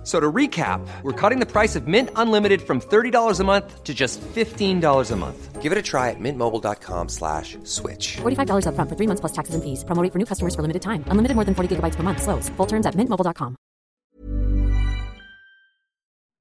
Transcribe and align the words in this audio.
F- 0.00 0.06
So 0.06 0.18
to 0.18 0.32
recap, 0.32 0.80
we're 1.02 1.12
cutting 1.12 1.40
the 1.40 1.46
price 1.46 1.76
of 1.76 1.86
Mint 1.86 2.08
Unlimited 2.16 2.62
from 2.62 2.80
$30 2.80 3.38
a 3.38 3.44
month 3.44 3.84
to 3.84 3.92
just 3.92 4.18
$15 4.34 5.10
a 5.10 5.16
month. 5.16 5.60
Give 5.60 5.72
it 5.72 5.76
a 5.78 5.82
try 5.82 6.08
at 6.08 6.16
mintmobile.com 6.18 7.08
slash 7.10 7.58
switch. 7.64 8.16
$45 8.22 8.64
upfront 8.64 8.88
for 8.88 8.96
three 8.96 9.06
months 9.06 9.20
plus 9.20 9.32
taxes 9.32 9.54
and 9.54 9.62
fees. 9.62 9.84
Promo 9.84 10.02
rate 10.02 10.10
for 10.12 10.18
new 10.18 10.24
customers 10.24 10.54
for 10.54 10.62
limited 10.62 10.80
time. 10.80 11.04
Unlimited 11.08 11.34
more 11.36 11.44
than 11.44 11.54
40 11.54 11.76
gigabytes 11.76 11.96
per 11.96 12.02
month. 12.02 12.22
Slows. 12.22 12.48
Full 12.56 12.66
terms 12.66 12.86
at 12.86 12.94
mintmobile.com. 12.94 13.56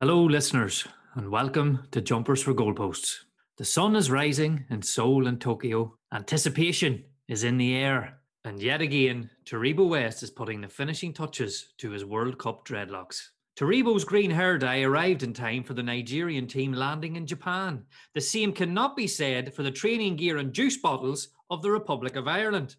Hello, 0.02 0.24
listeners, 0.24 0.88
and 1.16 1.30
welcome 1.30 1.80
to 1.92 2.00
Jumpers 2.02 2.42
for 2.42 2.54
Goalposts. 2.54 3.26
The 3.58 3.66
sun 3.66 3.98
is 3.98 4.10
rising 4.10 4.64
in 4.70 4.82
Seoul 4.84 5.28
and 5.28 5.42
Tokyo. 5.42 5.96
Anticipation 6.14 7.04
is 7.28 7.44
in 7.44 7.58
the 7.58 7.76
air. 7.76 8.20
And 8.46 8.62
yet 8.64 8.80
again, 8.82 9.30
Taribo 9.46 9.90
West 9.90 10.24
is 10.24 10.32
putting 10.32 10.62
the 10.62 10.70
finishing 10.70 11.12
touches 11.14 11.74
to 11.80 11.92
his 11.92 12.06
World 12.06 12.38
Cup 12.40 12.66
dreadlocks. 12.66 13.20
Taribo's 13.60 14.06
green 14.06 14.32
hair 14.32 14.58
dye 14.58 14.84
arrived 14.84 15.22
in 15.22 15.34
time 15.34 15.66
for 15.66 15.74
the 15.74 15.84
Nigerian 15.84 16.48
team 16.48 16.72
landing 16.72 17.18
in 17.18 17.28
Japan. 17.28 17.84
The 18.14 18.22
same 18.22 18.54
cannot 18.54 18.96
be 18.96 19.06
said 19.06 19.54
for 19.54 19.64
the 19.64 19.70
training 19.70 20.16
gear 20.16 20.38
and 20.38 20.54
juice 20.54 20.78
bottles 20.78 21.28
of 21.50 21.62
the 21.62 21.70
Republic 21.70 22.16
of 22.16 22.26
Ireland. 22.26 22.78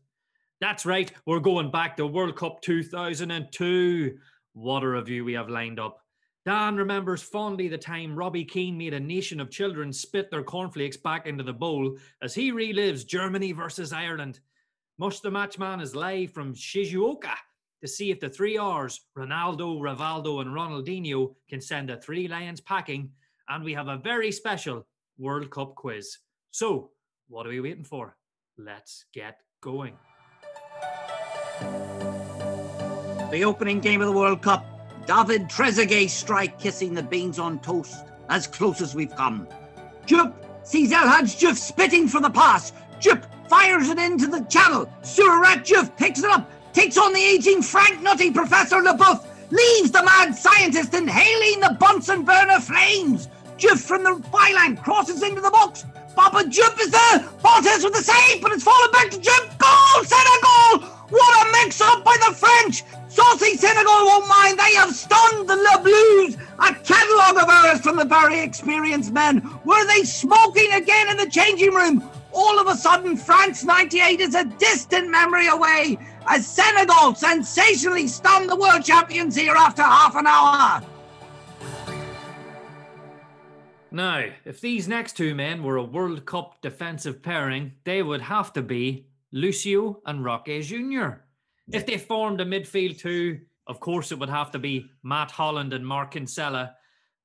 That's 0.59 0.87
right, 0.87 1.13
we're 1.27 1.41
going 1.41 1.71
back 1.71 1.99
to 1.99 2.07
World 2.07 2.35
Cup 2.35 2.63
2002. 2.63 4.17
What 4.55 4.83
a 4.83 4.89
review 4.89 5.23
we 5.23 5.35
have 5.35 5.51
lined 5.51 5.79
up. 5.79 5.99
Dan 6.47 6.77
remembers 6.77 7.23
fondly 7.23 7.69
the 7.69 7.77
time 7.77 8.17
Robbie 8.17 8.47
Keane 8.47 8.79
made 8.79 8.95
a 8.95 9.01
nation 9.01 9.39
of 9.39 9.51
children 9.51 9.93
spit 9.93 10.31
their 10.31 10.43
cornflakes 10.43 10.97
back 10.97 11.27
into 11.27 11.45
the 11.45 11.53
bowl 11.53 11.99
as 12.23 12.35
he 12.35 12.53
relives 12.53 13.07
Germany 13.07 13.53
versus 13.53 13.93
Ireland. 13.93 14.41
Mush 14.97 15.21
the 15.21 15.31
Matchman 15.31 15.83
is 15.83 15.95
live 15.95 16.33
from 16.33 16.55
Shizuoka 16.55 17.35
to 17.81 17.89
see 17.89 18.11
if 18.11 18.21
the 18.21 18.29
three 18.29 18.59
R's, 18.59 19.01
Ronaldo, 19.17 19.81
Rivaldo, 19.81 20.41
and 20.41 20.51
Ronaldinho, 20.51 21.35
can 21.49 21.61
send 21.61 21.89
the 21.89 21.97
three 21.97 22.29
Lions 22.29 22.61
packing. 22.61 23.11
And 23.49 23.65
we 23.65 23.75
have 23.75 23.89
a 23.89 23.97
very 23.97 24.31
special 24.31 24.87
World 25.19 25.51
Cup 25.51 25.75
quiz. 25.75 26.19
So, 26.51 26.91
what 27.29 27.47
are 27.47 27.51
we 27.51 27.61
waiting 27.61 27.85
for? 27.85 28.17
Let's 28.59 29.07
get 29.13 29.39
going. 29.61 29.97
The 33.31 33.45
opening 33.45 33.81
game 33.81 34.01
of 34.01 34.07
the 34.09 34.13
World 34.13 34.43
Cup. 34.43 34.67
David 35.07 35.49
Trezeguet 35.49 36.11
strike 36.11 36.59
kissing 36.59 36.95
the 36.95 37.03
beans 37.03 37.39
on 37.39 37.59
toast. 37.61 38.05
As 38.29 38.47
close 38.47 38.81
as 38.81 38.95
we've 38.95 39.15
come. 39.15 39.49
Jup 40.07 40.45
sees 40.63 40.93
El 40.93 41.07
Hadj 41.07 41.39
Diouf 41.39 41.57
spitting 41.57 42.09
for 42.09 42.21
the 42.21 42.31
pass. 42.31 42.73
Jup 43.01 43.27
fires 43.49 43.89
it 43.89 43.99
into 43.99 44.27
the 44.27 44.41
channel. 44.43 44.89
Surat 45.03 45.65
Juf 45.65 45.97
picks 45.97 46.23
it 46.23 46.31
up. 46.31 46.51
Takes 46.73 46.97
on 46.97 47.13
the 47.13 47.21
aging 47.21 47.63
Frank 47.63 48.01
Nutty 48.01 48.31
Professor 48.31 48.77
Leboeuf. 48.77 49.25
Leaves 49.51 49.91
the 49.91 50.03
mad 50.05 50.33
scientist 50.37 50.95
inhaling 50.95 51.61
the 51.61 51.77
Bunsen 51.81 52.25
burner 52.25 52.61
flames. 52.61 53.29
Diouf 53.59 53.81
from 53.81 54.05
the 54.05 54.23
byline 54.31 54.81
crosses 54.81 55.23
into 55.23 55.41
the 55.41 55.51
box. 55.51 55.85
Papa 56.15 56.45
Diop 56.45 56.81
is 56.81 56.91
there. 56.91 57.19
Barthez 57.43 57.83
with 57.83 57.95
the 57.95 58.03
save, 58.03 58.41
but 58.41 58.53
it's 58.53 58.63
fallen 58.63 58.91
back 58.93 59.11
to 59.11 59.21
Jup. 59.21 59.59
Goal! 59.59 60.05
Senegal! 60.05 60.87
What 61.09 61.47
a 61.47 61.53
mix 61.53 61.81
up 61.81 62.05
by 62.05 62.17
the 62.27 62.35
French! 62.35 62.85
Saucy 63.09 63.57
Senegal 63.57 64.05
won't 64.07 64.29
mind. 64.29 64.59
They 64.59 64.75
have 64.75 64.95
stunned 64.95 65.49
the 65.49 65.57
Les 65.57 65.79
Bleus. 65.79 66.37
A 66.61 66.75
catalogue 66.85 67.43
of 67.43 67.49
errors 67.49 67.81
from 67.81 67.97
the 67.97 68.05
very 68.05 68.39
experienced 68.39 69.13
men. 69.13 69.43
Were 69.65 69.85
they 69.87 70.05
smoking 70.05 70.73
again 70.73 71.11
in 71.11 71.17
the 71.17 71.29
changing 71.29 71.75
room? 71.75 72.09
All 72.33 72.61
of 72.61 72.69
a 72.69 72.77
sudden, 72.77 73.17
France 73.17 73.65
98 73.65 74.21
is 74.21 74.37
a 74.37 74.45
distant 74.45 75.11
memory 75.11 75.49
away 75.49 75.99
as 76.27 76.47
Senegal 76.47 77.15
sensationally 77.15 78.07
stunned 78.07 78.49
the 78.49 78.57
world 78.57 78.85
champions 78.85 79.37
here 79.37 79.55
after 79.55 79.83
half 79.83 80.15
an 80.17 80.27
hour. 80.27 80.83
Now, 83.93 84.25
if 84.45 84.61
these 84.61 84.87
next 84.87 85.17
two 85.17 85.35
men 85.35 85.65
were 85.65 85.77
a 85.77 85.83
World 85.83 86.25
Cup 86.25 86.63
defensive 86.63 87.23
pairing, 87.23 87.73
they 87.85 88.03
would 88.03 88.21
have 88.21 88.53
to 88.53 88.63
be 88.63 89.09
Lucio 89.33 90.01
and 90.07 90.25
Roque 90.25 90.61
Jr. 90.63 91.25
If 91.73 91.87
they 91.87 91.99
formed 91.99 92.41
a 92.41 92.45
midfield 92.45 92.99
two, 92.99 93.41
of 93.67 93.81
course 93.81 94.13
it 94.13 94.19
would 94.19 94.29
have 94.29 94.53
to 94.53 94.59
be 94.59 94.87
Matt 95.03 95.33
Holland 95.33 95.73
and 95.73 95.85
Mark 95.87 96.13
Kinsella. 96.13 96.75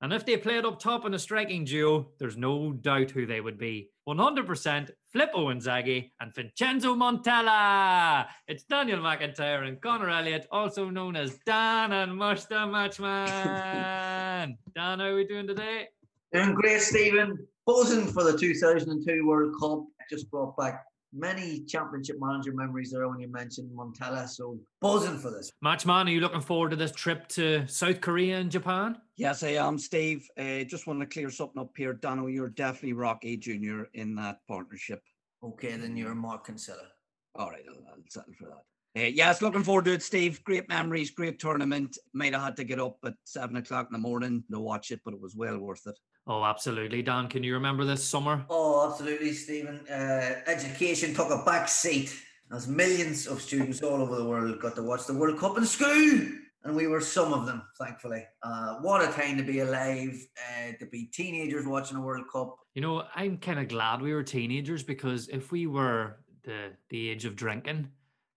And 0.02 0.12
if 0.12 0.26
they 0.26 0.38
played 0.38 0.66
up 0.66 0.80
top 0.80 1.06
in 1.06 1.14
a 1.14 1.20
striking 1.20 1.66
duo, 1.66 2.10
there's 2.20 2.38
no 2.38 2.74
doubt 2.74 3.12
who 3.12 3.26
they 3.26 3.42
would 3.42 3.58
be. 3.58 3.92
100% 4.08 4.90
Filippo 5.16 5.48
Inzaghi 5.48 6.12
and 6.20 6.36
Vincenzo 6.36 6.94
Montella. 6.94 8.26
It's 8.50 8.66
Daniel 8.66 9.00
McIntyre 9.00 9.66
and 9.66 9.80
Connor 9.80 10.10
Elliott, 10.10 10.46
also 10.52 10.90
known 10.90 11.16
as 11.16 11.40
Dan 11.46 11.94
and 11.94 12.18
Mush 12.18 12.44
the 12.44 12.56
Matchman. 12.56 14.58
Dan, 14.76 14.78
how 15.00 15.06
are 15.06 15.16
we 15.16 15.26
doing 15.26 15.48
today? 15.48 15.88
Doing 16.34 16.54
great, 16.54 16.82
Stephen. 16.82 17.48
Buzzing 17.66 18.08
for 18.08 18.30
the 18.30 18.38
2002 18.38 19.26
World 19.26 19.56
Cup. 19.58 19.86
Just 20.10 20.30
brought 20.30 20.58
back 20.58 20.84
many 21.16 21.64
championship 21.66 22.18
manager 22.20 22.54
memories 22.54 22.92
there 22.92 23.08
when 23.08 23.20
you 23.20 23.28
mentioned 23.28 23.70
Montella. 23.76 24.28
So 24.28 24.60
buzzing 24.82 25.18
for 25.18 25.32
this. 25.32 25.52
Matchman, 25.64 26.06
are 26.06 26.10
you 26.10 26.20
looking 26.20 26.42
forward 26.42 26.72
to 26.72 26.76
this 26.76 26.92
trip 26.92 27.28
to 27.30 27.66
South 27.68 28.02
Korea 28.02 28.38
and 28.38 28.52
Japan? 28.52 28.98
Yes, 29.16 29.42
I 29.44 29.50
am, 29.50 29.78
Steve. 29.78 30.28
Uh, 30.38 30.64
just 30.64 30.88
want 30.88 31.00
to 31.00 31.06
clear 31.06 31.30
something 31.30 31.62
up 31.62 31.72
here. 31.76 31.94
Dano, 31.94 32.28
you're 32.28 32.50
definitely 32.50 32.94
Rocky 32.94 33.38
Jr. 33.38 33.84
in 33.94 34.16
that 34.16 34.40
partnership. 34.48 35.02
Okay, 35.44 35.76
then 35.78 35.96
you're 35.96 36.16
Mark 36.16 36.48
Kinsella. 36.48 36.88
All 37.36 37.50
right, 37.50 37.64
I'll, 37.70 37.94
I'll 37.94 38.04
settle 38.10 38.34
for 38.38 38.46
that. 38.46 38.64
Uh, 38.98 39.08
yes, 39.08 39.42
looking 39.42 39.64
forward 39.64 39.86
to 39.86 39.94
it, 39.94 40.04
Steve. 40.04 40.42
Great 40.46 40.70
memories, 40.70 41.12
great 41.12 41.38
tournament. 41.38 41.98
Might 42.14 42.34
have 42.34 42.44
had 42.44 42.58
to 42.58 42.64
get 42.64 42.80
up 42.80 42.98
at 43.06 43.14
seven 43.26 43.58
o'clock 43.58 43.88
in 43.90 43.94
the 43.94 44.00
morning 44.00 44.44
to 44.52 44.60
watch 44.60 44.92
it, 44.92 45.02
but 45.04 45.14
it 45.14 45.20
was 45.20 45.36
well 45.36 45.58
worth 45.58 45.86
it. 45.86 46.00
Oh, 46.28 46.44
absolutely. 46.44 47.02
Dan, 47.04 47.28
can 47.28 47.44
you 47.44 47.54
remember 47.54 47.86
this 47.86 48.04
summer? 48.04 48.46
Oh, 48.50 48.90
absolutely, 48.90 49.34
Stephen. 49.34 49.86
Uh, 49.88 50.42
education 50.48 51.14
took 51.14 51.30
a 51.30 51.44
back 51.46 51.68
seat 51.68 52.16
as 52.52 52.68
millions 52.68 53.28
of 53.28 53.42
students 53.42 53.82
all 53.84 54.02
over 54.02 54.16
the 54.16 54.26
world 54.26 54.60
got 54.60 54.76
to 54.76 54.84
watch 54.84 55.06
the 55.06 55.14
World 55.14 55.40
Cup 55.40 55.58
in 55.58 55.66
school. 55.66 56.28
And 56.64 56.76
we 56.76 56.88
were 56.88 57.02
some 57.02 57.32
of 57.32 57.46
them, 57.46 57.62
thankfully. 57.78 58.26
Uh, 58.42 58.78
what 58.82 59.08
a 59.08 59.12
time 59.14 59.38
to 59.38 59.44
be 59.44 59.60
alive, 59.60 60.20
uh, 60.40 60.72
to 60.80 60.88
be 60.88 61.06
teenagers 61.06 61.68
watching 61.68 61.98
a 61.98 62.02
World 62.02 62.26
Cup. 62.32 62.58
You 62.74 62.82
know, 62.82 63.04
I'm 63.14 63.38
kind 63.38 63.60
of 63.60 63.68
glad 63.68 64.02
we 64.02 64.14
were 64.14 64.24
teenagers 64.24 64.82
because 64.82 65.30
if 65.30 65.52
we 65.52 65.68
were 65.68 66.18
the 66.44 66.72
the 66.90 67.10
age 67.10 67.26
of 67.26 67.36
drinking, 67.36 67.90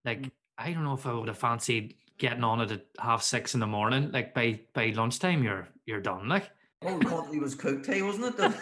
like 0.05 0.31
I 0.59 0.73
don't 0.73 0.85
know 0.85 0.93
if 0.93 1.07
I 1.07 1.15
would 1.15 1.29
have 1.29 1.39
fancied 1.39 1.95
getting 2.19 2.45
on 2.45 2.61
it 2.61 2.71
at 2.71 2.85
half 2.99 3.23
six 3.23 3.55
in 3.55 3.61
the 3.61 3.67
morning. 3.67 4.11
Like 4.13 4.35
by 4.35 4.61
by 4.75 4.91
lunchtime, 4.91 5.43
you're 5.43 5.69
you're 5.87 6.03
done. 6.03 6.29
Like 6.29 6.51
whole 6.83 7.01
country 7.01 7.39
was 7.39 7.55
cooked, 7.55 7.87
hey, 7.87 8.03
wasn't 8.03 8.35
it? 8.39 8.53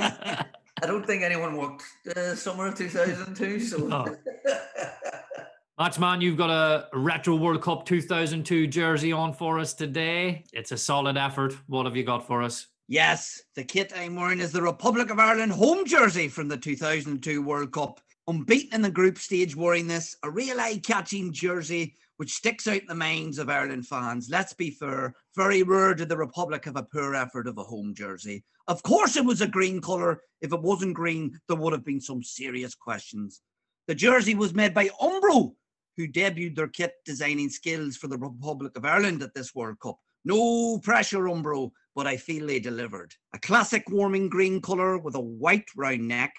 I 0.82 0.86
don't 0.86 1.06
think 1.06 1.22
anyone 1.22 1.56
worked 1.56 1.84
uh, 2.16 2.34
summer 2.34 2.68
of 2.68 2.76
2002. 2.76 3.60
So, 3.60 3.88
Oh. 3.90 4.16
Matchman, 5.80 6.20
you've 6.20 6.36
got 6.36 6.50
a 6.50 6.88
retro 6.92 7.36
World 7.36 7.62
Cup 7.62 7.86
2002 7.86 8.66
jersey 8.66 9.12
on 9.12 9.32
for 9.32 9.58
us 9.58 9.72
today. 9.72 10.44
It's 10.52 10.72
a 10.72 10.76
solid 10.76 11.16
effort. 11.16 11.56
What 11.68 11.86
have 11.86 11.96
you 11.96 12.04
got 12.04 12.26
for 12.26 12.42
us? 12.42 12.66
Yes, 12.86 13.40
the 13.54 13.64
kit 13.64 13.92
I'm 13.96 14.14
wearing 14.14 14.40
is 14.40 14.52
the 14.52 14.60
Republic 14.60 15.10
of 15.10 15.18
Ireland 15.18 15.52
home 15.52 15.86
jersey 15.86 16.28
from 16.28 16.48
the 16.48 16.56
2002 16.58 17.40
World 17.42 17.72
Cup. 17.72 18.00
Unbeaten 18.26 18.74
in 18.74 18.82
the 18.82 18.90
group 18.90 19.16
stage 19.16 19.56
wearing 19.56 19.86
this, 19.86 20.16
a 20.22 20.30
real 20.30 20.60
eye-catching 20.60 21.32
jersey 21.32 21.96
which 22.20 22.34
sticks 22.34 22.66
out 22.66 22.82
in 22.82 22.86
the 22.86 22.94
minds 22.94 23.38
of 23.38 23.48
Ireland 23.48 23.86
fans. 23.86 24.28
Let's 24.30 24.52
be 24.52 24.70
fair, 24.70 25.14
very 25.34 25.62
rare 25.62 25.94
did 25.94 26.10
the 26.10 26.18
Republic 26.18 26.66
have 26.66 26.76
a 26.76 26.82
poor 26.82 27.14
effort 27.14 27.46
of 27.46 27.56
a 27.56 27.62
home 27.62 27.94
jersey. 27.94 28.44
Of 28.68 28.82
course 28.82 29.16
it 29.16 29.24
was 29.24 29.40
a 29.40 29.48
green 29.48 29.80
colour. 29.80 30.20
If 30.42 30.52
it 30.52 30.60
wasn't 30.60 30.92
green, 30.92 31.40
there 31.48 31.56
would 31.56 31.72
have 31.72 31.82
been 31.82 32.02
some 32.02 32.22
serious 32.22 32.74
questions. 32.74 33.40
The 33.88 33.94
jersey 33.94 34.34
was 34.34 34.52
made 34.52 34.74
by 34.74 34.90
Umbro, 35.00 35.54
who 35.96 36.08
debuted 36.08 36.56
their 36.56 36.68
kit 36.68 36.92
designing 37.06 37.48
skills 37.48 37.96
for 37.96 38.08
the 38.08 38.18
Republic 38.18 38.76
of 38.76 38.84
Ireland 38.84 39.22
at 39.22 39.32
this 39.32 39.54
World 39.54 39.80
Cup. 39.80 39.96
No 40.26 40.78
pressure, 40.80 41.24
Umbro, 41.24 41.70
but 41.96 42.06
I 42.06 42.18
feel 42.18 42.46
they 42.46 42.60
delivered. 42.60 43.14
A 43.32 43.38
classic 43.38 43.84
warming 43.88 44.28
green 44.28 44.60
colour 44.60 44.98
with 44.98 45.14
a 45.14 45.20
white 45.20 45.70
round 45.74 46.06
neck, 46.06 46.34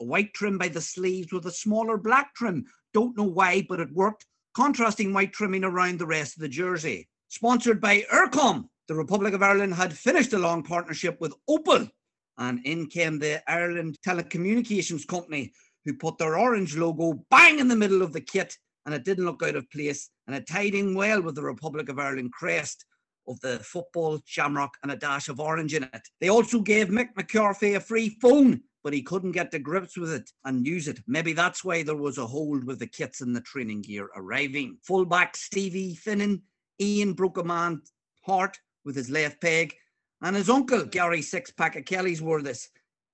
a 0.00 0.04
white 0.04 0.32
trim 0.32 0.58
by 0.58 0.68
the 0.68 0.80
sleeves 0.80 1.32
with 1.32 1.44
a 1.46 1.50
smaller 1.50 1.96
black 1.96 2.36
trim. 2.36 2.66
Don't 2.92 3.16
know 3.16 3.24
why, 3.24 3.66
but 3.68 3.80
it 3.80 3.90
worked. 3.90 4.26
Contrasting 4.54 5.12
white 5.12 5.32
trimming 5.32 5.64
around 5.64 5.98
the 5.98 6.06
rest 6.06 6.36
of 6.36 6.40
the 6.40 6.48
jersey. 6.48 7.08
Sponsored 7.28 7.80
by 7.80 8.04
eircom, 8.12 8.68
the 8.86 8.94
Republic 8.94 9.34
of 9.34 9.42
Ireland 9.42 9.74
had 9.74 9.92
finished 9.92 10.32
a 10.32 10.38
long 10.38 10.62
partnership 10.62 11.20
with 11.20 11.34
Opel, 11.50 11.90
and 12.38 12.64
in 12.64 12.86
came 12.86 13.18
the 13.18 13.42
Ireland 13.50 13.98
Telecommunications 14.06 15.06
Company, 15.06 15.52
who 15.84 15.94
put 15.94 16.18
their 16.18 16.38
orange 16.38 16.76
logo 16.76 17.24
bang 17.30 17.58
in 17.58 17.66
the 17.66 17.74
middle 17.74 18.02
of 18.02 18.12
the 18.12 18.20
kit, 18.20 18.56
and 18.86 18.94
it 18.94 19.04
didn't 19.04 19.24
look 19.24 19.42
out 19.42 19.56
of 19.56 19.70
place. 19.70 20.08
and 20.26 20.36
it 20.36 20.46
tied 20.46 20.74
in 20.74 20.94
well 20.94 21.20
with 21.20 21.34
the 21.34 21.42
Republic 21.42 21.88
of 21.88 21.98
Ireland 21.98 22.32
crest 22.32 22.84
of 23.26 23.40
the 23.40 23.58
football 23.58 24.20
shamrock 24.24 24.76
and 24.82 24.92
a 24.92 24.96
dash 24.96 25.28
of 25.28 25.40
orange 25.40 25.74
in 25.74 25.82
it. 25.82 26.08
They 26.20 26.28
also 26.28 26.60
gave 26.60 26.88
Mick 26.88 27.08
McCarthy 27.16 27.74
a 27.74 27.80
free 27.80 28.16
phone, 28.20 28.62
but 28.84 28.92
he 28.92 29.02
couldn't 29.02 29.32
get 29.32 29.50
to 29.50 29.58
grips 29.58 29.96
with 29.96 30.12
it 30.12 30.30
and 30.44 30.66
use 30.66 30.86
it. 30.86 31.00
Maybe 31.06 31.32
that's 31.32 31.64
why 31.64 31.82
there 31.82 31.96
was 31.96 32.18
a 32.18 32.26
hold 32.26 32.64
with 32.64 32.78
the 32.78 32.86
kits 32.86 33.22
and 33.22 33.34
the 33.34 33.40
training 33.40 33.80
gear 33.80 34.10
arriving. 34.14 34.76
Fullback 34.82 35.36
Stevie 35.36 35.96
Finnan, 35.96 36.42
Ian 36.78 37.14
broke 37.14 37.38
a 37.38 37.42
man's 37.42 37.90
heart 38.26 38.58
with 38.84 38.94
his 38.94 39.08
left 39.08 39.40
peg, 39.40 39.74
and 40.20 40.36
his 40.36 40.50
uncle 40.50 40.84
Gary 40.84 41.20
Sixpack 41.20 41.76
of 41.76 41.86
Kelly's 41.86 42.20
wore 42.20 42.42
this. 42.42 42.68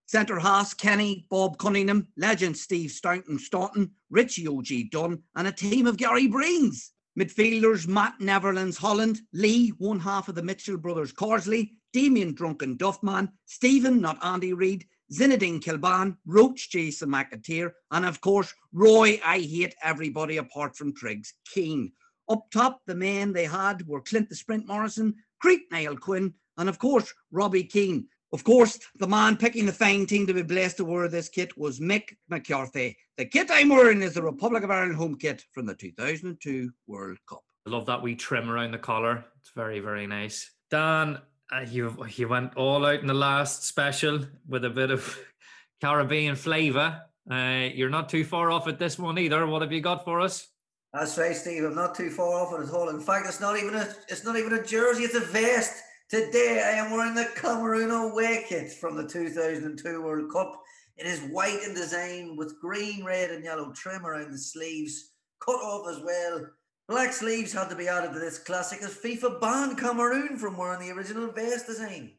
Centre 0.07 0.41
Haas, 0.41 0.75
Kenny, 0.75 1.27
Bob 1.31 1.57
Cunningham, 1.57 2.09
legend 2.17 2.57
Steve 2.57 2.91
Staunton 2.91 3.39
Staunton, 3.39 3.93
Richie 4.11 4.49
O.G. 4.49 4.89
Dunne, 4.91 5.23
and 5.37 5.47
a 5.47 5.53
team 5.53 5.87
of 5.87 5.97
Gary 5.97 6.27
Breens. 6.27 6.91
Midfielders 7.17 7.87
Matt 7.87 8.15
Neverlands 8.21 8.77
Holland, 8.77 9.21
Lee, 9.33 9.69
one 9.79 10.01
half 10.01 10.29
of 10.29 10.35
the 10.35 10.43
Mitchell 10.43 10.77
brothers 10.77 11.13
Carsley, 11.13 11.71
Damien 11.93 12.35
Drunken 12.35 12.77
Duffman, 12.77 13.29
Stephen, 13.47 14.01
not 14.01 14.19
Andy 14.25 14.53
Reid, 14.53 14.85
Zinedine 15.13 15.61
Kilbane, 15.61 16.17
Roach 16.25 16.71
Jason 16.71 17.09
McAteer, 17.09 17.73
and 17.91 18.07
of 18.07 18.21
course, 18.21 18.55
Roy, 18.73 19.21
I 19.25 19.39
hate 19.41 19.75
everybody 19.83 20.37
apart 20.37 20.77
from 20.77 20.95
Triggs, 20.95 21.35
Keane. 21.53 21.93
Up 22.29 22.49
top, 22.53 22.81
the 22.87 22.95
men 22.95 23.33
they 23.33 23.47
had 23.47 23.87
were 23.87 24.01
Clint 24.01 24.29
the 24.29 24.37
Sprint 24.37 24.67
Morrison, 24.69 25.15
Creek 25.41 25.63
Niall 25.73 25.97
Quinn, 25.97 26.35
and 26.59 26.69
of 26.69 26.79
course, 26.79 27.13
Robbie 27.33 27.65
Keane. 27.65 28.07
Of 28.33 28.45
course, 28.45 28.79
the 29.01 29.09
man 29.09 29.37
picking 29.37 29.67
the 29.67 29.73
fine 29.73 30.07
thing 30.07 30.29
to 30.29 30.35
be 30.35 30.43
blessed 30.43 30.77
to 30.77 30.85
wear 30.85 31.09
this 31.09 31.29
kit 31.29 31.59
was 31.59 31.81
Mick 31.81 32.17
McCarthy. 32.29 32.97
The 33.17 33.25
kit 33.25 33.51
I'm 33.51 33.71
wearing 33.71 34.03
is 34.03 34.15
the 34.15 34.23
Republic 34.23 34.63
of 34.63 34.71
Ireland 34.71 34.95
home 34.95 35.17
kit 35.17 35.45
from 35.53 35.67
the 35.67 35.75
2002 35.75 36.71
World 36.87 37.19
Cup. 37.29 37.43
I 37.67 37.71
love 37.71 37.87
that 37.87 38.01
wee 38.01 38.15
trim 38.15 38.49
around 38.49 38.71
the 38.71 38.79
collar. 38.79 39.25
It's 39.41 39.51
very, 39.57 39.81
very 39.81 40.07
nice. 40.07 40.53
Dan, 40.71 41.19
uh, 41.53 41.61
you 41.61 41.97
you 42.15 42.29
went 42.29 42.57
all 42.57 42.87
out 42.87 43.01
in 43.01 43.07
the 43.07 43.15
last 43.15 43.65
special 43.65 44.21
with 44.49 44.65
a 44.65 44.71
bit 44.71 44.91
of 44.91 45.19
Caribbean 45.81 46.37
flavour. 46.37 47.03
Uh, 47.31 47.69
you're 47.75 47.91
not 47.91 48.09
too 48.09 48.25
far 48.25 48.51
off 48.51 48.67
at 48.69 48.79
this 48.79 48.99
one 48.99 49.19
either. 49.19 49.47
What 49.47 49.63
have 49.63 49.73
you 49.73 49.81
got 49.81 50.05
for 50.05 50.21
us? 50.21 50.49
That's 50.93 51.17
right, 51.19 51.37
Steve. 51.37 51.65
I'm 51.65 51.75
not 51.75 51.95
too 51.95 52.11
far 52.11 52.35
off 52.35 52.61
at 52.61 52.75
all. 52.75 52.89
In 52.89 53.01
fact, 53.01 53.27
it's 53.29 53.41
not 53.41 53.57
even 53.57 53.75
a 53.75 53.89
it's 54.09 54.25
not 54.25 54.37
even 54.37 54.55
a 54.55 54.63
jersey. 54.63 55.05
It's 55.05 55.15
a 55.15 55.21
vest. 55.21 55.83
Today, 56.09 56.61
I 56.67 56.85
am 56.85 56.91
wearing 56.91 57.15
the 57.15 57.29
Cameroon 57.37 57.93
away 57.93 58.45
kit 58.49 58.73
from 58.73 58.97
the 58.97 59.07
2002 59.07 60.03
World 60.03 60.33
Cup. 60.33 60.61
It 60.97 61.07
is 61.07 61.21
white 61.31 61.63
in 61.65 61.73
design 61.73 62.37
with 62.37 62.61
green, 62.61 63.05
red, 63.05 63.31
and 63.31 63.45
yellow 63.45 63.73
trim 63.73 64.05
around 64.05 64.33
the 64.33 64.39
sleeves, 64.39 65.13
cut 65.41 65.53
off 65.53 65.89
as 65.89 66.03
well. 66.03 66.47
Black 66.91 67.13
sleeves 67.13 67.53
had 67.53 67.71
to 67.71 67.77
be 67.77 67.87
added 67.87 68.13
to 68.13 68.19
this 68.19 68.41
classic 68.41 68.83
as 68.83 68.97
FIFA 68.97 69.41
banned 69.41 69.79
Cameroon 69.79 70.37
from 70.37 70.57
wearing 70.57 70.81
the 70.81 70.91
original 70.93 71.31
vest 71.31 71.69
design. 71.69 72.11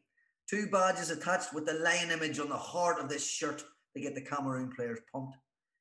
Two 0.48 0.66
badges 0.68 1.10
attached 1.10 1.52
with 1.52 1.66
the 1.66 1.74
lion 1.74 2.10
image 2.10 2.38
on 2.38 2.48
the 2.48 2.56
heart 2.56 2.98
of 2.98 3.10
this 3.10 3.22
shirt 3.28 3.62
to 3.94 4.00
get 4.00 4.14
the 4.14 4.22
Cameroon 4.22 4.72
players 4.74 5.00
pumped. 5.12 5.36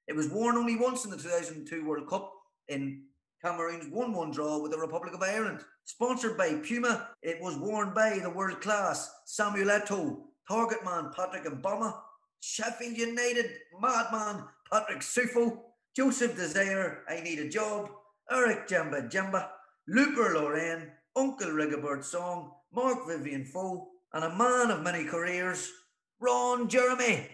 It 0.10 0.16
was 0.18 0.28
worn 0.28 0.58
only 0.58 0.76
once 0.76 1.06
in 1.06 1.12
the 1.12 1.16
2002 1.16 1.86
World 1.86 2.10
Cup 2.10 2.34
in 2.68 3.04
Cameroon's 3.42 3.88
1 3.88 4.12
1 4.12 4.32
draw 4.32 4.62
with 4.62 4.74
the 4.74 4.78
Republic 4.78 5.14
of 5.14 5.24
Ireland. 5.24 5.62
Sponsored 5.86 6.38
by 6.38 6.56
Puma, 6.56 7.12
it 7.24 7.42
was 7.42 7.56
worn 7.56 7.94
by 7.94 8.20
the 8.20 8.30
world 8.30 8.60
class 8.60 9.10
Samuel 9.24 9.70
Eto'o, 9.70 10.24
Target 10.50 10.84
Man 10.84 11.12
Patrick 11.16 11.46
Mboma, 11.46 11.96
Sheffield 12.42 12.98
United 12.98 13.52
madman 13.80 14.44
Patrick 14.70 15.00
Suffo, 15.00 15.62
Joseph 15.96 16.36
Desire, 16.36 17.06
I 17.08 17.22
Need 17.22 17.40
a 17.40 17.48
Job, 17.48 17.90
Eric 18.32 18.70
Jemba 18.70 19.12
Jemba, 19.12 19.50
Luper 19.90 20.34
Lorraine, 20.34 20.88
Uncle 21.18 21.50
Rigobert 21.50 22.02
Song, 22.02 22.54
Marc-Vivien 22.74 23.44
Foé, 23.44 23.86
and 24.14 24.24
a 24.24 24.36
man 24.36 24.72
of 24.72 24.84
many 24.84 25.04
careers, 25.04 25.70
Ron 26.22 26.70
Jeremy. 26.70 27.28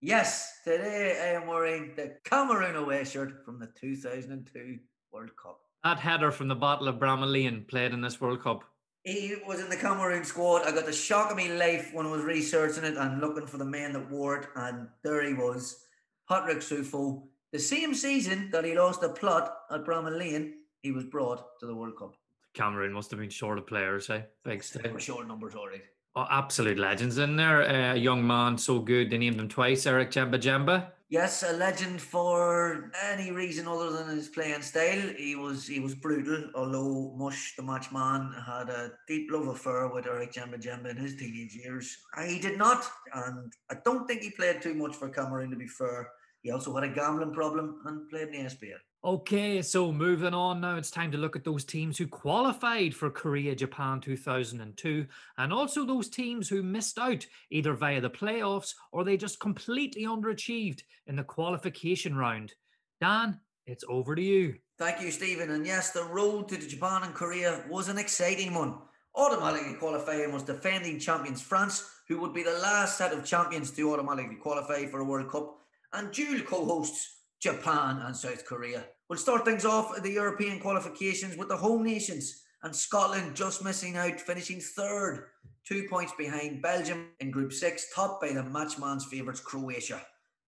Yes, 0.00 0.60
today 0.64 1.20
I 1.22 1.34
am 1.34 1.46
wearing 1.46 1.92
the 1.96 2.16
Cameroon 2.24 2.76
away 2.76 3.04
shirt 3.04 3.44
from 3.44 3.58
the 3.58 3.68
2002 3.78 4.78
World 5.12 5.30
Cup. 5.36 5.60
That 5.84 5.98
header 5.98 6.30
from 6.30 6.48
the 6.48 6.54
Battle 6.54 6.88
of 6.88 6.96
Bramall 6.96 7.30
Lane 7.30 7.66
played 7.68 7.92
in 7.92 8.00
this 8.00 8.18
World 8.18 8.42
Cup. 8.42 8.64
He 9.04 9.36
was 9.46 9.60
in 9.60 9.68
the 9.68 9.76
Cameroon 9.76 10.24
squad. 10.24 10.62
I 10.62 10.72
got 10.72 10.86
the 10.86 10.92
shock 10.94 11.30
of 11.30 11.36
my 11.36 11.48
life 11.48 11.90
when 11.92 12.06
I 12.06 12.10
was 12.10 12.22
researching 12.22 12.84
it 12.84 12.96
and 12.96 13.20
looking 13.20 13.46
for 13.46 13.58
the 13.58 13.66
man 13.66 13.92
that 13.92 14.10
wore 14.10 14.38
it, 14.38 14.48
and 14.56 14.88
there 15.04 15.22
he 15.22 15.34
was, 15.34 15.84
Patrick 16.26 16.58
Suffo. 16.58 17.24
The 17.52 17.58
same 17.58 17.94
season 17.94 18.50
that 18.52 18.64
he 18.64 18.76
lost 18.78 19.00
the 19.00 19.08
plot 19.08 19.54
at 19.70 19.84
Bramall 19.84 20.18
Lane, 20.18 20.54
he 20.82 20.92
was 20.92 21.04
brought 21.04 21.58
to 21.60 21.66
the 21.66 21.74
World 21.74 21.96
Cup. 21.98 22.14
Cameroon 22.54 22.92
must 22.92 23.10
have 23.10 23.20
been 23.20 23.30
short 23.30 23.58
of 23.58 23.66
players, 23.66 24.10
eh? 24.10 24.22
Big 24.44 24.60
They 24.62 24.80
style. 24.80 24.98
short 24.98 25.26
numbers, 25.28 25.54
all 25.54 25.68
right. 25.68 25.82
Oh, 26.14 26.26
absolute 26.30 26.78
legends 26.78 27.18
in 27.18 27.36
there. 27.36 27.62
Uh, 27.62 27.94
a 27.94 27.96
young 27.96 28.26
man, 28.26 28.58
so 28.58 28.80
good. 28.80 29.10
They 29.10 29.18
named 29.18 29.38
him 29.40 29.48
twice, 29.48 29.86
Eric 29.86 30.10
Jemba 30.10 30.34
Jemba. 30.40 30.88
Yes, 31.10 31.42
a 31.42 31.52
legend 31.54 32.02
for 32.02 32.90
any 33.02 33.30
reason 33.30 33.66
other 33.66 33.90
than 33.92 34.08
his 34.14 34.28
playing 34.28 34.60
style. 34.60 35.08
He 35.16 35.36
was 35.36 35.66
he 35.66 35.80
was 35.80 35.94
brutal, 35.94 36.50
although 36.54 37.14
Mush, 37.16 37.54
the 37.56 37.62
match 37.62 37.90
man, 37.92 38.30
had 38.46 38.68
a 38.68 38.90
deep 39.06 39.30
love 39.30 39.48
affair 39.48 39.88
with 39.88 40.06
Eric 40.06 40.32
Jemba 40.34 40.60
Jemba 40.60 40.90
in 40.90 40.98
his 40.98 41.16
teenage 41.16 41.54
years. 41.54 41.96
Uh, 42.14 42.24
He 42.24 42.38
did 42.38 42.58
not, 42.58 42.84
and 43.14 43.50
I 43.70 43.76
don't 43.86 44.06
think 44.06 44.20
he 44.20 44.30
played 44.30 44.60
too 44.60 44.74
much 44.74 44.96
for 44.96 45.08
Cameroon 45.08 45.50
to 45.50 45.56
be 45.56 45.66
fair. 45.68 46.10
He 46.42 46.50
also 46.50 46.74
had 46.74 46.84
a 46.84 46.94
gambling 46.94 47.32
problem 47.32 47.80
and 47.84 48.08
played 48.08 48.28
in 48.28 48.44
the 48.44 48.50
SPL. 48.50 48.78
Okay, 49.04 49.62
so 49.62 49.92
moving 49.92 50.34
on 50.34 50.60
now, 50.60 50.76
it's 50.76 50.90
time 50.90 51.12
to 51.12 51.18
look 51.18 51.36
at 51.36 51.44
those 51.44 51.64
teams 51.64 51.96
who 51.96 52.08
qualified 52.08 52.92
for 52.92 53.10
Korea 53.10 53.54
Japan 53.54 54.00
2002 54.00 55.06
and 55.36 55.52
also 55.52 55.84
those 55.84 56.08
teams 56.08 56.48
who 56.48 56.64
missed 56.64 56.98
out 56.98 57.24
either 57.50 57.74
via 57.74 58.00
the 58.00 58.10
playoffs 58.10 58.74
or 58.90 59.04
they 59.04 59.16
just 59.16 59.38
completely 59.38 60.02
underachieved 60.02 60.82
in 61.06 61.14
the 61.14 61.22
qualification 61.22 62.16
round. 62.16 62.54
Dan, 63.00 63.38
it's 63.66 63.84
over 63.88 64.16
to 64.16 64.22
you. 64.22 64.56
Thank 64.78 65.00
you, 65.00 65.12
Stephen. 65.12 65.50
And 65.50 65.64
yes, 65.64 65.92
the 65.92 66.04
road 66.04 66.48
to 66.48 66.56
the 66.56 66.66
Japan 66.66 67.04
and 67.04 67.14
Korea 67.14 67.64
was 67.68 67.88
an 67.88 67.98
exciting 67.98 68.52
one. 68.52 68.78
Automatically 69.14 69.74
qualifying 69.74 70.32
was 70.32 70.42
defending 70.42 70.98
champions 70.98 71.40
France, 71.40 71.88
who 72.08 72.20
would 72.20 72.34
be 72.34 72.42
the 72.42 72.58
last 72.62 72.98
set 72.98 73.12
of 73.12 73.24
champions 73.24 73.70
to 73.72 73.92
automatically 73.92 74.36
qualify 74.36 74.86
for 74.86 75.00
a 75.00 75.04
World 75.04 75.30
Cup, 75.30 75.57
and 75.92 76.12
dual 76.12 76.40
co 76.40 76.64
hosts 76.64 77.22
Japan 77.40 78.02
and 78.04 78.16
South 78.16 78.44
Korea. 78.44 78.84
We'll 79.08 79.18
start 79.18 79.44
things 79.44 79.64
off 79.64 79.96
at 79.96 80.02
the 80.02 80.12
European 80.12 80.60
qualifications 80.60 81.36
with 81.36 81.48
the 81.48 81.56
home 81.56 81.84
nations 81.84 82.42
and 82.62 82.74
Scotland 82.74 83.36
just 83.36 83.64
missing 83.64 83.96
out, 83.96 84.20
finishing 84.20 84.60
third, 84.60 85.26
two 85.64 85.86
points 85.88 86.12
behind 86.18 86.62
Belgium 86.62 87.10
in 87.20 87.30
Group 87.30 87.52
6, 87.52 87.94
topped 87.94 88.20
by 88.20 88.32
the 88.32 88.42
matchman's 88.42 89.04
favourites 89.04 89.40
Croatia. 89.40 90.00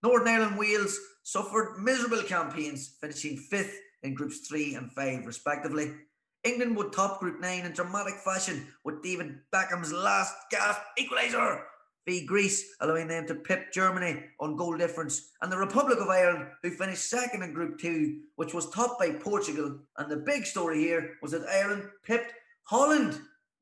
Northern 0.03 0.27
Ireland 0.27 0.57
Wales 0.57 0.99
suffered 1.23 1.77
miserable 1.79 2.23
campaigns, 2.23 2.97
finishing 2.99 3.37
fifth 3.37 3.79
in 4.03 4.13
Groups 4.13 4.47
3 4.47 4.75
and 4.75 4.91
5, 4.91 5.25
respectively. 5.25 5.93
England 6.43 6.75
would 6.75 6.91
top 6.91 7.19
Group 7.19 7.39
9 7.39 7.65
in 7.65 7.71
dramatic 7.71 8.15
fashion 8.15 8.67
with 8.83 9.03
David 9.03 9.37
Beckham's 9.51 9.93
last 9.93 10.33
gasp 10.49 10.81
equaliser 10.99 11.61
v 12.05 12.25
Greece, 12.25 12.75
allowing 12.81 13.07
them 13.07 13.27
to 13.27 13.35
pip 13.35 13.71
Germany 13.71 14.23
on 14.39 14.55
goal 14.55 14.77
difference, 14.77 15.31
and 15.41 15.51
the 15.51 15.57
Republic 15.57 15.99
of 15.99 16.09
Ireland, 16.09 16.47
who 16.63 16.71
finished 16.71 17.09
second 17.09 17.43
in 17.43 17.53
Group 17.53 17.79
2, 17.79 18.19
which 18.35 18.53
was 18.53 18.69
topped 18.71 18.99
by 18.99 19.11
Portugal. 19.11 19.79
And 19.97 20.09
the 20.09 20.17
big 20.17 20.45
story 20.45 20.79
here 20.79 21.17
was 21.21 21.31
that 21.31 21.47
Ireland 21.47 21.89
pipped 22.03 22.33
Holland 22.63 23.19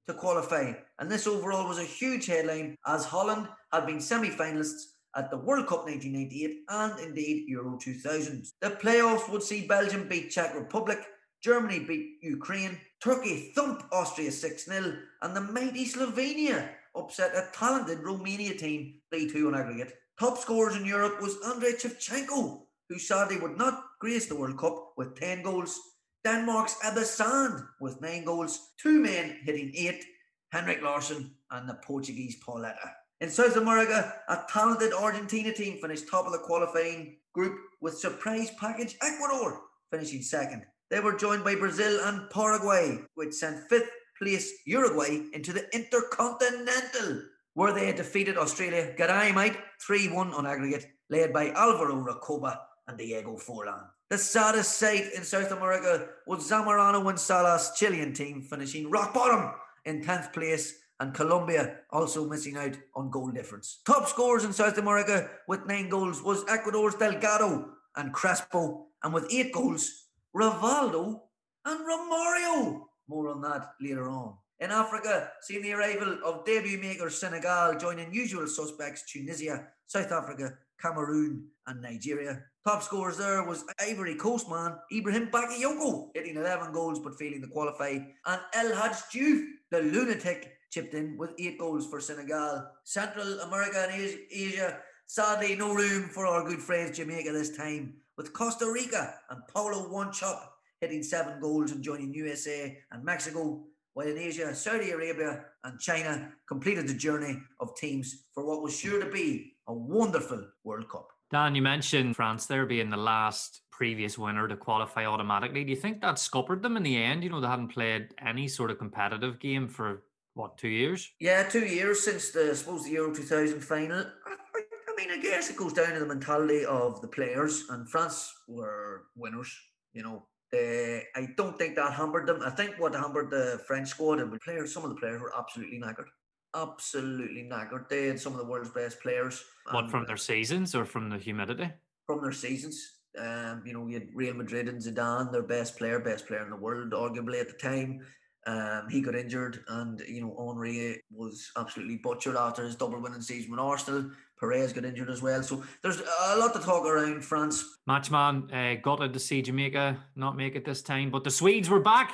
to 0.08 0.14
qualify, 0.14 0.74
and 1.00 1.10
this 1.10 1.28
overall 1.28 1.68
was 1.68 1.80
a 1.80 1.84
huge 1.84 2.26
headline 2.26 2.76
as 2.88 3.06
Holland 3.06 3.48
had 3.72 3.86
been 3.86 4.00
semi 4.00 4.30
finalists 4.30 4.94
at 5.16 5.30
the 5.30 5.38
World 5.38 5.68
Cup 5.68 5.86
1998 5.86 6.64
and 6.70 7.00
indeed 7.00 7.48
Euro 7.48 7.78
2000. 7.78 8.46
The 8.62 8.72
playoffs 8.72 9.30
would 9.30 9.44
see 9.44 9.68
Belgium 9.68 10.08
beat 10.08 10.32
Czech 10.32 10.56
Republic, 10.56 11.00
Germany 11.42 11.80
beat 11.80 12.18
Ukraine, 12.22 12.80
Turkey 13.02 13.52
thump 13.56 13.84
Austria 13.92 14.32
6 14.32 14.66
0, 14.66 14.98
and 15.22 15.36
the 15.36 15.42
mighty 15.42 15.86
Slovenia 15.86 16.70
upset 16.96 17.36
a 17.36 17.50
talented 17.54 18.00
Romania 18.00 18.56
team 18.56 18.96
3 19.12 19.32
2 19.32 19.48
on 19.48 19.56
aggregate. 19.56 19.94
Top 20.20 20.38
scorers 20.38 20.76
in 20.76 20.86
Europe 20.86 21.22
was 21.22 21.38
Andrei 21.46 21.74
Shevchenko, 21.74 22.64
who 22.90 23.00
sadly 23.00 23.38
would 23.38 23.58
not 23.58 23.84
grace 24.00 24.28
the 24.28 24.36
World 24.36 24.58
Cup 24.58 24.94
with 24.98 25.16
10 25.20 25.44
goals. 25.44 25.80
Denmark's 26.26 26.76
Ebbe 26.84 27.06
Sand 27.06 27.64
with 27.80 28.02
9 28.02 28.26
goals, 28.26 28.74
two 28.78 29.00
men 29.00 29.40
hitting 29.44 29.72
8, 29.76 30.04
Henrik 30.52 30.82
Larsson 30.82 31.34
and 31.52 31.70
the 31.70 31.80
Portuguese 31.86 32.38
Pauleta. 32.46 32.92
In 33.22 33.30
South 33.30 33.56
America, 33.56 34.14
a 34.28 34.44
talented 34.50 34.94
Argentina 34.94 35.54
team 35.54 35.78
finished 35.80 36.10
top 36.10 36.26
of 36.26 36.32
the 36.32 36.40
qualifying 36.40 37.18
group 37.34 37.58
with 37.82 37.98
surprise 37.98 38.52
package 38.60 38.98
Ecuador 39.02 39.62
finishing 39.92 40.22
second. 40.22 40.66
They 40.90 41.00
were 41.00 41.16
joined 41.16 41.44
by 41.44 41.56
Brazil 41.56 42.00
and 42.06 42.30
Paraguay, 42.30 43.00
which 43.16 43.34
sent 43.34 43.70
fifth 43.70 43.90
place 44.22 44.54
Uruguay 44.66 45.22
into 45.34 45.54
the 45.54 45.74
Intercontinental, 45.76 47.24
where 47.54 47.74
they 47.74 47.92
defeated 47.92 48.38
Australia, 48.38 48.94
Garay 48.98 49.34
mate, 49.34 49.58
3 49.82 50.10
1 50.10 50.34
on 50.34 50.46
aggregate, 50.46 50.88
led 51.10 51.34
by 51.34 51.52
Alvaro 51.52 51.96
Recoba 51.96 52.60
and 52.88 52.98
Diego 52.98 53.38
Forlan. 53.38 53.84
The 54.10 54.18
saddest 54.18 54.78
sight 54.78 55.14
in 55.16 55.24
South 55.24 55.52
America 55.52 56.08
was 56.26 56.50
Zamorano 56.50 57.08
and 57.10 57.20
Sala's 57.20 57.72
Chilean 57.78 58.14
team 58.14 58.42
finishing 58.42 58.90
rock 58.90 59.14
bottom 59.14 59.52
in 59.86 60.04
10th 60.04 60.34
place 60.34 60.80
and 61.00 61.14
Colombia 61.14 61.78
also 61.92 62.28
missing 62.28 62.58
out 62.58 62.76
on 62.96 63.10
goal 63.10 63.32
difference. 63.32 63.80
Top 63.86 64.08
scorers 64.08 64.44
in 64.44 64.54
South 64.54 64.78
America 64.78 65.30
with 65.48 65.66
nine 65.66 65.90
goals 65.90 66.22
was 66.22 66.44
Ecuador's 66.50 66.96
Delgado 66.96 67.70
and 67.96 68.14
Crespo, 68.14 68.88
and 69.04 69.14
with 69.14 69.28
eight 69.32 69.54
goals, 69.54 70.08
Rivaldo 70.36 71.22
and 71.66 71.80
Romario. 71.80 72.89
More 73.10 73.30
on 73.30 73.42
that 73.42 73.72
later 73.82 74.08
on. 74.08 74.36
In 74.60 74.70
Africa, 74.72 75.32
seeing 75.42 75.64
the 75.64 75.74
arrival 75.74 76.20
of 76.24 76.46
debut 76.46 76.78
maker 76.78 77.10
Senegal 77.10 77.76
joining 77.80 78.14
usual 78.14 78.46
suspects 78.46 79.12
Tunisia, 79.12 79.68
South 79.88 80.12
Africa, 80.12 80.54
Cameroon, 80.80 81.48
and 81.66 81.82
Nigeria. 81.82 82.44
Top 82.68 82.84
scorers 82.84 83.18
there 83.18 83.44
was 83.44 83.66
Ivory 83.82 84.14
Coast 84.14 84.48
man 84.48 84.76
Ibrahim 84.94 85.30
Bakayoko, 85.32 86.10
hitting 86.14 86.36
11 86.38 86.72
goals 86.72 87.00
but 87.00 87.18
failing 87.18 87.42
to 87.42 87.48
qualify, 87.48 87.98
and 88.28 88.42
El 88.54 88.72
Hadj 88.74 89.10
Diouf, 89.12 89.44
the 89.72 89.82
lunatic, 89.82 90.54
chipped 90.70 90.94
in 90.94 91.18
with 91.18 91.32
eight 91.40 91.58
goals 91.58 91.88
for 91.88 92.00
Senegal. 92.00 92.68
Central 92.84 93.40
America 93.40 93.88
and 93.90 94.10
Asia, 94.32 94.78
sadly, 95.08 95.56
no 95.56 95.74
room 95.74 96.10
for 96.10 96.28
our 96.28 96.44
good 96.44 96.62
friends 96.62 96.98
Jamaica 96.98 97.32
this 97.32 97.58
time, 97.58 97.96
with 98.18 98.34
Costa 98.34 98.70
Rica 98.72 99.16
and 99.32 99.42
Paulo 99.48 99.90
Wanchope 99.90 100.46
hitting 100.82 101.04
seven 101.04 101.40
goals 101.40 101.72
and 101.72 101.84
joining 101.84 102.14
USA 102.14 102.78
and 102.92 103.04
Mexico. 103.04 103.64
While 103.94 104.08
in 104.08 104.18
Asia, 104.18 104.54
Saudi 104.56 104.92
Arabia 104.92 105.46
and 105.64 105.80
China 105.80 106.32
completed 106.48 106.88
the 106.88 106.94
journey 106.94 107.38
of 107.60 107.76
teams 107.76 108.26
for 108.34 108.46
what 108.46 108.62
was 108.62 108.78
sure 108.78 109.04
to 109.04 109.10
be 109.10 109.54
a 109.68 109.74
wonderful 109.74 110.46
World 110.64 110.90
Cup. 110.90 111.10
Dan, 111.32 111.54
you 111.54 111.62
mentioned 111.62 112.16
France 112.16 112.46
there 112.46 112.66
being 112.66 112.90
the 112.90 112.98
last 112.98 113.62
previous 113.72 114.18
winner 114.18 114.48
to 114.48 114.56
qualify 114.56 115.06
automatically. 115.06 115.64
Do 115.64 115.70
you 115.70 115.76
think 115.76 116.02
that 116.02 116.18
scuppered 116.18 116.62
them 116.62 116.78
in 116.78 116.84
the 116.84 117.02
end? 117.02 117.24
You 117.24 117.30
know, 117.30 117.40
they 117.42 117.48
hadn't 117.48 117.70
played 117.70 118.10
any 118.26 118.48
sort 118.48 118.72
of 118.72 118.80
competitive 118.80 119.40
game 119.40 119.68
for 119.68 120.04
what 120.34 120.58
two 120.58 120.70
years? 120.70 121.12
Yeah, 121.20 121.44
two 121.44 121.66
years 121.66 122.04
since 122.04 122.32
the 122.32 122.52
I 122.52 122.54
suppose 122.54 122.84
the 122.84 122.92
Euro 122.92 123.14
2000 123.14 123.60
final. 123.60 124.06
I, 124.26 124.96
mean, 124.98 125.12
I 125.12 125.22
guess 125.22 125.50
it 125.50 125.56
goes 125.56 125.74
down 125.74 125.94
to 125.94 126.00
the 126.00 126.06
mentality 126.06 126.66
of 126.66 127.02
the 127.02 127.08
players, 127.08 127.66
and 127.70 127.88
France 127.88 128.34
were 128.48 129.04
winners. 129.16 129.56
You 129.94 130.04
know, 130.04 130.24
uh, 130.54 131.00
I 131.16 131.28
don't 131.38 131.58
think 131.58 131.76
that 131.76 131.94
hampered 131.94 132.28
them. 132.28 132.42
I 132.44 132.50
think 132.50 132.76
what 132.80 132.96
hampered 132.96 133.30
the 133.30 133.62
French 133.68 133.90
squad 133.90 134.20
and 134.20 134.32
the 134.32 134.40
players, 134.40 134.74
some 134.74 134.84
of 134.84 134.90
the 134.90 134.96
players 134.96 135.22
were 135.22 135.34
absolutely 135.38 135.80
knackered. 135.80 136.08
Absolutely 136.56 137.44
knackered. 137.44 137.88
They 137.90 138.08
had 138.08 138.20
some 138.20 138.34
of 138.34 138.40
the 138.40 138.46
world's 138.46 138.72
best 138.72 139.00
players. 139.02 139.44
What 139.70 139.92
from 139.92 140.06
their 140.06 140.18
seasons 140.18 140.74
or 140.74 140.86
from 140.86 141.10
the 141.10 141.18
humidity? 141.18 141.70
From 142.08 142.22
their 142.22 142.32
seasons. 142.32 143.00
Um, 143.20 143.64
you 143.66 143.74
know, 143.74 143.82
we 143.82 143.94
had 143.94 144.08
Real 144.14 144.34
Madrid 144.34 144.68
and 144.68 144.82
Zidane, 144.82 145.32
their 145.32 145.44
best 145.44 145.78
player, 145.78 146.00
best 146.00 146.28
player 146.28 146.44
in 146.44 146.50
the 146.50 146.56
world, 146.56 146.92
arguably 146.92 147.40
at 147.40 147.48
the 147.48 147.58
time. 147.58 148.02
Um, 148.50 148.90
he 148.90 149.00
got 149.00 149.14
injured, 149.14 149.64
and 149.68 150.02
you 150.08 150.22
know 150.22 150.36
Henry 150.36 151.04
was 151.12 151.52
absolutely 151.56 151.98
butchered 151.98 152.36
after 152.36 152.64
his 152.64 152.76
double 152.76 153.00
winning 153.00 153.22
season 153.22 153.52
with 153.52 153.60
Arsenal. 153.60 154.10
Pires 154.40 154.74
got 154.74 154.86
injured 154.86 155.12
as 155.12 155.22
well, 155.22 155.44
so 155.44 155.64
there's 155.84 156.00
a 156.00 156.36
lot 156.36 156.54
to 156.54 156.60
talk 156.60 156.84
around 156.84 157.24
France. 157.24 157.64
Matchman 157.88 158.52
uh, 158.52 158.82
gutted 158.82 159.14
to 159.14 159.20
see 159.20 159.44
Jamaica 159.44 160.04
not 160.16 160.36
make 160.36 160.56
it 160.56 160.66
this 160.66 160.82
time, 160.82 161.12
but 161.12 161.24
the 161.24 161.30
Swedes 161.30 161.70
were 161.70 161.80
back, 161.80 162.12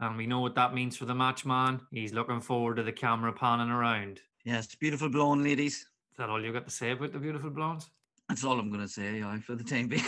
and 0.00 0.16
we 0.16 0.26
know 0.26 0.40
what 0.40 0.56
that 0.56 0.74
means 0.74 0.96
for 0.96 1.04
the 1.04 1.14
matchman. 1.14 1.80
He's 1.92 2.12
looking 2.12 2.40
forward 2.40 2.78
to 2.78 2.82
the 2.82 2.90
camera 2.90 3.32
panning 3.32 3.70
around. 3.70 4.18
Yes, 4.44 4.74
beautiful 4.74 5.10
blonde 5.10 5.44
ladies. 5.44 5.74
Is 5.74 6.16
that 6.18 6.28
all 6.28 6.42
you 6.42 6.52
got 6.52 6.64
to 6.64 6.72
say 6.72 6.90
about 6.90 7.12
the 7.12 7.20
beautiful 7.20 7.50
blondes? 7.50 7.88
That's 8.28 8.42
all 8.42 8.58
I'm 8.58 8.70
going 8.70 8.82
to 8.82 8.88
say, 8.88 9.20
yeah, 9.20 9.38
for 9.38 9.54
the 9.54 9.62
time 9.62 9.86
being. 9.86 10.02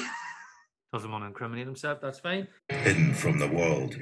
Doesn't 0.92 1.12
want 1.12 1.22
to 1.22 1.28
incriminate 1.28 1.66
himself. 1.66 2.00
That's 2.02 2.18
fine. 2.18 2.48
Hidden 2.68 3.14
from 3.14 3.38
the 3.38 3.46
world. 3.46 3.94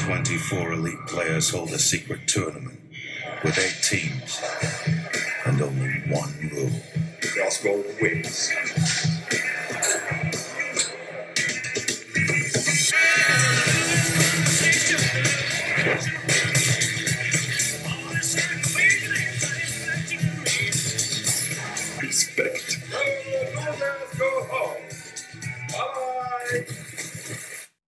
24 0.00 0.72
elite 0.72 1.06
players 1.06 1.50
hold 1.50 1.70
a 1.70 1.78
secret 1.78 2.26
tournament 2.26 2.78
with 3.42 3.58
eight 3.58 3.82
teams 3.82 4.40
and 5.46 5.60
only 5.60 5.92
one 6.08 6.50
rule. 6.52 6.70
The 7.20 7.32
Gospel 7.36 7.84
wins. 8.00 9.13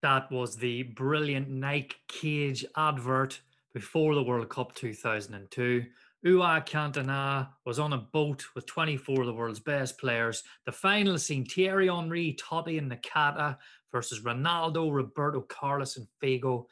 That 0.02 0.30
was 0.30 0.56
the 0.56 0.82
brilliant 0.82 1.48
Nike 1.48 1.96
Cage 2.08 2.64
advert 2.76 3.40
before 3.72 4.14
the 4.14 4.22
World 4.22 4.48
Cup 4.48 4.74
2002. 4.74 5.84
Ua 6.22 6.62
Cantona 6.66 7.48
was 7.64 7.78
on 7.78 7.92
a 7.92 7.98
boat 7.98 8.44
with 8.54 8.66
24 8.66 9.20
of 9.20 9.26
the 9.26 9.32
world's 9.32 9.60
best 9.60 9.98
players. 9.98 10.42
The 10.64 10.72
final 10.72 11.18
seen 11.18 11.44
Thierry 11.44 11.88
Henry, 11.88 12.36
Totti, 12.38 12.78
and 12.78 12.90
Nakata 12.90 13.56
versus 13.92 14.20
Ronaldo, 14.20 14.92
Roberto 14.92 15.40
Carlos, 15.42 15.96
and 15.96 16.06
Figo. 16.22 16.66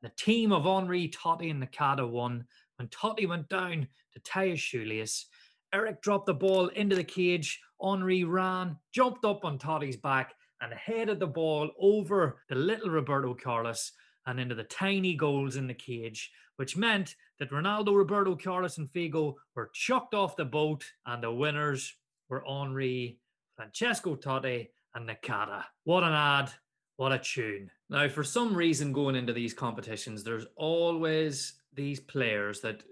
And 0.00 0.10
the 0.10 0.14
team 0.16 0.52
of 0.52 0.64
Henry, 0.64 1.08
Totti, 1.08 1.50
and 1.50 1.62
Nakata 1.62 2.08
won 2.08 2.46
when 2.76 2.88
Totti 2.88 3.28
went 3.28 3.48
down 3.48 3.88
to 4.12 4.20
tie 4.20 4.48
his 4.48 4.60
shoelace. 4.60 5.26
Eric 5.72 6.02
dropped 6.02 6.26
the 6.26 6.34
ball 6.34 6.68
into 6.68 6.96
the 6.96 7.04
cage. 7.04 7.60
Henry 7.82 8.24
ran, 8.24 8.76
jumped 8.92 9.24
up 9.24 9.44
on 9.44 9.58
Totti's 9.58 9.96
back, 9.96 10.34
and 10.60 10.72
headed 10.74 11.18
the 11.18 11.26
ball 11.26 11.70
over 11.80 12.42
the 12.48 12.54
little 12.54 12.90
Roberto 12.90 13.34
Carlos 13.34 13.92
and 14.26 14.38
into 14.38 14.54
the 14.54 14.64
tiny 14.64 15.14
goals 15.14 15.56
in 15.56 15.66
the 15.66 15.74
cage, 15.74 16.30
which 16.56 16.76
meant 16.76 17.16
that 17.38 17.50
Ronaldo, 17.50 17.96
Roberto 17.96 18.36
Carlos, 18.36 18.78
and 18.78 18.92
Figo 18.92 19.34
were 19.54 19.70
chucked 19.72 20.14
off 20.14 20.36
the 20.36 20.44
boat, 20.44 20.84
and 21.06 21.22
the 21.22 21.32
winners 21.32 21.96
were 22.28 22.44
Henry, 22.46 23.18
Francesco 23.56 24.14
Totti, 24.14 24.68
and 24.94 25.08
Nakata. 25.08 25.64
What 25.84 26.02
an 26.02 26.12
ad! 26.12 26.50
What 26.96 27.12
a 27.12 27.18
tune. 27.18 27.70
Now, 27.88 28.08
for 28.08 28.22
some 28.22 28.54
reason, 28.54 28.92
going 28.92 29.16
into 29.16 29.32
these 29.32 29.54
competitions, 29.54 30.22
there's 30.22 30.44
always 30.54 31.54
these 31.72 31.98
players 31.98 32.60
that 32.60 32.82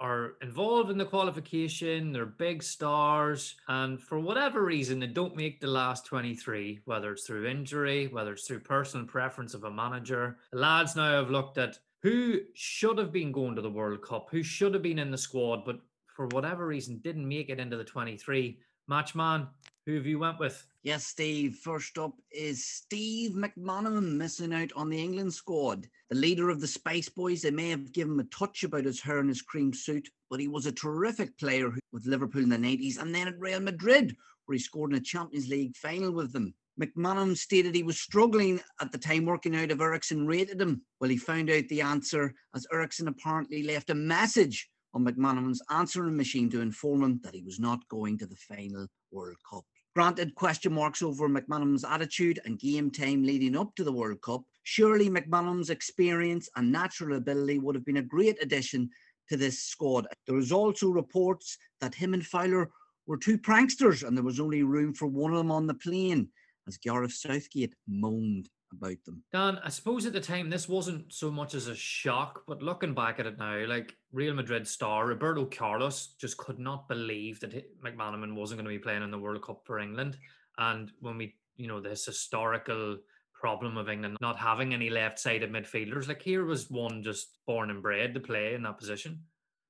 are 0.00 0.34
involved 0.42 0.90
in 0.90 0.98
the 0.98 1.04
qualification, 1.04 2.12
they're 2.12 2.26
big 2.26 2.62
stars, 2.62 3.54
and 3.68 4.00
for 4.00 4.18
whatever 4.18 4.64
reason, 4.64 4.98
they 4.98 5.06
don't 5.06 5.36
make 5.36 5.60
the 5.60 5.66
last 5.66 6.04
23, 6.06 6.80
whether 6.84 7.12
it's 7.12 7.26
through 7.26 7.46
injury, 7.46 8.08
whether 8.08 8.32
it's 8.32 8.46
through 8.46 8.60
personal 8.60 9.06
preference 9.06 9.54
of 9.54 9.64
a 9.64 9.70
manager. 9.70 10.38
The 10.52 10.58
lads 10.58 10.96
now 10.96 11.12
have 11.12 11.30
looked 11.30 11.58
at 11.58 11.78
who 12.02 12.40
should 12.54 12.98
have 12.98 13.12
been 13.12 13.32
going 13.32 13.54
to 13.56 13.62
the 13.62 13.70
World 13.70 14.02
Cup, 14.02 14.28
who 14.30 14.42
should 14.42 14.74
have 14.74 14.82
been 14.82 14.98
in 14.98 15.10
the 15.10 15.18
squad, 15.18 15.64
but 15.64 15.78
for 16.14 16.26
whatever 16.28 16.66
reason 16.66 16.98
didn't 16.98 17.26
make 17.26 17.48
it 17.48 17.58
into 17.58 17.76
the 17.76 17.84
23. 17.84 18.58
Matchman, 18.90 19.48
who 19.86 19.94
have 19.94 20.06
you 20.06 20.18
went 20.18 20.38
with? 20.38 20.66
Yes, 20.82 21.06
Steve. 21.06 21.56
First 21.56 21.96
up 21.98 22.12
is 22.30 22.66
Steve 22.66 23.32
McManaman 23.32 24.16
missing 24.16 24.52
out 24.52 24.70
on 24.76 24.90
the 24.90 25.02
England 25.02 25.32
squad. 25.32 25.86
The 26.10 26.16
leader 26.16 26.50
of 26.50 26.60
the 26.60 26.66
Spice 26.66 27.08
Boys, 27.08 27.42
they 27.42 27.50
may 27.50 27.70
have 27.70 27.92
given 27.92 28.14
him 28.14 28.20
a 28.20 28.24
touch 28.24 28.64
about 28.64 28.84
his 28.84 29.00
hair 29.00 29.18
and 29.18 29.28
his 29.28 29.42
cream 29.42 29.72
suit, 29.72 30.08
but 30.30 30.40
he 30.40 30.48
was 30.48 30.66
a 30.66 30.72
terrific 30.72 31.36
player 31.38 31.72
with 31.92 32.06
Liverpool 32.06 32.42
in 32.42 32.50
the 32.50 32.56
90s 32.56 33.00
and 33.00 33.14
then 33.14 33.28
at 33.28 33.38
Real 33.38 33.60
Madrid, 33.60 34.14
where 34.44 34.54
he 34.54 34.58
scored 34.58 34.90
in 34.90 34.98
a 34.98 35.00
Champions 35.00 35.48
League 35.48 35.76
final 35.76 36.12
with 36.12 36.32
them. 36.32 36.54
McManaman 36.78 37.36
stated 37.36 37.74
he 37.74 37.82
was 37.82 38.00
struggling 38.00 38.60
at 38.80 38.90
the 38.90 38.98
time 38.98 39.24
working 39.24 39.56
out 39.56 39.70
if 39.70 39.80
Eriksson 39.80 40.26
rated 40.26 40.60
him. 40.60 40.82
Well, 41.00 41.10
he 41.10 41.16
found 41.16 41.48
out 41.48 41.68
the 41.68 41.80
answer 41.80 42.34
as 42.54 42.66
Eriksson 42.72 43.08
apparently 43.08 43.62
left 43.62 43.90
a 43.90 43.94
message 43.94 44.68
on 44.94 45.04
McManaman's 45.04 45.60
answering 45.70 46.16
machine 46.16 46.48
to 46.50 46.60
inform 46.60 47.02
him 47.02 47.20
that 47.24 47.34
he 47.34 47.42
was 47.42 47.58
not 47.58 47.86
going 47.88 48.16
to 48.18 48.26
the 48.26 48.36
final 48.36 48.86
World 49.10 49.36
Cup. 49.48 49.64
Granted, 49.94 50.34
question 50.34 50.72
marks 50.72 51.02
over 51.02 51.28
McManaman's 51.28 51.84
attitude 51.84 52.40
and 52.44 52.58
game 52.58 52.90
time 52.90 53.22
leading 53.22 53.56
up 53.56 53.74
to 53.76 53.84
the 53.84 53.92
World 53.92 54.20
Cup. 54.22 54.42
Surely 54.62 55.08
McManaman's 55.08 55.70
experience 55.70 56.48
and 56.56 56.72
natural 56.72 57.16
ability 57.16 57.58
would 57.58 57.74
have 57.74 57.84
been 57.84 57.98
a 57.98 58.02
great 58.02 58.42
addition 58.42 58.90
to 59.28 59.36
this 59.36 59.60
squad. 59.62 60.06
There 60.26 60.36
was 60.36 60.52
also 60.52 60.88
reports 60.88 61.58
that 61.80 61.94
him 61.94 62.14
and 62.14 62.24
Fowler 62.24 62.70
were 63.06 63.16
two 63.16 63.38
pranksters 63.38 64.06
and 64.06 64.16
there 64.16 64.24
was 64.24 64.40
only 64.40 64.62
room 64.62 64.94
for 64.94 65.06
one 65.06 65.30
of 65.30 65.38
them 65.38 65.50
on 65.50 65.66
the 65.66 65.74
plane 65.74 66.28
as 66.66 66.78
Gareth 66.78 67.12
Southgate 67.12 67.74
moaned 67.86 68.48
about 68.76 69.02
them. 69.04 69.22
Dan, 69.32 69.58
I 69.64 69.68
suppose 69.68 70.06
at 70.06 70.12
the 70.12 70.20
time 70.20 70.50
this 70.50 70.68
wasn't 70.68 71.12
so 71.12 71.30
much 71.30 71.54
as 71.54 71.68
a 71.68 71.74
shock, 71.74 72.42
but 72.46 72.62
looking 72.62 72.94
back 72.94 73.18
at 73.20 73.26
it 73.26 73.38
now, 73.38 73.64
like 73.66 73.96
Real 74.12 74.34
Madrid 74.34 74.66
star 74.66 75.06
Roberto 75.06 75.44
Carlos 75.46 76.14
just 76.18 76.36
could 76.36 76.58
not 76.58 76.88
believe 76.88 77.40
that 77.40 77.52
he- 77.52 77.64
McManaman 77.84 78.34
wasn't 78.34 78.58
going 78.58 78.64
to 78.64 78.78
be 78.78 78.82
playing 78.82 79.02
in 79.02 79.10
the 79.10 79.18
World 79.18 79.42
Cup 79.42 79.62
for 79.64 79.78
England. 79.78 80.18
And 80.58 80.90
when 81.00 81.18
we, 81.18 81.34
you 81.56 81.66
know, 81.66 81.80
this 81.80 82.04
historical 82.04 82.98
problem 83.32 83.76
of 83.76 83.88
England 83.88 84.16
not 84.20 84.38
having 84.38 84.72
any 84.72 84.88
left-sided 84.90 85.52
midfielders, 85.52 86.08
like 86.08 86.22
here 86.22 86.44
was 86.44 86.70
one 86.70 87.02
just 87.02 87.38
born 87.46 87.70
and 87.70 87.82
bred 87.82 88.14
to 88.14 88.20
play 88.20 88.54
in 88.54 88.62
that 88.62 88.78
position. 88.78 89.20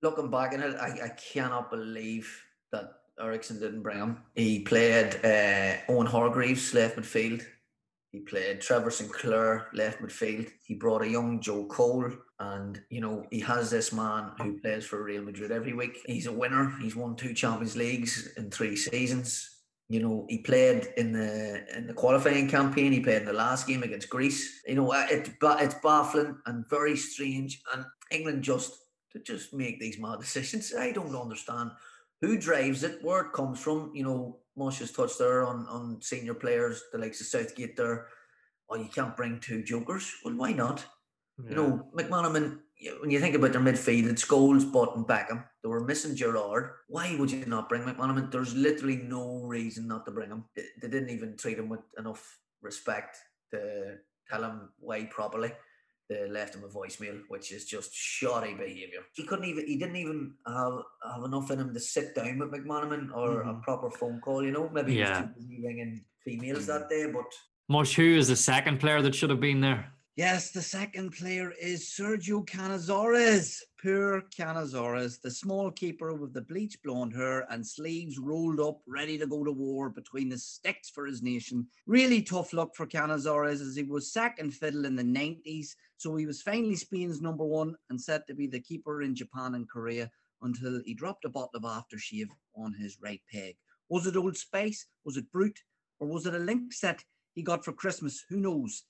Looking 0.02 0.30
back 0.30 0.52
at 0.52 0.60
it, 0.60 0.76
I, 0.76 1.06
I 1.06 1.08
cannot 1.32 1.70
believe 1.70 2.42
that 2.72 2.92
Eriksson 3.18 3.60
didn't 3.60 3.82
bring 3.82 3.98
him. 3.98 4.18
He 4.34 4.60
played 4.60 5.24
uh, 5.24 5.92
Owen 5.92 6.06
Hargreaves 6.06 6.74
left 6.74 6.98
midfield. 6.98 7.44
He 8.14 8.20
played 8.20 8.60
Trevor 8.60 8.92
Sinclair 8.92 9.66
left 9.74 10.00
midfield. 10.00 10.48
He 10.62 10.74
brought 10.74 11.02
a 11.02 11.08
young 11.08 11.40
Joe 11.40 11.64
Cole, 11.64 12.12
and 12.38 12.80
you 12.88 13.00
know 13.00 13.26
he 13.32 13.40
has 13.40 13.72
this 13.72 13.92
man 13.92 14.30
who 14.38 14.60
plays 14.60 14.86
for 14.86 15.02
Real 15.02 15.22
Madrid 15.22 15.50
every 15.50 15.72
week. 15.72 15.98
He's 16.06 16.28
a 16.28 16.32
winner. 16.32 16.72
He's 16.80 16.94
won 16.94 17.16
two 17.16 17.34
Champions 17.34 17.74
Leagues 17.74 18.32
in 18.36 18.52
three 18.52 18.76
seasons. 18.76 19.62
You 19.88 19.98
know 19.98 20.26
he 20.28 20.38
played 20.38 20.90
in 20.96 21.10
the 21.10 21.66
in 21.76 21.88
the 21.88 21.92
qualifying 21.92 22.48
campaign. 22.48 22.92
He 22.92 23.00
played 23.00 23.22
in 23.22 23.26
the 23.26 23.32
last 23.32 23.66
game 23.66 23.82
against 23.82 24.10
Greece. 24.10 24.62
You 24.64 24.76
know 24.76 24.92
it's 24.92 25.30
it's 25.42 25.74
baffling 25.82 26.36
and 26.46 26.70
very 26.70 26.96
strange. 26.96 27.62
And 27.74 27.84
England 28.12 28.44
just 28.44 28.78
to 29.10 29.18
just 29.18 29.52
make 29.52 29.80
these 29.80 29.98
mad 29.98 30.18
decisions. 30.20 30.72
I 30.72 30.92
don't 30.92 31.16
understand 31.16 31.72
who 32.26 32.38
drives 32.38 32.82
it, 32.82 33.02
where 33.02 33.22
it 33.22 33.32
comes 33.32 33.60
from. 33.60 33.90
You 33.94 34.04
know, 34.04 34.38
Mush 34.56 34.78
has 34.78 34.92
touched 34.92 35.18
there 35.18 35.44
on, 35.44 35.66
on 35.68 36.00
senior 36.00 36.34
players, 36.34 36.82
the 36.92 36.98
likes 36.98 37.20
of 37.20 37.26
Southgate 37.26 37.76
there. 37.76 38.08
Oh, 38.70 38.76
you 38.76 38.88
can't 38.88 39.16
bring 39.16 39.40
two 39.40 39.62
jokers. 39.62 40.12
Well, 40.24 40.34
why 40.34 40.52
not? 40.52 40.84
You 41.48 41.56
know, 41.56 41.88
McManaman, 41.96 42.60
when 43.00 43.10
you 43.10 43.18
think 43.18 43.34
about 43.34 43.52
their 43.52 43.60
midfield, 43.60 44.08
it's 44.08 44.24
Scholes, 44.24 44.70
Butt, 44.70 44.94
and 44.96 45.04
Beckham. 45.04 45.44
They 45.62 45.68
were 45.68 45.84
missing 45.84 46.14
Gerrard. 46.14 46.70
Why 46.88 47.16
would 47.16 47.30
you 47.30 47.44
not 47.46 47.68
bring 47.68 47.82
McManaman? 47.82 48.30
There's 48.30 48.54
literally 48.54 48.96
no 48.96 49.42
reason 49.42 49.88
not 49.88 50.06
to 50.06 50.12
bring 50.12 50.30
him. 50.30 50.44
They, 50.54 50.62
they 50.80 50.88
didn't 50.88 51.10
even 51.10 51.36
treat 51.36 51.58
him 51.58 51.68
with 51.68 51.80
enough 51.98 52.38
respect 52.62 53.16
to 53.52 53.96
tell 54.30 54.44
him 54.44 54.70
why 54.78 55.04
properly. 55.04 55.52
They 56.08 56.28
left 56.28 56.54
him 56.54 56.64
a 56.64 56.68
voicemail, 56.68 57.20
which 57.28 57.50
is 57.50 57.64
just 57.64 57.94
shoddy 57.94 58.52
behaviour. 58.54 59.00
He 59.14 59.24
couldn't 59.24 59.46
even, 59.46 59.66
he 59.66 59.78
didn't 59.78 59.96
even 59.96 60.34
have, 60.46 60.74
have 61.14 61.24
enough 61.24 61.50
in 61.50 61.60
him 61.60 61.72
to 61.72 61.80
sit 61.80 62.14
down 62.14 62.38
with 62.38 62.52
McManaman 62.52 63.08
or 63.14 63.40
a 63.40 63.44
mm-hmm. 63.46 63.60
proper 63.60 63.90
phone 63.90 64.20
call, 64.20 64.44
you 64.44 64.50
know? 64.50 64.68
Maybe 64.68 64.92
he 64.92 64.98
Yeah. 64.98 65.22
was 65.22 65.28
too 65.28 65.34
busy 65.40 65.62
ringing 65.66 66.04
females 66.22 66.66
that 66.66 66.90
day, 66.90 67.06
but 67.10 67.24
Mush, 67.68 67.94
who 67.94 68.16
is 68.16 68.28
the 68.28 68.36
second 68.36 68.80
player 68.80 69.00
that 69.00 69.14
should 69.14 69.30
have 69.30 69.40
been 69.40 69.60
there? 69.60 69.92
Yes, 70.16 70.52
the 70.52 70.62
second 70.62 71.10
player 71.10 71.52
is 71.60 71.90
Sergio 71.90 72.46
Canizares. 72.46 73.58
Poor 73.82 74.22
Canizares, 74.30 75.20
the 75.20 75.30
small 75.30 75.72
keeper 75.72 76.14
with 76.14 76.32
the 76.32 76.42
bleach 76.42 76.80
blonde 76.84 77.12
hair 77.12 77.50
and 77.50 77.66
sleeves 77.66 78.16
rolled 78.16 78.60
up, 78.60 78.80
ready 78.86 79.18
to 79.18 79.26
go 79.26 79.42
to 79.42 79.50
war 79.50 79.90
between 79.90 80.28
the 80.28 80.38
sticks 80.38 80.88
for 80.88 81.04
his 81.04 81.20
nation. 81.20 81.66
Really 81.88 82.22
tough 82.22 82.52
luck 82.52 82.76
for 82.76 82.86
Canizares 82.86 83.60
as 83.60 83.74
he 83.74 83.82
was 83.82 84.12
second 84.12 84.54
fiddle 84.54 84.84
in 84.84 84.94
the 84.94 85.02
90s. 85.02 85.70
So 85.96 86.14
he 86.14 86.26
was 86.26 86.42
finally 86.42 86.76
Spain's 86.76 87.20
number 87.20 87.44
one 87.44 87.74
and 87.90 88.00
set 88.00 88.24
to 88.28 88.34
be 88.34 88.46
the 88.46 88.60
keeper 88.60 89.02
in 89.02 89.16
Japan 89.16 89.56
and 89.56 89.68
Korea 89.68 90.12
until 90.42 90.80
he 90.84 90.94
dropped 90.94 91.24
a 91.24 91.28
bottle 91.28 91.56
of 91.56 91.64
aftershave 91.64 92.28
on 92.56 92.72
his 92.72 92.98
right 93.02 93.22
peg. 93.32 93.56
Was 93.88 94.06
it 94.06 94.16
Old 94.16 94.36
Spice? 94.36 94.86
Was 95.04 95.16
it 95.16 95.32
Brute? 95.32 95.58
Or 95.98 96.06
was 96.06 96.24
it 96.24 96.36
a 96.36 96.38
Lynx 96.38 96.78
set 96.78 97.02
he 97.32 97.42
got 97.42 97.64
for 97.64 97.72
Christmas? 97.72 98.24
Who 98.28 98.36
knows? 98.36 98.84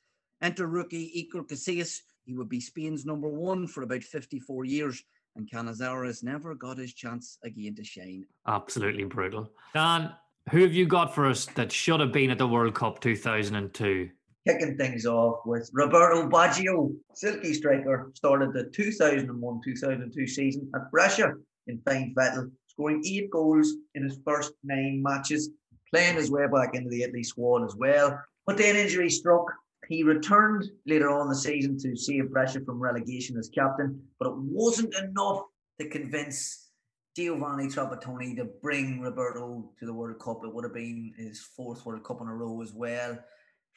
Enter 0.44 0.66
rookie 0.66 1.26
Iker 1.32 1.48
Casillas. 1.48 2.00
He 2.26 2.34
would 2.34 2.50
be 2.50 2.60
Spain's 2.60 3.06
number 3.06 3.28
one 3.28 3.66
for 3.66 3.82
about 3.82 4.02
54 4.02 4.66
years, 4.66 5.02
and 5.36 5.50
Canizares 5.50 6.22
never 6.22 6.54
got 6.54 6.76
his 6.76 6.92
chance 6.92 7.38
again 7.42 7.74
to 7.76 7.84
shine. 7.84 8.26
Absolutely 8.46 9.04
brutal. 9.04 9.50
Dan, 9.72 10.12
who 10.50 10.60
have 10.60 10.74
you 10.74 10.86
got 10.86 11.14
for 11.14 11.26
us 11.26 11.46
that 11.54 11.72
should 11.72 12.00
have 12.00 12.12
been 12.12 12.30
at 12.30 12.36
the 12.36 12.46
World 12.46 12.74
Cup 12.74 13.00
2002? 13.00 14.10
kicking 14.46 14.76
things 14.76 15.06
off 15.06 15.40
with 15.46 15.70
Roberto 15.72 16.28
Baggio, 16.28 16.94
silky 17.14 17.54
striker, 17.54 18.10
started 18.14 18.52
the 18.52 18.64
2001-2002 18.76 20.28
season 20.28 20.70
at 20.74 20.90
Brescia 20.90 21.32
in 21.66 21.80
Fine 21.86 22.14
Vettel, 22.14 22.50
scoring 22.66 23.02
eight 23.06 23.30
goals 23.30 23.72
in 23.94 24.02
his 24.02 24.18
first 24.22 24.52
nine 24.62 25.02
matches, 25.02 25.48
playing 25.90 26.16
his 26.16 26.30
way 26.30 26.46
back 26.46 26.74
into 26.74 26.90
the 26.90 27.04
Italy 27.04 27.22
squad 27.22 27.64
as 27.64 27.74
well. 27.76 28.20
But 28.46 28.58
then 28.58 28.76
injury 28.76 29.08
struck. 29.08 29.46
He 29.88 30.02
returned 30.02 30.64
later 30.86 31.10
on 31.10 31.28
the 31.28 31.34
season 31.34 31.78
to 31.80 31.96
save 31.96 32.30
Brescia 32.30 32.60
from 32.60 32.80
relegation 32.80 33.36
as 33.36 33.50
captain, 33.54 34.00
but 34.18 34.28
it 34.28 34.34
wasn't 34.36 34.94
enough 34.94 35.42
to 35.80 35.88
convince 35.88 36.70
Giovanni 37.16 37.68
Trapattoni 37.68 38.36
to 38.36 38.46
bring 38.62 39.00
Roberto 39.00 39.70
to 39.78 39.86
the 39.86 39.92
World 39.92 40.18
Cup. 40.18 40.40
It 40.44 40.52
would 40.52 40.64
have 40.64 40.74
been 40.74 41.12
his 41.16 41.40
fourth 41.40 41.84
World 41.86 42.04
Cup 42.04 42.20
in 42.20 42.28
a 42.28 42.34
row 42.34 42.62
as 42.62 42.72
well. 42.72 43.18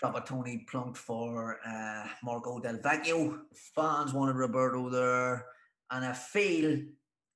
Trapattoni 0.01 0.67
plunked 0.67 0.97
for 0.97 1.57
uh, 1.67 2.07
Marco 2.23 2.59
Del 2.59 2.77
Vecchio. 2.77 3.39
Fans 3.75 4.13
wanted 4.13 4.35
Roberto 4.35 4.89
there, 4.89 5.45
and 5.91 6.05
I 6.05 6.13
feel, 6.13 6.81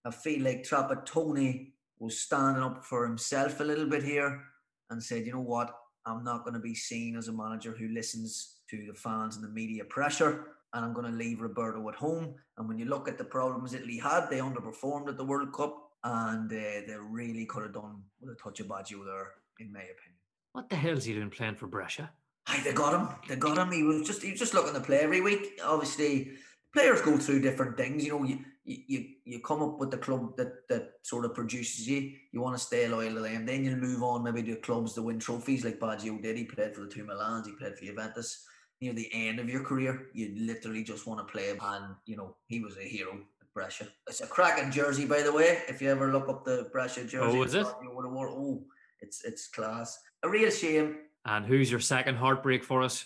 I 0.06 0.12
feel 0.12 0.44
like 0.44 0.64
Trapattoni 0.64 1.72
was 2.00 2.20
standing 2.20 2.64
up 2.64 2.86
for 2.86 3.06
himself 3.06 3.60
a 3.60 3.64
little 3.64 3.88
bit 3.88 4.04
here, 4.04 4.44
and 4.90 5.02
said, 5.02 5.26
you 5.26 5.34
know 5.34 5.42
what, 5.42 5.74
I'm 6.06 6.24
not 6.24 6.44
going 6.44 6.56
to 6.56 6.60
be 6.60 6.76
seen 6.76 7.16
as 7.16 7.28
a 7.28 7.34
manager 7.34 7.76
who 7.78 7.90
listens 7.90 8.61
to 8.72 8.88
the 8.88 8.94
fans 8.94 9.36
and 9.36 9.46
the 9.46 9.50
media 9.50 9.86
pressure, 9.86 10.48
and 10.74 10.84
I'm 10.84 10.94
going 10.94 11.10
to 11.10 11.18
leave 11.18 11.42
Roberto 11.42 11.88
at 11.90 11.96
home. 11.96 12.34
And 12.58 12.68
when 12.68 12.80
you 12.80 12.86
look 12.86 13.08
at 13.08 13.18
the 13.18 13.24
problems 13.24 13.74
Italy 13.74 13.98
had, 13.98 14.30
they 14.30 14.40
underperformed 14.40 15.10
at 15.10 15.18
the 15.18 15.26
World 15.26 15.54
Cup, 15.54 15.78
and 16.04 16.52
uh, 16.52 16.56
they 16.88 16.96
really 17.00 17.46
could 17.46 17.64
have 17.64 17.74
done 17.74 18.02
with 18.20 18.32
a 18.32 18.36
touch 18.36 18.60
of 18.60 18.68
Baggio 18.68 19.06
there, 19.06 19.32
in 19.60 19.72
my 19.72 19.82
opinion. 19.82 20.18
What 20.54 20.70
the 20.70 20.76
hell 20.76 20.98
is 20.98 21.06
he 21.06 21.14
doing 21.14 21.30
playing 21.30 21.56
for 21.56 21.68
Brescia? 21.68 22.12
Aye, 22.48 22.62
they 22.64 22.74
got 22.74 23.00
him. 23.00 23.08
They 23.28 23.36
got 23.36 23.58
him. 23.58 23.72
He 23.72 23.84
was 23.84 24.06
just 24.06 24.24
he 24.24 24.32
was 24.32 24.40
just 24.40 24.54
looking 24.54 24.74
to 24.74 24.82
play 24.82 25.00
every 25.00 25.22
week. 25.22 25.60
Obviously, 25.64 26.32
players 26.74 27.02
go 27.02 27.18
through 27.18 27.42
different 27.42 27.78
things. 27.78 28.04
You 28.04 28.12
know, 28.12 28.24
you 28.24 28.40
you 28.66 28.78
you, 28.88 29.06
you 29.26 29.40
come 29.40 29.62
up 29.62 29.80
with 29.80 29.92
the 29.92 29.98
club 29.98 30.36
that 30.38 30.68
that 30.68 30.94
sort 31.04 31.26
of 31.26 31.34
produces 31.36 31.88
you. 31.88 32.12
You 32.32 32.42
want 32.42 32.58
to 32.58 32.64
stay 32.64 32.88
loyal 32.88 33.14
to 33.14 33.20
them. 33.22 33.46
Then 33.46 33.64
you'll 33.64 33.78
move 33.78 34.04
on 34.04 34.24
maybe 34.24 34.44
to 34.44 34.56
clubs 34.58 34.96
that 34.96 35.04
win 35.04 35.20
trophies 35.20 35.64
like 35.64 35.80
Baggio 35.80 36.22
did. 36.22 36.38
He 36.38 36.46
played 36.46 36.76
for 36.76 36.82
the 36.82 36.90
two 36.90 37.06
Milans. 37.06 37.46
He 37.46 37.54
played 37.54 37.78
for 37.78 37.86
Juventus. 37.86 38.46
Near 38.82 38.94
the 38.94 39.10
end 39.14 39.40
of 39.40 39.48
your 39.48 39.64
career, 39.64 40.08
you 40.12 40.34
literally 40.36 40.84
just 40.84 41.06
want 41.06 41.20
to 41.20 41.32
play 41.32 41.46
him. 41.50 41.60
And 41.62 41.94
you 42.06 42.18
know, 42.18 42.36
he 42.48 42.62
was 42.62 42.78
a 42.78 42.82
hero 42.82 43.12
at 43.14 43.54
Brescia. 43.54 43.88
It's 44.08 44.22
a 44.22 44.28
cracking 44.28 44.72
jersey, 44.72 45.06
by 45.06 45.22
the 45.22 45.32
way. 45.32 45.60
If 45.68 45.84
you 45.84 45.90
ever 45.92 46.12
look 46.12 46.28
up 46.28 46.44
the 46.44 46.68
Brescia 46.72 47.04
jersey, 47.04 47.38
Oh, 47.38 47.44
is 47.44 47.54
it? 47.54 47.68
You 47.84 47.92
would 47.94 48.06
have 48.06 48.12
worn. 48.14 48.30
Oh, 48.32 48.64
it's 49.00 49.24
it's 49.24 49.48
class. 49.50 50.00
A 50.24 50.30
real 50.30 50.50
shame. 50.50 50.98
And 51.26 51.46
who's 51.46 51.70
your 51.70 51.80
second 51.80 52.16
heartbreak 52.16 52.64
for 52.64 52.82
us? 52.82 53.06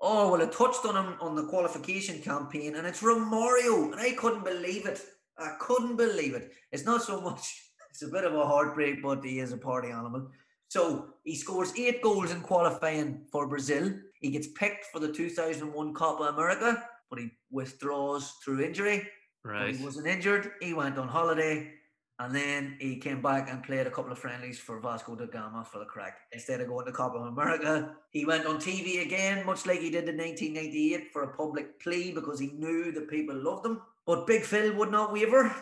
Oh, 0.00 0.32
well, 0.32 0.40
I 0.42 0.46
touched 0.46 0.86
on 0.86 0.96
him 0.96 1.16
on 1.20 1.36
the 1.36 1.44
qualification 1.44 2.22
campaign, 2.22 2.76
and 2.76 2.86
it's 2.86 3.02
Romario, 3.02 3.92
and 3.92 4.00
I 4.00 4.12
couldn't 4.12 4.44
believe 4.44 4.86
it. 4.86 5.02
I 5.36 5.54
couldn't 5.60 5.96
believe 5.96 6.32
it. 6.34 6.52
It's 6.72 6.86
not 6.86 7.02
so 7.02 7.20
much, 7.20 7.66
it's 7.90 8.00
a 8.00 8.08
bit 8.08 8.24
of 8.24 8.32
a 8.34 8.46
heartbreak, 8.46 9.02
but 9.02 9.22
he 9.22 9.40
is 9.40 9.52
a 9.52 9.58
party 9.58 9.88
animal. 9.90 10.30
So 10.70 11.14
he 11.24 11.34
scores 11.34 11.76
eight 11.76 12.00
goals 12.00 12.30
in 12.30 12.42
qualifying 12.42 13.26
for 13.32 13.48
Brazil. 13.48 13.92
He 14.20 14.30
gets 14.30 14.46
picked 14.46 14.84
for 14.92 15.00
the 15.00 15.12
2001 15.12 15.94
Copa 15.94 16.22
America, 16.24 16.84
but 17.10 17.18
he 17.18 17.30
withdraws 17.50 18.34
through 18.44 18.60
injury. 18.62 19.08
But 19.42 19.50
Right. 19.50 19.74
he 19.74 19.84
wasn't 19.84 20.06
injured. 20.06 20.52
He 20.60 20.72
went 20.72 20.96
on 20.96 21.08
holiday 21.08 21.72
and 22.20 22.32
then 22.32 22.76
he 22.78 22.98
came 22.98 23.20
back 23.20 23.50
and 23.50 23.64
played 23.64 23.88
a 23.88 23.90
couple 23.90 24.12
of 24.12 24.18
friendlies 24.20 24.60
for 24.60 24.78
Vasco 24.78 25.16
da 25.16 25.26
Gama 25.26 25.64
for 25.64 25.80
the 25.80 25.86
crack. 25.86 26.18
Instead 26.32 26.60
of 26.60 26.68
going 26.68 26.86
to 26.86 26.92
Copa 26.92 27.18
America, 27.18 27.96
he 28.12 28.24
went 28.24 28.46
on 28.46 28.58
TV 28.58 29.02
again, 29.02 29.44
much 29.44 29.66
like 29.66 29.80
he 29.80 29.90
did 29.90 30.08
in 30.08 30.16
1998 30.18 31.12
for 31.12 31.22
a 31.24 31.34
public 31.36 31.80
plea 31.80 32.12
because 32.12 32.38
he 32.38 32.52
knew 32.52 32.92
that 32.92 33.08
people 33.08 33.34
loved 33.34 33.66
him. 33.66 33.80
But 34.06 34.24
Big 34.28 34.44
Phil 34.44 34.72
would 34.76 34.92
not 34.92 35.12
waver. 35.12 35.52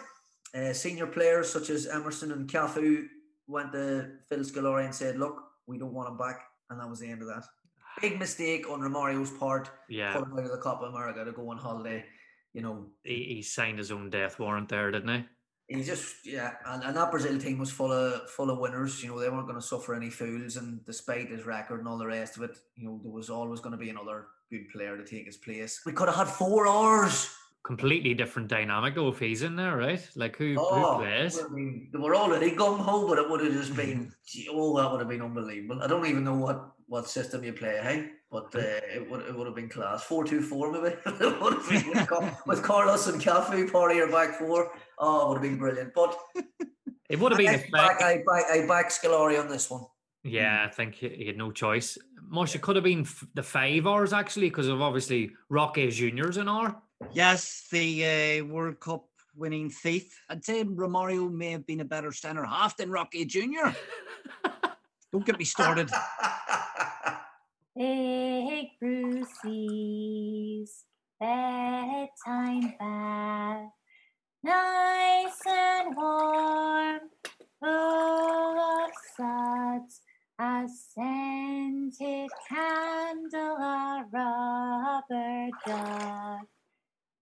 Uh, 0.54 0.72
senior 0.74 1.06
players 1.06 1.48
such 1.48 1.70
as 1.70 1.86
Emerson 1.86 2.32
and 2.32 2.46
Cafu 2.50 3.06
went 3.48 3.72
to 3.72 4.10
Phil 4.28 4.40
Scolari 4.40 4.84
and 4.84 4.94
said, 4.94 5.16
Look, 5.18 5.42
we 5.66 5.78
don't 5.78 5.92
want 5.92 6.08
him 6.08 6.16
back. 6.16 6.42
And 6.70 6.78
that 6.80 6.88
was 6.88 7.00
the 7.00 7.08
end 7.10 7.22
of 7.22 7.28
that. 7.28 7.44
Big 8.00 8.18
mistake 8.18 8.70
on 8.70 8.80
Romario's 8.80 9.30
part, 9.30 9.70
Yeah. 9.88 10.12
pulling 10.12 10.32
out 10.32 10.44
of 10.44 10.50
the 10.52 10.58
Copa 10.58 10.84
America 10.84 11.24
to 11.24 11.32
go 11.32 11.50
on 11.50 11.56
holiday. 11.58 12.04
You 12.52 12.62
know, 12.62 12.86
He, 13.02 13.24
he 13.24 13.42
signed 13.42 13.78
his 13.78 13.90
own 13.90 14.10
death 14.10 14.38
warrant 14.38 14.68
there, 14.68 14.90
didn't 14.90 15.08
he? 15.68 15.76
he 15.76 15.82
just 15.82 16.24
yeah, 16.24 16.52
and, 16.66 16.82
and 16.82 16.96
that 16.96 17.10
Brazil 17.10 17.38
team 17.38 17.58
was 17.58 17.70
full 17.70 17.92
of 17.92 18.30
full 18.30 18.48
of 18.50 18.58
winners. 18.58 19.02
You 19.02 19.10
know, 19.10 19.20
they 19.20 19.28
weren't 19.28 19.46
going 19.46 19.60
to 19.60 19.66
suffer 19.66 19.94
any 19.94 20.08
fools, 20.08 20.56
and 20.56 20.82
despite 20.86 21.28
his 21.28 21.44
record 21.44 21.80
and 21.80 21.88
all 21.88 21.98
the 21.98 22.06
rest 22.06 22.36
of 22.38 22.42
it, 22.44 22.56
you 22.76 22.86
know, 22.86 22.98
there 23.02 23.12
was 23.12 23.28
always 23.28 23.60
going 23.60 23.72
to 23.72 23.76
be 23.78 23.90
another 23.90 24.28
good 24.50 24.66
player 24.70 24.96
to 24.96 25.04
take 25.04 25.26
his 25.26 25.36
place. 25.36 25.82
We 25.84 25.92
could 25.92 26.08
have 26.08 26.16
had 26.16 26.28
four 26.28 26.66
hours. 26.66 27.28
Completely 27.64 28.14
different 28.14 28.48
dynamic 28.48 28.94
though 28.94 29.08
if 29.08 29.18
he's 29.18 29.42
in 29.42 29.56
there, 29.56 29.76
right? 29.76 30.06
Like 30.16 30.36
who, 30.36 30.56
Oh, 30.58 30.94
who 30.98 31.02
plays? 31.04 31.34
would 31.36 31.42
have 31.42 31.54
been- 31.54 31.88
they 31.92 31.98
were 31.98 32.16
already 32.16 32.52
gung 32.52 32.78
ho, 32.78 33.06
but 33.06 33.18
it 33.18 33.28
would 33.28 33.40
have 33.42 33.52
just 33.52 33.76
been 33.82 34.12
oh, 34.50 34.76
that 34.78 34.90
would 34.90 35.00
have 35.00 35.08
been 35.08 35.22
unbelievable. 35.22 35.82
I 35.82 35.86
don't 35.86 36.06
even 36.06 36.24
know 36.24 36.36
what 36.36 36.72
what 36.86 37.06
system 37.08 37.44
you 37.44 37.52
play, 37.52 37.78
hey, 37.82 38.10
but 38.30 38.46
uh, 38.54 38.60
it 38.94 39.10
would 39.10 39.20
it 39.26 39.36
would 39.36 39.46
have 39.46 39.56
been 39.56 39.68
class. 39.68 40.04
Four 40.04 40.24
two 40.24 40.40
four 40.40 40.72
maybe. 40.72 40.94
it 41.06 41.40
would 41.42 41.54
have 41.54 41.68
been 41.68 41.90
with, 41.90 42.46
with 42.46 42.62
Carlos 42.62 43.06
and 43.08 43.20
Cafu, 43.20 43.70
party 43.70 44.00
or 44.00 44.06
back 44.10 44.38
four. 44.38 44.72
Oh, 44.98 45.26
it 45.26 45.28
would 45.28 45.34
have 45.34 45.42
been 45.42 45.58
brilliant. 45.58 45.92
But 45.94 46.18
It 47.10 47.18
would 47.18 47.32
have 47.32 47.38
been 47.38 47.48
I, 47.48 47.52
a 47.54 47.70
back, 47.70 48.02
I 48.02 48.22
back 48.26 48.44
I 48.50 48.66
back 48.66 48.90
Scolari 48.90 49.40
on 49.40 49.48
this 49.48 49.70
one. 49.70 49.84
Yeah, 50.24 50.66
I 50.66 50.70
think 50.70 50.94
he, 50.94 51.26
had 51.26 51.38
no 51.38 51.50
choice. 51.50 51.96
Mush, 52.28 52.54
it 52.54 52.60
could 52.60 52.76
have 52.76 52.84
been 52.84 53.00
f- 53.00 53.24
the 53.34 53.42
five 53.42 53.86
hours 53.86 54.12
actually, 54.12 54.50
because 54.50 54.68
of 54.68 54.82
obviously 54.82 55.30
Rocky 55.48 55.88
Junior's 55.90 56.36
an 56.36 56.48
hour. 56.50 56.76
Yes, 57.12 57.66
the 57.72 58.40
uh, 58.40 58.44
World 58.44 58.80
Cup 58.80 59.06
winning 59.34 59.70
thief. 59.70 60.20
I'd 60.28 60.44
say 60.44 60.62
Romario 60.64 61.32
may 61.32 61.52
have 61.52 61.66
been 61.66 61.80
a 61.80 61.84
better 61.84 62.12
centre 62.12 62.44
half 62.44 62.76
than 62.76 62.90
Rocky 62.90 63.24
Jr. 63.24 63.70
Don't 65.12 65.24
get 65.24 65.38
me 65.38 65.44
started. 65.44 65.90
Big 67.76 68.68
Brucey's 68.80 70.04
bedtime 71.18 72.74
bath. 72.78 73.70
Nice 74.42 75.46
and 75.46 75.96
warm, 75.96 77.00
full 77.58 78.58
of 78.58 78.90
suds, 79.16 80.00
a 80.38 80.66
scented 80.68 82.30
candle, 82.48 83.56
a 83.56 84.04
rubber 84.12 85.48
duck. 85.66 86.46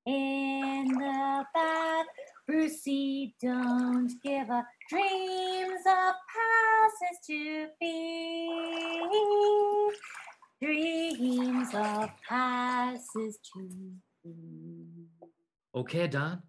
In 0.07 0.87
the 0.87 1.45
bath, 1.53 2.07
Brucey 2.47 3.35
don't 3.43 4.13
give 4.23 4.49
a 4.51 4.65
dreams 4.89 5.81
of 5.85 6.15
passes 6.33 7.19
to 7.27 7.67
be. 7.81 8.49
Dreams 10.63 11.69
of 11.75 12.11
passes 12.29 13.39
to 13.53 13.69
be. 14.23 15.07
Okay, 15.75 16.07
Dan, 16.07 16.41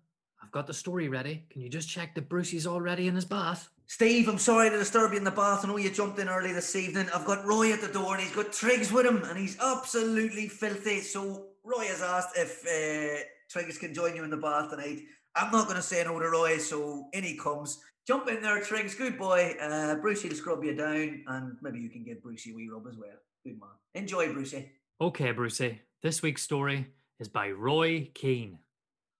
I've 0.43 0.51
got 0.51 0.67
the 0.67 0.73
story 0.73 1.09
ready. 1.09 1.43
Can 1.49 1.63
you 1.63 1.69
just 1.69 1.89
check 1.89 2.13
that 2.13 2.29
Brucey's 2.29 2.67
already 2.67 3.07
in 3.07 3.15
his 3.15 3.25
bath? 3.25 3.69
Steve, 3.87 4.29
I'm 4.29 4.37
sorry 4.37 4.69
to 4.69 4.77
disturb 4.77 5.13
you 5.13 5.17
in 5.17 5.23
the 5.23 5.31
bath. 5.31 5.65
I 5.65 5.67
know 5.67 5.77
you 5.77 5.89
jumped 5.89 6.19
in 6.19 6.29
early 6.29 6.53
this 6.53 6.75
evening. 6.75 7.07
I've 7.13 7.25
got 7.25 7.43
Roy 7.43 7.73
at 7.73 7.81
the 7.81 7.87
door 7.87 8.13
and 8.13 8.21
he's 8.21 8.35
got 8.35 8.53
Triggs 8.53 8.91
with 8.91 9.07
him 9.07 9.23
and 9.23 9.37
he's 9.37 9.57
absolutely 9.59 10.47
filthy. 10.47 10.99
So 11.01 11.47
Roy 11.63 11.85
has 11.85 12.03
asked 12.03 12.37
if 12.37 12.63
uh, 12.67 13.23
Triggs 13.49 13.77
can 13.77 13.93
join 13.93 14.15
you 14.15 14.23
in 14.23 14.29
the 14.29 14.37
bath 14.37 14.69
tonight. 14.69 14.99
I'm 15.35 15.51
not 15.51 15.65
going 15.65 15.77
to 15.77 15.81
say 15.81 16.03
no 16.03 16.19
to 16.19 16.29
Roy, 16.29 16.57
so 16.57 17.07
in 17.13 17.23
he 17.23 17.37
comes. 17.37 17.79
Jump 18.07 18.27
in 18.27 18.41
there, 18.41 18.61
Triggs. 18.61 18.95
Good 18.95 19.17
boy. 19.17 19.55
Uh, 19.61 19.95
Brucey 19.95 20.29
will 20.29 20.35
scrub 20.35 20.63
you 20.63 20.75
down 20.75 21.23
and 21.27 21.57
maybe 21.61 21.79
you 21.79 21.89
can 21.89 22.03
give 22.03 22.21
Brucey 22.21 22.51
a 22.51 22.55
wee 22.55 22.69
rub 22.71 22.87
as 22.87 22.97
well. 22.97 23.17
Good 23.43 23.59
man. 23.59 23.69
Enjoy, 23.95 24.31
Brucey. 24.31 24.71
Okay, 24.99 25.31
Brucey. 25.31 25.81
This 26.01 26.21
week's 26.21 26.41
story 26.41 26.87
is 27.19 27.27
by 27.27 27.49
Roy 27.51 28.09
Keane. 28.13 28.59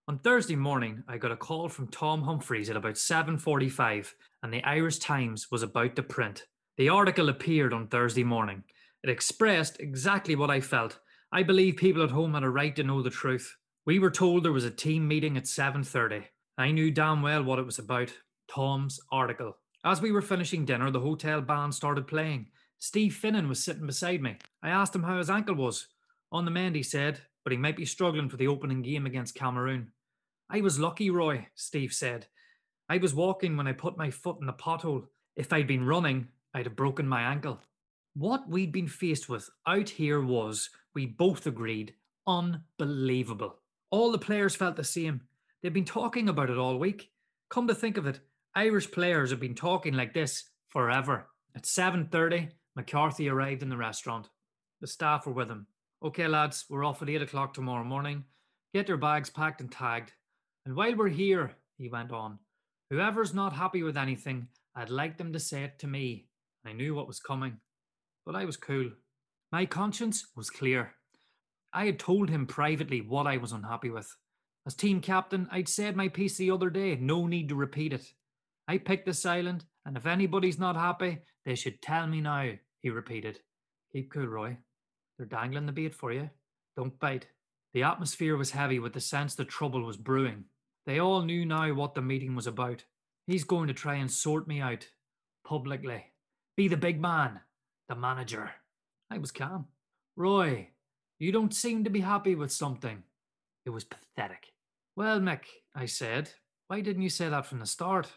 On 0.08 0.18
Thursday 0.18 0.56
morning, 0.56 1.04
I 1.06 1.18
got 1.18 1.32
a 1.32 1.36
call 1.36 1.68
from 1.68 1.88
Tom 1.88 2.22
Humphreys 2.22 2.70
at 2.70 2.76
about 2.76 2.96
7:45, 2.96 4.14
and 4.42 4.52
the 4.52 4.64
Irish 4.64 4.98
Times 4.98 5.50
was 5.50 5.62
about 5.62 5.96
to 5.96 6.02
print. 6.02 6.46
The 6.78 6.88
article 6.88 7.28
appeared 7.28 7.74
on 7.74 7.88
Thursday 7.88 8.24
morning. 8.24 8.64
It 9.02 9.10
expressed 9.10 9.80
exactly 9.80 10.34
what 10.34 10.50
I 10.50 10.60
felt. 10.60 10.98
I 11.30 11.42
believe 11.42 11.76
people 11.76 12.02
at 12.02 12.10
home 12.10 12.32
had 12.32 12.42
a 12.42 12.48
right 12.48 12.74
to 12.76 12.82
know 12.82 13.02
the 13.02 13.10
truth. 13.10 13.54
We 13.88 13.98
were 13.98 14.10
told 14.10 14.44
there 14.44 14.52
was 14.52 14.66
a 14.66 14.70
team 14.70 15.08
meeting 15.08 15.38
at 15.38 15.46
7:30. 15.46 16.26
I 16.58 16.72
knew 16.72 16.90
damn 16.90 17.22
well 17.22 17.42
what 17.42 17.58
it 17.58 17.64
was 17.64 17.78
about. 17.78 18.12
Tom's 18.46 19.00
article. 19.10 19.56
As 19.82 20.02
we 20.02 20.12
were 20.12 20.20
finishing 20.20 20.66
dinner, 20.66 20.90
the 20.90 21.00
hotel 21.00 21.40
band 21.40 21.74
started 21.74 22.06
playing. 22.06 22.50
Steve 22.78 23.14
Finnan 23.14 23.48
was 23.48 23.64
sitting 23.64 23.86
beside 23.86 24.20
me. 24.20 24.36
I 24.62 24.68
asked 24.68 24.94
him 24.94 25.04
how 25.04 25.16
his 25.16 25.30
ankle 25.30 25.54
was. 25.54 25.86
On 26.30 26.44
the 26.44 26.50
mend, 26.50 26.76
he 26.76 26.82
said, 26.82 27.22
but 27.44 27.50
he 27.50 27.56
might 27.56 27.78
be 27.78 27.86
struggling 27.86 28.28
for 28.28 28.36
the 28.36 28.46
opening 28.46 28.82
game 28.82 29.06
against 29.06 29.34
Cameroon. 29.34 29.90
I 30.50 30.60
was 30.60 30.78
lucky, 30.78 31.08
Roy, 31.08 31.48
Steve 31.54 31.94
said. 31.94 32.26
I 32.90 32.98
was 32.98 33.14
walking 33.14 33.56
when 33.56 33.66
I 33.66 33.72
put 33.72 33.96
my 33.96 34.10
foot 34.10 34.36
in 34.38 34.46
the 34.46 34.52
pothole. 34.52 35.06
If 35.34 35.50
I'd 35.50 35.66
been 35.66 35.86
running, 35.86 36.28
I'd 36.52 36.66
have 36.66 36.76
broken 36.76 37.08
my 37.08 37.22
ankle. 37.22 37.62
What 38.12 38.50
we'd 38.50 38.70
been 38.70 38.86
faced 38.86 39.30
with 39.30 39.48
out 39.66 39.88
here 39.88 40.20
was, 40.20 40.68
we 40.92 41.06
both 41.06 41.46
agreed, 41.46 41.94
unbelievable. 42.26 43.62
All 43.90 44.12
the 44.12 44.18
players 44.18 44.54
felt 44.54 44.76
the 44.76 44.84
same. 44.84 45.22
They'd 45.62 45.72
been 45.72 45.84
talking 45.84 46.28
about 46.28 46.50
it 46.50 46.58
all 46.58 46.78
week. 46.78 47.10
Come 47.50 47.66
to 47.68 47.74
think 47.74 47.96
of 47.96 48.06
it, 48.06 48.20
Irish 48.54 48.90
players 48.90 49.30
have 49.30 49.40
been 49.40 49.54
talking 49.54 49.94
like 49.94 50.14
this 50.14 50.50
forever. 50.68 51.28
At 51.54 51.64
7:30, 51.64 52.50
McCarthy 52.76 53.28
arrived 53.28 53.62
in 53.62 53.68
the 53.68 53.76
restaurant. 53.76 54.28
The 54.80 54.86
staff 54.86 55.26
were 55.26 55.32
with 55.32 55.48
him. 55.48 55.66
Okay, 56.02 56.28
lads, 56.28 56.64
we're 56.68 56.84
off 56.84 57.02
at 57.02 57.08
8 57.08 57.22
o'clock 57.22 57.54
tomorrow 57.54 57.84
morning. 57.84 58.24
Get 58.74 58.88
your 58.88 58.98
bags 58.98 59.30
packed 59.30 59.60
and 59.60 59.72
tagged. 59.72 60.12
And 60.66 60.76
while 60.76 60.94
we're 60.94 61.08
here, 61.08 61.56
he 61.76 61.88
went 61.88 62.12
on, 62.12 62.38
whoever's 62.90 63.32
not 63.32 63.52
happy 63.52 63.82
with 63.82 63.96
anything, 63.96 64.48
I'd 64.74 64.90
like 64.90 65.16
them 65.16 65.32
to 65.32 65.40
say 65.40 65.64
it 65.64 65.78
to 65.78 65.86
me. 65.86 66.28
I 66.64 66.72
knew 66.72 66.94
what 66.94 67.08
was 67.08 67.20
coming, 67.20 67.60
but 68.26 68.36
I 68.36 68.44
was 68.44 68.56
cool. 68.56 68.90
My 69.50 69.66
conscience 69.66 70.26
was 70.36 70.50
clear. 70.50 70.94
I 71.72 71.86
had 71.86 71.98
told 71.98 72.30
him 72.30 72.46
privately 72.46 73.00
what 73.00 73.26
I 73.26 73.36
was 73.36 73.52
unhappy 73.52 73.90
with. 73.90 74.14
As 74.66 74.74
team 74.74 75.00
captain, 75.00 75.48
I'd 75.50 75.68
said 75.68 75.96
my 75.96 76.08
piece 76.08 76.36
the 76.36 76.50
other 76.50 76.70
day, 76.70 76.96
no 76.96 77.26
need 77.26 77.48
to 77.48 77.54
repeat 77.54 77.92
it. 77.92 78.12
I 78.66 78.78
picked 78.78 79.06
this 79.06 79.24
island, 79.24 79.64
and 79.86 79.96
if 79.96 80.06
anybody's 80.06 80.58
not 80.58 80.76
happy, 80.76 81.18
they 81.44 81.54
should 81.54 81.80
tell 81.80 82.06
me 82.06 82.20
now, 82.20 82.52
he 82.80 82.90
repeated. 82.90 83.40
Keep 83.92 84.12
cool, 84.12 84.26
Roy. 84.26 84.58
They're 85.16 85.26
dangling 85.26 85.66
the 85.66 85.72
bait 85.72 85.94
for 85.94 86.12
you. 86.12 86.30
Don't 86.76 86.98
bite. 87.00 87.26
The 87.74 87.82
atmosphere 87.82 88.36
was 88.36 88.50
heavy 88.50 88.78
with 88.78 88.92
the 88.92 89.00
sense 89.00 89.34
that 89.36 89.48
trouble 89.48 89.84
was 89.84 89.96
brewing. 89.96 90.44
They 90.86 91.00
all 91.00 91.22
knew 91.22 91.44
now 91.44 91.72
what 91.74 91.94
the 91.94 92.02
meeting 92.02 92.34
was 92.34 92.46
about. 92.46 92.84
He's 93.26 93.44
going 93.44 93.68
to 93.68 93.74
try 93.74 93.96
and 93.96 94.10
sort 94.10 94.46
me 94.46 94.60
out 94.60 94.86
publicly. 95.44 96.04
Be 96.56 96.68
the 96.68 96.76
big 96.76 97.00
man, 97.00 97.40
the 97.88 97.94
manager. 97.94 98.50
I 99.10 99.18
was 99.18 99.30
calm. 99.30 99.66
Roy, 100.16 100.68
you 101.18 101.32
don't 101.32 101.54
seem 101.54 101.84
to 101.84 101.90
be 101.90 102.00
happy 102.00 102.34
with 102.34 102.52
something. 102.52 103.02
It 103.66 103.70
was 103.70 103.84
pathetic. 103.84 104.52
Well, 104.96 105.20
Mick, 105.20 105.40
I 105.74 105.86
said, 105.86 106.30
why 106.68 106.80
didn't 106.80 107.02
you 107.02 107.10
say 107.10 107.28
that 107.28 107.46
from 107.46 107.58
the 107.58 107.66
start? 107.66 108.08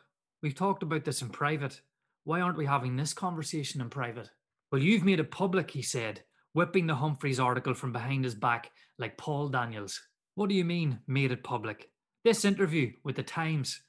We've 0.44 0.56
talked 0.56 0.84
about 0.84 1.06
this 1.06 1.22
in 1.22 1.30
private. 1.30 1.82
Why 2.24 2.42
aren't 2.42 2.58
we 2.58 2.66
having 2.66 2.96
this 2.96 3.14
conversation 3.14 3.82
in 3.82 3.90
private? 3.90 4.30
Well, 4.72 4.82
you've 4.82 5.04
made 5.04 5.20
it 5.20 5.32
public, 5.32 5.72
he 5.72 5.82
said, 5.82 6.22
whipping 6.54 6.88
the 6.88 6.96
Humphreys 6.96 7.40
article 7.40 7.74
from 7.74 7.92
behind 7.92 8.24
his 8.24 8.36
back 8.36 8.72
like 9.00 9.18
Paul 9.18 9.50
Daniels. 9.50 10.00
What 10.36 10.50
do 10.50 10.56
you 10.56 10.64
mean, 10.66 11.00
made 11.08 11.32
it 11.32 11.44
public? 11.44 11.90
This 12.24 12.46
interview 12.46 12.94
with 13.04 13.16
the 13.16 13.24
Times. 13.24 13.82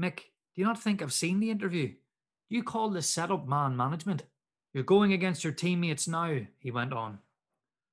Mick, 0.00 0.16
do 0.16 0.22
you 0.60 0.64
not 0.64 0.82
think 0.82 1.00
I've 1.02 1.12
seen 1.12 1.40
the 1.40 1.50
interview? 1.50 1.94
You 2.48 2.62
call 2.62 2.90
this 2.90 3.08
setup 3.08 3.48
man 3.48 3.76
management. 3.76 4.24
You're 4.74 4.84
going 4.84 5.12
against 5.12 5.42
your 5.42 5.52
teammates 5.52 6.06
now, 6.06 6.38
he 6.58 6.70
went 6.70 6.92
on. 6.92 7.18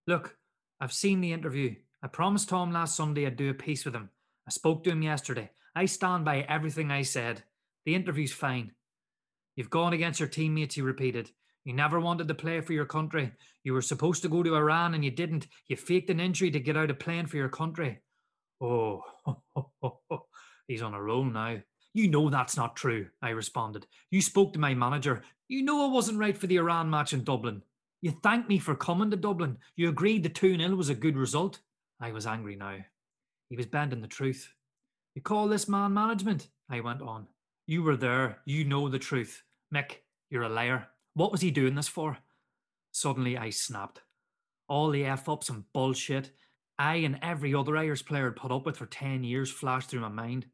Look, 0.05 0.35
I've 0.79 0.93
seen 0.93 1.21
the 1.21 1.33
interview. 1.33 1.75
I 2.01 2.07
promised 2.07 2.49
Tom 2.49 2.73
last 2.73 2.95
Sunday 2.95 3.25
I'd 3.25 3.37
do 3.37 3.49
a 3.49 3.53
piece 3.53 3.85
with 3.85 3.95
him. 3.95 4.09
I 4.45 4.51
spoke 4.51 4.83
to 4.83 4.89
him 4.89 5.01
yesterday. 5.01 5.49
I 5.75 5.85
stand 5.85 6.25
by 6.25 6.41
everything 6.41 6.91
I 6.91 7.03
said. 7.03 7.43
The 7.85 7.95
interview's 7.95 8.33
fine. 8.33 8.71
You've 9.55 9.69
gone 9.69 9.93
against 9.93 10.19
your 10.19 10.29
teammates, 10.29 10.75
he 10.75 10.81
repeated. 10.81 11.31
You 11.63 11.73
never 11.73 11.99
wanted 11.99 12.27
to 12.27 12.33
play 12.33 12.59
for 12.59 12.73
your 12.73 12.85
country. 12.85 13.31
You 13.63 13.73
were 13.73 13.81
supposed 13.81 14.21
to 14.23 14.29
go 14.29 14.43
to 14.43 14.55
Iran 14.55 14.93
and 14.93 15.05
you 15.05 15.11
didn't. 15.11 15.47
You 15.67 15.77
faked 15.77 16.09
an 16.09 16.19
injury 16.19 16.51
to 16.51 16.59
get 16.59 16.75
out 16.75 16.89
of 16.89 16.99
playing 16.99 17.27
for 17.27 17.37
your 17.37 17.49
country. 17.49 18.01
Oh, 18.59 19.03
he's 20.67 20.81
on 20.81 20.93
a 20.93 21.01
roll 21.01 21.23
now. 21.23 21.59
You 21.93 22.09
know 22.09 22.29
that's 22.29 22.57
not 22.57 22.75
true, 22.75 23.07
I 23.21 23.29
responded. 23.29 23.85
You 24.09 24.21
spoke 24.21 24.53
to 24.53 24.59
my 24.59 24.73
manager. 24.73 25.23
You 25.47 25.61
know 25.63 25.87
I 25.87 25.93
wasn't 25.93 26.19
right 26.19 26.37
for 26.37 26.47
the 26.47 26.57
Iran 26.57 26.89
match 26.89 27.13
in 27.13 27.23
Dublin. 27.23 27.61
You 28.03 28.11
thanked 28.11 28.49
me 28.49 28.59
for 28.59 28.75
coming 28.75 29.09
to 29.11 29.15
Dublin. 29.15 29.59
You 29.77 29.87
agreed 29.87 30.23
the 30.23 30.29
2 30.29 30.57
0 30.57 30.75
was 30.75 30.89
a 30.89 30.93
good 30.93 31.15
result. 31.15 31.61
I 32.01 32.11
was 32.11 32.27
angry 32.27 32.57
now. 32.57 32.79
He 33.47 33.55
was 33.55 33.65
bending 33.65 34.01
the 34.01 34.09
truth. 34.09 34.53
You 35.15 35.21
call 35.21 35.47
this 35.47 35.69
man 35.69 35.93
management? 35.93 36.49
I 36.69 36.81
went 36.81 37.01
on. 37.01 37.27
You 37.65 37.81
were 37.81 37.95
there. 37.95 38.39
You 38.43 38.65
know 38.65 38.89
the 38.89 38.99
truth. 38.99 39.41
Mick, 39.73 39.99
you're 40.29 40.43
a 40.43 40.49
liar. 40.49 40.89
What 41.13 41.31
was 41.31 41.39
he 41.39 41.49
doing 41.49 41.75
this 41.75 41.87
for? 41.87 42.17
Suddenly 42.91 43.37
I 43.37 43.51
snapped. 43.51 44.01
All 44.67 44.89
the 44.89 45.05
F 45.05 45.29
ups 45.29 45.47
and 45.47 45.63
bullshit 45.73 46.31
I 46.77 46.95
and 46.95 47.19
every 47.21 47.55
other 47.55 47.77
Irish 47.77 48.03
player 48.03 48.25
had 48.25 48.35
put 48.35 48.51
up 48.51 48.65
with 48.65 48.75
for 48.75 48.85
10 48.85 49.23
years 49.23 49.49
flashed 49.49 49.89
through 49.89 50.01
my 50.01 50.09
mind. 50.09 50.47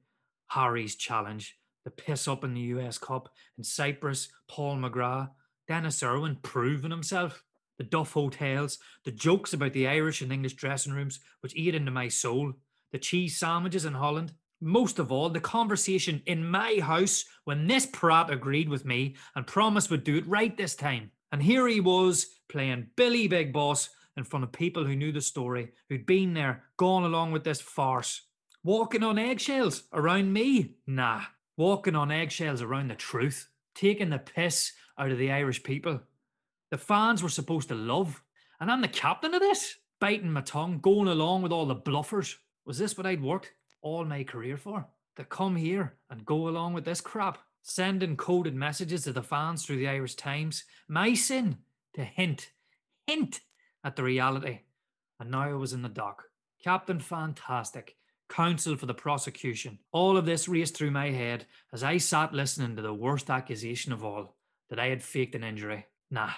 Harry's 0.49 0.95
challenge, 0.95 1.57
the 1.83 1.89
piss 1.89 2.27
up 2.27 2.43
in 2.43 2.53
the 2.53 2.61
US 2.61 2.99
Cup, 2.99 3.29
in 3.57 3.63
Cyprus, 3.63 4.29
Paul 4.47 4.77
McGrath, 4.77 5.31
Dennis 5.69 6.01
Irwin 6.01 6.39
proving 6.41 6.89
himself, 6.89 7.43
the 7.77 7.83
Duff 7.83 8.13
hotels, 8.13 8.79
the 9.05 9.11
jokes 9.11 9.53
about 9.53 9.71
the 9.73 9.87
Irish 9.87 10.19
and 10.19 10.33
English 10.33 10.55
dressing 10.55 10.93
rooms, 10.93 11.19
which 11.41 11.53
ate 11.55 11.75
into 11.75 11.91
my 11.91 12.07
soul, 12.07 12.53
the 12.91 12.97
cheese 12.97 13.37
sandwiches 13.37 13.85
in 13.85 13.93
Holland. 13.93 14.33
Most 14.59 14.97
of 14.97 15.11
all, 15.11 15.29
the 15.29 15.39
conversation 15.39 16.23
in 16.25 16.49
my 16.49 16.79
house 16.81 17.23
when 17.43 17.67
this 17.67 17.85
prat 17.85 18.31
agreed 18.31 18.67
with 18.67 18.83
me 18.83 19.15
and 19.35 19.45
promised 19.45 19.91
would 19.91 20.03
do 20.03 20.17
it 20.17 20.27
right 20.27 20.57
this 20.57 20.75
time. 20.75 21.11
And 21.31 21.43
here 21.43 21.67
he 21.67 21.79
was 21.79 22.25
playing 22.49 22.87
Billy 22.95 23.27
Big 23.27 23.53
Boss 23.53 23.89
in 24.17 24.23
front 24.23 24.43
of 24.43 24.51
people 24.51 24.83
who 24.83 24.95
knew 24.95 25.11
the 25.11 25.21
story, 25.21 25.71
who'd 25.87 26.07
been 26.07 26.33
there, 26.33 26.63
gone 26.77 27.03
along 27.03 27.31
with 27.31 27.43
this 27.43 27.61
farce. 27.61 28.23
Walking 28.63 29.03
on 29.03 29.19
eggshells 29.19 29.83
around 29.93 30.33
me? 30.33 30.77
Nah. 30.87 31.21
Walking 31.57 31.95
on 31.95 32.11
eggshells 32.11 32.63
around 32.63 32.89
the 32.89 32.95
truth. 32.95 33.47
Taking 33.75 34.09
the 34.09 34.17
piss 34.17 34.73
out 34.99 35.11
of 35.11 35.17
the 35.17 35.31
Irish 35.31 35.63
people. 35.63 36.01
The 36.69 36.77
fans 36.77 37.23
were 37.23 37.29
supposed 37.29 37.69
to 37.69 37.75
love. 37.75 38.21
And 38.59 38.69
I'm 38.69 38.81
the 38.81 38.87
captain 38.87 39.33
of 39.33 39.39
this? 39.39 39.77
Biting 39.99 40.31
my 40.31 40.41
tongue, 40.41 40.79
going 40.79 41.07
along 41.07 41.41
with 41.41 41.51
all 41.51 41.65
the 41.65 41.75
bluffers. 41.75 42.35
Was 42.65 42.77
this 42.77 42.97
what 42.97 43.07
I'd 43.07 43.23
worked 43.23 43.53
all 43.81 44.05
my 44.05 44.23
career 44.23 44.57
for? 44.57 44.85
To 45.15 45.23
come 45.23 45.55
here 45.55 45.95
and 46.09 46.25
go 46.25 46.47
along 46.47 46.73
with 46.73 46.85
this 46.85 47.01
crap? 47.01 47.39
Sending 47.61 48.17
coded 48.17 48.55
messages 48.55 49.03
to 49.03 49.13
the 49.13 49.23
fans 49.23 49.65
through 49.65 49.77
the 49.77 49.87
Irish 49.87 50.15
Times. 50.15 50.63
My 50.87 51.13
sin 51.13 51.57
to 51.93 52.03
hint, 52.03 52.51
hint 53.07 53.41
at 53.83 53.95
the 53.95 54.03
reality. 54.03 54.59
And 55.19 55.31
now 55.31 55.49
I 55.49 55.53
was 55.53 55.73
in 55.73 55.81
the 55.81 55.89
dock. 55.89 56.23
Captain 56.63 56.99
Fantastic, 56.99 57.95
counsel 58.29 58.75
for 58.75 58.85
the 58.85 58.93
prosecution. 58.93 59.79
All 59.91 60.17
of 60.17 60.25
this 60.25 60.47
raced 60.47 60.75
through 60.75 60.91
my 60.91 61.11
head 61.11 61.45
as 61.73 61.83
I 61.83 61.97
sat 61.97 62.33
listening 62.33 62.75
to 62.75 62.81
the 62.81 62.93
worst 62.93 63.29
accusation 63.29 63.91
of 63.91 64.03
all 64.03 64.35
that 64.69 64.79
I 64.79 64.87
had 64.87 65.03
faked 65.03 65.35
an 65.35 65.43
injury. 65.43 65.85
Nah, 66.11 66.31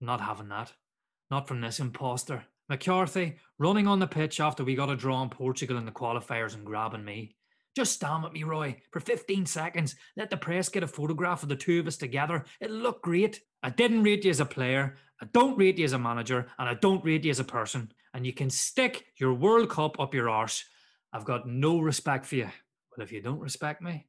not 0.00 0.20
having 0.20 0.48
that. 0.48 0.72
Not 1.30 1.48
from 1.48 1.60
this 1.60 1.80
impostor. 1.80 2.44
McCarthy 2.68 3.36
running 3.58 3.86
on 3.86 3.98
the 3.98 4.06
pitch 4.06 4.40
after 4.40 4.62
we 4.62 4.74
got 4.74 4.90
a 4.90 4.96
draw 4.96 5.22
in 5.22 5.30
Portugal 5.30 5.78
in 5.78 5.86
the 5.86 5.90
qualifiers 5.90 6.54
and 6.54 6.64
grabbing 6.64 7.04
me. 7.04 7.34
Just 7.74 7.92
stand 7.92 8.24
at 8.24 8.32
me, 8.32 8.42
Roy, 8.42 8.76
for 8.90 9.00
15 9.00 9.46
seconds. 9.46 9.94
Let 10.16 10.30
the 10.30 10.36
press 10.36 10.68
get 10.68 10.82
a 10.82 10.88
photograph 10.88 11.42
of 11.42 11.48
the 11.48 11.56
two 11.56 11.80
of 11.80 11.86
us 11.86 11.96
together. 11.96 12.44
It'll 12.60 12.76
look 12.76 13.02
great. 13.02 13.40
I 13.62 13.70
didn't 13.70 14.02
rate 14.02 14.24
you 14.24 14.30
as 14.30 14.40
a 14.40 14.44
player. 14.44 14.96
I 15.22 15.26
don't 15.32 15.56
rate 15.56 15.78
you 15.78 15.84
as 15.84 15.92
a 15.92 15.98
manager. 15.98 16.48
And 16.58 16.68
I 16.68 16.74
don't 16.74 17.04
rate 17.04 17.24
you 17.24 17.30
as 17.30 17.40
a 17.40 17.44
person. 17.44 17.92
And 18.14 18.26
you 18.26 18.32
can 18.32 18.50
stick 18.50 19.06
your 19.16 19.32
World 19.32 19.70
Cup 19.70 20.00
up 20.00 20.14
your 20.14 20.28
arse. 20.28 20.64
I've 21.12 21.24
got 21.24 21.48
no 21.48 21.78
respect 21.78 22.26
for 22.26 22.34
you. 22.34 22.48
But 22.94 23.04
if 23.04 23.12
you 23.12 23.22
don't 23.22 23.38
respect 23.38 23.80
me, 23.80 24.06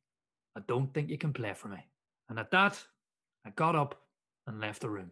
I 0.58 0.62
don't 0.67 0.93
think 0.93 1.10
you 1.10 1.17
can 1.17 1.32
play 1.32 1.53
for 1.53 1.67
me. 1.67 1.77
And 2.27 2.39
at 2.39 2.51
that, 2.51 2.84
I 3.45 3.52
got 3.52 3.75
up 3.75 4.02
and 4.47 4.60
left 4.60 4.82
the 4.82 4.89
room. 4.89 5.12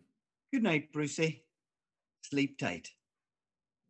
Good 0.54 0.63
night, 0.63 0.92
Brucey. 0.92 1.44
Sleep 2.22 2.58
tight. 2.58 2.90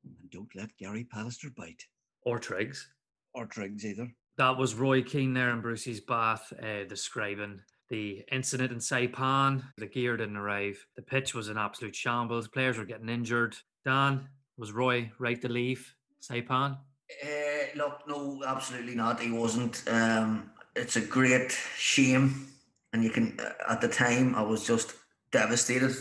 And 0.04 0.30
don't 0.32 0.56
let 0.56 0.78
Gary 0.78 1.08
Pallister 1.12 1.54
bite. 1.56 1.86
Or 2.24 2.40
Triggs. 2.40 2.88
Or 3.34 3.46
Triggs 3.46 3.86
either. 3.86 4.12
That 4.38 4.58
was 4.58 4.76
Roy 4.76 5.02
Keane 5.02 5.34
there 5.34 5.50
in 5.50 5.62
Brucey's 5.62 6.00
bath 6.00 6.54
uh, 6.62 6.84
describing 6.88 7.62
the 7.90 8.24
incident 8.32 8.72
in 8.72 8.78
Saipan. 8.78 9.64
The 9.78 9.88
gear 9.88 10.18
didn't 10.18 10.38
arrive. 10.38 10.86
The 10.96 11.02
pitch 11.02 11.34
was 11.34 11.48
an 11.48 11.58
absolute 11.58 11.96
shambles. 11.96 12.48
Players 12.48 12.78
were 12.78 12.86
getting 12.86 13.10
injured. 13.10 13.56
Dan, 13.86 14.28
was 14.58 14.72
Roy 14.72 15.12
right 15.20 15.42
to 15.42 15.50
leave 15.50 15.96
Saipan? 16.22 16.78
Uh, 17.24 17.28
look, 17.76 18.02
no, 18.08 18.44
absolutely 18.46 18.96
not. 18.96 19.20
He 19.20 19.32
wasn't. 19.32 19.84
Um, 19.88 20.52
it's 20.76 20.98
a 20.98 21.02
great 21.02 21.58
shame, 21.78 22.48
and 22.98 23.04
you 23.04 23.12
can. 23.12 23.40
uh, 23.40 23.72
At 23.74 23.82
the 23.82 23.88
time, 23.88 24.36
I 24.36 24.42
was 24.42 24.66
just 24.66 24.94
devastated 25.32 25.94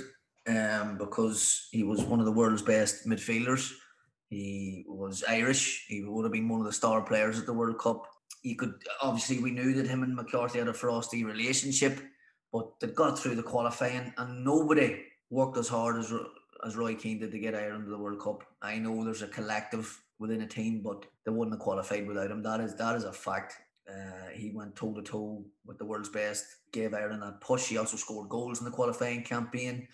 um, 0.46 0.96
because 0.98 1.68
he 1.70 1.82
was 1.82 2.02
one 2.02 2.20
of 2.20 2.26
the 2.26 2.32
world's 2.32 2.62
best 2.62 3.06
midfielders. 3.06 3.70
He 4.30 4.84
was 4.88 5.22
Irish. 5.28 5.86
He 5.88 6.02
would 6.02 6.24
have 6.24 6.32
been 6.32 6.48
one 6.48 6.60
of 6.60 6.66
the 6.66 6.72
star 6.72 7.02
players 7.02 7.38
at 7.38 7.46
the 7.46 7.52
World 7.52 7.78
Cup. 7.78 8.02
You 8.42 8.56
could 8.56 8.74
obviously 9.02 9.38
we 9.40 9.50
knew 9.50 9.74
that 9.74 9.86
him 9.86 10.02
and 10.02 10.14
McCarthy 10.14 10.58
had 10.58 10.68
a 10.68 10.72
frosty 10.74 11.22
relationship, 11.24 12.00
but 12.52 12.80
they 12.80 12.88
got 12.88 13.18
through 13.18 13.36
the 13.36 13.42
qualifying, 13.42 14.12
and 14.16 14.44
nobody 14.44 15.02
worked 15.30 15.58
as 15.58 15.68
hard 15.68 15.96
as 15.98 16.12
as 16.66 16.76
Roy 16.76 16.94
Keane 16.94 17.20
did 17.20 17.32
to 17.32 17.38
get 17.38 17.54
Ireland 17.54 17.84
to 17.84 17.90
the 17.90 17.98
World 17.98 18.20
Cup. 18.20 18.42
I 18.62 18.78
know 18.78 19.04
there's 19.04 19.22
a 19.22 19.28
collective 19.28 20.00
within 20.18 20.42
a 20.42 20.46
team, 20.46 20.80
but 20.82 21.04
they 21.24 21.30
wouldn't 21.30 21.54
have 21.54 21.60
qualified 21.60 22.06
without 22.06 22.30
him. 22.30 22.42
That 22.42 22.60
is 22.60 22.74
that 22.76 22.96
is 22.96 23.04
a 23.04 23.12
fact. 23.12 23.54
Uh, 23.88 24.30
he 24.32 24.50
went 24.50 24.74
toe 24.74 24.92
to 24.92 25.02
toe 25.02 25.44
with 25.64 25.78
the 25.78 25.84
world's 25.84 26.08
best, 26.08 26.44
gave 26.72 26.94
Ireland 26.94 27.22
that 27.22 27.40
push. 27.40 27.68
He 27.68 27.78
also 27.78 27.96
scored 27.96 28.28
goals 28.28 28.58
in 28.58 28.64
the 28.64 28.70
qualifying 28.70 29.22
campaign. 29.22 29.88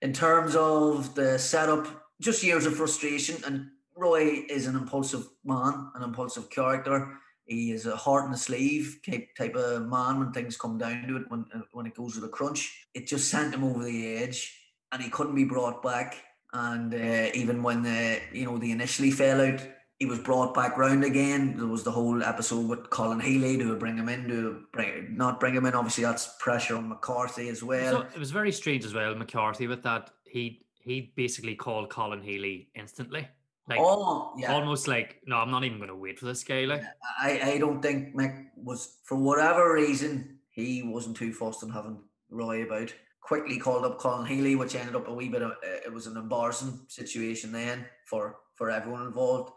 In 0.00 0.12
terms 0.12 0.56
of 0.56 1.14
the 1.14 1.38
setup, 1.38 1.86
just 2.20 2.42
years 2.42 2.66
of 2.66 2.76
frustration. 2.76 3.42
And 3.44 3.66
Roy 3.96 4.44
is 4.48 4.66
an 4.66 4.76
impulsive 4.76 5.26
man, 5.44 5.90
an 5.94 6.02
impulsive 6.02 6.50
character. 6.50 7.18
He 7.46 7.72
is 7.72 7.86
a 7.86 7.96
heart 7.96 8.26
in 8.26 8.30
the 8.30 8.36
sleeve 8.36 9.00
type 9.04 9.28
type 9.36 9.54
of 9.56 9.88
man 9.88 10.18
when 10.18 10.32
things 10.32 10.56
come 10.56 10.76
down 10.78 11.06
to 11.08 11.16
it. 11.16 11.22
When 11.28 11.46
uh, 11.54 11.60
when 11.72 11.86
it 11.86 11.94
goes 11.94 12.14
to 12.14 12.20
the 12.20 12.28
crunch, 12.28 12.86
it 12.94 13.06
just 13.06 13.30
sent 13.30 13.54
him 13.54 13.64
over 13.64 13.82
the 13.82 14.16
edge, 14.16 14.54
and 14.92 15.02
he 15.02 15.08
couldn't 15.08 15.34
be 15.34 15.44
brought 15.44 15.82
back. 15.82 16.22
And 16.52 16.94
uh, 16.94 17.30
even 17.34 17.62
when 17.62 17.82
the 17.82 18.20
you 18.32 18.44
know 18.44 18.58
they 18.58 18.70
initially 18.70 19.10
fell 19.10 19.40
out, 19.40 19.66
he 19.98 20.06
was 20.06 20.20
brought 20.20 20.54
back 20.54 20.76
round 20.78 21.04
again. 21.04 21.56
There 21.56 21.66
was 21.66 21.82
the 21.82 21.90
whole 21.90 22.22
episode 22.22 22.68
with 22.68 22.88
Colin 22.90 23.18
Healy 23.18 23.58
to 23.58 23.74
bring 23.76 23.96
him 23.96 24.08
in, 24.08 24.28
to 24.28 24.62
bring 24.72 25.16
not 25.16 25.40
bring 25.40 25.54
him 25.54 25.66
in. 25.66 25.74
Obviously, 25.74 26.04
that's 26.04 26.36
pressure 26.38 26.76
on 26.76 26.88
McCarthy 26.88 27.48
as 27.48 27.62
well. 27.62 28.02
So 28.02 28.06
it 28.14 28.18
was 28.18 28.30
very 28.30 28.52
strange 28.52 28.84
as 28.84 28.94
well, 28.94 29.14
McCarthy, 29.16 29.66
with 29.66 29.82
that 29.82 30.10
he 30.24 30.64
he 30.80 31.12
basically 31.16 31.56
called 31.56 31.90
Colin 31.90 32.22
Healy 32.22 32.68
instantly. 32.76 33.28
Like 33.68 33.80
oh, 33.82 34.32
yeah. 34.38 34.54
almost 34.54 34.88
like, 34.88 35.20
no, 35.26 35.36
I'm 35.36 35.50
not 35.50 35.64
even 35.64 35.78
gonna 35.80 35.96
wait 35.96 36.18
for 36.18 36.26
this 36.26 36.44
guy. 36.44 36.64
Like 36.64 36.82
I, 37.20 37.40
I 37.54 37.58
don't 37.58 37.82
think 37.82 38.14
Mick 38.14 38.46
was 38.56 38.98
for 39.04 39.16
whatever 39.16 39.74
reason 39.74 40.38
he 40.50 40.82
wasn't 40.82 41.16
too 41.16 41.32
fussed 41.32 41.64
on 41.64 41.70
having 41.70 41.98
Roy 42.30 42.62
about. 42.62 42.94
Quickly 43.20 43.58
called 43.58 43.84
up 43.84 43.98
Colin 43.98 44.26
Healy, 44.26 44.54
which 44.54 44.74
ended 44.74 44.94
up 44.94 45.08
a 45.08 45.12
wee 45.12 45.28
bit 45.28 45.42
of 45.42 45.52
it 45.62 45.92
was 45.92 46.06
an 46.06 46.16
embarrassing 46.16 46.78
situation 46.86 47.50
then 47.50 47.84
for 48.06 48.36
for 48.54 48.70
everyone 48.70 49.04
involved. 49.04 49.52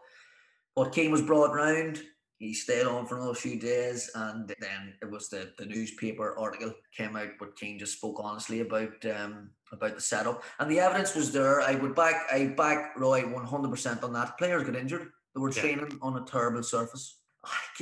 But 0.74 0.92
Keane 0.92 1.10
was 1.10 1.22
brought 1.22 1.54
round. 1.54 2.02
He 2.38 2.54
stayed 2.54 2.86
on 2.86 3.06
for 3.06 3.18
another 3.18 3.34
few 3.34 3.56
days, 3.58 4.10
and 4.16 4.52
then 4.58 4.94
it 5.00 5.08
was 5.08 5.28
the, 5.28 5.52
the 5.58 5.66
newspaper 5.66 6.36
article 6.36 6.72
came 6.96 7.14
out. 7.14 7.28
But 7.38 7.56
Keane 7.56 7.78
just 7.78 7.98
spoke 7.98 8.20
honestly 8.20 8.60
about 8.60 8.92
um, 9.06 9.50
about 9.70 9.94
the 9.94 10.00
setup, 10.00 10.42
and 10.58 10.68
the 10.68 10.80
evidence 10.80 11.14
was 11.14 11.30
there. 11.30 11.60
I 11.60 11.76
would 11.76 11.94
back 11.94 12.26
I 12.32 12.46
back 12.46 12.98
Roy 12.98 13.22
one 13.22 13.44
hundred 13.44 13.70
percent 13.70 14.02
on 14.02 14.12
that. 14.14 14.38
Players 14.38 14.64
got 14.64 14.74
injured. 14.74 15.08
They 15.34 15.40
were 15.40 15.50
Yeah. 15.52 15.62
training 15.62 15.98
on 16.02 16.16
a 16.20 16.24
terrible 16.24 16.64
surface. 16.64 17.20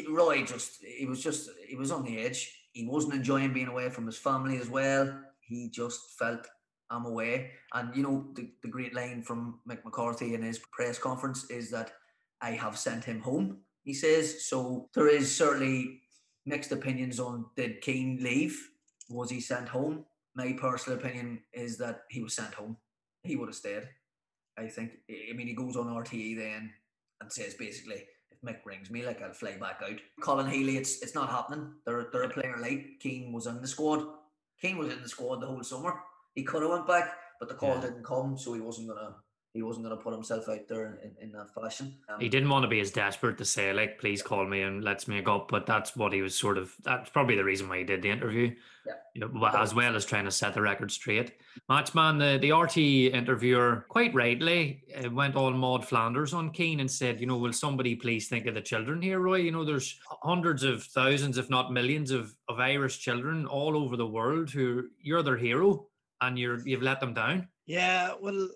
Roy 0.09 0.45
just 0.45 0.83
he 0.85 1.07
was 1.07 1.23
just 1.23 1.49
he 1.67 1.77
was 1.77 1.91
on 1.91 2.05
the 2.05 2.19
edge. 2.19 2.55
He 2.73 2.87
wasn't 2.87 3.15
enjoying 3.15 3.55
being 3.55 3.69
away 3.69 3.89
from 3.89 4.07
his 4.07 4.19
family 4.19 4.59
as 4.59 4.69
well. 4.69 5.23
He 5.41 5.71
just 5.71 6.19
felt 6.19 6.47
I'm 6.91 7.07
away. 7.07 7.53
And 7.73 7.97
you 7.97 8.03
know 8.03 8.27
the, 8.35 8.51
the 8.63 8.69
great 8.69 8.95
line 8.95 9.23
from 9.23 9.61
Mick 9.67 9.85
McCarthy 9.85 10.35
in 10.35 10.43
his 10.43 10.59
press 10.71 10.99
conference 10.99 11.49
is 11.51 11.71
that 11.71 11.93
I 12.43 12.53
have 12.53 12.79
sent 12.79 13.05
him 13.05 13.21
home. 13.21 13.59
He 13.83 13.95
says 13.95 14.47
so. 14.47 14.89
There 14.95 15.09
is 15.09 15.35
certainly 15.35 16.01
mixed 16.47 16.73
opinions 16.73 17.21
on 17.21 17.47
did 17.57 17.81
Keane 17.81 18.19
leave? 18.23 18.59
Was 19.09 19.31
he 19.31 19.41
sent 19.41 19.69
home? 19.69 20.05
My 20.35 20.53
personal 20.53 20.99
opinion 20.99 21.41
is 21.53 21.77
that 21.79 22.03
he 22.11 22.23
was 22.23 22.35
sent 22.35 22.55
home. 22.55 22.77
He 23.25 23.37
would 23.37 23.49
have 23.49 23.57
stayed. 23.57 23.89
I 24.59 24.69
think. 24.69 24.93
I 25.11 25.33
mean, 25.35 25.49
he 25.49 25.55
goes 25.55 25.77
on 25.77 25.87
RTE 25.87 26.37
then 26.37 26.73
and 27.21 27.33
says 27.33 27.55
basically, 27.55 28.05
if 28.31 28.41
Mick 28.43 28.59
rings 28.65 28.91
me, 28.91 29.05
like 29.05 29.23
I'll 29.23 29.33
fly 29.33 29.57
back 29.57 29.81
out. 29.83 29.99
Colin 30.23 30.51
Healy, 30.51 30.77
it's 30.77 31.01
it's 31.03 31.15
not 31.15 31.31
happening. 31.31 31.73
They're 31.85 32.09
they're 32.13 32.25
a 32.25 32.29
player 32.31 32.57
late. 32.61 33.01
Keane 33.01 33.33
was 33.33 33.47
in 33.47 33.61
the 33.61 33.69
squad. 33.69 34.05
Keane 34.61 34.79
was 34.79 34.93
in 34.93 35.03
the 35.03 35.09
squad 35.09 35.41
the 35.41 35.47
whole 35.47 35.63
summer. 35.63 35.95
He 36.35 36.43
could 36.43 36.63
have 36.63 36.71
went 36.71 36.87
back, 36.87 37.13
but 37.39 37.49
the 37.49 37.55
call 37.55 37.75
Yeah. 37.77 37.81
didn't 37.81 38.05
come, 38.05 38.37
so 38.39 38.53
he 38.55 38.61
wasn't 38.61 38.89
gonna 38.89 39.17
he 39.53 39.63
wasn't 39.63 39.85
gonna 39.85 39.97
put 39.97 40.13
himself 40.13 40.49
out 40.49 40.69
there 40.69 41.01
in, 41.03 41.11
in 41.21 41.33
that 41.33 41.53
fashion. 41.53 41.97
Um, 42.09 42.21
he 42.21 42.29
didn't 42.29 42.49
want 42.49 42.63
to 42.63 42.69
be 42.69 42.81
as 42.81 42.93
desperate 42.93 43.37
to 43.39 43.45
say, 43.45 43.73
like, 43.73 43.99
please 43.99 44.23
call 44.23 44.47
me 44.47 44.63
and 44.63 44.85
let's 44.85 45.09
make 45.09 45.29
up. 45.29 45.49
But 45.51 45.67
that's 45.67 45.97
what 45.97 46.13
he 46.13 46.23
was 46.23 46.39
sort 46.39 46.57
of 46.57 46.73
that's 46.85 47.11
probably 47.11 47.35
the 47.35 47.45
reason 47.45 47.69
why 47.69 47.79
he 47.79 47.85
did 47.85 48.03
the 48.03 48.11
interview. 48.11 48.55
Yeah. 48.87 48.93
You 49.15 49.21
know, 49.21 49.47
as 49.47 49.75
well 49.75 49.97
as 49.97 50.05
trying 50.05 50.25
to 50.25 50.31
set 50.31 50.55
the 50.55 50.63
record 50.63 50.91
straight. 50.91 51.33
Matchman, 51.69 52.19
the, 52.19 52.39
the 52.39 52.53
RT 52.53 53.13
interviewer, 53.13 53.85
quite 53.89 54.15
rightly, 54.15 54.85
uh, 54.97 55.11
went 55.11 55.37
all 55.37 55.51
Maud 55.51 55.87
Flanders 55.87 56.33
on 56.33 56.51
Keane 56.51 56.81
and 56.81 56.91
said, 56.91 57.21
you 57.21 57.27
know, 57.27 57.37
will 57.37 57.53
somebody 57.53 57.95
please 57.97 58.29
think 58.29 58.47
of 58.47 58.55
the 58.55 58.61
children 58.61 59.03
here, 59.03 59.19
Roy? 59.19 59.39
You 59.39 59.51
know, 59.51 59.65
there's 59.65 59.99
hundreds 60.23 60.63
of 60.63 60.85
thousands, 60.85 61.39
if 61.39 61.51
not 61.51 61.73
millions, 61.73 62.11
of, 62.11 62.35
of 62.49 62.61
Irish 62.61 63.01
children 63.01 63.47
all 63.47 63.77
over 63.77 63.97
the 63.97 64.07
world 64.07 64.51
who 64.51 64.85
you're 65.01 65.23
their 65.23 65.37
hero 65.37 65.87
and 66.21 66.39
you're 66.39 66.61
you've 66.67 66.83
let 66.83 67.01
them 67.01 67.15
down. 67.15 67.49
Yeah, 67.67 68.15
well, 68.21 68.49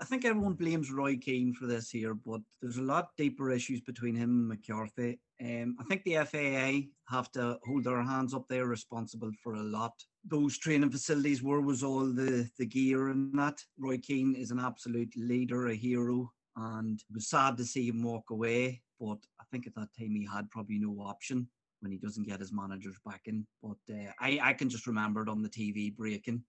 I 0.00 0.04
think 0.04 0.24
everyone 0.24 0.54
blames 0.54 0.92
Roy 0.92 1.16
Keane 1.16 1.52
for 1.52 1.66
this 1.66 1.90
here, 1.90 2.14
but 2.14 2.40
there's 2.62 2.76
a 2.76 2.82
lot 2.82 3.16
deeper 3.16 3.50
issues 3.50 3.80
between 3.80 4.14
him 4.14 4.30
and 4.30 4.48
McCarthy. 4.48 5.18
Um, 5.40 5.76
I 5.80 5.84
think 5.84 6.04
the 6.04 6.24
FAI 6.24 6.86
have 7.08 7.32
to 7.32 7.58
hold 7.66 7.84
their 7.84 8.02
hands 8.02 8.32
up. 8.32 8.46
They're 8.48 8.66
responsible 8.66 9.32
for 9.42 9.54
a 9.54 9.62
lot. 9.62 9.94
Those 10.24 10.56
training 10.56 10.90
facilities, 10.90 11.42
where 11.42 11.60
was 11.60 11.82
all 11.82 12.06
the, 12.06 12.48
the 12.58 12.66
gear 12.66 13.08
and 13.08 13.36
that? 13.38 13.60
Roy 13.76 13.98
Keane 13.98 14.36
is 14.36 14.52
an 14.52 14.60
absolute 14.60 15.12
leader, 15.16 15.66
a 15.66 15.74
hero, 15.74 16.30
and 16.56 17.00
it 17.00 17.14
was 17.14 17.28
sad 17.28 17.56
to 17.56 17.64
see 17.64 17.88
him 17.88 18.02
walk 18.04 18.30
away. 18.30 18.82
But 19.00 19.18
I 19.40 19.44
think 19.50 19.66
at 19.66 19.74
that 19.74 19.88
time 19.98 20.14
he 20.14 20.28
had 20.32 20.50
probably 20.50 20.78
no 20.78 21.00
option 21.00 21.48
when 21.80 21.90
he 21.90 21.98
doesn't 21.98 22.26
get 22.26 22.40
his 22.40 22.52
managers 22.52 22.96
back 23.04 23.22
in. 23.26 23.46
But 23.62 23.78
uh, 23.90 24.12
I, 24.20 24.38
I 24.42 24.52
can 24.52 24.68
just 24.68 24.86
remember 24.86 25.22
it 25.22 25.28
on 25.28 25.42
the 25.42 25.48
TV 25.48 25.94
breaking 25.94 26.44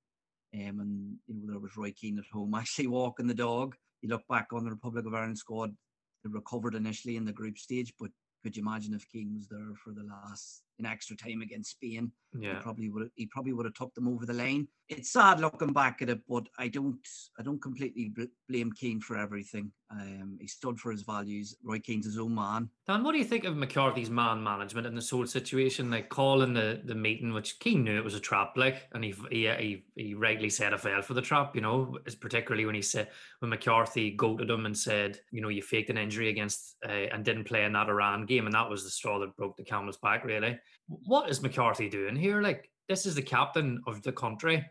um, 0.54 0.80
and 0.80 1.18
you 1.28 1.36
know 1.36 1.54
there 1.54 1.60
was 1.60 1.78
Roy 1.78 1.92
Keane 1.92 2.20
at 2.20 2.26
home 2.32 2.54
actually 2.56 2.88
walking 2.88 3.28
the 3.28 3.34
dog. 3.34 3.76
You 4.02 4.10
look 4.10 4.24
back 4.30 4.48
on 4.54 4.64
the 4.64 4.72
Republic 4.72 5.06
of 5.06 5.14
Ireland 5.14 5.38
squad, 5.38 5.76
they 6.24 6.30
recovered 6.30 6.76
initially 6.76 7.18
in 7.18 7.26
the 7.26 7.34
group 7.34 7.58
stage, 7.58 7.94
but 8.00 8.12
could 8.44 8.56
you 8.56 8.64
imagine 8.64 8.94
if 8.94 9.08
Keane 9.10 9.34
was 9.34 9.48
there 9.48 9.74
for 9.84 9.92
the 9.92 10.04
last 10.04 10.64
in 10.80 10.86
extra 10.86 11.16
time 11.16 11.42
against 11.42 11.72
Spain. 11.72 12.12
Yeah. 12.40 12.56
He 12.56 12.62
probably 12.62 12.90
would 12.90 13.04
have 13.04 13.12
he 13.16 13.28
probably 13.28 13.54
would 13.54 13.66
have 13.66 13.76
took 13.76 13.94
them 13.94 14.08
over 14.08 14.26
the 14.26 14.34
line. 14.34 14.68
It's 14.88 15.12
sad 15.12 15.40
looking 15.40 15.74
back 15.74 16.02
at 16.02 16.10
it, 16.10 16.22
but 16.28 16.48
I 16.58 16.70
don't 16.70 17.00
I 17.38 17.44
don't 17.44 17.62
completely 17.62 18.10
bl- 18.10 18.34
blame 18.48 18.72
Keane 18.72 19.02
for 19.02 19.18
everything. 19.18 19.72
Um, 19.92 20.38
he 20.40 20.46
stood 20.46 20.80
for 20.80 20.92
his 20.92 21.02
values. 21.02 21.56
Roy 21.64 21.80
Keane's 21.80 22.06
his 22.06 22.20
own 22.20 22.36
man. 22.36 22.70
Dan, 22.86 23.04
what 23.04 23.14
do 23.14 23.18
you 23.18 23.26
think 23.26 23.44
of 23.46 23.58
McCarthy's 23.58 24.12
man 24.12 24.44
management 24.44 24.86
in 24.86 24.94
this 24.94 25.10
whole 25.10 25.26
situation? 25.26 25.90
Like 25.90 26.10
calling 26.10 26.54
the, 26.54 26.82
the 26.86 26.94
meeting, 26.94 27.34
which 27.34 27.60
Keane 27.60 27.84
knew 27.84 27.98
it 27.98 28.04
was 28.04 28.14
a 28.14 28.20
trap, 28.20 28.54
like, 28.56 28.88
and 28.94 29.04
he 29.04 29.16
he 29.32 29.48
he, 29.48 29.84
he 29.96 30.14
rightly 30.14 30.50
said 30.50 30.74
I 30.76 30.78
fell 30.78 31.02
for 31.02 31.16
the 31.16 31.24
trap. 31.24 31.56
You 31.56 31.62
know, 31.62 31.98
it's 32.06 32.14
particularly 32.14 32.66
when 32.66 32.76
he 32.76 32.84
said 32.84 33.10
when 33.40 33.50
McCarthy 33.50 34.12
goaded 34.12 34.50
him 34.50 34.68
and 34.68 34.78
said, 34.78 35.20
you 35.32 35.42
know, 35.42 35.50
you 35.50 35.64
faked 35.64 35.90
an 35.90 35.98
injury 35.98 36.30
against 36.30 36.76
uh, 36.88 36.92
and 37.12 37.26
didn't 37.26 37.46
play 37.46 37.64
in 37.64 37.74
that 37.74 37.90
Iran 37.90 38.28
game, 38.28 38.46
and 38.46 38.54
that 38.54 38.70
was 38.70 38.84
the 38.84 38.92
straw 38.92 39.18
that 39.20 39.36
broke 39.38 39.58
the 39.58 39.64
camel's 39.64 39.98
back. 39.98 40.24
Really, 40.24 40.60
what 40.88 41.30
is 41.32 41.42
McCarthy 41.42 41.90
doing 41.90 42.16
here? 42.16 42.44
Like, 42.44 42.70
this 42.88 43.08
is 43.08 43.16
the 43.16 43.24
captain 43.24 43.82
of 43.88 44.04
the 44.04 44.12
country, 44.12 44.64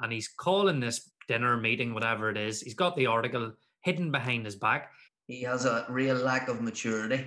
and 0.00 0.12
he's 0.12 0.28
calling 0.28 0.78
this 0.78 1.10
dinner 1.26 1.56
meeting, 1.56 1.92
whatever 1.92 2.30
it 2.30 2.36
is. 2.36 2.60
He's 2.60 2.74
got 2.74 2.94
the 2.94 3.06
article 3.06 3.52
hidden 3.82 4.10
behind 4.10 4.44
his 4.44 4.56
back. 4.56 4.90
He 5.26 5.42
has 5.42 5.64
a 5.64 5.86
real 5.88 6.16
lack 6.16 6.48
of 6.48 6.60
maturity. 6.60 7.26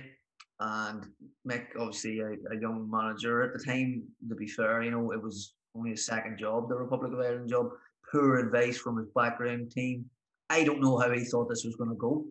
And 0.60 1.06
Mick, 1.48 1.66
obviously, 1.78 2.20
a, 2.20 2.32
a 2.52 2.60
young 2.60 2.88
manager 2.90 3.42
at 3.42 3.52
the 3.52 3.64
time, 3.64 4.04
to 4.28 4.34
be 4.34 4.46
fair, 4.46 4.82
you 4.82 4.90
know, 4.90 5.12
it 5.12 5.22
was 5.22 5.54
only 5.74 5.90
his 5.90 6.06
second 6.06 6.38
job, 6.38 6.68
the 6.68 6.76
Republic 6.76 7.12
of 7.12 7.18
Ireland 7.18 7.48
job. 7.48 7.70
Poor 8.10 8.36
advice 8.36 8.78
from 8.78 8.98
his 8.98 9.08
background 9.14 9.72
team. 9.72 10.04
I 10.50 10.62
don't 10.62 10.80
know 10.80 10.98
how 10.98 11.10
he 11.10 11.24
thought 11.24 11.48
this 11.48 11.64
was 11.64 11.76
going 11.76 11.90
to 11.90 11.96
go. 11.96 12.24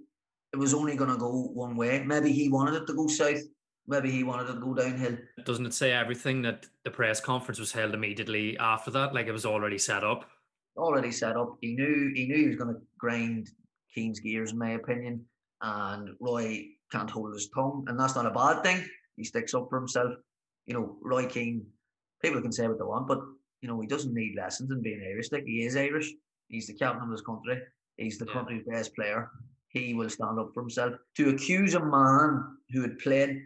It 0.53 0.57
was 0.57 0.73
only 0.73 0.95
going 0.95 1.09
to 1.09 1.17
go 1.17 1.49
one 1.53 1.75
way. 1.75 2.03
Maybe 2.03 2.31
he 2.31 2.47
wanted 2.47 2.75
it 2.75 2.87
to 2.87 2.93
go 2.93 3.07
south. 3.07 3.41
Maybe 3.87 4.11
he 4.11 4.23
wanted 4.23 4.49
it 4.49 4.53
to 4.53 4.59
go 4.59 4.73
downhill. 4.73 5.17
Doesn't 5.43 5.65
it 5.65 5.73
say 5.73 5.91
everything 5.91 6.41
that 6.43 6.67
the 6.85 6.91
press 6.91 7.19
conference 7.19 7.59
was 7.59 7.71
held 7.71 7.93
immediately 7.93 8.57
after 8.57 8.91
that? 8.91 9.13
Like 9.13 9.27
it 9.27 9.33
was 9.33 9.45
already 9.45 9.77
set 9.77 10.03
up. 10.03 10.29
Already 10.77 11.11
set 11.11 11.35
up. 11.35 11.57
He 11.59 11.75
knew 11.75 12.11
he 12.15 12.27
knew 12.27 12.37
he 12.37 12.47
was 12.47 12.55
going 12.55 12.73
to 12.73 12.81
grind 12.97 13.49
Keane's 13.93 14.19
gears, 14.19 14.51
in 14.51 14.57
my 14.57 14.71
opinion. 14.71 15.25
And 15.61 16.09
Roy 16.19 16.65
can't 16.91 17.09
hold 17.09 17.33
his 17.33 17.49
tongue, 17.55 17.85
and 17.87 17.99
that's 17.99 18.15
not 18.15 18.25
a 18.25 18.31
bad 18.31 18.63
thing. 18.63 18.85
He 19.15 19.23
sticks 19.23 19.53
up 19.53 19.67
for 19.69 19.79
himself. 19.79 20.13
You 20.65 20.73
know, 20.73 20.97
Roy 21.01 21.25
Keane. 21.25 21.65
People 22.21 22.41
can 22.41 22.51
say 22.51 22.67
what 22.67 22.77
they 22.77 22.85
want, 22.85 23.07
but 23.07 23.19
you 23.61 23.67
know 23.67 23.79
he 23.81 23.87
doesn't 23.87 24.13
need 24.13 24.35
lessons 24.35 24.71
in 24.71 24.81
being 24.81 25.01
Irish. 25.05 25.31
Like 25.31 25.43
he 25.45 25.65
is 25.65 25.75
Irish. 25.75 26.11
He's 26.47 26.67
the 26.67 26.73
captain 26.73 27.03
of 27.03 27.11
his 27.11 27.21
country. 27.21 27.61
He's 27.97 28.17
the 28.17 28.25
Yeah. 28.25 28.33
country's 28.33 28.65
best 28.65 28.95
player. 28.95 29.29
He 29.67 29.93
will 29.93 30.09
stand 30.09 30.39
up 30.39 30.51
for 30.53 30.61
himself. 30.61 30.93
To 31.15 31.29
accuse 31.29 31.73
a 31.73 31.83
man 31.83 32.57
who 32.71 32.81
had 32.81 32.99
played 32.99 33.45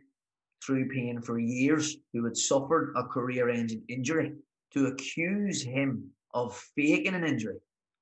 through 0.63 0.89
pain 0.89 1.21
for 1.21 1.39
years, 1.39 1.97
who 2.13 2.23
had 2.25 2.35
suffered 2.37 2.93
a 2.95 3.03
career-ending 3.03 3.83
injury, 3.87 4.35
to 4.71 4.87
accuse 4.87 5.61
him 5.63 6.11
of 6.33 6.55
faking 6.75 7.15
an 7.15 7.23
injury, 7.23 7.59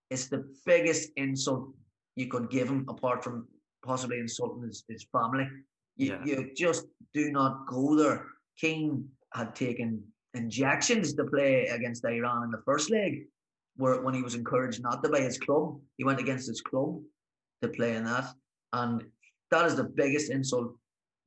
it's 0.09 0.27
the 0.27 0.43
biggest 0.65 1.11
insult 1.15 1.73
you 2.15 2.27
could 2.27 2.49
give 2.49 2.67
him, 2.67 2.85
apart 2.87 3.23
from 3.23 3.47
possibly 3.83 4.19
insulting 4.19 4.63
his, 4.63 4.83
his 4.89 5.05
family. 5.11 5.47
You, 5.97 6.07
Yeah. 6.07 6.25
you 6.25 6.51
just 6.55 6.85
do 7.13 7.31
not 7.31 7.67
go 7.67 7.95
there. 7.95 8.25
King 8.59 9.07
had 9.33 9.55
taken 9.55 10.03
injections 10.33 11.13
to 11.13 11.23
play 11.25 11.67
against 11.67 12.05
Iran 12.05 12.43
in 12.43 12.51
the 12.51 12.61
first 12.65 12.89
leg, 12.89 13.27
where 13.77 14.01
when 14.01 14.13
he 14.13 14.21
was 14.21 14.35
encouraged 14.35 14.81
not 14.81 15.03
to 15.03 15.09
by 15.09 15.21
his 15.21 15.37
club, 15.37 15.79
he 15.97 16.03
went 16.03 16.19
against 16.19 16.47
his 16.47 16.61
club 16.61 17.01
to 17.61 17.67
play 17.69 17.95
in 17.95 18.05
that. 18.05 18.33
And 18.73 19.03
that 19.51 19.65
is 19.65 19.75
the 19.75 19.83
biggest 19.83 20.31
insult 20.31 20.75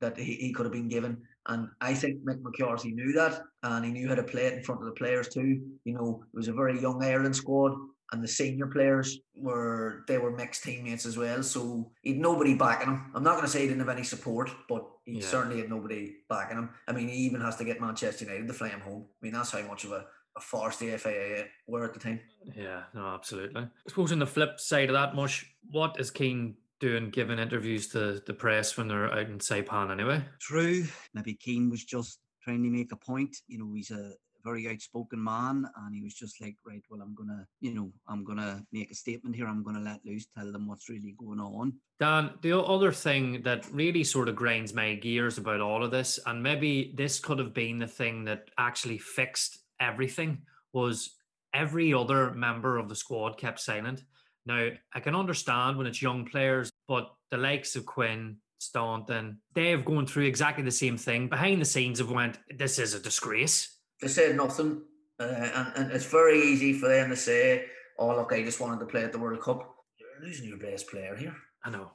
that 0.00 0.16
he, 0.16 0.34
he 0.34 0.52
could 0.52 0.66
have 0.66 0.72
been 0.72 0.88
given. 0.88 1.18
And 1.46 1.68
I 1.80 1.94
think 1.94 2.22
Mick 2.24 2.42
McCarthy 2.42 2.92
knew 2.92 3.12
that 3.12 3.40
and 3.62 3.84
he 3.84 3.90
knew 3.90 4.08
how 4.08 4.14
to 4.14 4.22
play 4.22 4.46
it 4.46 4.54
in 4.54 4.62
front 4.62 4.82
of 4.82 4.86
the 4.86 4.92
players 4.92 5.28
too. 5.28 5.60
You 5.84 5.94
know, 5.94 6.22
it 6.32 6.36
was 6.36 6.48
a 6.48 6.52
very 6.52 6.78
young 6.80 7.02
Ireland 7.02 7.34
squad 7.36 7.72
and 8.12 8.22
the 8.22 8.28
senior 8.28 8.66
players 8.66 9.18
were 9.36 10.04
they 10.08 10.18
were 10.18 10.30
mixed 10.34 10.62
teammates 10.64 11.04
as 11.06 11.16
well. 11.16 11.42
So 11.42 11.90
he'd 12.02 12.18
nobody 12.18 12.54
backing 12.54 12.88
him. 12.88 13.10
I'm 13.14 13.22
not 13.22 13.36
gonna 13.36 13.48
say 13.48 13.60
he 13.62 13.66
didn't 13.68 13.80
have 13.80 13.88
any 13.96 14.04
support, 14.04 14.50
but 14.68 14.88
he 15.04 15.18
Yeah. 15.18 15.26
certainly 15.26 15.60
had 15.60 15.68
nobody 15.70 16.16
backing 16.28 16.56
him. 16.58 16.70
I 16.86 16.92
mean 16.92 17.08
he 17.08 17.16
even 17.18 17.40
has 17.40 17.56
to 17.56 17.64
get 17.64 17.80
Manchester 17.80 18.24
United 18.24 18.46
to 18.48 18.54
fly 18.54 18.68
him 18.68 18.80
home. 18.80 19.06
I 19.20 19.26
mean 19.26 19.32
that's 19.34 19.50
how 19.50 19.62
much 19.62 19.84
of 19.84 19.92
a, 19.92 20.06
a 20.36 20.40
farce 20.40 20.78
the 20.78 20.96
FAI 20.96 21.48
were 21.66 21.84
at 21.84 21.92
the 21.94 22.00
time. 22.00 22.20
Yeah, 22.56 22.84
no, 22.94 23.06
absolutely. 23.08 23.62
I 23.62 23.68
suppose 23.88 24.12
on 24.12 24.20
the 24.20 24.26
flip 24.26 24.58
side 24.58 24.88
of 24.88 24.94
that, 24.94 25.14
Mush, 25.14 25.44
what 25.70 25.98
is 26.00 26.10
Keane 26.10 26.56
doing 26.80 27.10
giving 27.10 27.38
interviews 27.40 27.88
to 27.88 28.22
the 28.24 28.34
press 28.34 28.76
when 28.76 28.86
they're 28.88 29.12
out 29.12 29.28
in 29.28 29.38
Saipan 29.38 29.90
anyway? 29.90 30.24
True. 30.40 30.84
Maybe 31.12 31.34
Keane 31.34 31.68
was 31.70 31.84
just 31.84 32.20
trying 32.42 32.62
to 32.62 32.70
make 32.70 32.92
a 32.92 32.96
point. 32.96 33.36
You 33.48 33.58
know, 33.58 33.72
he's 33.74 33.90
a 33.90 34.12
very 34.44 34.68
outspoken 34.68 35.22
man 35.22 35.68
and 35.76 35.94
he 35.94 36.02
was 36.02 36.14
just 36.14 36.40
like, 36.40 36.56
right, 36.66 36.82
well, 36.90 37.00
I'm 37.02 37.14
to, 37.28 37.46
you 37.60 37.74
know, 37.74 37.92
I'm 38.08 38.24
to 38.38 38.62
make 38.72 38.90
a 38.90 38.94
statement 38.94 39.36
here. 39.36 39.46
I'm 39.46 39.64
to 39.64 39.80
let 39.80 40.04
loose, 40.04 40.26
tell 40.36 40.50
them 40.50 40.66
what's 40.68 40.88
really 40.88 41.14
going 41.18 41.40
on. 41.40 41.74
Dan, 42.00 42.30
the 42.42 42.58
other 42.58 42.92
thing 42.92 43.42
that 43.42 43.66
really 43.72 44.04
sort 44.04 44.28
of 44.28 44.36
grinds 44.36 44.72
my 44.72 44.94
gears 44.94 45.38
about 45.38 45.60
all 45.60 45.84
of 45.84 45.90
this, 45.90 46.18
and 46.26 46.42
maybe 46.42 46.94
this 46.96 47.18
could 47.18 47.38
have 47.38 47.54
been 47.54 47.78
the 47.78 47.86
thing 47.86 48.24
that 48.24 48.50
actually 48.58 48.98
fixed 48.98 49.58
everything, 49.80 50.42
was 50.72 51.16
every 51.54 51.92
other 51.94 52.32
member 52.32 52.76
of 52.76 52.88
the 52.88 52.94
squad 52.94 53.38
kept 53.38 53.60
silent. 53.60 54.04
Now, 54.46 54.68
I 54.94 55.00
can 55.00 55.14
understand 55.14 55.76
when 55.76 55.86
it's 55.86 56.02
young 56.02 56.24
players, 56.24 56.70
but 56.86 57.10
the 57.30 57.36
likes 57.36 57.76
of 57.76 57.84
Quinn, 57.84 58.36
Staunton, 58.58 59.40
they've 59.54 59.84
gone 59.84 60.06
through 60.06 60.24
exactly 60.24 60.64
the 60.64 60.70
same 60.70 60.96
thing. 60.96 61.28
Behind 61.28 61.60
the 61.60 61.66
scenes 61.66 61.98
have 61.98 62.10
went, 62.10 62.38
this 62.56 62.78
is 62.78 62.94
a 62.94 63.00
disgrace. 63.00 63.77
They 64.00 64.08
said 64.08 64.36
nothing. 64.36 64.82
Uh, 65.20 65.24
and, 65.24 65.72
and 65.76 65.92
it's 65.92 66.06
very 66.06 66.40
easy 66.40 66.72
for 66.72 66.88
them 66.88 67.10
to 67.10 67.16
say, 67.16 67.66
Oh 67.98 68.14
look, 68.14 68.32
I 68.32 68.42
just 68.44 68.60
wanted 68.60 68.78
to 68.80 68.86
play 68.86 69.02
at 69.02 69.12
the 69.12 69.18
World 69.18 69.40
Cup. 69.42 69.74
You're 69.98 70.26
losing 70.28 70.48
your 70.48 70.58
best 70.58 70.88
player 70.88 71.16
here. 71.16 71.34
I 71.64 71.70
know. 71.70 71.90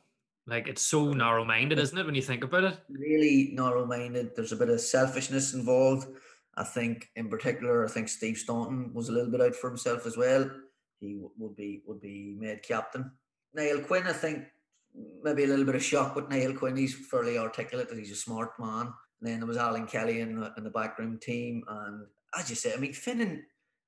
Like 0.45 0.67
it's 0.67 0.81
so 0.81 1.13
narrow 1.13 1.45
minded, 1.45 1.79
isn't 1.79 1.97
it, 1.97 2.05
when 2.05 2.15
you 2.15 2.21
think 2.21 2.43
about 2.43 2.65
it? 2.65 2.77
really 2.89 3.51
narrow 3.53 3.85
minded. 3.85 4.31
There's 4.35 4.51
a 4.51 4.57
bit 4.57 4.69
of 4.69 4.81
selfishness 4.81 5.53
involved. 5.53 6.07
I 6.55 6.63
think, 6.65 7.09
in 7.15 7.29
particular, 7.29 7.85
I 7.85 7.87
think 7.87 8.09
Steve 8.09 8.37
Staunton 8.37 8.93
was 8.93 9.07
a 9.09 9.11
little 9.13 9.31
bit 9.31 9.41
out 9.41 9.55
for 9.55 9.69
himself 9.69 10.05
as 10.05 10.17
well. 10.17 10.51
He 10.99 11.13
w- 11.13 11.31
would 11.39 11.55
be 11.55 11.81
would 11.87 12.01
be 12.01 12.35
made 12.37 12.61
captain. 12.61 13.09
Niall 13.55 13.79
Quinn, 13.79 14.05
I 14.05 14.13
think, 14.13 14.43
maybe 15.23 15.45
a 15.45 15.47
little 15.47 15.65
bit 15.65 15.75
of 15.75 15.83
shock 15.83 16.15
with 16.15 16.29
Niall 16.29 16.53
Quinn. 16.53 16.75
He's 16.75 16.93
fairly 17.07 17.37
articulate. 17.37 17.89
and 17.89 17.97
He's 17.99 18.11
a 18.11 18.15
smart 18.15 18.51
man. 18.59 18.93
And 19.23 19.31
then 19.31 19.39
there 19.39 19.47
was 19.47 19.55
Alan 19.55 19.87
Kelly 19.87 20.19
in 20.19 20.41
the, 20.41 20.51
in 20.57 20.65
the 20.65 20.69
backroom 20.69 21.17
team, 21.17 21.63
and 21.65 22.05
as 22.37 22.49
you 22.49 22.57
say, 22.57 22.73
I 22.73 22.77
mean 22.77 22.91
Finn 22.91 23.21
and, 23.21 23.41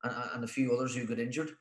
and, 0.03 0.15
and 0.33 0.43
a 0.45 0.47
few 0.47 0.73
others 0.73 0.95
who 0.95 1.05
got 1.05 1.19
injured. 1.19 1.51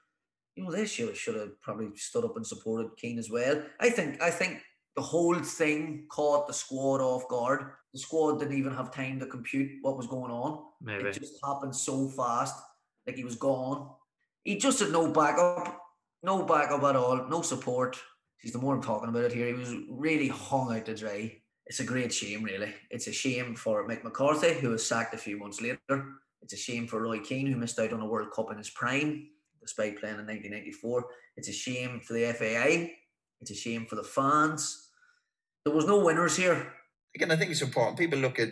You 0.55 0.63
know, 0.63 0.71
they 0.71 0.87
should 0.87 1.17
should 1.17 1.35
have 1.35 1.61
probably 1.61 1.89
stood 1.97 2.25
up 2.25 2.37
and 2.37 2.47
supported 2.47 2.97
Keane 2.97 3.19
as 3.19 3.31
well. 3.31 3.61
I 3.81 3.91
think 3.91 4.23
I 4.23 4.31
think 4.31 4.63
the 4.95 5.03
whole 5.03 5.37
thing 5.41 6.07
caught 6.09 6.47
the 6.47 6.53
squad 6.53 7.01
off 7.01 7.27
guard. 7.27 7.65
The 7.93 7.99
squad 7.99 8.39
didn't 8.39 8.57
even 8.57 8.73
have 8.73 8.95
time 8.95 9.19
to 9.19 9.27
compute 9.27 9.73
what 9.83 9.97
was 9.97 10.07
going 10.07 10.31
on. 10.31 10.67
Maybe. 10.81 11.09
It 11.09 11.15
just 11.15 11.45
happened 11.45 11.75
so 11.75 12.07
fast, 12.11 12.55
like 13.09 13.17
he 13.17 13.25
was 13.25 13.35
gone. 13.35 13.91
He 14.45 14.57
just 14.57 14.79
had 14.79 14.93
no 14.93 15.11
backup, 15.11 15.81
no 16.23 16.45
backup 16.45 16.85
at 16.85 16.95
all, 16.95 17.27
no 17.29 17.43
support. 17.43 17.99
He's 18.39 18.53
the 18.53 18.59
more 18.59 18.77
I'm 18.77 18.83
talking 18.83 19.09
about 19.09 19.25
it 19.25 19.33
here, 19.33 19.49
he 19.49 19.55
was 19.55 19.75
really 19.91 20.29
hung 20.29 20.73
out 20.73 20.85
to 20.85 20.95
dry. 20.95 21.41
It's 21.67 21.81
a 21.81 21.85
great 21.85 22.13
shame, 22.13 22.43
really. 22.43 22.75
It's 22.91 23.07
a 23.07 23.13
shame 23.13 23.55
for 23.55 23.89
Mick 23.89 24.05
McCarthy, 24.05 24.55
who 24.55 24.71
was 24.71 24.87
sacked 24.87 25.15
a 25.15 25.19
few 25.19 25.39
months 25.39 25.61
later. 25.63 26.05
It's 26.43 26.53
a 26.53 26.59
shame 26.59 26.87
for 26.87 27.01
Roy 27.01 27.21
Keane, 27.21 27.47
who 27.47 27.57
missed 27.57 27.79
out 27.79 27.93
on 27.93 28.01
a 28.01 28.07
World 28.07 28.31
Cup 28.33 28.51
in 28.51 28.59
his 28.59 28.69
prime, 28.71 29.29
despite 29.63 29.99
playing 29.99 30.19
in 30.19 30.27
1994. 30.27 31.07
It's 31.39 31.49
a 31.49 31.53
shame 31.53 32.01
for 32.01 32.13
the 32.13 32.33
FAI. 32.33 32.93
It's 33.41 33.51
a 33.51 33.55
shame 33.55 33.87
for 33.87 33.97
the 33.97 34.05
fans. 34.05 34.89
There 35.65 35.75
was 35.75 35.87
no 35.87 36.05
winners 36.05 36.37
here. 36.37 36.73
Again, 37.15 37.31
I 37.31 37.37
think 37.37 37.51
it's 37.51 37.63
important. 37.63 37.99
People 37.99 38.19
look 38.19 38.39
at 38.39 38.51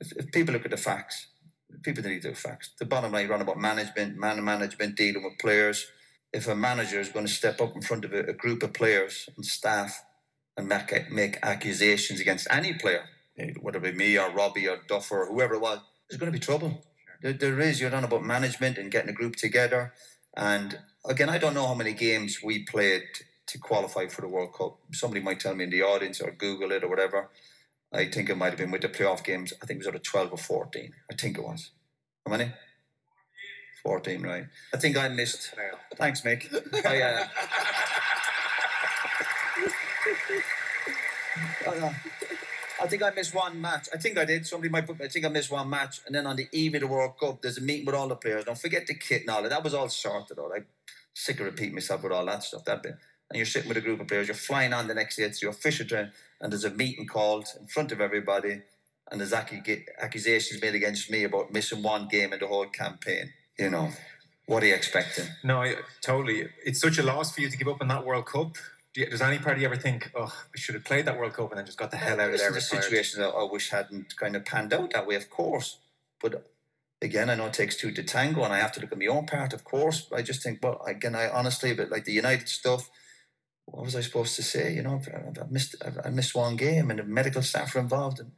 if, 0.00 0.30
people 0.30 0.52
look 0.52 0.64
at 0.64 0.70
the 0.70 0.76
facts. 0.76 1.28
People 1.82 2.04
need 2.04 2.22
the 2.22 2.34
facts. 2.34 2.70
The 2.78 2.84
bottom 2.84 3.12
line 3.12 3.28
run 3.28 3.40
about 3.40 3.58
management, 3.58 4.16
man 4.16 4.42
management, 4.44 4.96
dealing 4.96 5.24
with 5.24 5.38
players. 5.40 5.86
If 6.32 6.46
a 6.46 6.54
manager 6.54 7.00
is 7.00 7.08
going 7.08 7.26
to 7.26 7.32
step 7.32 7.60
up 7.60 7.74
in 7.74 7.82
front 7.82 8.04
of 8.04 8.12
a 8.12 8.32
group 8.32 8.62
of 8.62 8.72
players 8.72 9.28
and 9.36 9.44
staff 9.44 10.04
and 10.56 10.68
make 10.68 11.10
make 11.10 11.38
accusations 11.42 12.20
against 12.20 12.46
any 12.50 12.74
player, 12.74 13.04
whether 13.60 13.78
it 13.78 13.82
be 13.82 13.92
me 13.92 14.18
or 14.18 14.30
Robbie 14.30 14.68
or 14.68 14.78
Duffer 14.88 15.22
or 15.22 15.26
whoever 15.26 15.54
it 15.54 15.60
was, 15.60 15.80
there's 16.08 16.20
going 16.20 16.32
to 16.32 16.38
be 16.38 16.44
trouble. 16.44 16.84
There, 17.22 17.32
there 17.32 17.60
is. 17.60 17.80
You're 17.80 17.94
on 17.94 18.04
about 18.04 18.24
management 18.24 18.78
and 18.78 18.90
getting 18.90 19.10
a 19.10 19.14
group 19.14 19.36
together. 19.36 19.92
And 20.36 20.78
again, 21.06 21.28
I 21.28 21.38
don't 21.38 21.54
know 21.54 21.66
how 21.66 21.74
many 21.74 21.92
games 21.92 22.40
we 22.42 22.64
played 22.64 23.02
to 23.46 23.58
qualify 23.58 24.06
for 24.08 24.22
the 24.22 24.28
World 24.28 24.54
Cup. 24.54 24.78
Somebody 24.92 25.20
might 25.20 25.40
tell 25.40 25.54
me 25.54 25.64
in 25.64 25.70
the 25.70 25.82
audience 25.82 26.20
or 26.20 26.30
Google 26.32 26.72
it 26.72 26.84
or 26.84 26.88
whatever. 26.88 27.30
I 27.92 28.06
think 28.06 28.30
it 28.30 28.36
might 28.36 28.50
have 28.50 28.58
been 28.58 28.70
with 28.70 28.82
the 28.82 28.88
playoff 28.88 29.22
games. 29.22 29.52
I 29.62 29.66
think 29.66 29.78
it 29.78 29.80
was 29.80 29.88
out 29.88 29.94
of 29.94 30.02
12 30.02 30.32
or 30.32 30.38
14. 30.38 30.92
I 31.10 31.14
think 31.14 31.38
it 31.38 31.44
was. 31.44 31.70
How 32.26 32.32
many? 32.32 32.52
14, 33.82 34.22
right. 34.22 34.44
I 34.72 34.76
think 34.76 34.96
I 34.96 35.08
missed. 35.08 35.54
Thanks, 35.96 36.22
Mick. 36.22 36.86
I, 36.86 37.02
uh, 37.02 37.26
Oh, 41.66 41.94
I 42.82 42.86
think 42.88 43.02
I 43.02 43.10
missed 43.10 43.34
one 43.34 43.60
match. 43.60 43.88
I 43.94 43.98
think 43.98 44.18
I 44.18 44.24
did. 44.24 44.46
Somebody 44.46 44.70
might 44.70 44.86
put. 44.86 45.00
I 45.00 45.08
think 45.08 45.24
I 45.24 45.28
missed 45.28 45.50
one 45.50 45.70
match, 45.70 46.00
and 46.06 46.14
then 46.14 46.26
on 46.26 46.36
the 46.36 46.48
eve 46.52 46.74
of 46.74 46.80
the 46.80 46.86
World 46.88 47.18
Cup, 47.18 47.40
there's 47.42 47.58
a 47.58 47.60
meeting 47.60 47.86
with 47.86 47.94
all 47.94 48.08
the 48.08 48.16
players. 48.16 48.44
Don't 48.44 48.58
forget 48.58 48.86
the 48.86 48.94
kit 48.94 49.22
and 49.22 49.30
all 49.30 49.42
that. 49.42 49.50
That 49.50 49.62
was 49.62 49.74
all 49.74 49.88
sorted 49.88 50.38
out. 50.38 50.52
I'm 50.54 50.66
sick 51.14 51.38
of 51.40 51.46
repeating 51.46 51.74
myself 51.74 52.02
with 52.02 52.12
all 52.12 52.26
that 52.26 52.42
stuff. 52.42 52.64
That 52.64 52.82
bit. 52.82 52.96
And 53.30 53.36
you're 53.36 53.46
sitting 53.46 53.68
with 53.68 53.78
a 53.78 53.80
group 53.80 54.00
of 54.00 54.08
players. 54.08 54.26
You're 54.28 54.34
flying 54.34 54.72
on 54.72 54.88
the 54.88 54.94
next 54.94 55.16
day. 55.16 55.22
It's 55.22 55.40
your 55.40 55.52
official 55.52 55.86
train, 55.86 56.10
and 56.40 56.52
there's 56.52 56.64
a 56.64 56.70
meeting 56.70 57.06
called 57.06 57.46
in 57.58 57.66
front 57.66 57.92
of 57.92 58.00
everybody, 58.00 58.62
and 59.10 59.20
there's 59.20 59.32
accu- 59.32 59.84
accusations 60.00 60.60
made 60.60 60.74
against 60.74 61.10
me 61.10 61.24
about 61.24 61.52
missing 61.52 61.82
one 61.82 62.08
game 62.08 62.32
in 62.32 62.40
the 62.40 62.46
whole 62.46 62.66
campaign. 62.66 63.32
You 63.58 63.70
know, 63.70 63.90
what 64.46 64.62
are 64.62 64.66
you 64.66 64.74
expecting? 64.74 65.26
No, 65.44 65.62
I, 65.62 65.76
totally. 66.00 66.48
It's 66.64 66.80
such 66.80 66.98
a 66.98 67.02
loss 67.02 67.32
for 67.34 67.42
you 67.42 67.48
to 67.48 67.56
give 67.56 67.68
up 67.68 67.80
on 67.80 67.88
that 67.88 68.04
World 68.04 68.26
Cup. 68.26 68.56
Do 68.94 69.06
does 69.06 69.22
any 69.22 69.38
party 69.38 69.64
ever 69.64 69.76
think, 69.76 70.10
oh, 70.14 70.34
we 70.52 70.60
should 70.60 70.74
have 70.74 70.84
played 70.84 71.06
that 71.06 71.18
World 71.18 71.32
Cup 71.32 71.50
and 71.50 71.58
then 71.58 71.66
just 71.66 71.78
got 71.78 71.90
the 71.90 71.96
hell 71.96 72.20
out 72.20 72.30
of 72.30 72.38
there? 72.38 72.50
is 72.50 72.56
a 72.56 72.60
situation 72.60 73.20
that 73.20 73.30
I 73.30 73.44
wish 73.44 73.70
hadn't 73.70 74.16
kind 74.16 74.36
of 74.36 74.44
panned 74.44 74.72
out 74.72 74.92
that 74.92 75.06
way, 75.06 75.14
of 75.14 75.30
course. 75.30 75.78
But 76.20 76.50
again, 77.00 77.30
I 77.30 77.34
know 77.34 77.46
it 77.46 77.54
takes 77.54 77.76
two 77.76 77.90
to 77.92 78.02
tango, 78.02 78.44
and 78.44 78.52
I 78.52 78.58
have 78.58 78.72
to 78.72 78.80
look 78.80 78.92
at 78.92 78.98
my 78.98 79.06
own 79.06 79.26
part, 79.26 79.52
of 79.54 79.64
course. 79.64 80.02
But 80.02 80.18
I 80.18 80.22
just 80.22 80.42
think, 80.42 80.60
well, 80.62 80.82
again, 80.86 81.14
I 81.14 81.28
honestly, 81.30 81.74
but 81.74 81.90
like 81.90 82.04
the 82.04 82.12
United 82.12 82.48
stuff, 82.48 82.90
what 83.64 83.84
was 83.84 83.96
I 83.96 84.02
supposed 84.02 84.36
to 84.36 84.42
say? 84.42 84.74
You 84.74 84.82
know, 84.82 85.00
I've, 85.00 85.38
I've 85.40 85.50
missed, 85.50 85.76
I've, 85.84 85.98
I 86.04 86.10
missed 86.10 86.34
one 86.34 86.56
game, 86.56 86.90
and 86.90 86.98
the 86.98 87.04
medical 87.04 87.42
staff 87.42 87.74
were 87.74 87.80
involved 87.80 88.20
in 88.20 88.32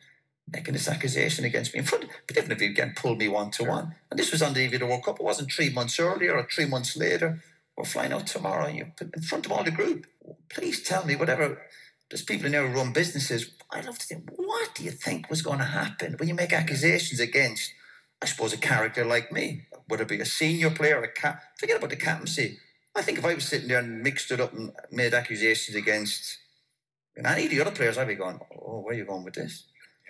making 0.53 0.75
this 0.75 0.89
accusation 0.89 1.45
against 1.45 1.73
me 1.73 1.81
in 1.81 1.87
front. 1.87 2.07
But 2.27 2.37
even 2.37 2.53
if 2.53 2.61
you 2.61 2.71
again 2.71 2.93
pulled 2.97 3.19
me 3.19 3.29
one 3.29 3.51
to 3.53 3.65
one, 3.65 3.95
and 4.11 4.19
this 4.19 4.31
was 4.31 4.43
on 4.43 4.55
the 4.55 4.61
eve 4.61 4.75
of 4.75 4.81
the 4.81 4.87
World 4.87 5.05
Cup, 5.05 5.19
it 5.19 5.25
wasn't 5.25 5.53
three 5.53 5.71
months 5.71 5.99
earlier 5.99 6.37
or 6.37 6.47
three 6.51 6.67
months 6.67 6.97
later. 6.97 7.43
We're 7.77 7.85
flying 7.85 8.13
out 8.13 8.27
tomorrow, 8.27 8.67
and 8.67 8.77
you 8.77 8.93
put 8.97 9.15
in 9.15 9.23
front 9.23 9.47
of 9.47 9.53
all 9.53 9.65
the 9.65 9.71
group. 9.71 10.07
Please 10.49 10.83
tell 10.83 11.05
me 11.05 11.17
whatever. 11.17 11.63
There's 12.11 12.23
people 12.23 12.47
in 12.47 12.53
there 12.53 12.67
who 12.67 12.77
run 12.77 12.93
businesses. 12.93 13.51
I 13.71 13.81
love 13.81 13.99
to 13.99 14.07
think, 14.07 14.31
what 14.37 14.75
do 14.75 14.85
you 14.85 14.91
think 14.91 15.29
was 15.29 15.43
going 15.43 15.59
to 15.59 15.65
happen 15.65 16.15
when 16.19 16.29
you 16.29 16.35
make 16.35 16.53
accusations 16.53 17.19
against, 17.19 17.73
I 18.23 18.27
suppose, 18.27 18.53
a 18.53 18.59
character 18.59 19.05
like 19.05 19.33
me, 19.33 19.67
whether 19.89 20.05
it 20.05 20.09
be 20.09 20.21
a 20.21 20.25
senior 20.25 20.71
player, 20.71 21.03
a 21.03 21.11
cap. 21.11 21.43
Forget 21.59 21.79
about 21.79 21.91
the 21.91 21.97
captaincy. 21.97 22.59
I 22.95 23.03
think 23.03 23.19
if 23.19 23.25
I 23.25 23.35
was 23.35 23.45
sitting 23.45 23.69
there 23.69 23.81
and 23.81 24.03
mixed 24.03 24.31
it 24.31 24.41
up 24.41 24.53
and 24.53 24.71
made 24.93 25.15
accusations 25.15 25.77
against 25.77 26.39
and 27.17 27.27
any 27.27 27.45
of 27.45 27.51
the 27.51 27.61
other 27.61 27.71
players, 27.71 27.99
I'd 27.99 28.09
be 28.09 28.15
going, 28.15 28.39
oh, 28.57 28.81
where 28.81 28.95
are 28.95 28.99
you 28.99 29.05
going 29.05 29.25
with 29.25 29.35
this? 29.35 29.67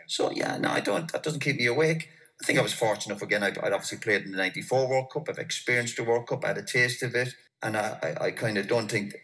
So 0.07 0.31
yeah, 0.31 0.59
no, 0.59 0.71
I 0.71 0.81
don't. 0.81 1.11
That 1.13 1.23
doesn't 1.23 1.41
keep 1.41 1.57
me 1.57 1.67
awake. 1.67 2.09
I 2.41 2.45
think 2.45 2.59
I 2.59 2.63
was 2.63 2.73
fortunate 2.73 3.15
enough. 3.15 3.23
Again, 3.23 3.43
I'd, 3.43 3.59
I'd 3.59 3.73
obviously 3.73 3.99
played 3.99 4.23
in 4.23 4.33
the 4.33 4.39
'94 4.39 4.89
World 4.89 5.11
Cup. 5.13 5.29
I've 5.29 5.39
experienced 5.39 5.97
the 5.97 6.05
World 6.05 6.27
Cup. 6.27 6.45
I 6.45 6.49
had 6.49 6.59
a 6.59 6.63
taste 6.63 7.03
of 7.03 7.15
it, 7.15 7.35
and 7.63 7.77
I, 7.77 7.99
I, 8.03 8.25
I 8.27 8.31
kind 8.31 8.59
of 8.59 8.69
don't 8.69 8.91
think 8.91 9.15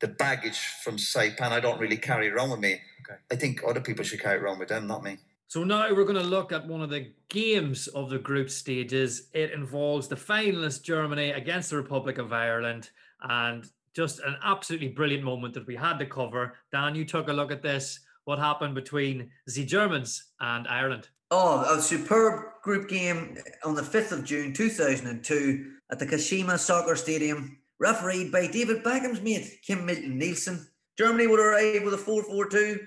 the 0.00 0.08
baggage 0.08 0.58
from 0.82 0.96
Saipan. 0.96 1.52
I 1.52 1.60
don't 1.60 1.80
really 1.80 1.96
carry 1.96 2.30
around 2.30 2.50
with 2.50 2.60
me. 2.60 2.80
Okay. 3.02 3.18
I 3.30 3.36
think 3.36 3.62
other 3.66 3.80
people 3.80 4.04
should 4.04 4.20
carry 4.20 4.38
it 4.38 4.42
around 4.42 4.58
with 4.58 4.68
them, 4.68 4.86
not 4.86 5.02
me. 5.02 5.18
So 5.48 5.64
now 5.64 5.92
we're 5.92 6.04
going 6.04 6.14
to 6.14 6.22
look 6.22 6.52
at 6.52 6.66
one 6.66 6.80
of 6.80 6.90
the 6.90 7.12
games 7.28 7.88
of 7.88 8.08
the 8.08 8.18
group 8.18 8.50
stages. 8.50 9.28
It 9.34 9.50
involves 9.50 10.06
the 10.06 10.14
finalist 10.14 10.82
Germany 10.82 11.30
against 11.30 11.70
the 11.70 11.76
Republic 11.76 12.18
of 12.18 12.32
Ireland, 12.32 12.90
and 13.22 13.64
just 13.92 14.20
an 14.20 14.36
absolutely 14.44 14.88
brilliant 14.88 15.24
moment 15.24 15.54
that 15.54 15.66
we 15.66 15.74
had 15.74 15.98
to 15.98 16.06
cover. 16.06 16.54
Dan, 16.70 16.94
you 16.94 17.04
took 17.04 17.28
a 17.28 17.32
look 17.32 17.50
at 17.50 17.62
this. 17.62 17.98
What 18.24 18.38
happened 18.38 18.76
between 18.76 19.30
the 19.46 19.64
Germans 19.64 20.30
and 20.38 20.68
Ireland? 20.68 21.08
Oh, 21.32 21.76
a 21.76 21.80
superb 21.80 22.44
group 22.62 22.88
game 22.88 23.36
on 23.64 23.74
the 23.74 23.82
5th 23.82 24.12
of 24.12 24.24
June 24.24 24.52
2002 24.52 25.72
at 25.90 25.98
the 25.98 26.06
Kashima 26.06 26.58
Soccer 26.58 26.94
Stadium, 26.94 27.58
refereed 27.80 28.30
by 28.30 28.46
David 28.46 28.84
Beckham's 28.84 29.22
mate, 29.22 29.58
Kim 29.66 29.86
Milton 29.86 30.18
Nielsen. 30.18 30.68
Germany 30.98 31.26
would 31.26 31.40
arrive 31.40 31.82
with 31.82 31.94
a 31.94 31.98
4 31.98 32.22
4 32.22 32.48
2 32.48 32.78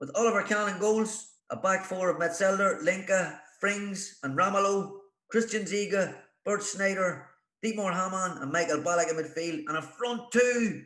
with 0.00 0.10
Oliver 0.16 0.42
Kahn 0.42 0.72
in 0.72 0.80
goals, 0.80 1.34
a 1.50 1.56
back 1.56 1.84
four 1.84 2.08
of 2.08 2.16
Metzelder, 2.16 2.82
Linke, 2.82 3.34
Frings, 3.62 4.14
and 4.22 4.36
Ramelow, 4.36 4.92
Christian 5.30 5.64
Ziege, 5.64 6.14
Bernd 6.46 6.62
Schneider, 6.62 7.26
Dietmar 7.62 7.92
Hamann, 7.92 8.38
and 8.42 8.50
Michael 8.50 8.78
Ballack 8.78 9.10
in 9.10 9.16
midfield, 9.16 9.64
and 9.68 9.76
a 9.76 9.82
front 9.82 10.22
two 10.32 10.84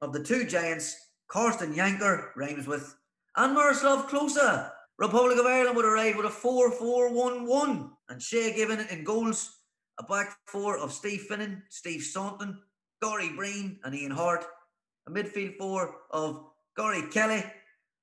of 0.00 0.12
the 0.12 0.22
two 0.22 0.44
giants, 0.44 0.96
Carsten 1.26 1.74
Jancker, 1.74 2.28
rhymes 2.36 2.68
with, 2.68 2.94
and 3.36 3.54
Miroslav 3.54 4.08
Klose. 4.08 4.70
Republic 4.98 5.38
of 5.38 5.46
Ireland 5.46 5.74
would 5.74 5.84
arrive 5.84 6.16
with 6.16 6.26
a 6.26 6.30
4 6.30 6.70
4 6.70 7.12
1 7.12 7.46
1, 7.46 7.90
and 8.10 8.22
Shay 8.22 8.54
Given 8.54 8.86
in 8.90 9.02
goals, 9.02 9.58
a 9.98 10.04
back 10.04 10.36
four 10.46 10.78
of 10.78 10.92
Steve 10.92 11.26
Finnan, 11.28 11.62
Steve 11.68 12.02
Staunton, 12.02 12.60
Gary 13.02 13.30
Breen, 13.30 13.80
and 13.82 13.94
Ian 13.94 14.12
Harte, 14.12 14.46
a 15.08 15.10
midfield 15.10 15.56
four 15.58 15.96
of 16.12 16.44
Gary 16.76 17.02
Kelly, 17.10 17.42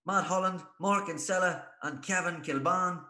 Matt 0.06 0.26
Holland, 0.26 0.62
Mark 0.80 1.08
Kinsella, 1.08 1.64
and 1.84 2.04
Kevin 2.04 2.42
Kilbane. 2.42 3.02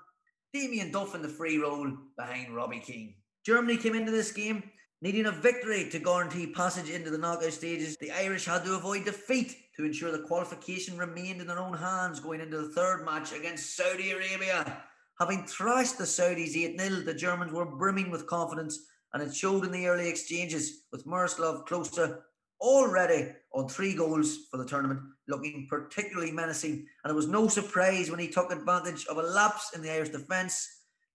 Damien 0.54 0.92
Duff 0.92 1.16
in 1.16 1.22
the 1.22 1.28
free 1.28 1.58
role 1.58 1.92
behind 2.16 2.56
Robbie 2.56 2.80
Keane. 2.80 3.16
Germany 3.46 3.78
came 3.78 3.96
into 3.96 4.12
this 4.12 4.32
game 4.32 4.64
needing 5.02 5.26
a 5.26 5.32
victory 5.32 5.90
to 5.90 6.00
guarantee 6.00 6.48
passage 6.48 6.90
into 6.90 7.10
the 7.10 7.18
knockout 7.18 7.54
stages. 7.54 7.96
The 7.98 8.12
Irish 8.12 8.46
had 8.46 8.66
to 8.66 8.76
avoid 8.76 9.06
defeat 9.06 9.56
to 9.78 9.86
ensure 9.86 10.12
the 10.12 10.28
qualification 10.28 10.98
remained 10.98 11.42
in 11.42 11.48
their 11.48 11.60
own 11.60 11.78
hands 11.78 12.20
going 12.20 12.42
into 12.42 12.58
the 12.58 12.70
third 12.70 13.06
match 13.06 13.34
against 13.34 13.76
Saudi 13.76 14.12
Arabia. 14.12 14.84
Having 15.20 15.46
thrashed 15.46 15.98
the 15.98 16.04
Saudis 16.04 16.56
8 16.56 16.80
0, 16.80 16.90
the 17.02 17.14
Germans 17.14 17.54
were 17.54 17.66
brimming 17.66 18.12
with 18.12 18.28
confidence, 18.28 18.80
and 19.14 19.24
it 19.24 19.34
showed 19.34 19.66
in 19.66 19.72
the 19.72 19.88
early 19.88 20.08
exchanges 20.08 20.84
with 20.92 21.06
Miroslav 21.06 21.66
Klose 21.66 22.18
already 22.62 23.32
on 23.54 23.68
three 23.68 23.94
goals 23.94 24.48
for 24.52 24.58
the 24.58 24.66
tournament, 24.66 25.00
looking 25.28 25.68
particularly 25.70 26.32
menacing. 26.32 26.86
And 27.04 27.12
it 27.12 27.16
was 27.16 27.28
no 27.28 27.48
surprise 27.48 28.10
when 28.10 28.20
he 28.20 28.28
took 28.28 28.52
advantage 28.52 29.06
of 29.08 29.18
a 29.18 29.24
lapse 29.24 29.72
in 29.74 29.82
the 29.82 29.92
Irish 29.92 30.10
defence 30.10 30.68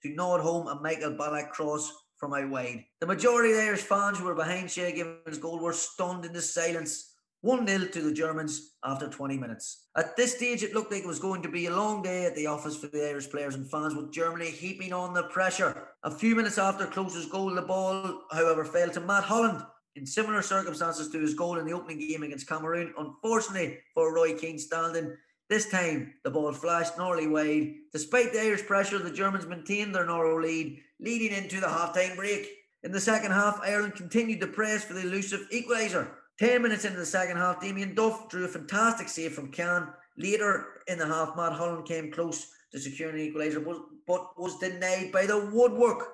to 0.02 0.14
nod 0.14 0.40
home 0.40 0.68
a 0.68 0.80
Michael 0.80 1.12
Ballack 1.12 1.50
cross 1.50 1.92
from 2.16 2.34
out 2.34 2.48
wide. 2.48 2.84
The 3.00 3.06
majority 3.06 3.50
of 3.50 3.56
the 3.56 3.64
Irish 3.64 3.82
fans 3.82 4.18
who 4.18 4.24
were 4.24 4.34
behind 4.34 4.70
Shay 4.70 4.92
Given's 4.92 5.38
goal 5.38 5.60
were 5.60 5.72
stunned 5.72 6.24
into 6.24 6.40
silence. 6.40 7.13
1 7.44 7.66
0 7.66 7.88
to 7.88 8.00
the 8.00 8.10
Germans 8.10 8.72
after 8.82 9.06
20 9.06 9.36
minutes. 9.36 9.88
At 9.98 10.16
this 10.16 10.34
stage, 10.34 10.62
it 10.62 10.72
looked 10.72 10.90
like 10.90 11.02
it 11.02 11.06
was 11.06 11.18
going 11.18 11.42
to 11.42 11.48
be 11.50 11.66
a 11.66 11.76
long 11.76 12.02
day 12.02 12.24
at 12.24 12.34
the 12.34 12.46
office 12.46 12.74
for 12.74 12.86
the 12.86 13.06
Irish 13.06 13.28
players 13.28 13.54
and 13.54 13.70
fans, 13.70 13.94
with 13.94 14.10
Germany 14.10 14.46
heaping 14.46 14.94
on 14.94 15.12
the 15.12 15.24
pressure. 15.24 15.88
A 16.04 16.10
few 16.10 16.34
minutes 16.34 16.56
after 16.56 16.86
Klose's 16.86 17.26
goal, 17.26 17.54
the 17.54 17.60
ball, 17.60 18.22
however, 18.32 18.64
fell 18.64 18.88
to 18.88 19.00
Matt 19.00 19.24
Holland 19.24 19.62
in 19.94 20.06
similar 20.06 20.40
circumstances 20.40 21.10
to 21.10 21.20
his 21.20 21.34
goal 21.34 21.58
in 21.58 21.66
the 21.66 21.74
opening 21.74 21.98
game 21.98 22.22
against 22.22 22.48
Cameroon. 22.48 22.94
Unfortunately 22.96 23.78
for 23.92 24.14
Roy 24.14 24.34
Keane 24.38 24.58
standing, 24.58 25.14
this 25.50 25.68
time 25.68 26.14
the 26.24 26.30
ball 26.30 26.50
flashed 26.54 26.96
narrowly 26.96 27.26
wide. 27.26 27.74
Despite 27.92 28.32
the 28.32 28.40
Irish 28.40 28.64
pressure, 28.64 28.98
the 28.98 29.10
Germans 29.10 29.46
maintained 29.46 29.94
their 29.94 30.06
narrow 30.06 30.40
lead, 30.40 30.80
leading 30.98 31.36
into 31.36 31.60
the 31.60 31.68
half-time 31.68 32.16
break. 32.16 32.48
In 32.84 32.90
the 32.90 33.00
second 33.00 33.32
half, 33.32 33.60
Ireland 33.62 33.96
continued 33.96 34.40
to 34.40 34.46
press 34.46 34.82
for 34.82 34.94
the 34.94 35.02
elusive 35.02 35.46
equaliser. 35.52 36.08
Ten 36.36 36.62
minutes 36.62 36.84
into 36.84 36.98
the 36.98 37.06
second 37.06 37.36
half, 37.36 37.60
Damien 37.60 37.94
Duff 37.94 38.28
drew 38.28 38.44
a 38.44 38.48
fantastic 38.48 39.08
save 39.08 39.34
from 39.34 39.52
Kahn. 39.52 39.92
Later 40.18 40.66
in 40.88 40.98
the 40.98 41.06
half, 41.06 41.36
Matt 41.36 41.52
Holland 41.52 41.86
came 41.86 42.10
close 42.10 42.50
to 42.72 42.80
securing 42.80 43.20
an 43.20 43.32
equaliser, 43.32 43.64
but, 44.06 44.38
was 44.38 44.58
denied 44.58 45.12
by 45.12 45.26
the 45.26 45.46
woodwork. 45.52 46.08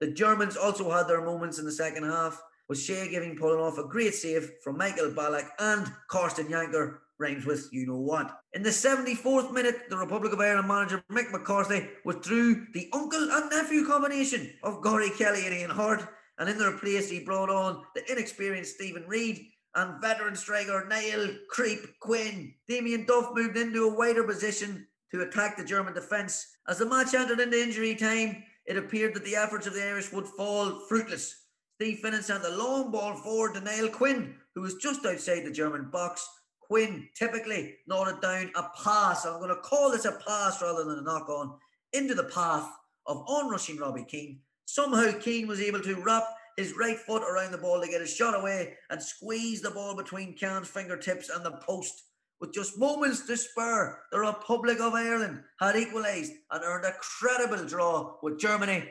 The 0.00 0.10
Germans 0.10 0.56
also 0.56 0.90
had 0.90 1.06
their 1.06 1.24
moments 1.24 1.60
in 1.60 1.64
the 1.64 1.72
second 1.72 2.02
half, 2.02 2.42
with 2.68 2.80
Shay 2.80 3.08
Given 3.10 3.36
pulling 3.36 3.60
off 3.60 3.78
a 3.78 3.86
great 3.86 4.14
save 4.14 4.50
from 4.64 4.76
Michael 4.76 5.10
Ballack 5.10 5.48
and 5.60 5.86
Carsten 6.08 6.48
Jancker 6.48 6.98
rhymes 7.18 7.46
with 7.46 7.68
you 7.70 7.86
know 7.86 7.98
what. 7.98 8.40
In 8.54 8.62
the 8.64 8.70
74th 8.70 9.52
minute, 9.52 9.88
the 9.88 9.96
Republic 9.96 10.32
of 10.32 10.40
Ireland 10.40 10.66
manager 10.66 11.04
Mick 11.12 11.30
McCarthy 11.30 11.86
withdrew 12.04 12.66
the 12.72 12.88
uncle 12.92 13.30
and 13.30 13.50
nephew 13.50 13.86
combination 13.86 14.52
of 14.64 14.82
Gary 14.82 15.10
Kelly 15.10 15.46
and 15.46 15.54
Ian 15.54 15.70
Harte, 15.70 16.08
and 16.38 16.48
in 16.48 16.58
their 16.58 16.76
place 16.78 17.08
he 17.08 17.20
brought 17.20 17.50
on 17.50 17.84
the 17.94 18.10
inexperienced 18.10 18.74
Stephen 18.74 19.04
Reid 19.06 19.46
and 19.74 20.00
veteran 20.00 20.34
striker 20.34 20.86
Niall 20.88 21.28
Creep 21.48 21.80
Quinn. 22.00 22.54
Damien 22.68 23.04
Duff 23.06 23.30
moved 23.34 23.56
into 23.56 23.88
a 23.88 23.94
wider 23.94 24.24
position 24.24 24.86
to 25.10 25.22
attack 25.22 25.56
the 25.56 25.64
German 25.64 25.94
defence. 25.94 26.56
As 26.68 26.78
the 26.78 26.86
match 26.86 27.14
entered 27.14 27.40
into 27.40 27.60
injury 27.60 27.94
time, 27.94 28.42
it 28.66 28.76
appeared 28.76 29.14
that 29.14 29.24
the 29.24 29.36
efforts 29.36 29.66
of 29.66 29.74
the 29.74 29.86
Irish 29.86 30.12
would 30.12 30.26
fall 30.26 30.80
fruitless. 30.88 31.46
Steve 31.76 32.00
Finnan 32.02 32.22
sent 32.22 32.44
a 32.44 32.56
long 32.56 32.90
ball 32.90 33.16
forward 33.16 33.54
to 33.54 33.60
Niall 33.60 33.88
Quinn, 33.88 34.34
who 34.54 34.60
was 34.60 34.74
just 34.76 35.06
outside 35.06 35.44
the 35.44 35.50
German 35.50 35.90
box. 35.90 36.28
Quinn 36.60 37.08
typically 37.16 37.74
nodded 37.88 38.20
down 38.20 38.50
a 38.54 38.64
pass. 38.84 39.24
I'm 39.24 39.38
going 39.40 39.48
to 39.48 39.56
call 39.62 39.90
this 39.90 40.04
a 40.04 40.12
pass 40.12 40.62
rather 40.62 40.84
than 40.84 40.98
a 40.98 41.02
knock 41.02 41.28
on 41.28 41.58
into 41.92 42.14
the 42.14 42.24
path 42.24 42.70
of 43.06 43.24
onrushing 43.26 43.78
Robbie 43.78 44.04
Keane. 44.04 44.40
Somehow 44.66 45.10
Keane 45.18 45.48
was 45.48 45.60
able 45.60 45.80
to 45.80 46.00
wrap 46.02 46.24
his 46.60 46.76
right 46.76 46.98
foot 46.98 47.22
around 47.22 47.52
the 47.52 47.58
ball 47.58 47.80
to 47.80 47.88
get 47.88 48.02
his 48.02 48.14
shot 48.14 48.38
away 48.38 48.74
and 48.90 49.02
squeeze 49.02 49.62
the 49.62 49.70
ball 49.70 49.96
between 49.96 50.36
Kahn's 50.36 50.68
fingertips 50.68 51.30
and 51.30 51.44
the 51.44 51.52
post. 51.52 52.04
With 52.40 52.52
just 52.52 52.78
moments 52.78 53.26
to 53.26 53.36
spare, 53.36 54.02
the 54.12 54.20
Republic 54.20 54.78
of 54.80 54.94
Ireland 54.94 55.42
had 55.58 55.76
equalised 55.76 56.32
and 56.50 56.62
earned 56.64 56.84
a 56.84 56.92
credible 56.92 57.66
draw 57.66 58.16
with 58.22 58.38
Germany. 58.38 58.88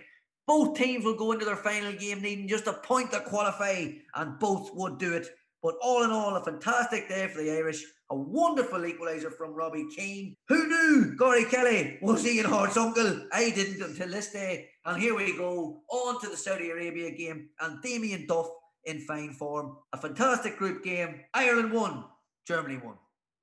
Both 0.48 0.78
teams 0.78 1.06
will 1.06 1.16
go 1.16 1.32
into 1.32 1.46
their 1.46 1.56
final 1.56 1.94
game 1.94 2.22
needing 2.22 2.48
just 2.48 2.68
a 2.68 2.74
point 2.74 3.12
to 3.12 3.22
qualify, 3.22 3.86
and 4.16 4.40
both 4.40 4.72
would 4.74 4.98
do 4.98 5.14
it. 5.14 5.30
But 5.62 5.76
all 5.82 6.04
in 6.04 6.12
all, 6.12 6.36
a 6.36 6.44
fantastic 6.44 7.10
day 7.10 7.28
for 7.28 7.42
the 7.42 7.52
Irish. 7.52 7.84
A 8.12 8.16
wonderful 8.16 8.80
equaliser 8.80 9.32
from 9.32 9.54
Robbie 9.54 9.88
Keane. 9.96 10.36
Who 10.48 10.68
knew 10.68 11.16
Corey 11.18 11.46
Kelly 11.46 12.00
was 12.02 12.26
Ian 12.26 12.46
Harte's 12.46 12.78
uncle? 12.78 13.28
I 13.32 13.52
didn't 13.52 13.82
until 13.82 14.10
this 14.10 14.32
day. 14.32 14.70
And 14.86 15.02
here 15.02 15.16
we 15.16 15.38
go 15.38 15.82
on 15.92 16.20
to 16.22 16.30
the 16.30 16.38
Saudi 16.38 16.70
Arabia 16.70 17.12
game. 17.12 17.50
And 17.60 17.82
Damien 17.84 18.26
Duff 18.26 18.48
in 18.86 19.02
fine 19.02 19.34
form. 19.34 19.78
A 19.94 19.98
fantastic 19.98 20.58
group 20.58 20.84
game. 20.84 21.22
Ireland 21.34 21.72
won. 21.72 22.06
Germany 22.48 22.80
won. 22.84 22.96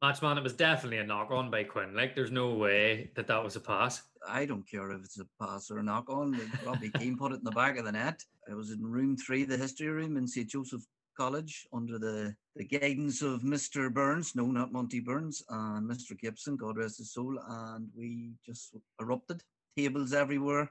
Matchman, 0.02 0.36
it 0.36 0.42
was 0.42 0.52
definitely 0.52 0.98
a 0.98 1.06
knock 1.06 1.30
on 1.30 1.50
by 1.50 1.64
Quinn. 1.64 1.94
Like, 1.94 2.14
there's 2.14 2.30
no 2.30 2.54
way 2.54 3.10
that 3.16 3.26
that 3.28 3.42
was 3.42 3.56
a 3.56 3.60
pass. 3.60 4.02
I 4.28 4.44
don't 4.44 4.68
care 4.68 4.90
if 4.90 5.04
it's 5.04 5.18
a 5.18 5.26
pass 5.40 5.70
or 5.70 5.78
a 5.78 5.82
knock 5.82 6.10
on. 6.10 6.38
Robbie 6.66 6.90
Keane 6.90 7.16
put 7.16 7.32
it 7.32 7.36
in 7.36 7.44
the 7.44 7.50
back 7.50 7.78
of 7.78 7.84
the 7.84 7.92
net. 7.92 8.22
I 8.50 8.54
was 8.54 8.72
in 8.72 8.82
room 8.82 9.16
three, 9.16 9.44
the 9.44 9.56
history 9.56 9.88
room 9.88 10.16
in 10.16 10.28
St. 10.28 10.48
Joseph 10.48 10.82
College, 11.16 11.66
under 11.72 11.98
the, 11.98 12.34
the 12.54 12.64
guidance 12.64 13.22
of 13.22 13.42
Mr. 13.42 13.92
Burns, 13.92 14.34
no, 14.34 14.46
not 14.46 14.72
Monty 14.72 15.00
Burns, 15.00 15.42
and 15.48 15.88
Mr. 15.88 16.18
Gibson, 16.18 16.56
God 16.56 16.76
rest 16.76 16.98
his 16.98 17.12
soul. 17.12 17.38
And 17.48 17.88
we 17.96 18.34
just 18.44 18.76
erupted. 19.00 19.42
Tables 19.76 20.12
everywhere, 20.14 20.70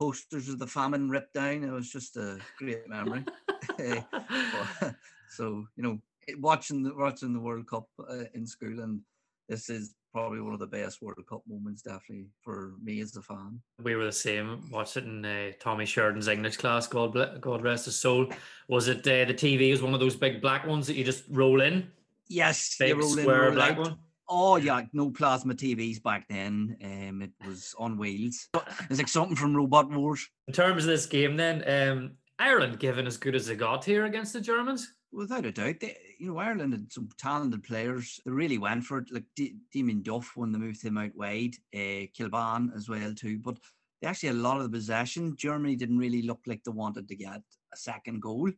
posters 0.00 0.48
of 0.48 0.58
the 0.58 0.66
famine 0.66 1.08
ripped 1.08 1.34
down. 1.34 1.62
It 1.62 1.70
was 1.70 1.90
just 1.90 2.16
a 2.16 2.38
great 2.58 2.88
memory. 2.88 3.24
So, 5.32 5.66
you 5.76 5.82
know, 5.82 5.98
watching 6.38 6.82
the, 6.82 6.94
watching 6.94 7.32
the 7.32 7.40
World 7.40 7.66
Cup 7.66 7.88
uh, 7.98 8.24
in 8.34 8.46
school, 8.46 8.80
and 8.80 9.00
this 9.48 9.70
is 9.70 9.94
probably 10.12 10.40
one 10.40 10.52
of 10.52 10.60
the 10.60 10.66
best 10.66 11.00
World 11.02 11.18
Cup 11.28 11.42
moments, 11.48 11.82
definitely 11.82 12.26
for 12.42 12.74
me 12.82 13.00
as 13.00 13.16
a 13.16 13.22
fan. 13.22 13.60
We 13.82 13.94
were 13.96 14.04
the 14.04 14.12
same. 14.12 14.70
Watched 14.70 14.96
it 14.98 15.04
in 15.04 15.24
uh, 15.24 15.52
Tommy 15.60 15.86
Sheridan's 15.86 16.28
English 16.28 16.58
class. 16.58 16.86
God, 16.86 17.12
ble- 17.12 17.38
God 17.40 17.62
rest 17.62 17.86
his 17.86 17.96
soul. 17.96 18.26
Was 18.68 18.88
it 18.88 18.98
uh, 19.00 19.24
the 19.26 19.34
TV? 19.34 19.70
Was 19.70 19.82
one 19.82 19.94
of 19.94 20.00
those 20.00 20.16
big 20.16 20.40
black 20.42 20.66
ones 20.66 20.86
that 20.86 20.94
you 20.96 21.04
just 21.04 21.24
roll 21.30 21.60
in? 21.62 21.90
Yes, 22.28 22.76
Big 22.78 22.96
roll 22.96 23.12
in, 23.18 23.22
square 23.22 23.42
roll 23.44 23.52
black 23.54 23.72
out. 23.72 23.78
one. 23.78 23.98
Oh 24.28 24.56
yeah, 24.56 24.82
no 24.94 25.10
plasma 25.10 25.54
TVs 25.54 26.02
back 26.02 26.26
then. 26.28 26.76
Um, 26.82 27.20
it 27.22 27.32
was 27.46 27.74
on 27.78 27.98
wheels. 27.98 28.48
It's 28.88 28.98
like 28.98 29.08
something 29.08 29.36
from 29.36 29.54
Robot 29.54 29.90
Wars. 29.90 30.26
In 30.48 30.54
terms 30.54 30.84
of 30.84 30.88
this 30.88 31.04
game, 31.04 31.36
then 31.36 31.62
um, 31.68 32.12
Ireland 32.38 32.78
given 32.78 33.06
as 33.06 33.18
good 33.18 33.34
as 33.34 33.46
they 33.46 33.56
got 33.56 33.84
here 33.84 34.06
against 34.06 34.32
the 34.32 34.40
Germans. 34.40 34.94
Without 35.12 35.44
a 35.44 35.52
doubt, 35.52 35.80
they, 35.80 35.96
you 36.22 36.28
know 36.28 36.38
Ireland 36.38 36.72
had 36.72 36.92
some 36.92 37.08
talented 37.18 37.64
players. 37.64 38.20
They 38.24 38.30
really 38.30 38.58
went 38.58 38.84
for 38.84 38.98
it. 38.98 39.10
Like 39.10 39.24
D- 39.34 39.56
Damien 39.72 40.02
Duff 40.02 40.32
when 40.36 40.52
they 40.52 40.58
moved 40.58 40.80
him 40.80 40.96
out 40.96 41.10
wide, 41.16 41.56
uh, 41.74 42.06
Kilbane 42.16 42.74
as 42.76 42.88
well 42.88 43.12
too. 43.12 43.40
But 43.40 43.56
they 44.00 44.06
actually 44.06 44.28
had 44.28 44.36
a 44.36 44.40
lot 44.40 44.58
of 44.58 44.62
the 44.62 44.76
possession. 44.76 45.34
Germany 45.36 45.74
didn't 45.74 45.98
really 45.98 46.22
look 46.22 46.38
like 46.46 46.62
they 46.62 46.70
wanted 46.70 47.08
to 47.08 47.16
get 47.16 47.40
a 47.74 47.76
second 47.76 48.22
goal, 48.22 48.50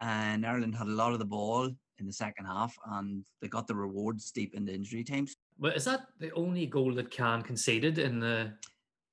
and 0.00 0.46
Ireland 0.46 0.74
had 0.74 0.86
a 0.86 0.92
lot 1.02 1.12
of 1.12 1.18
the 1.18 1.26
ball 1.26 1.70
in 1.98 2.06
the 2.06 2.12
second 2.12 2.46
half, 2.46 2.74
and 2.92 3.26
they 3.42 3.48
got 3.48 3.66
the 3.66 3.74
rewards 3.74 4.30
deep 4.30 4.54
in 4.54 4.64
the 4.64 4.72
injury 4.72 5.04
times. 5.04 5.36
But 5.58 5.76
is 5.76 5.84
that 5.84 6.06
the 6.20 6.32
only 6.32 6.64
goal 6.64 6.94
that 6.94 7.14
Kahn 7.14 7.42
conceded 7.42 7.98
in 7.98 8.18
the 8.18 8.54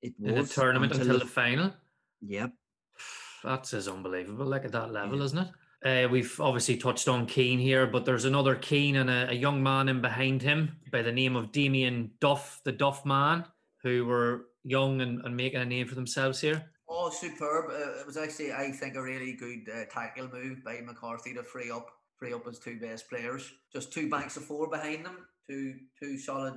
It 0.01 0.13
in 0.23 0.33
the 0.33 0.43
tournament 0.45 0.93
until, 0.93 1.19
the 1.19 1.25
f- 1.25 1.29
final? 1.29 1.73
Yep. 2.21 2.51
That's 3.43 3.73
is 3.73 3.89
unbelievable. 3.89 4.45
Like 4.45 4.63
at 4.63 4.71
that 4.71 4.93
level, 4.93 5.21
isn't 5.21 5.37
it? 5.37 5.49
Uh, 5.85 6.07
we've 6.09 6.39
obviously 6.39 6.75
touched 6.75 7.07
on 7.07 7.27
Keane 7.27 7.59
here, 7.59 7.85
but 7.85 8.03
there's 8.03 8.25
another 8.25 8.55
Keane 8.55 8.95
and 8.95 9.09
a, 9.09 9.29
a 9.29 9.33
young 9.33 9.61
man 9.61 9.89
in 9.89 10.01
behind 10.01 10.41
him 10.41 10.77
by 10.91 11.01
the 11.01 11.11
name 11.11 11.35
of 11.35 11.51
Damien 11.51 12.11
Duff, 12.19 12.61
the 12.63 12.71
Duff 12.71 13.05
man, 13.05 13.45
who 13.83 14.05
were 14.05 14.45
young 14.63 15.01
and, 15.01 15.23
and 15.23 15.37
making 15.37 15.61
a 15.61 15.65
name 15.65 15.87
for 15.87 15.95
themselves 15.95 16.41
here. 16.41 16.71
Oh, 16.89 17.09
superb! 17.09 17.65
Uh, 17.69 17.99
it 17.99 18.07
was 18.07 18.17
actually, 18.17 18.53
I 18.53 18.71
think, 18.71 18.95
a 18.95 19.01
really 19.01 19.33
good 19.33 19.69
uh, 19.71 19.85
tackle 19.91 20.29
move 20.29 20.63
by 20.63 20.81
McCarthy 20.81 21.33
to 21.35 21.43
free 21.43 21.69
up, 21.69 21.87
free 22.17 22.33
up 22.33 22.45
his 22.45 22.59
two 22.59 22.79
best 22.79 23.09
players. 23.09 23.51
Just 23.71 23.93
two 23.93 24.09
banks 24.09 24.37
of 24.37 24.45
four 24.45 24.69
behind 24.69 25.05
them, 25.05 25.27
two 25.47 25.75
two 26.01 26.17
solid 26.17 26.55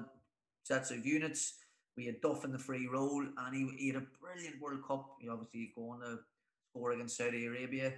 sets 0.62 0.91
of 0.93 1.05
units. 1.05 1.55
We 1.97 2.07
had 2.07 2.21
Duff 2.21 2.45
in 2.45 2.53
the 2.53 2.59
free 2.59 2.87
role, 2.87 3.27
and 3.37 3.55
he, 3.55 3.68
he 3.77 3.89
had 3.89 4.03
a 4.03 4.07
brilliant 4.21 4.61
World 4.62 4.81
Cup. 4.87 5.16
He 5.21 5.29
obviously 5.29 5.73
going 5.75 6.01
to 6.01 6.18
score 6.71 6.93
against 6.93 7.16
Saudi 7.18 7.47
Arabia, 7.47 7.93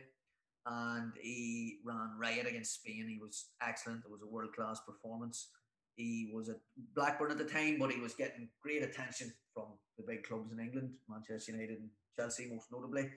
and 0.66 1.12
he 1.20 1.78
ran 1.84 2.10
riot 2.18 2.46
against 2.46 2.74
Spain. 2.74 3.06
He 3.08 3.18
was 3.20 3.46
excellent. 3.66 4.04
It 4.04 4.10
was 4.10 4.22
a 4.22 4.26
world 4.26 4.52
class 4.54 4.80
performance. 4.86 5.48
He 5.96 6.30
was 6.32 6.48
at 6.48 6.56
Blackburn 6.94 7.30
at 7.30 7.38
the 7.38 7.44
time, 7.44 7.78
but 7.78 7.92
he 7.92 8.00
was 8.00 8.14
getting 8.14 8.48
great 8.62 8.82
attention 8.82 9.32
from 9.52 9.66
the 9.98 10.04
big 10.06 10.24
clubs 10.24 10.52
in 10.52 10.60
England, 10.60 10.94
Manchester 11.08 11.52
United 11.52 11.78
and 11.78 11.90
Chelsea, 12.16 12.48
most 12.50 12.66
notably. 12.72 13.10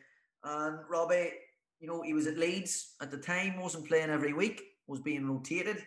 And 0.43 0.79
Robbie, 0.89 1.31
you 1.79 1.87
know, 1.87 2.01
he 2.01 2.13
was 2.13 2.27
at 2.27 2.37
Leeds 2.37 2.95
at 3.01 3.11
the 3.11 3.17
time, 3.17 3.61
wasn't 3.61 3.87
playing 3.87 4.09
every 4.09 4.33
week, 4.33 4.61
was 4.87 4.99
being 4.99 5.27
rotated, 5.27 5.83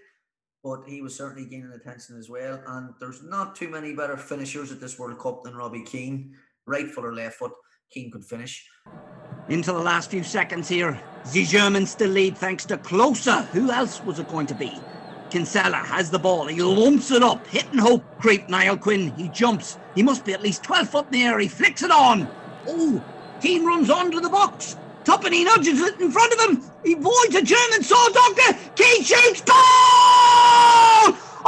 but 0.65 0.85
he 0.87 1.03
was 1.03 1.15
certainly 1.15 1.49
gaining 1.49 1.73
attention 1.73 2.19
as 2.19 2.31
well. 2.31 2.63
And 2.67 2.95
there's 3.01 3.23
not 3.23 3.55
too 3.55 3.69
many 3.69 3.95
better 3.95 4.17
finishers 4.17 4.73
at 4.73 4.81
this 4.81 4.99
World 4.99 5.19
Cup 5.19 5.43
than 5.45 5.57
Robbie 5.57 5.85
Keane. 5.85 6.35
Right 6.67 6.91
foot 6.91 7.05
or 7.05 7.15
left 7.15 7.37
foot, 7.37 7.53
Keane 7.91 8.11
could 8.11 8.25
finish. 8.25 8.67
Into 9.49 9.73
the 9.73 9.79
last 9.79 10.11
few 10.11 10.23
seconds 10.23 10.69
here. 10.69 11.01
The 11.33 11.45
Germans 11.45 11.91
still 11.91 12.11
lead 12.11 12.37
thanks 12.37 12.67
to 12.67 12.77
Klose. 12.77 13.47
Who 13.47 13.71
else 13.71 14.03
was 14.05 14.19
it 14.19 14.29
going 14.29 14.47
to 14.47 14.55
be? 14.55 14.79
Kinsella 15.31 15.77
has 15.77 16.11
the 16.11 16.19
ball. 16.19 16.47
He 16.47 16.61
lumps 16.61 17.11
it 17.11 17.23
up. 17.23 17.47
Hit 17.47 17.67
and 17.71 17.81
hope. 17.81 18.05
Creep 18.21 18.51
Niall 18.51 18.77
Quinn. 18.77 19.11
He 19.17 19.29
jumps. 19.29 19.79
He 19.95 20.03
must 20.03 20.27
be 20.27 20.35
at 20.35 20.43
least 20.43 20.63
12 20.65 20.89
foot 20.91 21.07
in 21.07 21.13
the 21.13 21.23
air. 21.23 21.39
He 21.39 21.49
flicks 21.49 21.83
it 21.83 21.91
on. 21.91 22.29
Oh, 22.67 23.03
Keane 23.41 23.65
runs 23.65 23.89
onto 23.89 24.21
the 24.21 24.29
box. 24.29 24.77
Tuppeny 25.05 25.45
nudges 25.45 25.81
it 25.81 25.99
in 25.99 26.11
front 26.11 26.33
of 26.35 26.41
him. 26.41 26.63
He 26.85 26.93
avoids 26.93 27.35
a 27.35 27.43
German 27.43 27.83
saw 27.83 28.09
doctor. 28.11 28.53
Keane 28.77 29.03
shoots. 29.03 29.41
Goal! 29.41 29.57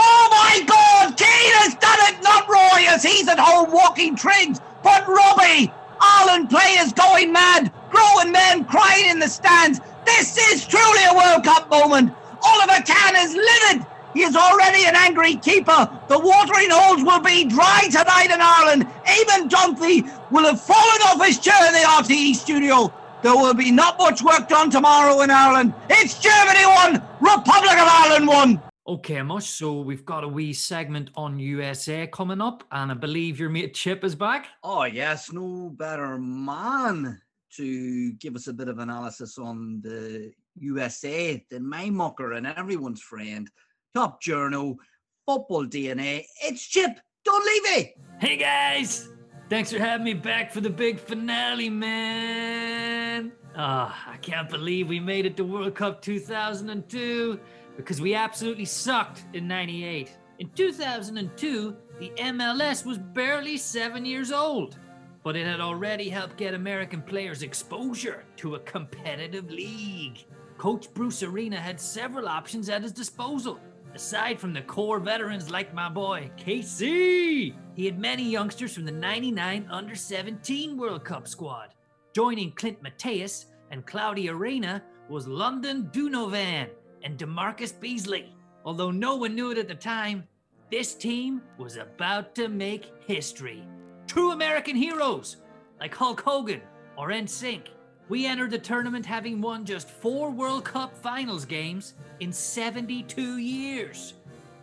Oh 0.02 0.28
my 0.30 0.62
God! 0.66 1.18
Keane 1.18 1.52
has 1.60 1.74
done 1.74 1.98
it, 2.00 2.22
not 2.22 2.48
Roy, 2.48 2.86
as 2.88 3.02
he's 3.02 3.28
at 3.28 3.38
home 3.38 3.70
walking 3.70 4.16
trigs. 4.16 4.58
But 4.82 5.06
Robbie, 5.06 5.70
Ireland 6.00 6.48
players 6.48 6.94
going 6.94 7.32
mad. 7.32 7.70
Growing 8.00 8.32
men 8.32 8.64
crying 8.64 9.10
in 9.10 9.18
the 9.18 9.28
stands. 9.28 9.80
This 10.06 10.38
is 10.52 10.66
truly 10.66 11.04
a 11.10 11.14
World 11.14 11.44
Cup 11.44 11.68
moment. 11.70 12.14
Oliver 12.42 12.82
Kahn 12.86 13.14
is 13.16 13.34
livid. 13.34 13.86
He 14.14 14.22
is 14.22 14.34
already 14.34 14.86
an 14.86 14.96
angry 14.96 15.36
keeper. 15.36 15.88
The 16.08 16.18
watering 16.18 16.70
holes 16.70 17.02
will 17.02 17.20
be 17.20 17.44
dry 17.44 17.88
tonight 17.90 18.30
in 18.32 18.40
Ireland. 18.40 18.86
Eamon 19.04 19.50
Dunphy 19.50 20.30
will 20.30 20.44
have 20.44 20.60
fallen 20.62 21.00
off 21.08 21.24
his 21.24 21.38
chair 21.38 21.66
in 21.66 21.74
the 21.74 21.80
RTE 21.80 22.34
studio. 22.36 22.92
There 23.22 23.34
will 23.34 23.52
be 23.52 23.70
not 23.70 23.98
much 23.98 24.22
work 24.22 24.48
done 24.48 24.70
tomorrow 24.70 25.20
in 25.20 25.30
Ireland. 25.30 25.74
It's 25.90 26.18
Germany 26.18 26.64
one, 26.64 27.02
Republic 27.20 27.72
of 27.72 27.86
Ireland 27.86 28.26
one. 28.26 28.62
Okay, 28.86 29.20
Mush. 29.20 29.50
So 29.50 29.82
we've 29.82 30.06
got 30.06 30.24
a 30.24 30.28
wee 30.28 30.54
segment 30.54 31.10
on 31.16 31.38
USA 31.38 32.06
coming 32.06 32.40
up, 32.40 32.64
and 32.72 32.90
I 32.90 32.94
believe 32.94 33.38
your 33.38 33.50
mate 33.50 33.74
Chip 33.74 34.04
is 34.04 34.14
back. 34.14 34.46
Oh, 34.64 34.84
yes, 34.84 35.30
no 35.32 35.68
better 35.68 36.16
man 36.16 37.20
to 37.60 38.12
give 38.14 38.36
us 38.36 38.46
a 38.46 38.54
bit 38.54 38.68
of 38.68 38.78
analysis 38.78 39.36
on 39.36 39.82
the 39.82 40.32
USA 40.56 41.44
than 41.50 41.68
my 41.68 41.90
mucker 41.90 42.32
and 42.32 42.46
everyone's 42.46 43.02
friend, 43.02 43.50
top 43.94 44.22
journal, 44.22 44.78
football 45.26 45.66
DNA. 45.66 46.24
It's 46.42 46.66
Chip. 46.66 46.98
Don't 47.22 47.44
leave 47.44 47.78
it. 47.78 47.94
Hey 48.18 48.38
guys! 48.38 49.10
Thanks 49.50 49.70
for 49.70 49.78
having 49.78 50.04
me 50.04 50.14
back 50.14 50.50
for 50.50 50.62
the 50.62 50.70
big 50.70 50.98
finale, 50.98 51.68
man. 51.68 53.32
Ah, 53.54 54.08
I 54.08 54.16
can't 54.16 54.48
believe 54.48 54.88
we 54.88 54.98
made 54.98 55.26
it 55.26 55.36
to 55.36 55.44
World 55.44 55.74
Cup 55.74 56.00
2002 56.00 57.38
because 57.76 58.00
we 58.00 58.14
absolutely 58.14 58.64
sucked 58.64 59.24
in 59.34 59.46
98. 59.46 60.16
In 60.38 60.48
2002, 60.50 61.76
the 61.98 62.10
MLS 62.16 62.86
was 62.86 62.96
barely 62.96 63.58
seven 63.58 64.06
years 64.06 64.32
old, 64.32 64.78
but 65.22 65.36
it 65.36 65.46
had 65.46 65.60
already 65.60 66.08
helped 66.08 66.36
get 66.36 66.54
American 66.54 67.02
players 67.02 67.42
exposure 67.42 68.24
to 68.36 68.54
a 68.54 68.60
competitive 68.60 69.50
league. 69.50 70.24
Coach 70.58 70.92
Bruce 70.94 71.22
Arena 71.22 71.56
had 71.56 71.80
several 71.80 72.28
options 72.28 72.68
at 72.68 72.82
his 72.82 72.92
disposal. 72.92 73.58
Aside 73.94 74.38
from 74.38 74.52
the 74.52 74.62
core 74.62 75.00
veterans 75.00 75.50
like 75.50 75.74
my 75.74 75.88
boy, 75.88 76.30
KC, 76.36 77.54
he 77.74 77.86
had 77.86 77.98
many 77.98 78.22
youngsters 78.22 78.74
from 78.74 78.84
the 78.84 78.92
99 78.92 79.66
Under 79.70 79.94
17 79.94 80.76
World 80.76 81.04
Cup 81.04 81.26
squad. 81.26 81.74
Joining 82.14 82.52
Clint 82.52 82.82
Mathis 82.82 83.46
and 83.70 83.86
Claudio 83.86 84.34
Reyna 84.34 84.82
was 85.08 85.26
Landon 85.26 85.90
Donovan 85.92 86.68
and 87.02 87.18
DaMarcus 87.18 87.78
Beasley. 87.78 88.34
Although 88.64 88.90
no 88.90 89.16
one 89.16 89.34
knew 89.34 89.50
it 89.50 89.58
at 89.58 89.68
the 89.68 89.74
time, 89.74 90.24
this 90.70 90.94
team 90.94 91.42
was 91.58 91.76
about 91.76 92.34
to 92.36 92.48
make 92.48 92.92
history. 93.06 93.64
True 94.10 94.32
American 94.32 94.74
heroes 94.74 95.36
like 95.78 95.94
Hulk 95.94 96.20
Hogan 96.20 96.60
or 96.96 97.10
NSYNC. 97.10 97.68
We 98.08 98.26
entered 98.26 98.50
the 98.50 98.58
tournament 98.58 99.06
having 99.06 99.40
won 99.40 99.64
just 99.64 99.88
four 99.88 100.32
World 100.32 100.64
Cup 100.64 100.96
finals 100.96 101.44
games 101.44 101.94
in 102.18 102.32
72 102.32 103.36
years. 103.36 104.14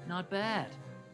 Not 0.06 0.30
bad, 0.30 0.68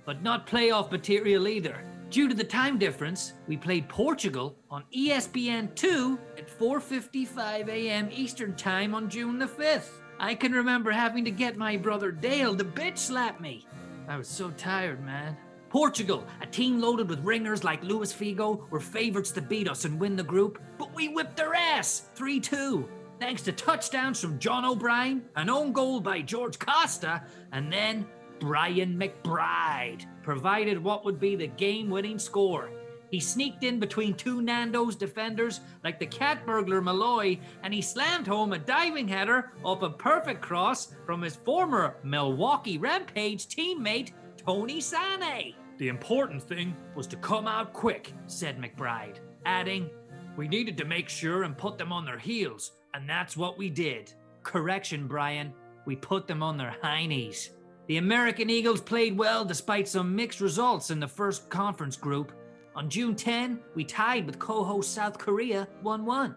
but 0.04 0.24
not 0.24 0.48
playoff 0.48 0.90
material 0.90 1.48
either. 1.48 1.86
Due 2.10 2.28
to 2.28 2.34
the 2.34 2.44
time 2.44 2.80
difference, 2.80 3.34
we 3.48 3.56
played 3.56 3.88
Portugal 3.88 4.56
on 4.72 4.84
E 4.92 5.12
ESPN2 5.12 6.18
at 6.36 6.50
4:55 6.50 7.70
a.m. 7.70 8.10
Eastern 8.12 8.56
Time 8.56 8.96
on 8.96 9.12
June 9.12 9.38
the 9.38 9.46
5th. 9.46 9.92
I 10.20 10.34
can 10.34 10.54
remember 10.54 10.90
having 10.90 11.24
to 11.26 11.30
get 11.30 11.56
my 11.56 11.78
brother 11.78 12.12
Dale 12.12 12.58
to 12.58 12.66
bitch 12.66 12.98
slap 12.98 13.40
me. 13.40 13.68
I 14.08 14.18
was 14.18 14.28
so 14.28 14.50
tired, 14.58 15.06
man. 15.06 15.38
Portugal, 15.74 16.24
a 16.40 16.46
team 16.46 16.80
loaded 16.80 17.10
with 17.10 17.26
ringers 17.26 17.64
like 17.64 17.84
Luis 17.84 18.14
Figo, 18.14 18.70
were 18.70 18.80
favourites 18.80 19.32
to 19.32 19.42
beat 19.42 19.68
us 19.68 19.86
and 19.86 20.00
win 20.00 20.16
the 20.16 20.22
group, 20.22 20.62
but 20.78 20.94
we 20.94 21.08
whipped 21.08 21.36
their 21.36 21.56
ass 21.56 22.10
3 22.14 22.40
2. 22.40 22.88
Thanks 23.20 23.42
to 23.42 23.52
touchdowns 23.52 24.22
from 24.22 24.38
John 24.38 24.66
O'Brien, 24.66 25.24
an 25.36 25.50
own 25.50 25.74
goal 25.74 26.00
by 26.00 26.24
Jorge 26.30 26.60
Costa, 26.60 27.24
and 27.54 27.74
then 27.74 28.06
Brian 28.40 28.96
McBride 28.96 30.06
provided 30.22 30.78
what 30.78 31.04
would 31.06 31.20
be 31.20 31.36
the 31.36 31.48
game 31.48 31.90
winning 31.90 32.20
score. 32.20 32.70
He 33.10 33.20
sneaked 33.20 33.64
in 33.64 33.80
between 33.80 34.14
two 34.14 34.44
Nando's 34.44 34.96
defenders 34.96 35.60
like 35.84 36.00
the 36.00 36.06
cat 36.06 36.46
burglar 36.46 36.82
Malloy, 36.82 37.40
and 37.64 37.74
he 37.74 37.82
slammed 37.82 38.28
home 38.28 38.54
a 38.54 38.60
diving 38.60 39.08
header 39.08 39.54
off 39.64 39.82
a 39.82 39.90
perfect 39.90 40.40
cross 40.40 40.94
from 41.08 41.24
his 41.24 41.36
former 41.36 41.96
Milwaukee 42.04 42.78
Rampage 42.78 43.48
teammate, 43.48 44.12
Tony 44.38 44.80
Sanneh. 44.80 45.56
The 45.78 45.88
important 45.88 46.42
thing 46.42 46.76
was 46.96 47.08
to 47.08 47.16
come 47.18 47.48
out 47.48 47.74
quick, 47.74 48.14
said 48.28 48.62
McBride, 48.62 49.18
adding, 49.46 49.90
We 50.38 50.48
needed 50.48 50.78
to 50.78 50.86
make 50.86 51.10
sure 51.10 51.44
and 51.44 51.58
put 51.58 51.78
them 51.78 51.92
on 51.92 52.06
their 52.06 52.20
heels, 52.20 52.74
and 52.94 53.10
that's 53.10 53.36
what 53.36 53.58
we 53.58 53.70
did. 53.70 54.14
Correction, 54.44 55.08
Brian. 55.08 55.52
We 55.86 55.96
put 55.96 56.28
them 56.28 56.44
on 56.44 56.58
their 56.58 56.76
heinies. 56.84 57.50
The 57.88 57.98
American 57.98 58.50
Eagles 58.50 58.82
played 58.82 59.18
well 59.18 59.44
despite 59.44 59.88
some 59.88 60.16
mixed 60.16 60.40
results 60.40 60.92
in 60.92 61.00
the 61.00 61.08
first 61.08 61.50
conference 61.50 61.98
group. 61.98 62.32
On 62.76 62.90
June 62.90 63.16
10, 63.16 63.60
we 63.76 63.84
tied 63.84 64.26
with 64.26 64.40
co 64.40 64.64
host 64.64 64.94
South 64.94 65.18
Korea 65.18 65.68
1 65.82 66.06
1. 66.06 66.36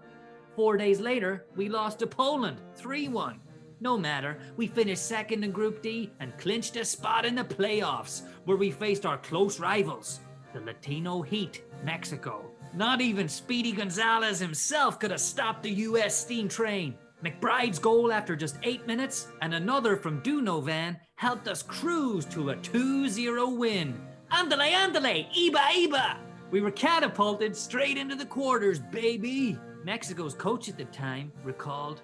Four 0.56 0.76
days 0.76 0.98
later, 0.98 1.44
we 1.54 1.68
lost 1.68 1.98
to 1.98 2.06
Poland 2.06 2.60
3 2.74 3.08
1. 3.08 3.40
No 3.86 3.96
matter, 3.96 4.36
we 4.56 4.66
finished 4.66 5.06
second 5.06 5.44
in 5.44 5.52
Group 5.52 5.80
D 5.80 6.10
and 6.18 6.36
clinched 6.38 6.74
a 6.74 6.84
spot 6.84 7.24
in 7.24 7.36
the 7.36 7.44
playoffs, 7.44 8.22
where 8.44 8.56
we 8.56 8.72
faced 8.72 9.06
our 9.06 9.18
close 9.18 9.60
rivals, 9.60 10.18
the 10.52 10.58
Latino 10.58 11.22
Heat, 11.22 11.62
Mexico. 11.84 12.50
Not 12.74 13.00
even 13.00 13.28
Speedy 13.28 13.70
Gonzalez 13.70 14.40
himself 14.40 14.98
could 14.98 15.12
have 15.12 15.20
stopped 15.20 15.62
the 15.62 15.70
U.S. 15.70 16.16
steam 16.16 16.48
train. 16.48 16.96
McBride's 17.24 17.78
goal 17.78 18.10
after 18.10 18.34
just 18.34 18.56
eight 18.64 18.84
minutes 18.88 19.28
and 19.40 19.54
another 19.54 19.96
from 19.96 20.18
Donovan 20.18 20.96
helped 21.14 21.46
us 21.46 21.62
cruise 21.62 22.24
to 22.24 22.50
a 22.50 22.56
2 22.56 23.08
0 23.08 23.50
win. 23.50 23.94
Andale, 24.32 24.72
andale, 24.72 25.32
Iba, 25.32 25.86
Iba! 25.86 26.16
We 26.50 26.60
were 26.60 26.72
catapulted 26.72 27.56
straight 27.56 27.98
into 27.98 28.16
the 28.16 28.26
quarters, 28.26 28.80
baby. 28.80 29.56
Mexico's 29.84 30.34
coach 30.34 30.68
at 30.68 30.76
the 30.76 30.86
time 30.86 31.30
recalled, 31.44 32.02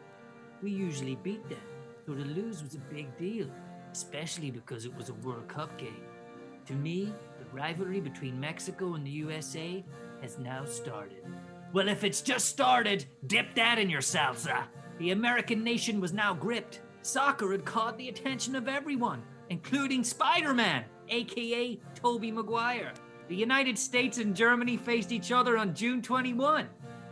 We 0.63 0.71
usually 0.71 1.17
beat 1.17 1.49
them, 1.49 1.59
to 2.15 2.25
lose 2.25 2.63
was 2.63 2.75
a 2.75 2.95
big 2.95 3.17
deal, 3.17 3.49
especially 3.93 4.51
because 4.51 4.85
it 4.85 4.95
was 4.95 5.09
a 5.09 5.15
World 5.15 5.49
Cup 5.49 5.77
game. 5.79 6.05
To 6.67 6.75
me, 6.75 7.13
the 7.39 7.57
rivalry 7.57 8.01
between 8.01 8.39
Mexico 8.39 8.95
and 8.95 9.07
the 9.07 9.11
USA 9.11 9.85
has 10.21 10.39
now 10.39 10.65
started. 10.65 11.25
Well, 11.73 11.89
if 11.89 12.05
it's 12.05 12.21
just 12.21 12.49
started, 12.49 13.05
dip 13.27 13.55
that 13.55 13.79
in 13.79 13.91
your 13.91 14.01
salsa. 14.01 14.65
The 14.99 15.11
American 15.11 15.65
nation 15.65 16.01
was 16.01 16.13
now 16.13 16.35
gripped. 16.35 16.81
Soccer 17.03 17.51
had 17.51 17.65
caught 17.65 17.99
the 17.99 18.09
attention 18.09 18.55
of 18.55 18.69
everyone, 18.69 19.23
including 19.49 20.05
Spider 20.05 20.55
Man, 20.55 20.85
aka 21.09 21.79
Tobey 21.95 22.31
Maguire. 22.31 22.93
The 23.29 23.37
United 23.37 23.79
States 23.79 24.19
and 24.19 24.37
Germany 24.37 24.77
faced 24.77 25.11
each 25.11 25.33
other 25.33 25.57
on 25.57 25.75
June 25.75 26.03
21. 26.03 26.69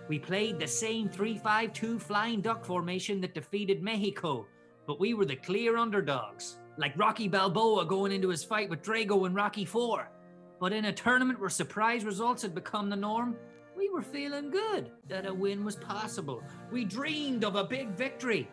We 0.09 0.19
played 0.19 0.59
the 0.59 0.67
same 0.67 1.09
3 1.09 1.39
5 1.39 1.73
2 1.73 1.99
flying 1.99 2.41
duck 2.41 2.65
formation 2.65 3.21
that 3.21 3.35
defeated 3.35 3.83
Mexico, 3.83 4.47
but 4.91 4.99
we 4.99 5.15
were 5.15 5.25
the 5.25 5.37
clear 5.37 5.77
underdogs, 5.77 6.59
like 6.77 6.99
Rocky 6.99 7.29
Balboa 7.29 7.87
going 7.87 8.11
into 8.11 8.29
his 8.29 8.43
fight 8.43 8.69
with 8.69 8.83
Drago 8.83 9.25
in 9.25 9.33
Rocky 9.33 9.65
4. 9.65 10.11
But 10.59 10.73
in 10.73 10.87
a 10.87 10.93
tournament 10.93 11.39
where 11.39 11.49
surprise 11.49 12.05
results 12.05 12.43
had 12.43 12.57
become 12.57 12.91
the 12.91 12.97
norm, 12.97 13.37
we 13.77 13.89
were 13.89 14.03
feeling 14.03 14.51
good 14.51 14.91
that 15.09 15.29
a 15.29 15.33
win 15.33 15.65
was 15.65 15.77
possible. 15.77 16.43
We 16.73 16.85
dreamed 16.85 17.45
of 17.45 17.55
a 17.55 17.63
big 17.63 17.91
victory, 17.91 18.51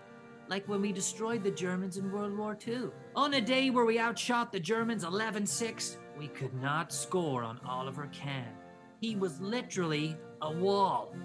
like 0.48 0.68
when 0.68 0.80
we 0.80 0.92
destroyed 0.92 1.44
the 1.44 1.50
Germans 1.50 1.98
in 1.98 2.12
World 2.12 2.38
War 2.38 2.56
II. 2.68 2.90
On 3.16 3.34
a 3.34 3.42
day 3.42 3.72
where 3.72 3.86
we 3.86 3.98
outshot 3.98 4.52
the 4.52 4.60
Germans 4.60 5.06
11 5.06 5.44
6, 5.44 5.98
we 6.20 6.28
could 6.28 6.54
not 6.54 6.94
score 6.94 7.42
on 7.42 7.60
Oliver 7.68 8.12
Kahn. 8.14 8.54
He 9.02 9.16
was 9.16 9.42
literally 9.42 10.16
a 10.44 10.52
wall. 10.52 11.16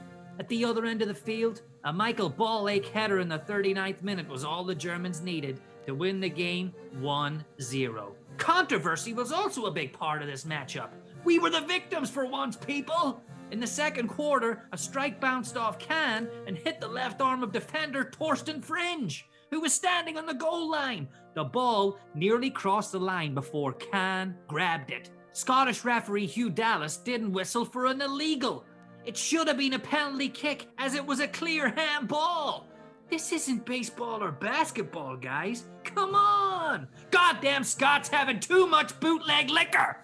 At 0.43 0.49
the 0.49 0.65
other 0.65 0.87
end 0.87 1.03
of 1.03 1.07
the 1.07 1.15
field, 1.15 1.63
a 1.85 1.93
Michael 1.93 2.29
Ballack 2.29 2.87
header 2.87 3.21
in 3.21 3.29
the 3.29 3.39
39th 3.39 4.03
minute 4.03 4.29
was 4.29 4.43
all 4.43 4.65
the 4.65 4.75
Germans 4.75 5.21
needed 5.21 5.61
to 5.87 5.95
win 5.95 6.19
the 6.19 6.29
game 6.29 6.75
1 6.99 7.45
0. 7.61 8.17
Controversy 8.39 9.13
was 9.13 9.31
also 9.31 9.67
a 9.67 9.71
big 9.71 9.93
part 9.93 10.21
of 10.21 10.27
this 10.27 10.43
matchup. 10.43 10.89
We 11.23 11.39
were 11.39 11.51
the 11.51 11.61
victims 11.61 12.11
for 12.11 12.27
once, 12.27 12.57
people! 12.57 13.23
In 13.53 13.61
the 13.61 13.69
second 13.69 14.09
quarter, 14.09 14.67
a 14.73 14.77
strike 14.77 15.21
bounced 15.21 15.57
off 15.57 15.79
Kahn 15.79 16.29
and 16.49 16.59
hit 16.59 16.81
the 16.81 16.89
left 16.89 17.21
arm 17.21 17.45
of 17.45 17.53
defender 17.53 18.05
Torsten 18.05 18.61
Frings, 18.61 19.23
who 19.53 19.61
was 19.61 19.73
standing 19.73 20.19
on 20.19 20.27
the 20.27 20.35
goal 20.35 20.69
line. 20.69 21.07
The 21.35 21.45
ball 21.45 22.01
nearly 22.17 22.51
crossed 22.51 22.91
the 22.91 22.99
line 22.99 23.33
before 23.33 23.75
Kahn 23.75 24.35
grabbed 24.49 24.91
it. 24.91 25.09
Scottish 25.35 25.85
referee 25.85 26.27
Hugh 26.27 26.51
Dallas 26.51 26.97
didn't 26.97 27.33
whistle 27.33 27.65
for 27.65 27.87
an 27.87 28.03
illegal. 28.03 28.65
It 29.05 29.17
should 29.17 29.49
have 29.49 29.59
been 29.59 29.73
a 29.73 29.79
penalty 29.79 30.29
kick 30.29 30.69
as 30.79 30.95
it 30.95 31.05
was 31.05 31.21
a 31.21 31.29
clear 31.29 31.71
handball. 31.71 32.67
This 33.11 33.33
isn't 33.33 33.67
baseball 33.67 34.23
or 34.23 34.33
basketball, 34.33 35.17
guys. 35.17 35.65
Come 35.85 36.15
on! 36.15 36.89
Goddamn 37.11 37.65
Scott's 37.65 38.09
having 38.09 38.41
too 38.41 38.67
much 38.67 38.99
bootleg 39.01 39.51
liquor! 39.51 39.99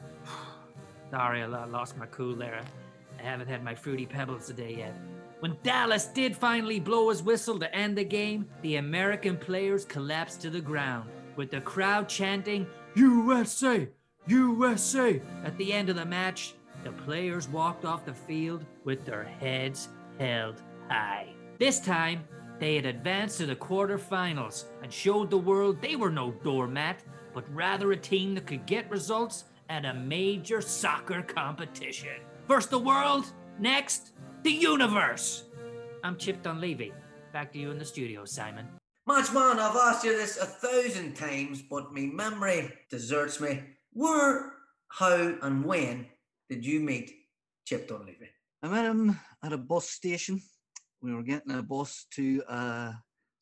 Sorry, 1.11 1.43
I 1.43 1.47
lost 1.47 1.97
my 1.97 2.07
cool 2.07 2.35
there. 2.35 2.61
I 3.19 3.23
haven't 3.23 3.49
had 3.49 3.65
my 3.65 3.75
fruity 3.75 4.05
pebbles 4.05 4.47
today 4.47 4.77
yet. 4.79 4.95
When 5.41 5.57
Dallas 5.63 6.07
did 6.07 6.37
finally 6.37 6.81
blow 6.81 7.11
his 7.11 7.23
whistle 7.23 7.59
to 7.61 7.75
end 7.75 7.97
the 7.97 8.05
game, 8.05 8.47
the 8.63 8.77
American 8.77 9.37
players 9.37 9.85
collapsed 9.85 10.43
to 10.43 10.51
the 10.51 10.61
ground, 10.61 11.09
with 11.37 11.51
the 11.51 11.61
crowd 11.61 12.09
chanting, 12.09 12.67
USA! 12.97 13.89
USA! 14.27 15.23
At 15.45 15.57
the 15.57 15.73
end 15.73 15.89
of 15.89 15.97
the 15.97 16.05
match, 16.05 16.55
the 16.85 16.93
players 16.93 17.49
walked 17.49 17.85
off 17.85 18.05
the 18.05 18.15
field 18.15 18.65
with 18.85 19.05
their 19.05 19.25
heads 19.25 19.89
held 20.19 20.63
high. 20.89 21.29
This 21.59 21.81
time, 21.81 22.25
they 22.59 22.77
had 22.77 22.87
advanced 22.87 23.39
to 23.39 23.47
the 23.47 23.57
quarterfinals 23.57 24.65
and 24.83 24.93
showed 24.93 25.31
the 25.31 25.39
world 25.39 25.81
they 25.81 25.97
were 25.97 26.11
no 26.11 26.33
doormat, 26.43 27.03
but 27.33 27.45
rather 27.55 27.93
a 27.93 27.97
team 27.97 28.35
that 28.35 28.47
could 28.47 28.67
get 28.67 28.91
results 28.91 29.45
at 29.69 29.85
a 29.85 29.95
major 29.95 30.61
soccer 30.61 31.23
competition. 31.23 32.17
First 32.47 32.71
the 32.71 32.79
world, 32.79 33.27
next 33.59 34.13
the 34.43 34.51
universe. 34.51 35.45
I'm 36.03 36.17
Chip 36.17 36.43
Dunleavy. 36.43 36.93
Back 37.33 37.53
to 37.53 37.59
you 37.59 37.71
in 37.71 37.79
the 37.79 37.85
studio, 37.85 38.25
Simon. 38.25 38.67
Match 39.07 39.33
man, 39.33 39.59
I've 39.59 39.77
asked 39.77 40.05
you 40.05 40.17
this 40.17 40.37
a 40.37 40.47
thousand 40.47 41.15
times, 41.15 41.63
but 41.63 41.93
my 41.93 42.03
memory 42.03 42.73
deserts 42.91 43.41
me. 43.41 43.63
Where, 43.93 44.53
how, 44.89 45.35
and 45.43 45.65
when 45.65 46.07
did 46.49 46.65
you 46.65 46.81
meet 46.81 47.13
Chip 47.67 47.89
Dunleavy? 47.89 48.31
I 48.63 48.69
met 48.69 48.87
him 48.87 49.19
at 49.45 49.53
a 49.53 49.59
bus 49.59 49.89
station. 49.89 50.41
We 51.03 51.15
were 51.15 51.23
getting 51.23 51.53
a 51.53 51.63
bus 51.63 52.07
to, 52.15 52.43
uh, 52.49 52.93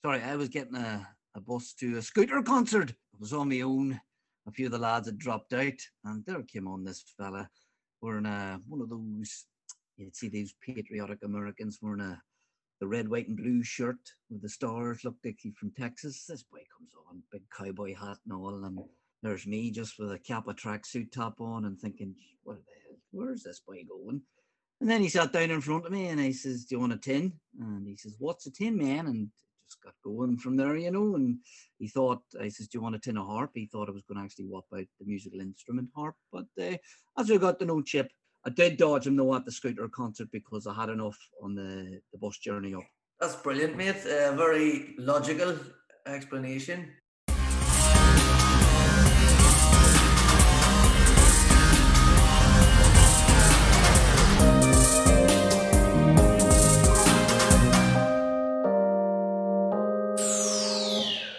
sorry, 0.05 0.23
I 0.23 0.37
was 0.37 0.49
getting 0.49 0.77
a, 0.77 1.07
a 1.35 1.41
bus 1.41 1.73
to 1.81 1.97
a 1.97 2.03
scooter 2.03 2.43
concert. 2.43 2.91
I 2.91 3.17
was 3.19 3.33
on 3.33 3.49
my 3.49 3.61
own. 3.63 4.01
A 4.47 4.53
few 4.53 4.67
of 4.67 4.73
the 4.73 4.79
lads 4.79 5.09
had 5.09 5.19
dropped 5.19 5.53
out, 5.53 5.81
and 6.05 6.25
there 6.25 6.43
came 6.43 6.69
on 6.69 6.85
this 6.85 7.03
fella 7.17 7.49
wearing 8.01 8.27
a, 8.27 8.61
one 8.69 8.81
of 8.81 8.91
those, 8.91 9.47
you'd 9.97 10.15
see 10.15 10.29
these 10.29 10.55
patriotic 10.65 11.19
Americans 11.25 11.79
wearing 11.81 12.01
a 12.01 12.21
the 12.81 12.87
red, 12.87 13.09
white, 13.09 13.27
and 13.27 13.39
blue 13.39 13.63
shirt 13.63 13.97
with 14.29 14.43
the 14.43 14.49
stars. 14.49 15.03
Looked 15.03 15.25
like 15.25 15.39
he's 15.41 15.57
from 15.59 15.73
Texas. 15.73 16.27
This 16.29 16.43
boy 16.43 16.59
comes 16.77 16.91
on, 17.09 17.23
big 17.33 17.43
cowboy 17.57 17.95
hat 17.95 18.19
and 18.27 18.35
all, 18.35 18.65
and 18.65 18.79
there's 19.23 19.47
me 19.47 19.71
just 19.71 19.99
with 19.99 20.13
a 20.13 20.19
Kappa 20.19 20.53
tracksuit 20.53 21.11
top 21.11 21.41
on 21.41 21.65
and 21.65 21.81
thinking, 21.81 22.15
what 22.45 22.57
the 22.57 22.73
hell, 22.85 22.86
where's 23.11 23.43
this 23.43 23.61
boy 23.67 23.85
going? 23.89 24.23
And 24.81 24.91
then 24.91 25.01
he 25.01 25.09
sat 25.09 25.33
down 25.33 25.51
in 25.51 25.61
front 25.61 25.87
of 25.87 25.93
me 25.93 26.09
and 26.09 26.21
he 26.21 26.33
says, 26.33 26.65
Do 26.65 26.75
you 26.75 26.81
want 26.81 26.93
a 26.93 26.99
tin? 26.99 27.33
And 27.59 27.87
he 27.87 27.97
says, 27.97 28.17
What's 28.19 28.47
a 28.47 28.51
tin, 28.51 28.77
man? 28.77 29.07
And 29.07 29.29
just 29.69 29.83
got 29.83 29.95
going 30.05 30.37
from 30.39 30.57
there, 30.57 30.77
you 30.77 30.91
know. 30.91 31.15
And 31.15 31.39
he 31.79 31.89
thought, 31.89 32.23
I 32.41 32.49
says, 32.49 32.69
Do 32.69 32.79
you 32.79 32.83
want 32.83 32.95
a 32.95 32.99
tin 32.99 33.17
of 33.17 33.27
harp? 33.27 33.53
He 33.55 33.67
thought 33.67 33.89
I 33.89 33.93
was 33.93 34.05
going 34.05 34.19
to 34.19 34.25
actually 34.25 34.47
whip 34.47 34.65
out 34.75 34.87
the 34.99 35.07
musical 35.07 35.41
instrument 35.41 35.89
harp. 35.95 36.15
But 36.33 36.47
uh, 36.61 36.77
as 37.19 37.31
we 37.31 37.39
got 37.39 37.59
to 37.61 37.65
know 37.65 37.81
Chip, 37.81 38.11
I 38.45 38.51
did 38.51 38.77
dodge 38.77 39.07
him 39.07 39.17
though 39.17 39.35
at 39.35 39.45
the 39.45 39.51
scooter 39.51 39.89
concert 39.89 40.29
because 40.31 40.67
I 40.67 40.75
had 40.75 40.91
enough 40.91 41.19
on 41.43 41.55
the, 41.55 42.01
the 42.13 42.19
bus 42.19 42.39
journey 42.39 42.75
up. 42.75 42.85
That's 43.19 43.37
brilliant, 43.37 43.77
mate. 43.77 43.97
A 44.05 44.37
very 44.37 44.95
logical 44.99 45.57
explanation. 46.07 46.91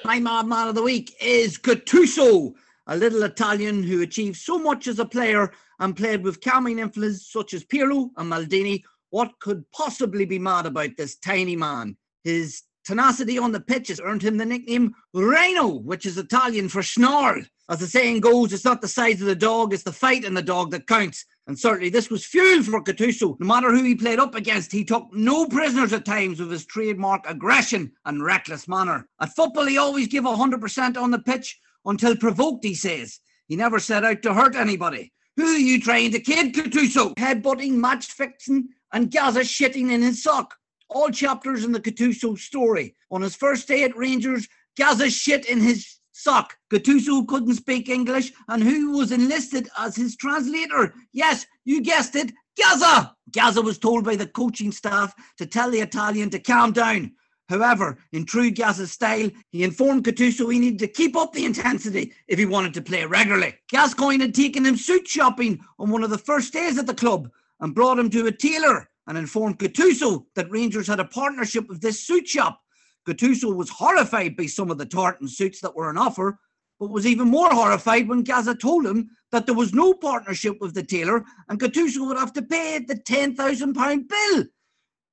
My 0.08 0.20
mad 0.20 0.48
man 0.48 0.70
of 0.70 0.76
the 0.76 0.84
week 0.84 1.14
is 1.20 1.58
Gattuso, 1.58 2.54
a 2.88 2.96
little 2.96 3.24
Italian 3.24 3.84
who 3.84 4.02
achieved 4.02 4.38
so 4.38 4.58
much 4.58 4.88
as 4.88 5.00
a 5.00 5.06
player 5.06 5.52
and 5.82 5.98
played 5.98 6.24
with 6.24 6.40
calming 6.40 6.80
influences 6.80 7.30
such 7.30 7.54
as 7.54 7.66
Pirlo 7.66 8.12
and 8.16 8.32
Maldini. 8.32 8.84
What 9.10 9.38
could 9.42 9.70
possibly 9.74 10.24
be 10.24 10.40
mad 10.40 10.66
about 10.66 10.92
this 10.96 11.18
tiny 11.18 11.58
man? 11.58 11.98
His 12.24 12.64
tenacity 12.86 13.38
on 13.38 13.52
the 13.52 13.60
pitch 13.60 13.90
has 13.90 14.00
earned 14.00 14.22
him 14.22 14.38
the 14.38 14.46
nickname 14.46 14.96
Reno, 15.14 15.68
which 15.68 16.06
is 16.06 16.18
Italian 16.18 16.70
for 16.70 16.84
snarl. 16.84 17.44
As 17.68 17.80
the 17.80 17.88
saying 17.88 18.22
goes, 18.22 18.54
it's 18.54 18.64
not 18.64 18.80
the 18.80 18.88
size 18.88 19.20
of 19.20 19.28
the 19.28 19.36
dog, 19.36 19.74
it's 19.74 19.84
the 19.84 19.92
fight 19.92 20.24
in 20.24 20.34
the 20.34 20.42
dog 20.42 20.72
that 20.72 20.88
counts. 20.88 21.26
And 21.48 21.58
certainly 21.58 21.90
this 21.90 22.10
was 22.10 22.26
fuel 22.26 22.62
for 22.62 22.84
Gattuso. 22.84 23.40
No 23.40 23.48
matter 23.48 23.72
who 23.72 23.84
he 23.84 23.96
played 23.96 24.20
up 24.20 24.36
against, 24.36 24.72
he 24.72 24.84
took 24.84 25.08
no 25.14 25.48
prisoners 25.48 25.94
at 25.94 26.04
times 26.04 26.42
with 26.42 26.52
his 26.52 26.66
trademark 26.66 27.24
aggression 27.26 27.94
and 28.06 28.24
reckless 28.24 28.68
manner. 28.68 29.08
At 29.22 29.34
football, 29.34 29.66
he 29.66 29.78
always 29.78 30.08
gave 30.08 30.24
100% 30.24 30.98
on 30.98 31.12
the 31.12 31.20
pitch 31.20 31.58
until 31.86 32.18
provoked, 32.18 32.66
he 32.66 32.76
says. 32.76 33.20
He 33.48 33.56
never 33.56 33.80
set 33.80 34.04
out 34.04 34.22
to 34.24 34.34
hurt 34.34 34.56
anybody. 34.56 35.14
Who 35.38 35.46
are 35.46 35.58
you 35.58 35.80
trying 35.80 36.12
to 36.12 36.20
kid, 36.20 36.54
Gattuso? 36.54 37.16
Headbutting, 37.16 37.74
match 37.74 38.08
fixing, 38.08 38.68
and 38.92 39.10
Gazza 39.10 39.42
shitting 39.42 39.92
in 39.92 40.02
his 40.02 40.22
sock. 40.22 40.56
All 40.90 41.10
chapters 41.12 41.64
in 41.64 41.72
the 41.72 41.80
Gattuso 41.80 42.38
story. 42.38 42.96
On 43.10 43.22
his 43.22 43.36
first 43.36 43.70
day 43.70 43.84
at 43.84 43.96
Rangers, 43.96 44.50
Gazza 44.76 45.10
shit 45.10 45.46
in 45.46 45.62
his 45.62 45.97
sock. 46.18 46.58
Gattuso 46.72 47.28
couldn't 47.28 47.56
speak 47.56 47.90
English, 47.90 48.34
and 48.48 48.64
who 48.64 48.98
was 48.98 49.12
enlisted 49.12 49.70
as 49.78 49.96
his 49.96 50.16
translator? 50.16 50.94
Yes, 51.14 51.46
you 51.66 51.82
guessed 51.82 52.16
it, 52.16 52.34
Gazza. 52.58 53.16
Gazza 53.32 53.62
was 53.62 53.78
told 53.78 54.04
by 54.04 54.16
the 54.16 54.28
coaching 54.28 54.72
staff 54.72 55.14
to 55.38 55.46
tell 55.46 55.70
the 55.70 55.80
Italian 55.80 56.30
to 56.32 56.40
calm 56.40 56.72
down. 56.72 57.12
However, 57.50 57.98
in 58.12 58.26
true 58.26 58.52
Gazza 58.52 58.88
style, 58.88 59.30
he 59.52 59.64
informed 59.64 60.04
Gattuso 60.04 60.52
he 60.52 60.60
needed 60.60 60.80
to 60.80 60.88
keep 60.88 61.16
up 61.16 61.32
the 61.32 61.46
intensity 61.46 62.14
if 62.28 62.38
he 62.38 62.46
wanted 62.46 62.74
to 62.74 62.82
play 62.82 63.06
regularly. 63.06 63.56
Gascoigne 63.70 64.22
had 64.22 64.36
taken 64.36 64.66
him 64.66 64.76
suit 64.76 65.08
shopping 65.08 65.60
on 65.80 65.90
one 65.90 66.04
of 66.04 66.10
the 66.10 66.18
first 66.18 66.52
days 66.52 66.78
at 66.78 66.88
the 66.88 66.94
club 66.94 67.30
and 67.62 67.76
brought 67.76 68.00
him 68.00 68.10
to 68.10 68.28
a 68.28 68.32
tailor 68.32 68.90
and 69.08 69.18
informed 69.18 69.60
Gattuso 69.60 70.26
that 70.36 70.52
Rangers 70.52 70.88
had 70.88 71.00
a 71.00 71.06
partnership 71.06 71.70
with 71.70 71.80
this 71.80 72.06
suit 72.06 72.28
shop. 72.28 72.60
Gattuso 73.08 73.56
was 73.56 73.70
horrified 73.70 74.36
by 74.36 74.48
some 74.48 74.70
of 74.70 74.78
the 74.78 74.86
tartan 74.86 75.30
suits 75.30 75.62
that 75.62 75.76
were 75.76 75.88
on 75.88 75.98
offer, 75.98 76.40
but 76.80 76.90
was 76.90 77.08
even 77.08 77.30
more 77.30 77.50
horrified 77.50 78.08
when 78.08 78.22
Gazza 78.22 78.54
told 78.54 78.86
him 78.86 79.10
that 79.32 79.46
there 79.46 79.56
was 79.56 79.74
no 79.74 79.94
partnership 79.94 80.58
with 80.60 80.74
the 80.74 80.84
tailor 80.84 81.24
and 81.48 81.60
Gattuso 81.60 82.06
would 82.06 82.18
have 82.18 82.34
to 82.34 82.42
pay 82.42 82.80
the 82.80 82.96
£10,000 82.96 84.08
bill. 84.10 84.46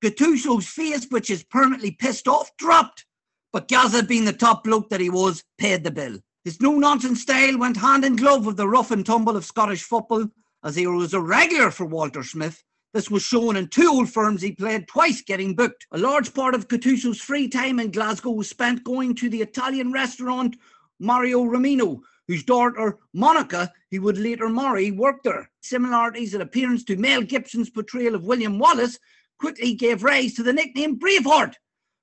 Gattuso's 0.02 0.66
face, 0.66 1.06
which 1.08 1.30
is 1.30 1.44
permanently 1.44 1.92
pissed 1.92 2.28
off, 2.28 2.50
dropped. 2.58 3.06
But 3.52 3.68
Gazza, 3.68 4.02
being 4.02 4.24
the 4.24 4.32
top 4.32 4.64
bloke 4.64 4.90
that 4.90 5.00
he 5.00 5.08
was, 5.08 5.44
paid 5.58 5.84
the 5.84 5.90
bill. 5.90 6.18
His 6.44 6.60
no 6.60 6.76
nonsense 6.76 7.22
style 7.22 7.56
went 7.56 7.76
hand 7.76 8.04
in 8.04 8.16
glove 8.16 8.44
with 8.44 8.56
the 8.56 8.68
rough 8.68 8.90
and 8.90 9.06
tumble 9.06 9.36
of 9.36 9.44
Scottish 9.44 9.84
football, 9.84 10.26
as 10.64 10.74
he 10.76 10.86
was 10.86 11.14
a 11.14 11.20
regular 11.20 11.70
for 11.70 11.86
Walter 11.86 12.22
Smith. 12.22 12.62
This 12.94 13.10
was 13.10 13.24
shown 13.24 13.56
in 13.56 13.66
two 13.66 13.88
old 13.88 14.08
firms 14.08 14.40
he 14.40 14.52
played 14.52 14.86
twice 14.86 15.20
getting 15.20 15.56
booked. 15.56 15.84
A 15.90 15.98
large 15.98 16.32
part 16.32 16.54
of 16.54 16.68
Gattuso's 16.68 17.20
free 17.20 17.48
time 17.48 17.80
in 17.80 17.90
Glasgow 17.90 18.30
was 18.30 18.48
spent 18.48 18.84
going 18.84 19.16
to 19.16 19.28
the 19.28 19.42
Italian 19.42 19.90
restaurant 19.90 20.56
Mario 21.00 21.42
Romino, 21.42 21.98
whose 22.28 22.44
daughter 22.44 22.96
Monica 23.12 23.72
he 23.90 23.98
would 23.98 24.16
later 24.16 24.48
marry 24.48 24.92
worked 24.92 25.24
there. 25.24 25.50
Similarities 25.60 26.34
in 26.34 26.40
appearance 26.40 26.84
to 26.84 26.96
Mel 26.96 27.22
Gibson's 27.22 27.68
portrayal 27.68 28.14
of 28.14 28.26
William 28.26 28.60
Wallace 28.60 28.96
quickly 29.40 29.74
gave 29.74 30.04
rise 30.04 30.34
to 30.34 30.44
the 30.44 30.52
nickname 30.52 30.96
Braveheart. 30.96 31.54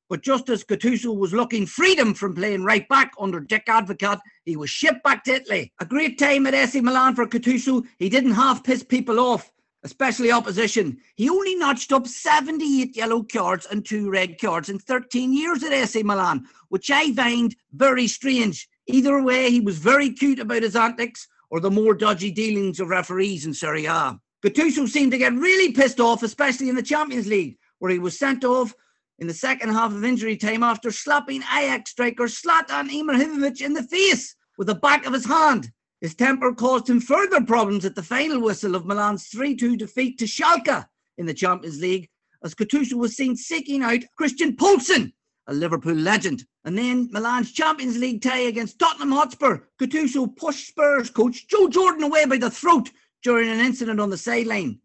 But 0.10 0.24
just 0.24 0.50
as 0.50 0.66
Gattuso 0.66 1.18
was 1.18 1.32
looking 1.32 1.66
freedom 1.66 2.14
from 2.14 2.36
playing 2.36 2.66
right 2.66 2.86
back 2.90 3.14
under 3.18 3.40
Dick 3.40 3.64
Advocaat, 3.68 4.20
he 4.44 4.58
was 4.58 4.70
shipped 4.70 5.04
back 5.04 5.24
to 5.24 5.36
Italy. 5.36 5.72
A 5.80 5.86
great 5.86 6.20
time 6.20 6.46
at 6.48 6.54
AC 6.54 6.82
Milan 6.82 7.16
for 7.16 7.26
Gattuso. 7.26 7.86
He 7.98 8.10
didn't 8.10 8.32
half 8.32 8.62
piss 8.62 8.84
people 8.84 9.22
off, 9.22 9.50
especially 9.84 10.32
opposition. 10.32 10.98
He 11.16 11.30
only 11.30 11.56
notched 11.56 11.92
up 11.92 12.08
78 12.08 12.96
yellow 12.96 13.24
cards 13.24 13.66
and 13.66 13.86
two 13.86 14.10
red 14.10 14.40
cards 14.40 14.70
in 14.70 14.80
13 14.80 15.34
years 15.34 15.64
at 15.64 15.74
AC 15.74 16.04
Milan, 16.04 16.46
which 16.70 16.92
I 16.92 17.14
find 17.14 17.56
very 17.74 18.08
strange. 18.08 18.68
Either 18.88 19.22
way, 19.22 19.50
he 19.50 19.60
was 19.60 19.78
very 19.78 20.12
cute 20.12 20.40
about 20.40 20.64
his 20.64 20.76
antics 20.76 21.28
or 21.50 21.60
the 21.60 21.72
more 21.72 21.94
dodgy 21.94 22.32
dealings 22.32 22.80
of 22.80 22.90
referees 22.90 23.46
in 23.46 23.54
Serie 23.54 23.86
A. 23.86 24.20
Gattuso 24.44 24.88
seemed 24.88 25.12
to 25.12 25.18
get 25.18 25.34
really 25.34 25.72
pissed 25.72 26.00
off, 26.00 26.24
especially 26.24 26.70
in 26.70 26.76
the 26.76 26.82
Champions 26.82 27.28
League, 27.28 27.58
where 27.80 27.92
he 27.92 28.00
was 28.00 28.18
sent 28.18 28.44
off 28.44 28.74
in 29.20 29.28
the 29.28 29.34
second 29.34 29.70
half 29.70 29.92
of 29.92 30.04
injury 30.04 30.36
time 30.36 30.64
after 30.64 30.92
slapping 30.92 31.44
Ajax 31.44 31.92
striker 31.92 32.24
Zlatan 32.24 32.90
Ibrahimovic 32.90 33.62
in 33.62 33.74
the 33.74 33.84
face 33.84 34.36
with 34.58 34.68
the 34.68 34.76
back 34.76 35.06
of 35.06 35.14
his 35.14 35.26
hand. 35.26 35.72
His 36.02 36.16
temper 36.16 36.52
caused 36.52 36.90
him 36.90 37.00
further 37.00 37.42
problems 37.44 37.86
at 37.86 37.94
the 37.94 38.02
final 38.02 38.42
whistle 38.42 38.76
of 38.76 38.88
Milan's 38.88 39.30
3-2 39.30 39.78
defeat 39.78 40.18
to 40.18 40.26
Schalke 40.26 40.86
in 41.20 41.28
the 41.28 41.34
Champions 41.34 41.80
League, 41.80 42.10
as 42.44 42.56
Gattuso 42.56 42.94
was 42.94 43.16
seen 43.16 43.36
seeking 43.36 43.84
out 43.84 44.00
Christian 44.18 44.56
Poulsen, 44.56 45.14
a 45.46 45.54
Liverpool 45.54 45.94
legend. 45.94 46.44
And 46.66 46.76
then 46.76 47.08
Milan's 47.12 47.52
Champions 47.52 48.00
League 48.00 48.24
tie 48.24 48.40
against 48.40 48.80
Tottenham 48.80 49.12
Hotspur, 49.12 49.60
Gattuso 49.80 50.36
pushed 50.36 50.70
Spurs 50.70 51.12
coach 51.12 51.48
Joe 51.48 51.70
Jordan 51.70 52.04
away 52.04 52.26
by 52.26 52.38
the 52.38 52.50
throat 52.50 52.90
during 53.22 53.50
an 53.50 53.60
incident 53.60 54.00
on 54.00 54.10
the 54.10 54.18
sideline. 54.18 54.80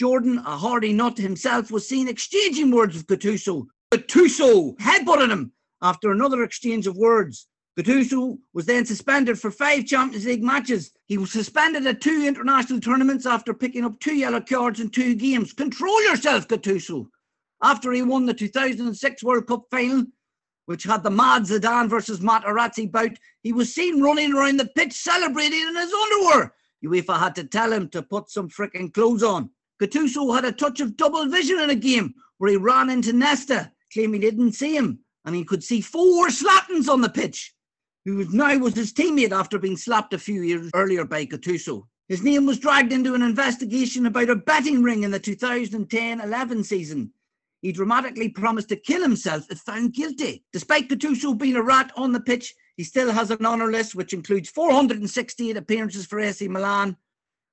Jordan, 0.00 0.38
a 0.38 0.56
hardy 0.56 0.94
nut 0.94 1.18
himself, 1.18 1.70
was 1.70 1.86
seen 1.86 2.08
exchanging 2.08 2.70
words 2.70 2.96
with 2.96 3.06
Gattuso. 3.06 3.66
Gattuso 3.92 4.76
headbutted 4.78 5.30
him 5.30 5.52
after 5.82 6.10
another 6.10 6.42
exchange 6.42 6.86
of 6.86 6.96
words. 6.96 7.48
Gattuso 7.76 8.38
was 8.52 8.66
then 8.66 8.86
suspended 8.86 9.38
for 9.38 9.50
five 9.50 9.84
Champions 9.84 10.26
League 10.26 10.44
matches. 10.44 10.92
He 11.06 11.18
was 11.18 11.32
suspended 11.32 11.84
at 11.86 12.00
two 12.00 12.24
international 12.24 12.78
tournaments 12.80 13.26
after 13.26 13.52
picking 13.52 13.84
up 13.84 13.98
two 13.98 14.14
yellow 14.14 14.40
cards 14.40 14.78
in 14.78 14.90
two 14.90 15.16
games. 15.16 15.52
Control 15.52 16.02
yourself, 16.04 16.46
Gattuso. 16.46 17.08
After 17.62 17.90
he 17.90 18.02
won 18.02 18.26
the 18.26 18.34
2006 18.34 19.24
World 19.24 19.48
Cup 19.48 19.64
final, 19.72 20.04
which 20.66 20.84
had 20.84 21.02
the 21.02 21.10
mad 21.10 21.42
Zidane 21.42 21.90
versus 21.90 22.20
Materazzi 22.20 22.90
bout, 22.90 23.18
he 23.42 23.52
was 23.52 23.74
seen 23.74 24.00
running 24.00 24.32
around 24.32 24.58
the 24.58 24.70
pitch 24.76 24.92
celebrating 24.92 25.60
in 25.60 25.74
his 25.74 25.92
underwear. 25.92 26.54
UEFA 26.84 27.18
had 27.18 27.34
to 27.34 27.44
tell 27.44 27.72
him 27.72 27.88
to 27.88 28.02
put 28.02 28.30
some 28.30 28.48
freaking 28.48 28.94
clothes 28.94 29.24
on. 29.24 29.50
Gattuso 29.82 30.32
had 30.32 30.44
a 30.44 30.52
touch 30.52 30.80
of 30.80 30.96
double 30.96 31.26
vision 31.26 31.58
in 31.58 31.70
a 31.70 31.74
game 31.74 32.14
where 32.38 32.50
he 32.50 32.56
ran 32.56 32.88
into 32.88 33.12
Nesta, 33.12 33.72
claiming 33.92 34.22
he 34.22 34.30
didn't 34.30 34.52
see 34.52 34.76
him, 34.76 35.00
and 35.24 35.34
he 35.34 35.44
could 35.44 35.64
see 35.64 35.80
four 35.80 36.28
Zlatans 36.28 36.88
on 36.88 37.00
the 37.00 37.08
pitch, 37.08 37.52
who 38.04 38.24
now 38.32 38.56
was 38.58 38.74
his 38.74 38.92
teammate 38.92 39.32
after 39.32 39.58
being 39.58 39.76
slapped 39.76 40.12
a 40.12 40.18
few 40.18 40.42
years 40.42 40.70
earlier 40.74 41.04
by 41.04 41.24
Gattuso. 41.24 41.86
His 42.08 42.22
name 42.22 42.44
was 42.44 42.58
dragged 42.58 42.92
into 42.92 43.14
an 43.14 43.22
investigation 43.22 44.04
about 44.04 44.28
a 44.28 44.36
betting 44.36 44.82
ring 44.82 45.04
in 45.04 45.10
the 45.10 45.20
2010-11 45.20 46.64
season. 46.64 47.12
He 47.62 47.72
dramatically 47.72 48.28
promised 48.28 48.68
to 48.68 48.76
kill 48.76 49.00
himself 49.00 49.50
if 49.50 49.58
found 49.60 49.94
guilty. 49.94 50.44
Despite 50.52 50.90
Gattuso 50.90 51.36
being 51.38 51.56
a 51.56 51.62
rat 51.62 51.92
on 51.96 52.12
the 52.12 52.20
pitch, 52.20 52.54
he 52.76 52.84
still 52.84 53.10
has 53.10 53.30
an 53.30 53.46
honour 53.46 53.70
list 53.70 53.94
which 53.94 54.12
includes 54.12 54.50
468 54.50 55.56
appearances 55.56 56.04
for 56.04 56.20
AC 56.20 56.46
Milan, 56.46 56.94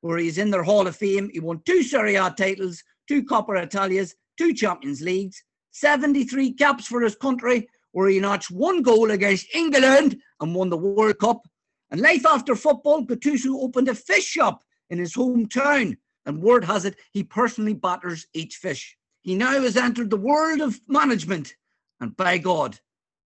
where 0.02 0.18
he's 0.18 0.38
in 0.38 0.52
their 0.52 0.64
Hall 0.64 0.86
of 0.86 0.98
Fame. 0.98 1.30
He 1.32 1.40
won 1.40 1.62
two 1.66 1.82
Serie 1.82 2.16
A 2.16 2.30
titles, 2.30 2.84
two 3.08 3.24
Coppa 3.24 3.64
Italias, 3.64 4.16
two 4.38 4.54
Champions 4.54 5.02
Leagues, 5.02 5.42
73 5.72 6.54
caps 6.54 6.88
for 6.88 7.00
his 7.00 7.16
country, 7.16 7.70
where 7.92 8.10
he 8.10 8.20
notched 8.20 8.52
one 8.52 8.82
goal 8.82 9.12
against 9.12 9.54
England 9.54 10.18
and 10.40 10.56
won 10.56 10.70
the 10.70 10.78
World 10.78 11.20
Cup. 11.20 11.42
And 11.90 12.00
life 12.02 12.26
after 12.26 12.56
football, 12.56 13.06
Gattuso 13.06 13.62
opened 13.62 13.90
a 13.90 13.96
fish 13.96 14.26
shop 14.26 14.64
in 14.90 14.98
his 14.98 15.14
hometown, 15.14 15.98
and 16.26 16.42
word 16.42 16.64
has 16.66 16.86
it 16.86 16.98
he 17.12 17.24
personally 17.24 17.74
batters 17.74 18.28
each 18.34 18.56
fish. 18.56 18.98
He 19.22 19.36
now 19.36 19.62
has 19.62 19.78
entered 19.78 20.10
the 20.10 20.18
world 20.18 20.62
of 20.62 20.80
management, 20.88 21.56
and 22.00 22.16
by 22.16 22.38
God, 22.38 22.80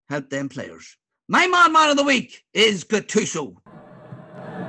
help 0.10 0.30
them 0.30 0.50
players. 0.50 0.98
My 1.28 1.48
man 1.48 1.74
man 1.74 1.90
of 1.90 1.98
the 1.98 2.04
week 2.04 2.44
is 2.54 2.84
Gattuso. 2.84 3.56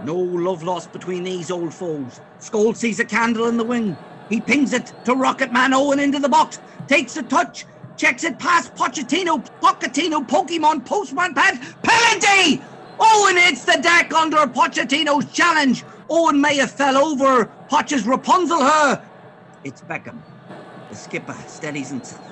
No 0.04 0.16
love 0.16 0.62
lost 0.62 0.92
between 0.92 1.24
these 1.24 1.50
old 1.50 1.74
foes. 1.74 2.20
Scholes 2.38 2.76
sees 2.76 3.00
a 3.00 3.04
candle 3.04 3.46
in 3.48 3.56
the 3.56 3.64
wing. 3.64 3.96
He 4.28 4.40
pings 4.40 4.72
it 4.72 4.92
to 5.04 5.14
Rocket 5.14 5.52
Man 5.52 5.74
Owen 5.74 5.98
into 5.98 6.18
the 6.18 6.28
box. 6.28 6.60
Takes 6.86 7.16
a 7.16 7.22
touch. 7.22 7.66
Checks 7.96 8.24
it 8.24 8.38
past 8.38 8.74
Pochettino. 8.74 9.44
Pochettino, 9.60 10.26
Pokemon, 10.26 10.84
Postman 10.84 11.34
Pad. 11.34 11.60
Penalty! 11.82 12.62
Owen 12.98 13.36
hits 13.36 13.64
the 13.64 13.78
deck 13.80 14.12
under 14.12 14.38
Pochettino's 14.38 15.30
challenge. 15.32 15.84
Owen 16.10 16.40
may 16.40 16.56
have 16.56 16.70
fell 16.70 16.96
over. 16.96 17.46
Poch's 17.68 18.06
Rapunzel 18.06 18.60
her. 18.60 19.02
It's 19.64 19.80
Beckham. 19.82 20.18
The 20.90 20.96
skipper 20.96 21.36
steadies 21.46 21.88
himself. 21.88 22.22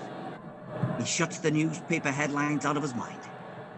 He 0.99 1.05
shuts 1.05 1.39
the 1.39 1.51
newspaper 1.51 2.11
headlines 2.11 2.65
out 2.65 2.77
of 2.77 2.83
his 2.83 2.95
mind. 2.95 3.19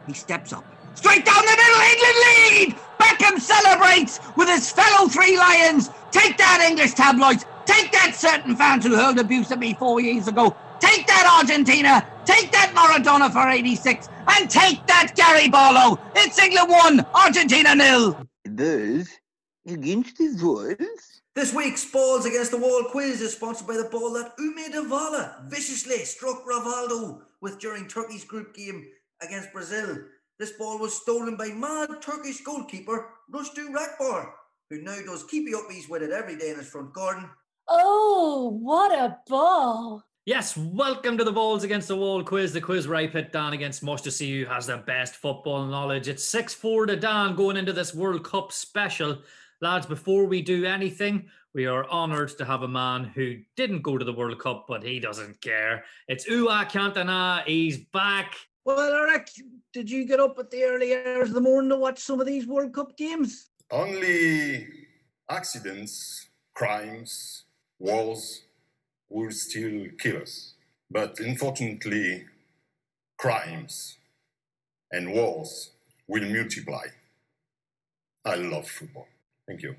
He 0.06 0.12
steps 0.12 0.52
up. 0.52 0.64
Straight 0.94 1.24
down 1.24 1.44
the 1.44 1.56
middle, 1.56 1.80
England 1.80 2.16
lead! 2.26 2.76
Beckham 2.98 3.40
celebrates 3.40 4.18
with 4.36 4.48
his 4.48 4.70
fellow 4.70 5.08
three 5.08 5.36
lions. 5.38 5.90
Take 6.10 6.36
that, 6.38 6.66
English 6.68 6.94
tabloids. 6.94 7.44
Take 7.66 7.92
that, 7.92 8.14
certain 8.14 8.56
fans 8.56 8.84
who 8.86 8.94
hurled 8.96 9.18
abuse 9.18 9.50
at 9.52 9.58
me 9.58 9.74
four 9.74 10.00
years 10.00 10.28
ago. 10.28 10.56
Take 10.80 11.06
that, 11.06 11.38
Argentina. 11.38 12.06
Take 12.24 12.52
that 12.52 12.72
Maradona 12.74 13.32
for 13.32 13.48
86. 13.48 14.08
And 14.28 14.50
take 14.50 14.86
that 14.86 15.12
Gary 15.14 15.48
Barlow. 15.48 15.98
It's 16.14 16.38
England 16.38 16.70
1, 16.70 17.06
Argentina 17.14 17.74
nil. 17.74 18.26
Those 18.44 19.08
against 19.66 20.18
the 20.18 20.36
Wolves. 20.42 21.22
This 21.34 21.52
week's 21.52 21.84
Balls 21.90 22.24
Against 22.24 22.50
the 22.50 22.56
Wall 22.56 22.84
quiz 22.90 23.20
is 23.20 23.34
sponsored 23.34 23.66
by 23.66 23.76
the 23.76 23.90
ball 23.90 24.12
that 24.14 24.32
Ume 24.38 24.72
Davala 24.72 25.48
viciously 25.50 25.98
struck 25.98 26.46
Rivaldo 26.46 27.20
with 27.42 27.58
during 27.58 27.86
Turkey's 27.86 28.24
group 28.24 28.54
game 28.54 28.86
against 29.20 29.52
Brazil. 29.52 29.98
This 30.38 30.52
ball 30.52 30.78
was 30.78 30.94
stolen 30.94 31.36
by 31.36 31.48
mad 31.48 31.88
Turkish 32.00 32.42
goalkeeper 32.42 33.08
Rüştü 33.30 33.72
Reçber, 33.72 34.30
who 34.70 34.80
now 34.80 34.96
does 35.04 35.24
keepy 35.24 35.52
uppies 35.52 35.88
with 35.90 36.02
it 36.02 36.10
every 36.10 36.36
day 36.36 36.50
in 36.50 36.56
his 36.58 36.68
front 36.68 36.94
garden. 36.94 37.28
Oh, 37.68 38.58
what 38.62 38.92
a 38.92 39.18
ball. 39.28 40.04
Yes, 40.26 40.56
welcome 40.56 41.16
to 41.18 41.22
the 41.22 41.30
Balls 41.30 41.62
Against 41.62 41.86
the 41.86 41.94
Wall 41.94 42.24
quiz, 42.24 42.52
the 42.52 42.60
quiz 42.60 42.88
where 42.88 42.96
I 42.96 43.06
pit 43.06 43.30
Dan 43.30 43.52
against 43.52 43.84
Mush 43.84 44.00
to 44.00 44.10
see 44.10 44.40
who 44.40 44.46
has 44.46 44.66
the 44.66 44.78
best 44.78 45.14
football 45.14 45.64
knowledge. 45.64 46.08
It's 46.08 46.24
6 46.24 46.52
4 46.52 46.86
to 46.86 46.96
Dan 46.96 47.36
going 47.36 47.56
into 47.56 47.72
this 47.72 47.94
World 47.94 48.24
Cup 48.24 48.50
special. 48.50 49.18
Lads, 49.60 49.86
before 49.86 50.24
we 50.24 50.42
do 50.42 50.64
anything, 50.64 51.28
we 51.54 51.66
are 51.66 51.88
honoured 51.90 52.36
to 52.38 52.44
have 52.44 52.62
a 52.62 52.68
man 52.68 53.04
who 53.04 53.36
didn't 53.54 53.82
go 53.82 53.96
to 53.96 54.04
the 54.04 54.12
World 54.12 54.40
Cup, 54.40 54.64
but 54.66 54.82
he 54.82 54.98
doesn't 54.98 55.40
care. 55.42 55.84
It's 56.08 56.26
Ua 56.26 56.66
Cantona. 56.68 57.44
He's 57.44 57.76
back. 57.76 58.34
Well, 58.64 58.80
Eric, 58.80 59.30
did 59.72 59.88
you 59.88 60.04
get 60.04 60.18
up 60.18 60.40
at 60.40 60.50
the 60.50 60.64
early 60.64 60.92
hours 60.92 61.28
of 61.28 61.36
the 61.36 61.40
morning 61.40 61.70
to 61.70 61.76
watch 61.76 62.00
some 62.00 62.18
of 62.18 62.26
these 62.26 62.48
World 62.48 62.74
Cup 62.74 62.96
games? 62.96 63.50
Only 63.70 64.66
accidents, 65.30 66.30
crimes, 66.52 67.44
wars 67.78 68.45
will 69.08 69.30
still 69.30 69.86
kill 69.98 70.22
us. 70.22 70.54
But 70.90 71.18
unfortunately, 71.20 72.26
crimes 73.18 73.96
and 74.92 75.12
wars 75.12 75.70
will 76.06 76.28
multiply. 76.28 76.86
I 78.24 78.34
love 78.36 78.68
football. 78.68 79.08
Thank 79.46 79.62
you. 79.62 79.74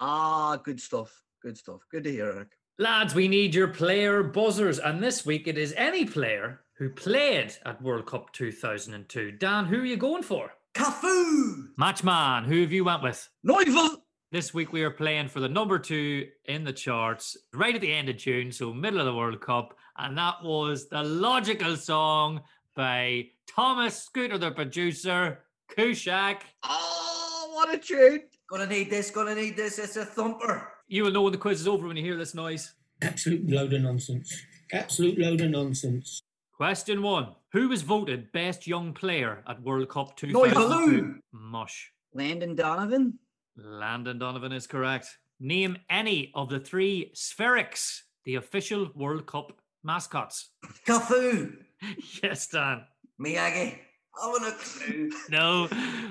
Ah, 0.00 0.56
good 0.56 0.80
stuff. 0.80 1.22
Good 1.42 1.56
stuff. 1.56 1.80
Good 1.90 2.04
to 2.04 2.10
hear, 2.10 2.26
Eric. 2.26 2.48
Lads, 2.78 3.14
we 3.14 3.28
need 3.28 3.54
your 3.54 3.68
player 3.68 4.22
buzzers. 4.22 4.78
And 4.78 5.02
this 5.02 5.24
week 5.24 5.46
it 5.48 5.56
is 5.56 5.72
any 5.76 6.04
player 6.04 6.60
who 6.74 6.90
played 6.90 7.54
at 7.64 7.80
World 7.80 8.06
Cup 8.06 8.32
2002. 8.32 9.32
Dan, 9.32 9.64
who 9.64 9.80
are 9.80 9.84
you 9.84 9.96
going 9.96 10.22
for? 10.22 10.52
Cafu! 10.74 11.68
Matchman, 11.80 12.44
who 12.44 12.60
have 12.60 12.72
you 12.72 12.84
went 12.84 13.02
with? 13.02 13.28
Neufel! 13.42 14.02
This 14.32 14.52
week 14.52 14.72
we 14.72 14.82
are 14.82 14.90
playing 14.90 15.28
for 15.28 15.38
the 15.38 15.48
number 15.48 15.78
two 15.78 16.26
in 16.46 16.64
the 16.64 16.72
charts, 16.72 17.36
right 17.52 17.76
at 17.76 17.80
the 17.80 17.92
end 17.92 18.08
of 18.08 18.16
June, 18.16 18.50
so 18.50 18.74
middle 18.74 18.98
of 18.98 19.06
the 19.06 19.14
World 19.14 19.40
Cup, 19.40 19.78
and 19.98 20.18
that 20.18 20.42
was 20.42 20.88
the 20.88 21.00
logical 21.04 21.76
song 21.76 22.40
by 22.74 23.28
Thomas 23.46 24.02
Scooter, 24.02 24.36
the 24.36 24.50
producer, 24.50 25.44
Kushak. 25.70 26.40
Oh, 26.64 27.50
what 27.52 27.72
a 27.72 27.78
tune! 27.78 28.24
Gonna 28.50 28.66
need 28.66 28.90
this, 28.90 29.12
gonna 29.12 29.36
need 29.36 29.56
this. 29.56 29.78
It's 29.78 29.94
a 29.94 30.04
thumper. 30.04 30.72
You 30.88 31.04
will 31.04 31.12
know 31.12 31.22
when 31.22 31.32
the 31.32 31.38
quiz 31.38 31.60
is 31.60 31.68
over 31.68 31.86
when 31.86 31.96
you 31.96 32.02
hear 32.02 32.16
this 32.16 32.34
noise. 32.34 32.74
Absolute 33.02 33.48
load 33.48 33.74
of 33.74 33.82
nonsense. 33.82 34.42
Absolute 34.72 35.20
load 35.20 35.40
of 35.40 35.50
nonsense. 35.50 36.20
Question 36.52 37.00
one: 37.00 37.28
Who 37.52 37.68
was 37.68 37.82
voted 37.82 38.32
best 38.32 38.66
young 38.66 38.92
player 38.92 39.44
at 39.46 39.62
World 39.62 39.88
Cup 39.88 40.20
Neufel. 40.20 40.50
2002? 40.50 41.14
Mush. 41.30 41.92
Landon 42.12 42.56
Donovan. 42.56 43.20
Landon 43.56 44.18
Donovan 44.18 44.52
is 44.52 44.66
correct. 44.66 45.18
Name 45.40 45.78
any 45.90 46.30
of 46.34 46.48
the 46.48 46.60
three 46.60 47.12
Spheriks, 47.14 48.00
the 48.24 48.36
official 48.36 48.90
World 48.94 49.26
Cup 49.26 49.52
mascots. 49.82 50.50
Cafu! 50.86 51.56
yes, 52.22 52.48
Dan. 52.48 52.84
Miyagi. 53.20 53.78
I 54.22 54.26
want 54.28 54.46
a 54.46 54.52
clue. 54.52 55.10
No, 55.30 55.68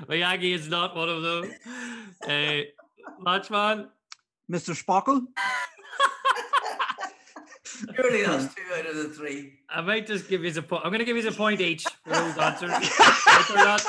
Miyagi 0.08 0.54
is 0.54 0.68
not 0.68 0.96
one 0.96 1.08
of 1.08 1.22
them. 1.22 1.52
Uh, 2.26 2.62
Matchman. 3.24 3.86
Mr. 4.50 4.74
Spockle. 4.74 5.26
Surely 7.94 8.22
that's 8.24 8.54
two 8.54 8.62
out 8.74 8.86
of 8.86 8.96
the 8.96 9.08
three. 9.10 9.52
I 9.68 9.80
might 9.80 10.06
just 10.06 10.28
give 10.28 10.44
you 10.44 10.52
a 10.56 10.62
point. 10.62 10.82
I'm 10.84 10.90
going 10.90 11.00
to 11.00 11.04
give 11.04 11.16
you 11.16 11.28
a 11.28 11.32
point 11.32 11.60
each 11.60 11.84
for 12.04 12.10
those 12.10 12.38
answers. 12.38 12.70
But 12.70 13.46
they're, 13.48 13.64
not, 13.64 13.86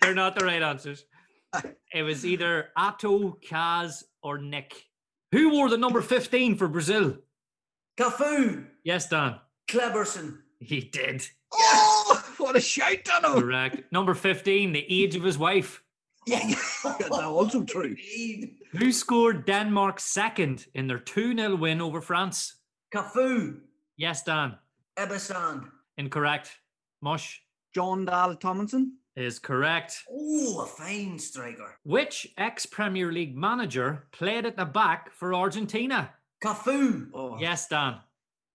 they're 0.00 0.14
not 0.14 0.34
the 0.38 0.44
right 0.44 0.62
answers. 0.62 1.04
It 1.94 2.02
was 2.04 2.24
either 2.24 2.68
Ato, 2.74 3.36
Kaz, 3.46 4.02
or 4.22 4.38
Nick. 4.38 4.72
Who 5.32 5.50
wore 5.50 5.68
the 5.68 5.76
number 5.76 6.00
15 6.00 6.56
for 6.56 6.66
Brazil? 6.66 7.18
Cafu! 7.98 8.66
Yes, 8.82 9.08
Dan. 9.08 9.36
Cleberson. 9.68 10.38
He 10.58 10.80
did. 10.80 11.26
Oh, 11.52 12.24
what 12.38 12.56
a 12.56 12.60
shout, 12.60 13.04
Dono! 13.04 13.40
Correct. 13.40 13.92
Number 13.92 14.14
15, 14.14 14.72
the 14.72 14.86
age 14.88 15.16
of 15.16 15.22
his 15.22 15.36
wife. 15.36 15.82
Yeah, 16.26 16.40
yeah. 16.48 16.56
That's 16.84 17.10
also 17.10 17.62
true. 17.64 17.94
Who 18.72 18.92
scored 18.92 19.44
Denmark's 19.44 20.04
second 20.04 20.66
in 20.74 20.86
their 20.86 20.98
2 20.98 21.36
0 21.36 21.56
win 21.56 21.80
over 21.80 22.00
France? 22.00 22.56
Cafu. 22.94 23.58
Yes, 23.96 24.22
Dan. 24.22 24.56
Ebbe 24.96 25.18
Sand. 25.18 25.64
Incorrect. 25.98 26.50
Mush 27.02 27.42
Jon 27.74 28.04
Dahl 28.04 28.36
Tomasson. 28.36 28.92
Is 29.16 29.38
correct. 29.38 30.02
Oh, 30.10 30.62
a 30.62 30.66
fine 30.66 31.18
striker. 31.18 31.78
Which 31.84 32.26
ex 32.38 32.66
Premier 32.66 33.12
League 33.12 33.36
manager 33.36 34.06
played 34.12 34.46
at 34.46 34.56
the 34.56 34.64
back 34.64 35.12
for 35.12 35.34
Argentina? 35.34 36.10
Cafu. 36.42 37.08
Oh, 37.14 37.38
Yes, 37.38 37.68
Dan. 37.68 37.96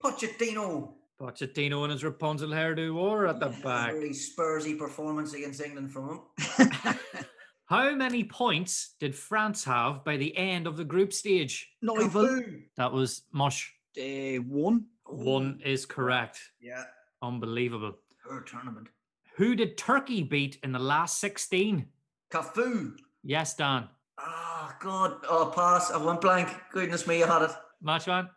Pochettino. 0.04 0.94
Pochettino 1.20 1.84
and 1.84 1.92
his 1.92 2.04
Rapunzel 2.04 2.50
hairdo 2.50 2.94
wore 2.94 3.28
at 3.28 3.40
the 3.40 3.50
Yeah, 3.50 3.60
back. 3.64 3.92
Very 3.94 4.10
Spursy 4.12 4.78
performance 4.78 5.34
against 5.34 5.62
England 5.62 5.92
from 5.92 6.22
him. 6.60 6.70
How 7.66 7.94
many 7.96 8.24
points 8.24 8.96
did 9.00 9.14
France 9.16 9.64
have 9.66 10.06
by 10.06 10.16
the 10.18 10.36
end 10.38 10.68
of 10.68 10.78
the 10.78 10.86
group 10.86 11.12
stage? 11.12 11.70
Neufel. 11.84 12.28
Cafu. 12.28 12.62
That 12.78 12.94
was 12.94 13.24
Mush. 13.32 13.74
Uh, 14.00 14.38
one. 14.48 14.86
One 15.06 15.60
is 15.66 15.86
correct. 15.86 16.40
Yeah, 16.62 16.84
Unbelievable. 17.22 17.96
her 18.30 18.42
tournament. 18.42 18.88
Who 19.38 19.56
did 19.56 19.78
Turkey 19.78 20.24
beat 20.24 20.58
in 20.64 20.72
the 20.72 20.80
last 20.80 21.20
16? 21.20 21.86
Cafu. 22.32 22.94
Yes, 23.24 23.56
Dan. 23.56 23.88
Oh, 24.20 24.72
God. 24.80 25.18
Oh, 25.30 25.52
pass. 25.56 25.92
I 25.92 25.98
went 25.98 26.22
blank. 26.22 26.50
Goodness 26.72 27.06
me, 27.06 27.22
I 27.22 27.28
had 27.28 27.44
it. 27.44 27.52
Matchman? 27.86 28.30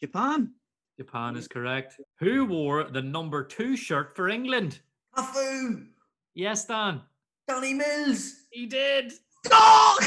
Japan. 0.00 0.52
Japan 0.96 1.36
is 1.36 1.46
correct. 1.46 2.00
Who 2.20 2.46
wore 2.46 2.84
the 2.84 3.02
number 3.02 3.44
two 3.44 3.76
shirt 3.76 4.16
for 4.16 4.30
England? 4.30 4.80
Cafu. 5.14 5.88
Yes, 6.34 6.64
Dan. 6.64 7.02
Danny 7.46 7.74
Mills. 7.74 8.46
He 8.50 8.66
did. 8.66 9.12
Oh! 9.50 9.98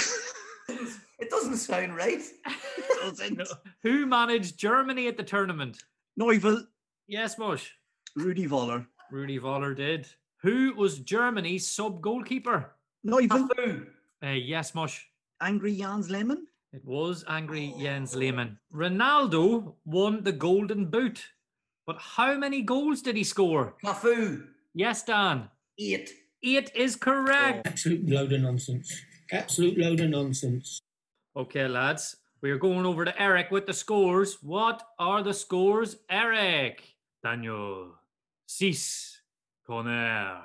It 1.19 1.29
doesn't 1.29 1.57
sound 1.57 1.97
right. 1.97 2.21
Doesn't. 3.01 3.37
no. 3.37 3.43
Who 3.83 4.05
managed 4.05 4.57
Germany 4.57 5.07
at 5.09 5.17
the 5.17 5.23
tournament? 5.23 5.77
Neufel. 6.17 6.63
Yes, 7.07 7.37
Mush. 7.37 7.73
Rudi 8.15 8.47
Völler. 8.47 8.85
Rudi 9.11 9.37
Völler 9.37 9.75
did. 9.75 10.07
Who 10.41 10.73
was 10.75 10.99
Germany's 10.99 11.69
sub 11.69 12.01
goalkeeper? 12.01 12.71
Neufel. 13.05 13.47
Cafu. 13.49 13.85
Uh, 14.23 14.27
yes, 14.29 14.73
Mush. 14.73 15.07
Angry 15.41 15.75
Jens 15.75 16.09
Lehmann. 16.09 16.47
It 16.71 16.85
was 16.85 17.25
angry 17.27 17.73
Jens 17.79 18.15
Lehmann. 18.15 18.57
Ronaldo 18.73 19.73
won 19.85 20.23
the 20.23 20.31
Golden 20.31 20.85
Boot, 20.85 21.25
but 21.87 21.97
how 21.99 22.37
many 22.37 22.61
goals 22.61 23.01
did 23.01 23.15
he 23.15 23.23
score? 23.23 23.75
Cafu. 23.83 24.45
Yes, 24.73 25.03
Dan. 25.03 25.49
Eight. 25.79 26.11
Eight 26.43 26.71
is 26.75 26.95
correct. 26.95 27.67
Absolute 27.67 28.07
load 28.07 28.31
of 28.31 28.41
nonsense. 28.41 29.01
Absolute 29.31 29.77
load 29.77 29.99
of 29.99 30.09
nonsense. 30.09 30.79
Okay, 31.35 31.67
lads, 31.67 32.15
we 32.41 32.51
are 32.51 32.57
going 32.57 32.85
over 32.85 33.03
to 33.03 33.21
Eric 33.21 33.51
with 33.51 33.65
the 33.65 33.73
scores. 33.73 34.37
What 34.41 34.83
are 34.99 35.23
the 35.23 35.33
scores, 35.33 35.97
Eric? 36.09 36.83
Daniel. 37.23 37.95
Six. 38.45 39.18
Conner. 39.69 40.41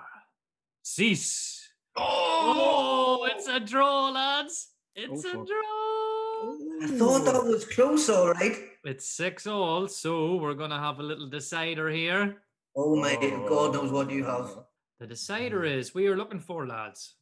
Six. 0.82 1.70
Oh! 1.96 3.22
oh, 3.22 3.28
it's 3.30 3.48
a 3.48 3.58
draw, 3.58 4.10
lads. 4.10 4.68
It's 4.94 5.22
Go 5.22 5.30
a 5.30 5.32
for 5.32 5.42
it. 5.42 5.48
draw. 5.48 6.84
I 6.84 6.98
thought 6.98 7.24
that 7.24 7.42
was 7.42 7.64
close, 7.64 8.10
all 8.10 8.32
right. 8.34 8.54
It's 8.84 9.08
six 9.08 9.46
all, 9.46 9.88
so 9.88 10.36
we're 10.36 10.52
gonna 10.52 10.78
have 10.78 11.00
a 11.00 11.02
little 11.02 11.30
decider 11.30 11.88
here. 11.88 12.42
Oh, 12.76 12.96
my 12.96 13.14
God 13.48 13.72
knows 13.72 13.90
what 13.90 14.10
you 14.10 14.24
have. 14.24 14.58
The 15.00 15.06
decider 15.06 15.64
is 15.64 15.94
we 15.94 16.06
are 16.06 16.18
looking 16.18 16.40
for, 16.40 16.66
lads, 16.66 17.14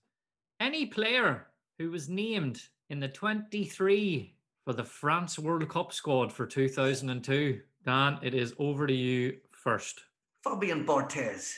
any 0.59 0.87
player 0.87 1.47
who 1.79 1.93
was 1.93 2.09
named 2.09 2.63
in 2.91 2.99
the 2.99 3.09
23 3.09 4.35
for 4.65 4.73
the 4.73 4.83
France 4.83 5.39
World 5.39 5.69
Cup 5.69 5.93
squad 5.93 6.33
for 6.33 6.47
2002. 6.47 7.61
Dan, 7.85 8.19
it 8.23 8.35
is 8.35 8.55
over 8.59 8.89
to 8.89 8.93
you 8.93 9.37
first. 9.53 10.01
Fabian 10.43 10.85
Barthez. 10.85 11.55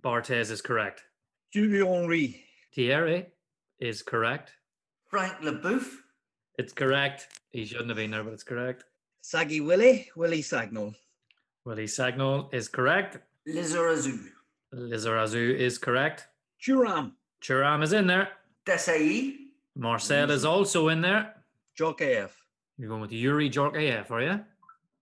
Barthez 0.00 0.50
is 0.50 0.60
correct. 0.62 1.04
Julie 1.52 1.84
Henry. 1.86 2.44
Thierry 2.74 3.26
is 3.80 4.02
correct. 4.02 4.52
Frank 5.08 5.34
Leboeuf. 5.40 5.86
It's 6.58 6.72
correct. 6.72 7.28
He 7.50 7.64
shouldn't 7.64 7.88
have 7.88 7.96
been 7.96 8.10
there, 8.10 8.24
but 8.24 8.32
it's 8.32 8.42
correct. 8.42 8.84
Saggy 9.22 9.60
Willie. 9.60 10.08
Willie 10.16 10.42
Sagnol. 10.42 10.94
Willie 11.64 11.86
Sagnol 11.86 12.52
is 12.52 12.68
correct. 12.68 13.18
Lizarazu. 13.48 14.18
Lizarazu 14.74 15.56
is 15.56 15.78
correct. 15.78 16.28
Thuram. 16.62 17.12
Thuram 17.42 17.82
is 17.82 17.92
in 17.92 18.06
there. 18.06 18.28
Desai. 18.66 19.36
Marcel 19.76 20.30
is 20.30 20.44
also 20.44 20.88
in 20.88 21.00
there. 21.00 21.34
Jokayev. 21.78 22.30
You're 22.76 22.88
going 22.88 23.00
with 23.00 23.10
Youri 23.10 23.50
Djorkaeff, 23.50 24.10
are 24.10 24.22
you? 24.22 24.44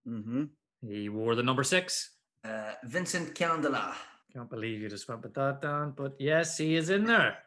Mm-hmm. 0.07 0.45
He 0.87 1.09
wore 1.09 1.35
the 1.35 1.43
number 1.43 1.65
six. 1.65 2.11
Uh, 2.45 2.73
Vincent 2.85 3.35
Candela. 3.35 3.95
Can't 4.37 4.51
believe 4.51 4.83
you 4.83 4.91
just 4.91 5.09
went 5.09 5.23
with 5.23 5.33
that, 5.35 5.63
Dan. 5.63 5.95
But 5.97 6.15
yes, 6.19 6.59
he 6.59 6.77
is 6.77 6.91
in 6.91 7.05
there. 7.05 7.39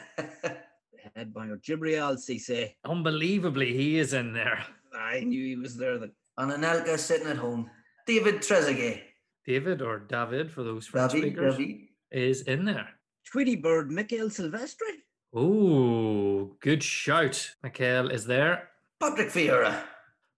The 1.16 1.24
headbanger 1.26 1.62
Djibril 1.62 2.18
Cissé. 2.18 2.74
Unbelievably, 2.84 3.74
he 3.74 3.98
is 3.98 4.14
in 4.14 4.34
there. 4.34 4.62
I 4.94 5.22
knew 5.22 5.46
he 5.46 5.56
was 5.56 5.78
there. 5.78 5.98
The 5.98 6.12
And 6.38 6.52
Anelka 6.52 6.98
sitting 7.00 7.28
at 7.28 7.38
home. 7.38 7.70
David 8.06 8.42
Trezeguet. 8.42 9.02
David 9.46 9.82
or 9.82 10.00
David 10.00 10.52
for 10.52 10.64
those 10.64 10.86
French 10.86 11.14
David, 11.14 11.28
speakers 11.34 11.56
David. 11.58 11.78
is 12.12 12.42
in 12.42 12.66
there. 12.66 12.90
Tweety 13.32 13.56
Bird 13.56 13.90
Mikaël 13.90 14.30
Silvestre. 14.30 14.86
Oh, 15.34 16.56
good 16.62 16.84
shout. 16.84 17.52
Michael 17.64 18.10
is 18.10 18.26
there. 18.26 18.70
Patrick 19.00 19.30
Vieira. 19.30 19.84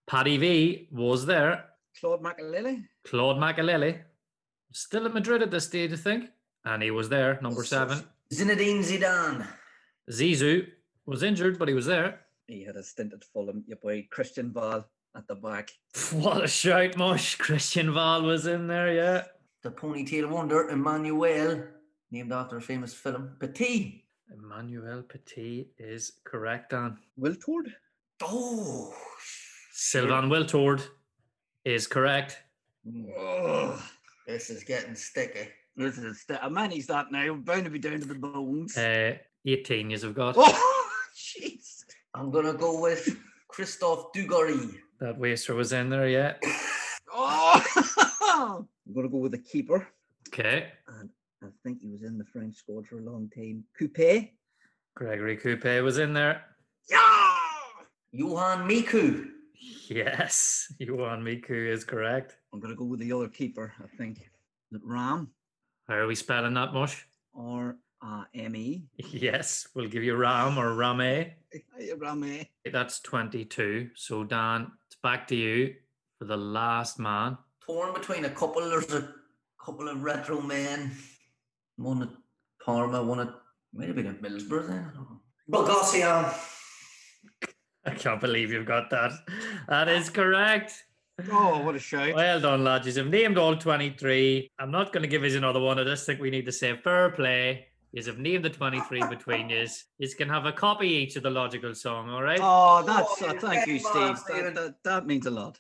Paddy 0.08 0.38
V 0.38 0.90
was 0.92 1.26
there. 1.26 1.66
Claude 2.00 2.22
Makelele. 2.22 2.84
Claude 3.08 3.38
Makelele, 3.38 4.02
still 4.72 5.06
at 5.06 5.14
Madrid 5.14 5.42
at 5.42 5.52
this 5.52 5.66
stage, 5.66 5.94
I 5.94 5.96
think. 5.96 6.30
And 6.66 6.84
he 6.84 6.92
was 6.92 7.10
there, 7.10 7.40
number 7.42 7.64
seven. 7.64 8.04
Zinedine 8.34 8.84
Zidane. 8.84 9.48
Zizou 10.12 10.68
was 11.06 11.24
injured, 11.24 11.58
but 11.58 11.68
he 11.68 11.74
was 11.74 11.86
there. 11.86 12.22
He 12.48 12.64
had 12.64 12.76
a 12.76 12.84
stint 12.84 13.14
at 13.14 13.24
Fulham. 13.24 13.64
Your 13.68 13.78
boy 13.78 14.08
Christanval 14.14 14.86
at 15.16 15.28
the 15.28 15.36
back. 15.36 15.72
What 16.14 16.44
a 16.44 16.48
shout, 16.48 16.98
Mush. 16.98 17.38
Christanval 17.38 18.24
was 18.24 18.46
in 18.48 18.68
there, 18.68 18.94
yeah. 18.94 19.24
The 19.64 19.72
ponytail 19.72 20.30
wonder, 20.30 20.70
Emmanuel, 20.70 21.64
named 22.12 22.32
after 22.32 22.58
a 22.58 22.62
famous 22.62 22.94
film. 22.94 23.36
Petit. 23.40 24.06
Emmanuel 24.32 25.02
Petit 25.04 25.70
is 25.78 26.14
correct, 26.24 26.70
Dan. 26.72 26.98
Wiltord. 27.20 27.74
Oh, 28.22 28.94
Sylvain 29.74 30.30
Wiltord 30.30 30.82
is 31.66 31.88
correct. 31.88 32.38
oh, 33.18 33.82
this 34.30 34.50
is 34.52 34.64
getting 34.64 34.96
sticky. 34.96 35.50
This 35.76 35.98
is 35.98 36.22
st- 36.22 36.40
a 36.44 36.50
man 36.50 36.70
he's 36.72 36.88
that 36.88 37.12
now. 37.12 37.34
Bound 37.34 37.64
to 37.66 37.70
be 37.72 37.80
down 37.80 38.00
to 38.00 38.06
the 38.06 38.16
bones. 38.16 38.78
Uh, 38.78 39.18
18 39.46 39.90
years 39.90 40.04
have 40.04 40.14
got. 40.14 40.36
oh, 40.38 40.90
jeez. 41.16 41.84
I'm 42.14 42.30
gonna 42.30 42.54
go 42.54 42.80
with 42.80 43.18
Christophe 43.48 44.14
Dugarry. 44.16 44.76
That 45.00 45.18
waster 45.18 45.56
was 45.56 45.74
in 45.74 45.90
there, 45.90 46.08
yeah. 46.08 46.36
Oh, 47.12 47.66
I'm 48.88 48.94
gonna 48.94 49.10
go 49.10 49.18
with 49.18 49.32
the 49.32 49.40
keeper. 49.40 49.88
Okay. 50.28 50.68
And 50.88 51.10
I 51.44 51.48
think 51.64 51.82
he 51.82 51.88
was 51.90 52.04
in 52.04 52.20
the 52.20 52.24
French 52.24 52.56
squad 52.56 52.86
for 52.86 53.00
a 53.00 53.02
long 53.02 53.32
time. 53.36 53.64
Coupet. 53.78 54.32
Gregory 54.96 55.36
Coupet 55.36 55.82
was 55.84 55.98
in 55.98 56.14
there. 56.14 56.44
Yeah. 56.88 57.32
Johan 58.12 58.70
Micoud. 58.70 59.26
Yes, 59.60 60.72
Yuan 60.80 61.24
Micoud 61.24 61.70
is 61.72 61.84
correct. 61.84 62.38
I'm 62.54 62.60
gonna 62.60 62.76
go 62.76 62.86
with 62.86 63.00
the 63.00 63.12
other 63.12 63.28
keeper. 63.28 63.74
I 63.84 63.88
think. 63.98 64.20
Is 64.72 64.82
Ram 64.84 65.30
How 65.88 65.96
are 65.96 66.08
we 66.08 66.16
spelling 66.16 66.54
that, 66.54 66.74
Mush? 66.74 67.06
or 67.34 67.78
uh, 68.02 68.24
Me? 68.34 68.86
Yes, 68.98 69.68
we'll 69.74 69.88
give 69.88 70.04
you 70.04 70.16
Ram 70.16 70.58
or 70.58 70.74
Rame. 70.76 71.32
Rame. 71.98 72.46
That's 72.72 73.00
22. 73.00 73.90
So, 73.96 74.24
Dan, 74.24 74.72
it's 74.88 74.98
back 75.02 75.28
to 75.30 75.36
you 75.36 75.74
for 76.18 76.26
the 76.26 76.38
last 76.38 77.00
man. 77.00 77.38
Torn 77.66 77.94
between 77.94 78.26
a 78.26 78.30
couple. 78.30 78.62
There's 78.70 78.94
a 78.94 79.10
couple 79.64 79.88
of 79.90 80.04
retro 80.04 80.42
men. 80.42 80.92
One 81.78 82.04
at 82.04 82.10
Parma, 82.64 83.02
one 83.04 83.22
at 83.22 83.30
might 83.74 83.88
have 83.88 83.96
been 83.96 84.08
at 84.08 84.22
Middlesbrough 84.22 84.68
then. 84.68 84.86
I 84.92 84.96
don't 84.96 85.10
know. 85.10 85.22
Boghossian. 85.52 86.34
I 87.90 87.96
can't 87.96 88.22
believe 88.22 88.52
you've 88.52 88.66
got 88.66 88.90
that. 88.92 89.12
That 89.68 89.88
is 89.88 90.10
correct. 90.10 90.86
Oh, 91.32 91.60
what 91.62 91.76
a 91.76 91.80
shout! 91.80 92.16
Well 92.16 92.40
done, 92.40 92.64
lads. 92.64 92.96
You've 92.96 93.08
named 93.08 93.38
all 93.38 93.56
23. 93.56 94.52
I'm 94.58 94.72
not 94.72 94.94
going 94.94 95.04
to 95.04 95.10
give 95.10 95.26
you 95.26 95.38
another 95.38 95.60
one. 95.60 95.80
I 95.80 95.84
just 95.84 96.06
think 96.06 96.22
we 96.22 96.30
need 96.30 96.46
to 96.46 96.52
say 96.52 96.78
fair 96.78 97.10
play. 97.10 97.68
You 97.92 98.04
have 98.04 98.20
named 98.20 98.46
the 98.46 98.50
23 98.52 99.04
between 99.10 99.50
you. 99.50 99.66
You 99.98 100.10
can 100.16 100.30
have 100.30 100.46
a 100.46 100.52
copy 100.52 100.88
each 100.88 101.16
of 101.16 101.24
the 101.24 101.30
logical 101.30 101.74
song, 101.74 102.10
all 102.10 102.22
right? 102.22 102.40
Oh, 102.42 102.84
that's 102.86 103.22
uh, 103.22 103.34
thank 103.40 103.68
you, 103.68 103.80
Steve. 103.80 104.18
That, 104.28 104.54
that, 104.56 104.76
that 104.84 105.08
means 105.08 105.26
a 105.26 105.32
lot. 105.32 105.58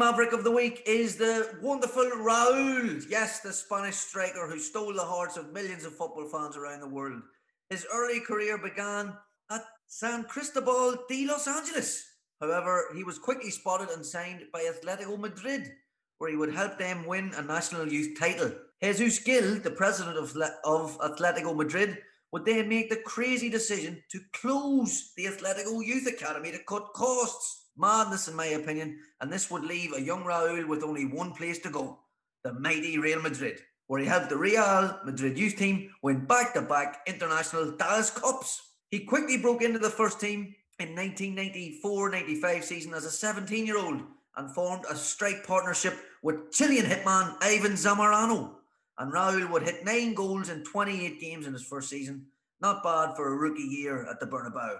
Maverick 0.00 0.32
of 0.32 0.44
the 0.44 0.50
week 0.50 0.82
is 0.86 1.16
the 1.16 1.58
wonderful 1.60 2.10
Raul. 2.16 3.04
Yes, 3.10 3.40
the 3.40 3.52
Spanish 3.52 3.96
striker 3.96 4.46
who 4.46 4.58
stole 4.58 4.94
the 4.94 5.04
hearts 5.04 5.36
of 5.36 5.52
millions 5.52 5.84
of 5.84 5.94
football 5.94 6.26
fans 6.26 6.56
around 6.56 6.80
the 6.80 6.88
world. 6.88 7.20
His 7.68 7.86
early 7.92 8.20
career 8.20 8.56
began 8.56 9.12
at 9.50 9.60
San 9.88 10.24
Cristobal 10.24 10.96
de 11.06 11.26
Los 11.26 11.46
Angeles. 11.46 12.02
However, 12.40 12.86
he 12.96 13.04
was 13.04 13.18
quickly 13.18 13.50
spotted 13.50 13.90
and 13.90 14.04
signed 14.04 14.44
by 14.54 14.62
Atletico 14.62 15.18
Madrid, 15.18 15.70
where 16.16 16.30
he 16.30 16.36
would 16.36 16.54
help 16.54 16.78
them 16.78 17.04
win 17.06 17.32
a 17.36 17.42
national 17.42 17.86
youth 17.86 18.18
title. 18.18 18.52
Jesus 18.82 19.18
Gil, 19.18 19.56
the 19.56 19.70
president 19.70 20.16
of, 20.16 20.34
of 20.64 20.98
Atletico 21.00 21.54
Madrid, 21.54 21.98
would 22.32 22.46
then 22.46 22.70
make 22.70 22.88
the 22.88 23.02
crazy 23.04 23.50
decision 23.50 24.02
to 24.12 24.20
close 24.32 25.12
the 25.18 25.26
Atletico 25.26 25.84
Youth 25.84 26.06
Academy 26.06 26.52
to 26.52 26.58
cut 26.66 26.94
costs. 26.94 27.59
Madness, 27.76 28.28
in 28.28 28.36
my 28.36 28.46
opinion, 28.46 28.98
and 29.20 29.32
this 29.32 29.50
would 29.50 29.64
leave 29.64 29.94
a 29.94 30.00
young 30.00 30.24
Raul 30.24 30.66
with 30.66 30.82
only 30.82 31.04
one 31.04 31.32
place 31.32 31.58
to 31.60 31.70
go 31.70 31.98
the 32.42 32.52
mighty 32.54 32.98
Real 32.98 33.20
Madrid, 33.20 33.60
where 33.86 34.00
he 34.00 34.06
helped 34.06 34.30
the 34.30 34.36
Real 34.36 34.98
Madrid 35.04 35.38
youth 35.38 35.56
team 35.56 35.90
win 36.02 36.24
back 36.24 36.54
to 36.54 36.62
back 36.62 37.02
international 37.06 37.72
Dallas 37.76 38.10
Cups. 38.10 38.62
He 38.90 39.00
quickly 39.00 39.36
broke 39.36 39.62
into 39.62 39.78
the 39.78 39.90
first 39.90 40.20
team 40.20 40.54
in 40.78 40.96
1994 40.96 42.10
95 42.10 42.64
season 42.64 42.94
as 42.94 43.04
a 43.04 43.10
17 43.10 43.66
year 43.66 43.78
old 43.78 44.00
and 44.36 44.54
formed 44.54 44.84
a 44.88 44.96
strike 44.96 45.46
partnership 45.46 45.98
with 46.22 46.50
Chilean 46.52 46.86
hitman 46.86 47.36
Ivan 47.42 47.72
Zamorano. 47.72 48.52
And 48.98 49.12
Raul 49.12 49.50
would 49.50 49.62
hit 49.62 49.84
nine 49.84 50.14
goals 50.14 50.48
in 50.48 50.64
28 50.64 51.20
games 51.20 51.46
in 51.46 51.52
his 51.52 51.64
first 51.64 51.88
season. 51.88 52.26
Not 52.60 52.82
bad 52.82 53.16
for 53.16 53.28
a 53.28 53.36
rookie 53.36 53.62
year 53.62 54.06
at 54.06 54.20
the 54.20 54.26
Bernabeu. 54.26 54.78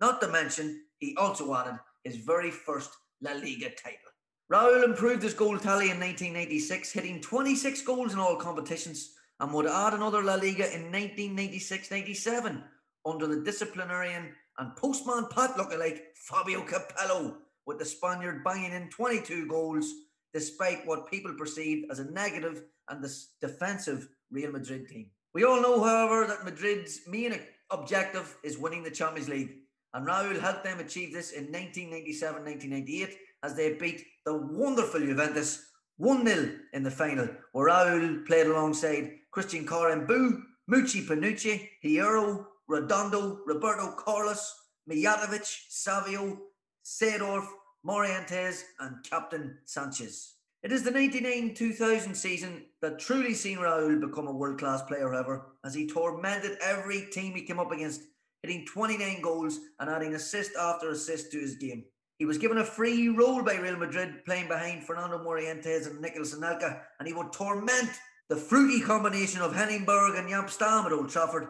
Not 0.00 0.20
to 0.20 0.28
mention, 0.28 0.82
he 0.98 1.16
also 1.16 1.54
added 1.54 1.78
his 2.04 2.16
very 2.16 2.50
first 2.50 2.90
La 3.20 3.32
Liga 3.32 3.70
title. 3.70 4.10
Raul 4.52 4.84
improved 4.84 5.22
his 5.22 5.34
goal 5.34 5.58
tally 5.58 5.90
in 5.90 6.00
1996, 6.00 6.92
hitting 6.92 7.20
26 7.20 7.82
goals 7.82 8.12
in 8.12 8.18
all 8.18 8.36
competitions, 8.36 9.14
and 9.38 9.52
would 9.52 9.66
add 9.66 9.94
another 9.94 10.22
La 10.22 10.34
Liga 10.34 10.74
in 10.74 10.90
1996-97 10.90 12.62
under 13.06 13.26
the 13.26 13.42
disciplinarian 13.42 14.32
and 14.58 14.76
postman 14.76 15.26
Pat 15.30 15.56
lookalike 15.56 16.00
Fabio 16.16 16.62
Capello, 16.62 17.36
with 17.66 17.78
the 17.78 17.84
Spaniard 17.84 18.42
banging 18.42 18.72
in 18.72 18.88
22 18.90 19.46
goals, 19.46 19.90
despite 20.34 20.86
what 20.86 21.10
people 21.10 21.32
perceived 21.34 21.90
as 21.90 22.00
a 22.00 22.10
negative 22.10 22.64
and 22.88 23.02
dis- 23.02 23.28
defensive 23.40 24.08
Real 24.30 24.52
Madrid 24.52 24.88
team. 24.88 25.10
We 25.32 25.44
all 25.44 25.62
know, 25.62 25.82
however, 25.82 26.26
that 26.26 26.44
Madrid's 26.44 27.00
main 27.06 27.38
objective 27.70 28.36
is 28.42 28.58
winning 28.58 28.82
the 28.82 28.90
Champions 28.90 29.28
League, 29.28 29.59
and 29.94 30.06
Raul 30.06 30.38
helped 30.40 30.64
them 30.64 30.80
achieve 30.80 31.12
this 31.12 31.32
in 31.32 31.48
1997-1998 31.48 33.14
as 33.42 33.56
they 33.56 33.74
beat 33.74 34.04
the 34.24 34.36
wonderful 34.36 35.00
Juventus 35.00 35.66
1-0 36.00 36.58
in 36.72 36.82
the 36.82 36.90
final, 36.90 37.28
where 37.52 37.68
Raul 37.68 38.26
played 38.26 38.46
alongside 38.46 39.10
Christian 39.30 39.66
Karembeu, 39.66 40.42
Mucci 40.70 41.06
Panucci, 41.06 41.68
Hierro, 41.84 42.46
Redondo, 42.68 43.40
Roberto 43.46 43.92
Carlos, 43.92 44.54
Mijatovic, 44.88 45.46
Savio, 45.68 46.38
Seedorf, 46.84 47.46
Morientes, 47.86 48.62
and 48.78 48.96
Captain 49.08 49.58
Sanchez. 49.64 50.34
It 50.62 50.72
is 50.72 50.82
the 50.82 50.90
99-2000 50.90 52.14
season 52.14 52.66
that 52.82 52.98
truly 52.98 53.34
seen 53.34 53.58
Raul 53.58 54.00
become 54.00 54.28
a 54.28 54.32
world-class 54.32 54.82
player 54.82 55.14
ever, 55.14 55.46
as 55.64 55.74
he 55.74 55.86
tormented 55.86 56.58
every 56.62 57.08
team 57.10 57.34
he 57.34 57.42
came 57.42 57.58
up 57.58 57.72
against, 57.72 58.02
hitting 58.42 58.66
29 58.66 59.20
goals 59.20 59.60
and 59.78 59.90
adding 59.90 60.14
assist 60.14 60.52
after 60.58 60.90
assist 60.90 61.30
to 61.32 61.38
his 61.38 61.56
game. 61.56 61.84
He 62.18 62.26
was 62.26 62.38
given 62.38 62.58
a 62.58 62.64
free 62.64 63.08
role 63.08 63.42
by 63.42 63.54
Real 63.56 63.76
Madrid, 63.76 64.24
playing 64.26 64.48
behind 64.48 64.84
Fernando 64.84 65.18
Morientes 65.18 65.86
and 65.86 66.00
Nicolas 66.00 66.34
Anelka, 66.34 66.80
and 66.98 67.08
he 67.08 67.14
would 67.14 67.32
torment 67.32 67.90
the 68.28 68.36
fruity 68.36 68.80
combination 68.80 69.40
of 69.40 69.54
Henning 69.54 69.84
Berg 69.84 70.16
and 70.16 70.28
Jaap 70.28 70.50
Stam 70.50 70.86
at 70.86 70.92
Old 70.92 71.08
Trafford, 71.08 71.48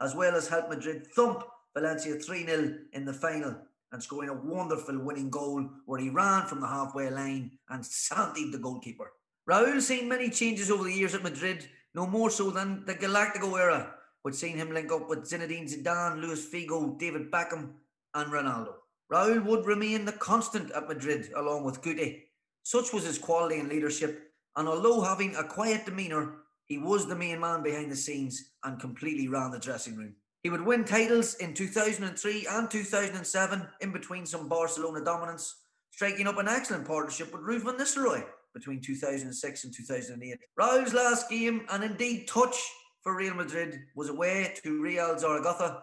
as 0.00 0.14
well 0.14 0.34
as 0.34 0.48
help 0.48 0.68
Madrid 0.68 1.06
thump 1.16 1.42
Valencia 1.74 2.16
3-0 2.16 2.78
in 2.92 3.04
the 3.04 3.12
final 3.12 3.56
and 3.92 4.02
scoring 4.02 4.28
a 4.28 4.34
wonderful 4.34 4.98
winning 4.98 5.30
goal 5.30 5.68
where 5.86 6.00
he 6.00 6.10
ran 6.10 6.46
from 6.46 6.60
the 6.60 6.66
halfway 6.66 7.10
line 7.10 7.50
and 7.70 7.84
santied 7.84 8.52
the 8.52 8.58
goalkeeper. 8.58 9.12
Raul 9.48 9.80
seen 9.80 10.08
many 10.08 10.30
changes 10.30 10.70
over 10.70 10.84
the 10.84 10.92
years 10.92 11.14
at 11.14 11.22
Madrid, 11.22 11.68
no 11.94 12.06
more 12.06 12.30
so 12.30 12.50
than 12.50 12.84
the 12.84 12.94
Galactico 12.94 13.58
era, 13.58 13.94
which 14.22 14.34
seen 14.34 14.56
him 14.56 14.72
link 14.72 14.92
up 14.92 15.08
with 15.08 15.28
Zinedine 15.28 15.68
Zidane, 15.68 16.20
Luis 16.20 16.48
Figo, 16.48 16.98
David 16.98 17.30
Beckham, 17.30 17.70
and 18.14 18.32
Ronaldo. 18.32 18.74
Raul 19.12 19.44
would 19.44 19.66
remain 19.66 20.04
the 20.04 20.12
constant 20.12 20.70
at 20.72 20.88
Madrid 20.88 21.30
along 21.36 21.64
with 21.64 21.82
Guti. 21.82 22.22
Such 22.62 22.92
was 22.92 23.04
his 23.04 23.18
quality 23.18 23.58
and 23.58 23.68
leadership, 23.68 24.32
and 24.56 24.68
although 24.68 25.00
having 25.00 25.34
a 25.36 25.44
quiet 25.44 25.84
demeanour, 25.84 26.34
he 26.66 26.78
was 26.78 27.06
the 27.06 27.16
main 27.16 27.40
man 27.40 27.62
behind 27.62 27.90
the 27.90 27.96
scenes 27.96 28.52
and 28.62 28.78
completely 28.78 29.26
ran 29.26 29.50
the 29.50 29.58
dressing 29.58 29.96
room. 29.96 30.14
He 30.42 30.50
would 30.50 30.64
win 30.64 30.84
titles 30.84 31.34
in 31.34 31.52
2003 31.52 32.46
and 32.48 32.70
2007 32.70 33.68
in 33.80 33.92
between 33.92 34.24
some 34.24 34.48
Barcelona 34.48 35.04
dominance, 35.04 35.56
striking 35.90 36.26
up 36.26 36.38
an 36.38 36.48
excellent 36.48 36.86
partnership 36.86 37.32
with 37.32 37.42
Ruud 37.42 37.64
van 37.64 37.76
Nistelrooy 37.76 38.24
between 38.54 38.80
2006 38.80 39.64
and 39.64 39.74
2008. 39.74 40.38
Raul's 40.58 40.94
last 40.94 41.28
game 41.28 41.66
and 41.70 41.84
indeed 41.84 42.26
touch 42.28 42.56
for 43.02 43.16
Real 43.16 43.34
Madrid 43.34 43.80
was 43.94 44.08
away 44.08 44.54
to 44.62 44.82
Real 44.82 45.18
Zaragoza, 45.18 45.82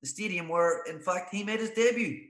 the 0.00 0.08
stadium 0.08 0.48
where, 0.48 0.82
in 0.84 1.00
fact, 1.00 1.34
he 1.34 1.42
made 1.42 1.60
his 1.60 1.70
debut. 1.70 2.20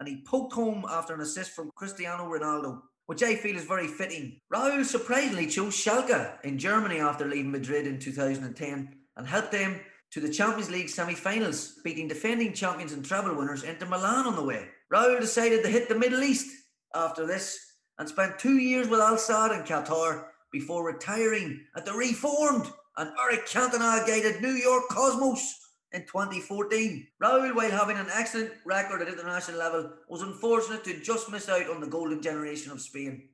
And 0.00 0.08
he 0.08 0.22
poked 0.24 0.52
home 0.52 0.84
after 0.88 1.14
an 1.14 1.20
assist 1.20 1.50
from 1.50 1.70
Cristiano 1.74 2.24
Ronaldo, 2.24 2.80
which 3.06 3.22
I 3.22 3.34
feel 3.34 3.56
is 3.56 3.64
very 3.64 3.88
fitting. 3.88 4.40
Raul 4.52 4.84
surprisingly 4.84 5.46
chose 5.46 5.74
Schalke 5.74 6.42
in 6.44 6.58
Germany 6.58 7.00
after 7.00 7.26
leaving 7.26 7.50
Madrid 7.50 7.86
in 7.86 7.98
2010 7.98 8.94
and 9.16 9.26
helped 9.26 9.52
them 9.52 9.80
to 10.10 10.20
the 10.20 10.28
Champions 10.28 10.70
League 10.70 10.88
semi-finals, 10.88 11.80
beating 11.84 12.08
defending 12.08 12.52
champions 12.52 12.92
and 12.92 13.04
treble 13.04 13.34
winners 13.34 13.64
Inter 13.64 13.86
Milan 13.86 14.26
on 14.26 14.36
the 14.36 14.44
way. 14.44 14.68
Raul 14.92 15.20
decided 15.20 15.62
to 15.64 15.70
hit 15.70 15.88
the 15.88 15.98
Middle 15.98 16.22
East 16.22 16.48
after 16.94 17.26
this 17.26 17.58
and 17.98 18.08
spent 18.08 18.38
two 18.38 18.56
years 18.56 18.88
with 18.88 19.00
Al 19.00 19.16
Sadd 19.16 19.58
in 19.58 19.66
Qatar 19.66 20.24
before 20.50 20.86
retiring 20.86 21.60
at 21.76 21.84
the 21.84 21.92
reformed 21.92 22.70
and 22.98 23.12
Eric 23.22 23.46
Cantona 23.46 24.04
guided 24.04 24.42
New 24.42 24.54
York 24.54 24.88
Cosmos 24.90 25.56
in 25.92 26.00
2014. 26.02 27.06
Raul, 27.22 27.54
while 27.54 27.70
having 27.70 27.96
an 27.96 28.08
excellent 28.12 28.50
record 28.66 29.00
at 29.00 29.08
international 29.08 29.56
level, 29.56 29.92
was 30.08 30.22
unfortunate 30.22 30.82
to 30.82 31.00
just 31.00 31.30
miss 31.30 31.48
out 31.48 31.70
on 31.70 31.80
the 31.80 31.86
golden 31.86 32.20
generation 32.20 32.72
of 32.72 32.80
Spain. 32.80 33.28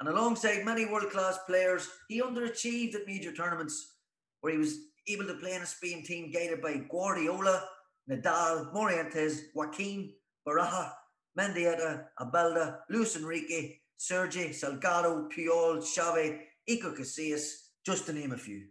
And 0.00 0.08
alongside 0.08 0.64
many 0.64 0.86
world 0.86 1.10
class 1.10 1.38
players, 1.46 1.90
he 2.08 2.22
underachieved 2.22 2.94
at 2.94 3.06
major 3.06 3.32
tournaments 3.32 3.96
where 4.40 4.54
he 4.54 4.58
was 4.58 4.78
able 5.06 5.26
to 5.26 5.34
play 5.34 5.54
in 5.54 5.62
a 5.62 5.66
Spain 5.66 6.02
team 6.02 6.32
guided 6.32 6.62
by 6.62 6.82
Guardiola, 6.90 7.64
Nadal, 8.10 8.72
Morientes, 8.72 9.40
Joaquin, 9.54 10.10
Baraja, 10.48 10.90
Mendieta, 11.38 12.06
Albelda, 12.18 12.78
Luis 12.88 13.14
Enrique, 13.14 13.76
Sergi, 13.98 14.48
Salgado, 14.48 15.28
Puyol, 15.30 15.82
Xavi, 15.82 16.38
Iker 16.68 16.96
Casillas, 16.96 17.68
just 17.84 18.06
to 18.06 18.14
name 18.14 18.32
a 18.32 18.38
few. 18.38 18.62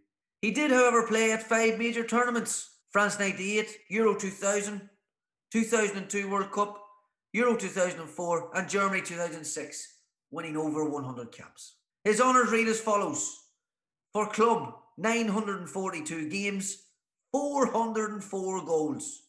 He 0.42 0.52
did, 0.52 0.72
however, 0.72 1.06
play 1.06 1.32
at 1.32 1.44
five 1.44 1.78
major 1.78 2.04
tournaments 2.04 2.72
France 2.92 3.20
98, 3.20 3.78
Euro 3.90 4.16
2000, 4.16 4.90
2002 5.52 6.30
World 6.30 6.52
Cup, 6.52 6.78
Euro 7.32 7.56
2004, 7.56 8.52
and 8.56 8.68
Germany 8.68 9.02
2006, 9.02 9.96
winning 10.30 10.58
over 10.58 10.84
100 10.84 11.32
caps. 11.32 11.76
His 12.04 12.20
honours 12.20 12.52
read 12.52 12.68
as 12.68 12.82
follows 12.82 13.38
For 14.12 14.28
club, 14.28 14.74
942 14.98 16.30
games, 16.30 16.84
404 17.32 18.66
goals. 18.66 19.22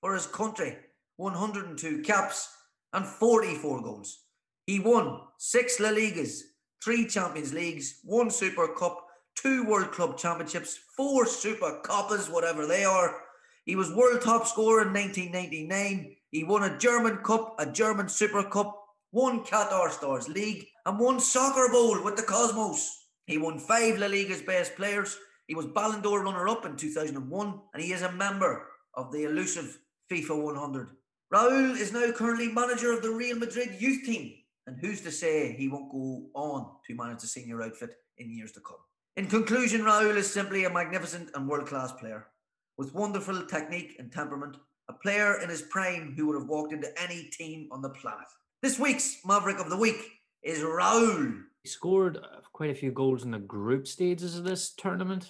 For 0.00 0.14
his 0.14 0.26
country, 0.26 0.76
102 1.16 2.02
caps 2.02 2.48
and 2.92 3.04
44 3.04 3.82
goals. 3.82 4.20
He 4.66 4.78
won 4.78 5.22
six 5.38 5.80
La 5.80 5.88
Ligas, 5.88 6.42
three 6.84 7.04
Champions 7.06 7.52
Leagues, 7.52 7.98
one 8.04 8.30
Super 8.30 8.68
Cup, 8.68 9.07
two 9.40 9.64
World 9.64 9.92
Club 9.92 10.18
Championships, 10.18 10.78
four 10.96 11.26
Super 11.26 11.80
Copas, 11.84 12.28
whatever 12.28 12.66
they 12.66 12.84
are. 12.84 13.22
He 13.64 13.76
was 13.76 13.92
world 13.92 14.22
top 14.22 14.46
scorer 14.46 14.82
in 14.82 14.92
1999. 14.92 16.16
He 16.30 16.44
won 16.44 16.64
a 16.64 16.78
German 16.78 17.18
Cup, 17.18 17.54
a 17.58 17.66
German 17.66 18.08
Super 18.08 18.42
Cup, 18.42 18.78
one 19.10 19.44
Qatar 19.44 19.90
Stars 19.90 20.28
League, 20.28 20.66
and 20.86 20.98
one 20.98 21.20
Soccer 21.20 21.70
Bowl 21.70 22.02
with 22.02 22.16
the 22.16 22.22
Cosmos. 22.22 23.06
He 23.26 23.38
won 23.38 23.58
five 23.58 23.98
La 23.98 24.06
Liga's 24.06 24.42
best 24.42 24.74
players. 24.76 25.18
He 25.46 25.54
was 25.54 25.66
Ballon 25.66 26.00
d'Or 26.00 26.24
runner 26.24 26.48
up 26.48 26.64
in 26.66 26.76
2001, 26.76 27.60
and 27.74 27.82
he 27.82 27.92
is 27.92 28.02
a 28.02 28.12
member 28.12 28.66
of 28.94 29.12
the 29.12 29.24
elusive 29.24 29.78
FIFA 30.10 30.42
100. 30.42 30.88
Raul 31.32 31.76
is 31.76 31.92
now 31.92 32.10
currently 32.12 32.48
manager 32.48 32.92
of 32.92 33.02
the 33.02 33.10
Real 33.10 33.36
Madrid 33.36 33.76
youth 33.78 34.04
team 34.04 34.32
and 34.68 34.76
who's 34.82 35.00
to 35.00 35.10
say 35.10 35.54
he 35.54 35.66
won't 35.66 35.90
go 35.90 36.26
on 36.34 36.66
to 36.86 36.94
manage 36.94 37.22
the 37.22 37.26
senior 37.26 37.62
outfit 37.62 37.96
in 38.18 38.30
years 38.30 38.52
to 38.52 38.60
come? 38.60 38.76
In 39.18 39.26
conclusion, 39.26 39.80
Raul 39.80 40.14
is 40.14 40.32
simply 40.32 40.64
a 40.64 40.70
magnificent 40.70 41.30
and 41.34 41.48
world 41.48 41.66
class 41.66 41.90
player 41.90 42.28
with 42.76 42.94
wonderful 42.94 43.46
technique 43.46 43.96
and 43.98 44.12
temperament, 44.12 44.56
a 44.88 44.92
player 44.92 45.40
in 45.42 45.48
his 45.48 45.62
prime 45.62 46.14
who 46.16 46.28
would 46.28 46.38
have 46.38 46.48
walked 46.48 46.72
into 46.72 46.88
any 47.02 47.24
team 47.32 47.68
on 47.72 47.82
the 47.82 47.88
planet. 47.88 48.28
This 48.62 48.78
week's 48.78 49.18
Maverick 49.26 49.58
of 49.58 49.70
the 49.70 49.76
Week 49.76 50.00
is 50.44 50.60
Raul. 50.60 51.42
He 51.64 51.68
scored 51.68 52.18
uh, 52.18 52.42
quite 52.52 52.70
a 52.70 52.76
few 52.76 52.92
goals 52.92 53.24
in 53.24 53.32
the 53.32 53.40
group 53.40 53.88
stages 53.88 54.38
of 54.38 54.44
this 54.44 54.72
tournament, 54.74 55.28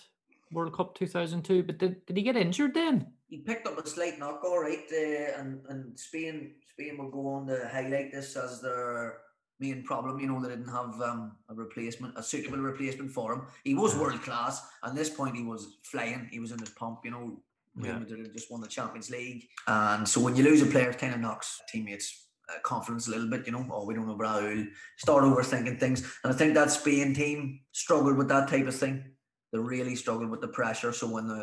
World 0.52 0.74
Cup 0.74 0.94
2002, 0.94 1.62
but 1.62 1.78
did, 1.78 2.04
did 2.04 2.18
he 2.18 2.22
get 2.22 2.36
injured 2.36 2.74
then? 2.74 3.06
He 3.30 3.38
picked 3.38 3.66
up 3.66 3.78
a 3.78 3.88
slight 3.88 4.18
knock, 4.18 4.42
all 4.44 4.60
right, 4.60 4.84
uh, 4.92 5.40
and, 5.40 5.62
and 5.70 5.98
Spain 5.98 6.56
Spain 6.78 6.98
will 6.98 7.10
go 7.10 7.26
on 7.26 7.46
to 7.46 7.70
highlight 7.72 8.12
this 8.12 8.36
as 8.36 8.60
their 8.60 9.20
main 9.60 9.82
problem. 9.82 10.20
You 10.20 10.26
know, 10.28 10.40
they 10.40 10.48
didn't 10.48 10.68
have 10.68 11.00
um, 11.02 11.32
a 11.48 11.54
replacement, 11.54 12.16
a 12.16 12.22
suitable 12.22 12.58
replacement 12.58 13.10
for 13.10 13.32
him. 13.32 13.42
He 13.64 13.74
was 13.74 13.96
world 13.96 14.22
class. 14.22 14.62
At 14.84 14.94
this 14.94 15.10
point, 15.10 15.36
he 15.36 15.44
was 15.44 15.78
flying. 15.82 16.28
He 16.30 16.40
was 16.40 16.52
in 16.52 16.58
his 16.58 16.70
pump. 16.70 17.00
You 17.04 17.10
know, 17.12 17.40
Yeah. 17.80 17.98
Madrid 17.98 18.32
just 18.32 18.50
won 18.50 18.60
the 18.60 18.68
Champions 18.68 19.08
League, 19.10 19.48
and 19.66 20.08
so 20.08 20.20
when 20.20 20.34
you 20.36 20.42
lose 20.44 20.62
a 20.62 20.66
player, 20.66 20.90
it 20.90 20.98
kind 20.98 21.14
of 21.14 21.20
knocks 21.20 21.60
teammates. 21.70 22.24
Uh, 22.50 22.58
confidence 22.62 23.06
a 23.08 23.10
little 23.10 23.28
bit, 23.28 23.44
you 23.46 23.52
know. 23.52 23.64
Oh, 23.70 23.84
we 23.84 23.92
don't 23.94 24.06
know 24.08 24.16
Raul. 24.16 24.66
Start 24.96 25.22
overthinking 25.22 25.78
things, 25.78 26.00
and 26.24 26.32
I 26.32 26.36
think 26.38 26.54
that 26.54 26.70
Spain 26.70 27.12
team 27.14 27.60
struggled 27.72 28.16
with 28.16 28.28
that 28.28 28.48
type 28.48 28.66
of 28.66 28.74
thing. 28.74 29.04
They 29.52 29.58
really 29.58 29.94
struggled 29.94 30.30
with 30.30 30.40
the 30.40 30.48
pressure. 30.48 30.92
So 30.94 31.06
when 31.14 31.28
the 31.28 31.42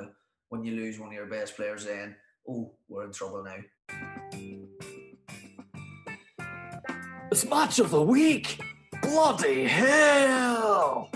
when 0.50 0.64
you 0.66 0.74
lose 0.76 0.98
one 1.00 1.10
of 1.10 1.14
your 1.14 1.28
best 1.28 1.56
players, 1.56 1.86
then 1.86 2.16
oh, 2.50 2.74
we're 2.90 3.06
in 3.06 3.12
trouble 3.12 3.44
now. 3.44 3.62
It's 7.36 7.44
match 7.44 7.80
of 7.80 7.90
the 7.90 8.02
week. 8.02 8.62
Bloody 9.02 9.66
hell! 9.66 11.10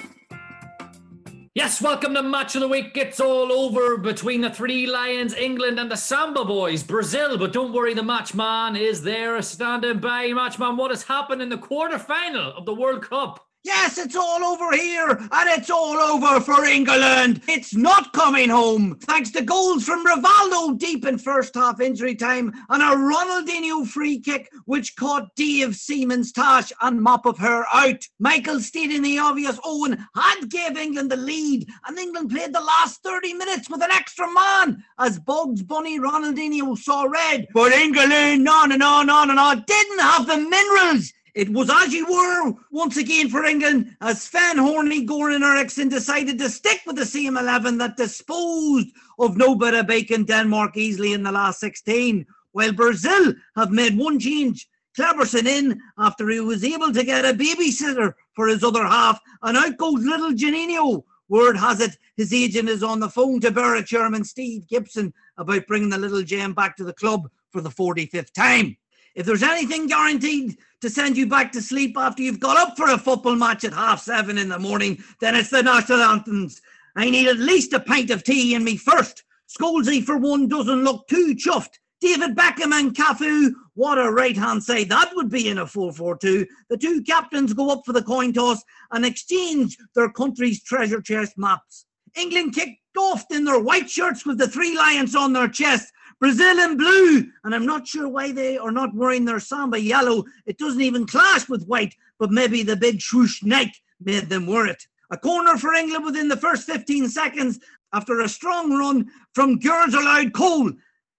Yes, 1.55 1.81
welcome 1.81 2.13
to 2.13 2.21
Match 2.21 2.55
of 2.55 2.61
the 2.61 2.67
Week. 2.67 2.91
It's 2.97 3.21
all 3.21 3.53
over 3.53 3.95
between 3.95 4.41
the 4.41 4.49
three 4.49 4.85
Lions, 4.85 5.33
England, 5.33 5.79
and 5.79 5.89
the 5.89 5.95
Samba 5.95 6.43
Boys, 6.43 6.83
Brazil. 6.83 7.37
But 7.37 7.53
don't 7.53 7.71
worry, 7.71 7.93
the 7.93 8.01
matchman 8.01 8.77
is 8.77 9.01
there 9.01 9.41
standing 9.41 9.99
by. 9.99 10.27
Matchman, 10.31 10.75
what 10.75 10.91
has 10.91 11.03
happened 11.03 11.41
in 11.41 11.47
the 11.47 11.57
quarter 11.57 11.97
final 11.97 12.51
of 12.51 12.65
the 12.65 12.75
World 12.75 13.01
Cup? 13.01 13.48
Yes, 13.63 13.97
it's 13.97 14.15
all 14.15 14.41
over 14.41 14.71
here, 14.71 15.09
and 15.09 15.49
it's 15.49 15.69
all 15.69 15.97
over 15.97 16.39
for 16.39 16.63
England. 16.63 17.41
It's 17.49 17.75
not 17.75 18.13
coming 18.13 18.47
home, 18.47 18.97
thanks 19.01 19.31
to 19.31 19.41
goals 19.41 19.83
from 19.83 20.05
Rivaldo 20.05 20.77
deep 20.77 21.05
in 21.05 21.17
first 21.17 21.55
half 21.55 21.81
injury 21.81 22.15
time 22.15 22.53
and 22.69 22.81
a 22.81 22.95
Ronaldinho 22.95 23.85
free 23.85 24.21
kick 24.21 24.49
which 24.63 24.95
caught 24.95 25.35
Dave 25.35 25.75
Seaman's 25.75 26.31
tash 26.31 26.71
and 26.81 27.01
mop 27.01 27.25
of 27.25 27.37
her 27.39 27.65
out. 27.73 28.07
Michael 28.17 28.61
stating 28.61 29.01
the 29.01 29.19
obvious, 29.19 29.59
Owen 29.65 30.07
had 30.15 30.49
gave 30.49 30.77
England 30.77 31.11
the 31.11 31.17
lead, 31.17 31.67
and 31.85 31.99
England 31.99 32.29
played 32.29 32.53
the 32.53 32.61
last 32.61 33.03
30 33.03 33.33
minutes 33.33 33.69
with 33.69 33.83
an 33.83 33.91
extra 33.91 34.31
man 34.31 34.81
as 34.99 35.19
Bugs 35.19 35.63
Bunny 35.63 35.99
Ronaldinho 35.99 36.77
saw 36.77 37.03
red. 37.03 37.45
But 37.53 37.73
England, 37.73 38.41
no, 38.41 38.63
no, 38.63 38.77
no, 38.77 39.03
no, 39.03 39.25
no, 39.25 39.33
no, 39.33 39.63
didn't 39.67 39.99
have 39.99 40.27
the 40.27 40.37
minerals. 40.37 41.11
It 41.35 41.49
was 41.49 41.69
as 41.69 41.93
you 41.93 42.05
were 42.05 42.53
once 42.71 42.97
again 42.97 43.29
for 43.29 43.45
England 43.45 43.95
as 44.01 44.23
Sven 44.23 44.57
Horney, 44.57 45.05
Goran 45.05 45.43
Eriksson 45.43 45.89
decided 45.89 46.39
to 46.39 46.49
stick 46.49 46.81
with 46.85 46.95
the 46.95 47.05
same 47.05 47.37
11 47.37 47.77
that 47.77 47.97
disposed 47.97 48.87
of 49.19 49.37
no 49.37 49.55
better 49.55 49.83
bacon 49.83 50.23
Denmark 50.23 50.77
easily 50.77 51.13
in 51.13 51.23
the 51.23 51.31
last 51.31 51.59
16. 51.59 52.25
While 52.51 52.73
Brazil 52.73 53.33
have 53.55 53.71
made 53.71 53.97
one 53.97 54.19
change. 54.19 54.67
Kléberson 54.97 55.45
in 55.45 55.79
after 55.97 56.27
he 56.29 56.39
was 56.39 56.63
able 56.63 56.91
to 56.91 57.03
get 57.03 57.23
a 57.23 57.33
babysitter 57.33 58.13
for 58.33 58.47
his 58.47 58.63
other 58.63 58.85
half, 58.85 59.19
and 59.43 59.57
out 59.57 59.77
goes 59.77 60.03
little 60.03 60.31
Juninho. 60.31 61.03
Word 61.29 61.57
has 61.57 61.79
it 61.79 61.95
his 62.17 62.33
agent 62.33 62.67
is 62.67 62.83
on 62.83 62.99
the 62.99 63.07
phone 63.07 63.39
to 63.41 63.51
Berwick 63.51 63.85
chairman 63.85 64.23
Steve 64.23 64.67
Gibson 64.67 65.13
about 65.37 65.67
bringing 65.67 65.89
the 65.89 65.97
little 65.97 66.23
gem 66.23 66.53
back 66.53 66.75
to 66.77 66.83
the 66.83 66.93
club 66.93 67.29
for 67.51 67.61
the 67.61 67.69
45th 67.69 68.33
time. 68.33 68.75
If 69.19 69.25
there's 69.25 69.43
anything 69.43 69.87
guaranteed 69.87 70.57
to 70.79 70.89
send 70.89 71.17
you 71.17 71.27
back 71.27 71.51
to 71.51 71.61
sleep 71.61 71.97
after 71.97 72.23
you've 72.23 72.39
got 72.39 72.55
up 72.55 72.77
for 72.77 72.89
a 72.89 72.97
football 72.97 73.35
match 73.35 73.65
at 73.65 73.73
half 73.73 74.01
seven 74.01 74.37
in 74.37 74.47
the 74.47 74.57
morning, 74.57 75.03
then 75.19 75.35
it's 75.35 75.49
the 75.49 75.61
national 75.61 75.99
anthems. 75.99 76.61
I 76.95 77.09
need 77.09 77.27
at 77.27 77.37
least 77.37 77.73
a 77.73 77.81
pint 77.81 78.11
of 78.11 78.23
tea 78.23 78.55
in 78.55 78.63
me 78.63 78.77
first. 78.77 79.23
Scholesy, 79.47 80.01
for 80.01 80.17
one, 80.17 80.47
doesn't 80.47 80.85
look 80.85 81.07
too 81.09 81.35
chuffed 81.35 81.79
David 82.01 82.33
Beckham 82.33 82.71
and 82.71 82.95
Cafu, 82.95 83.51
what 83.73 83.97
a 83.97 84.09
right 84.09 84.37
hand 84.37 84.63
side 84.63 84.87
that 84.87 85.11
would 85.15 85.29
be 85.29 85.49
in 85.49 85.57
a 85.57 85.67
4 85.67 85.91
4 85.91 86.17
2. 86.17 86.45
The 86.69 86.77
two 86.77 87.03
captains 87.03 87.53
go 87.53 87.71
up 87.71 87.81
for 87.85 87.91
the 87.91 88.01
coin 88.01 88.31
toss 88.31 88.63
and 88.91 89.05
exchange 89.05 89.77
their 89.95 90.09
country's 90.09 90.63
treasure 90.63 91.01
chest 91.01 91.33
maps. 91.37 91.85
England 92.15 92.55
kicked 92.55 92.79
off 92.97 93.25
in 93.31 93.43
their 93.43 93.59
white 93.59 93.89
shirts 93.89 94.25
with 94.25 94.37
the 94.37 94.47
three 94.47 94.77
lions 94.77 95.13
on 95.13 95.33
their 95.33 95.49
chest. 95.49 95.91
Brazil 96.19 96.59
in 96.59 96.75
blue, 96.75 97.31
and 97.43 97.55
I'm 97.55 97.65
not 97.65 97.87
sure 97.87 98.09
why 98.09 98.31
they 98.33 98.57
are 98.57 98.71
not 98.71 98.93
wearing 98.93 99.23
their 99.23 99.39
samba 99.39 99.79
yellow. 99.79 100.25
It 100.45 100.57
doesn't 100.57 100.81
even 100.81 101.07
clash 101.07 101.47
with 101.47 101.65
white, 101.65 101.95
but 102.19 102.31
maybe 102.31 102.61
the 102.61 102.75
big 102.75 103.01
swoosh 103.01 103.41
Nike 103.41 103.73
made 104.01 104.27
them 104.29 104.45
wear 104.45 104.65
it. 104.65 104.83
A 105.11 105.17
corner 105.17 105.57
for 105.57 105.73
England 105.73 106.05
within 106.05 106.27
the 106.27 106.37
first 106.37 106.65
15 106.65 107.07
seconds 107.07 107.59
after 107.93 108.19
a 108.19 108.29
strong 108.29 108.71
run 108.77 109.07
from 109.33 109.59
Girls 109.59 109.93
Aloud 109.93 110.33
Cole. 110.33 110.71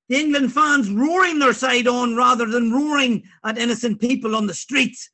The 0.08 0.16
England 0.16 0.52
fans 0.52 0.90
roaring 0.90 1.38
their 1.38 1.54
side 1.54 1.88
on 1.88 2.14
rather 2.14 2.46
than 2.46 2.72
roaring 2.72 3.22
at 3.44 3.58
innocent 3.58 4.00
people 4.00 4.36
on 4.36 4.46
the 4.46 4.54
streets. 4.54 5.10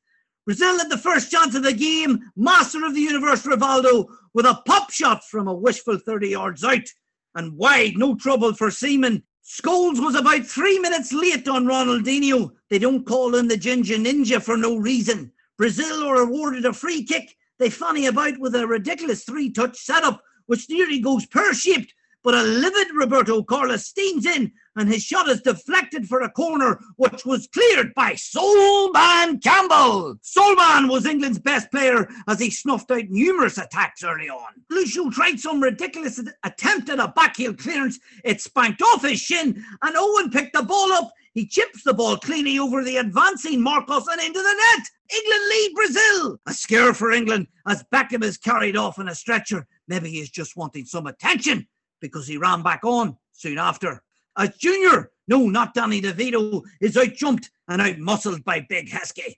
Brazil 0.47 0.79
had 0.79 0.91
the 0.91 0.99
first 0.99 1.31
chance 1.31 1.55
of 1.55 1.63
the 1.63 1.73
game, 1.73 2.21
master 2.37 2.85
of 2.85 2.95
the 2.95 3.01
universe 3.01 3.45
Rivaldo, 3.45 4.07
with 4.33 4.47
a 4.47 4.63
pop 4.67 4.91
shot 4.91 5.25
from 5.25 5.49
a 5.49 5.55
wishful 5.55 5.99
30 5.99 6.29
yards 6.29 6.65
out. 6.65 6.87
And 7.35 7.57
wide, 7.57 7.95
no 7.97 8.15
trouble 8.15 8.55
for 8.55 8.71
Seaman. 8.71 9.23
Scholes 9.47 10.05
was 10.05 10.17
about 10.17 10.45
three 10.45 10.81
minutes 10.81 11.13
late 11.13 11.47
on 11.47 11.67
Ronaldinho. 11.67 12.51
They 12.69 12.81
don't 12.81 13.07
call 13.07 13.33
him 13.33 13.47
the 13.47 13.57
Ginger 13.57 13.95
Ninja 13.95 14.43
for 14.43 14.57
no 14.57 14.77
reason. 14.77 15.31
Brazil 15.57 16.03
are 16.03 16.17
awarded 16.17 16.65
a 16.65 16.73
free 16.73 17.05
kick. 17.05 17.37
They 17.61 17.71
funny 17.71 18.07
about 18.07 18.39
with 18.41 18.57
a 18.57 18.67
ridiculous 18.67 19.23
three 19.23 19.53
touch 19.53 19.79
setup, 19.79 20.21
which 20.47 20.69
nearly 20.69 20.99
goes 20.99 21.27
pear 21.27 21.55
shaped. 21.55 21.95
But 22.25 22.35
a 22.35 22.43
livid 22.43 22.89
Roberto 22.93 23.45
Carlos 23.45 23.87
steams 23.87 24.27
in 24.27 24.51
and 24.77 24.89
his 24.89 25.03
shot 25.03 25.29
is 25.29 25.41
deflected 25.41 26.07
for 26.07 26.21
a 26.21 26.31
corner, 26.31 26.79
which 26.97 27.25
was 27.25 27.49
cleared 27.49 27.95
by 27.95 28.13
Solman 28.13 29.43
Campbell. 29.43 30.17
Solman 30.23 30.91
was 30.91 31.07
England's 31.07 31.39
best 31.39 31.71
player 31.71 32.09
as 32.29 32.39
he 32.39 32.51
snuffed 32.51 32.91
out 32.91 33.09
numerous 33.09 33.59
attacks 33.59 34.05
early 34.05 34.29
on. 34.29 34.53
Lucio 34.71 35.11
tried 35.11 35.41
some 35.41 35.63
ridiculous 35.63 36.23
attempt 36.45 36.91
at 36.91 37.01
a 37.01 37.13
backheel 37.17 37.59
clearance. 37.59 37.99
It 38.23 38.41
spanked 38.41 38.83
off 38.83 39.03
his 39.03 39.21
shin, 39.21 39.65
and 39.83 39.97
Owen 39.97 40.31
picked 40.31 40.55
the 40.55 40.63
ball 40.63 40.93
up. 40.93 41.11
He 41.33 41.47
chips 41.47 41.83
the 41.83 41.95
ball 41.95 42.17
cleanly 42.17 42.59
over 42.59 42.83
the 42.83 42.97
advancing 42.97 43.63
Marcos 43.63 44.07
and 44.07 44.21
into 44.21 44.41
the 44.41 44.55
net. 44.55 44.87
England 45.15 45.45
lead 45.51 45.73
Brazil. 45.75 46.39
A 46.47 46.55
scare 46.55 46.95
for 46.95 47.13
England 47.13 47.47
as 47.67 47.85
Beckham 47.93 48.25
is 48.25 48.39
carried 48.39 48.77
off 48.77 48.99
in 48.99 49.09
a 49.09 49.15
stretcher. 49.15 49.67
Maybe 49.89 50.11
he's 50.11 50.31
just 50.31 50.57
wanting 50.57 50.87
some 50.87 51.07
attention 51.07 51.67
because 52.01 52.27
he 52.27 52.39
ran 52.39 52.63
back 52.63 52.85
on 52.85 53.17
soon 53.33 53.59
after 53.59 54.03
as 54.37 54.57
Junior, 54.57 55.11
no, 55.29 55.49
not 55.49 55.75
Danny 55.75 56.01
DeVito, 56.01 56.63
is 56.81 56.97
out 56.97 57.15
jumped 57.15 57.51
and 57.69 57.83
out 57.83 57.99
muscled 57.99 58.45
by 58.45 58.67
Big 58.69 58.91
Heskey. 58.91 59.37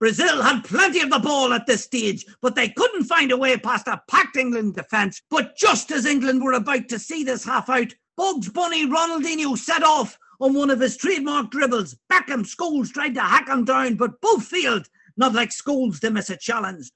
Brazil 0.00 0.42
had 0.42 0.64
plenty 0.64 1.00
of 1.00 1.10
the 1.10 1.18
ball 1.18 1.52
at 1.52 1.66
this 1.66 1.84
stage, 1.84 2.24
but 2.40 2.54
they 2.54 2.68
couldn't 2.68 3.04
find 3.04 3.32
a 3.32 3.36
way 3.36 3.56
past 3.56 3.88
a 3.88 4.00
packed 4.08 4.36
England 4.36 4.76
defence. 4.76 5.22
But 5.28 5.56
just 5.56 5.90
as 5.90 6.06
England 6.06 6.42
were 6.42 6.52
about 6.52 6.88
to 6.88 6.98
see 6.98 7.24
this 7.24 7.44
half 7.44 7.68
out, 7.68 7.92
Bugs 8.16 8.48
Bunny 8.48 8.86
Ronaldinho 8.86 9.58
set 9.58 9.82
off 9.82 10.16
on 10.40 10.54
one 10.54 10.70
of 10.70 10.80
his 10.80 10.96
trademark 10.96 11.50
dribbles. 11.50 11.96
Beckham 12.12 12.44
Scholes 12.44 12.92
tried 12.92 13.14
to 13.14 13.20
hack 13.20 13.48
him 13.48 13.64
down, 13.64 13.96
but 13.96 14.20
both 14.20 14.44
failed, 14.44 14.88
not 15.16 15.34
like 15.34 15.50
Scholes 15.50 15.98
to 16.00 16.10
miss 16.10 16.30
a 16.30 16.36
challenge. 16.36 16.90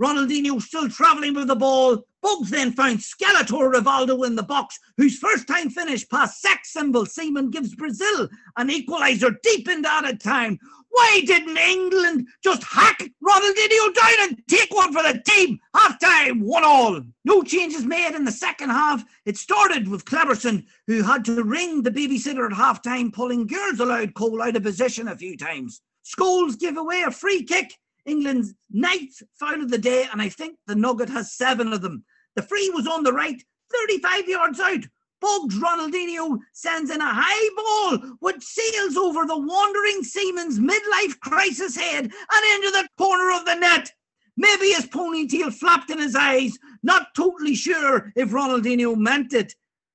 Ronaldinho 0.00 0.60
still 0.60 0.88
travelling 0.88 1.34
with 1.34 1.48
the 1.48 1.56
ball. 1.56 2.04
Bugs 2.22 2.50
then 2.50 2.72
found 2.72 3.00
Skeletor 3.00 3.72
Rivaldo 3.74 4.24
in 4.26 4.36
the 4.36 4.42
box, 4.44 4.78
whose 4.96 5.18
first 5.18 5.48
time 5.48 5.70
finish 5.70 6.08
past 6.08 6.40
sex 6.40 6.72
symbol 6.72 7.04
Seaman 7.04 7.50
gives 7.50 7.74
Brazil 7.74 8.28
an 8.56 8.68
equaliser 8.68 9.34
deep 9.42 9.68
into 9.68 9.90
added 9.90 10.20
time. 10.20 10.58
Why 10.88 11.22
didn't 11.26 11.56
England 11.56 12.28
just 12.44 12.62
hack 12.62 12.98
Ronaldinho 12.98 13.94
down 13.94 14.14
and 14.28 14.42
take 14.46 14.72
one 14.72 14.92
for 14.92 15.02
the 15.02 15.22
team? 15.26 15.58
Half 15.74 15.98
time, 15.98 16.40
one 16.40 16.64
all. 16.64 17.00
No 17.24 17.42
changes 17.42 17.84
made 17.84 18.14
in 18.14 18.24
the 18.24 18.30
second 18.30 18.70
half. 18.70 19.02
It 19.24 19.36
started 19.36 19.88
with 19.88 20.04
Kléberson, 20.04 20.66
who 20.86 21.02
had 21.02 21.24
to 21.24 21.42
ring 21.42 21.82
the 21.82 21.90
babysitter 21.90 22.46
at 22.46 22.56
half 22.56 22.82
time, 22.82 23.10
pulling 23.10 23.46
Girls 23.46 23.80
Aloud 23.80 24.14
Cole 24.14 24.42
out 24.42 24.54
of 24.54 24.62
position 24.62 25.08
a 25.08 25.16
few 25.16 25.36
times. 25.36 25.80
Scholes 26.04 26.58
give 26.58 26.76
away 26.76 27.02
a 27.02 27.10
free 27.10 27.42
kick 27.42 27.74
England's 28.04 28.54
ninth 28.70 29.22
foul 29.38 29.62
of 29.62 29.70
the 29.70 29.78
day, 29.78 30.06
and 30.12 30.20
I 30.20 30.28
think 30.28 30.58
the 30.66 30.74
Nugget 30.74 31.08
has 31.08 31.32
seven 31.32 31.72
of 31.72 31.82
them. 31.82 32.04
The 32.34 32.42
free 32.42 32.70
was 32.70 32.86
on 32.86 33.02
the 33.02 33.12
right, 33.12 33.42
35 33.72 34.28
yards 34.28 34.60
out. 34.60 34.84
Bugs 35.20 35.56
Ronaldinho 35.56 36.38
sends 36.52 36.90
in 36.90 37.00
a 37.00 37.14
high 37.14 37.48
ball 37.56 38.16
which 38.18 38.42
sails 38.42 38.96
over 38.96 39.24
the 39.24 39.38
wandering 39.38 40.02
seaman's 40.02 40.58
midlife 40.58 41.18
crisis 41.20 41.76
head 41.76 42.04
and 42.04 42.54
into 42.54 42.70
the 42.72 42.88
corner 42.98 43.30
of 43.30 43.44
the 43.44 43.54
net. 43.54 43.92
Maybe 44.36 44.72
his 44.72 44.86
ponytail 44.86 45.52
flapped 45.54 45.90
in 45.90 45.98
his 45.98 46.16
eyes, 46.16 46.58
not 46.82 47.14
totally 47.14 47.54
sure 47.54 48.12
if 48.16 48.30
Ronaldinho 48.30 48.96
meant 48.96 49.32
it. 49.32 49.54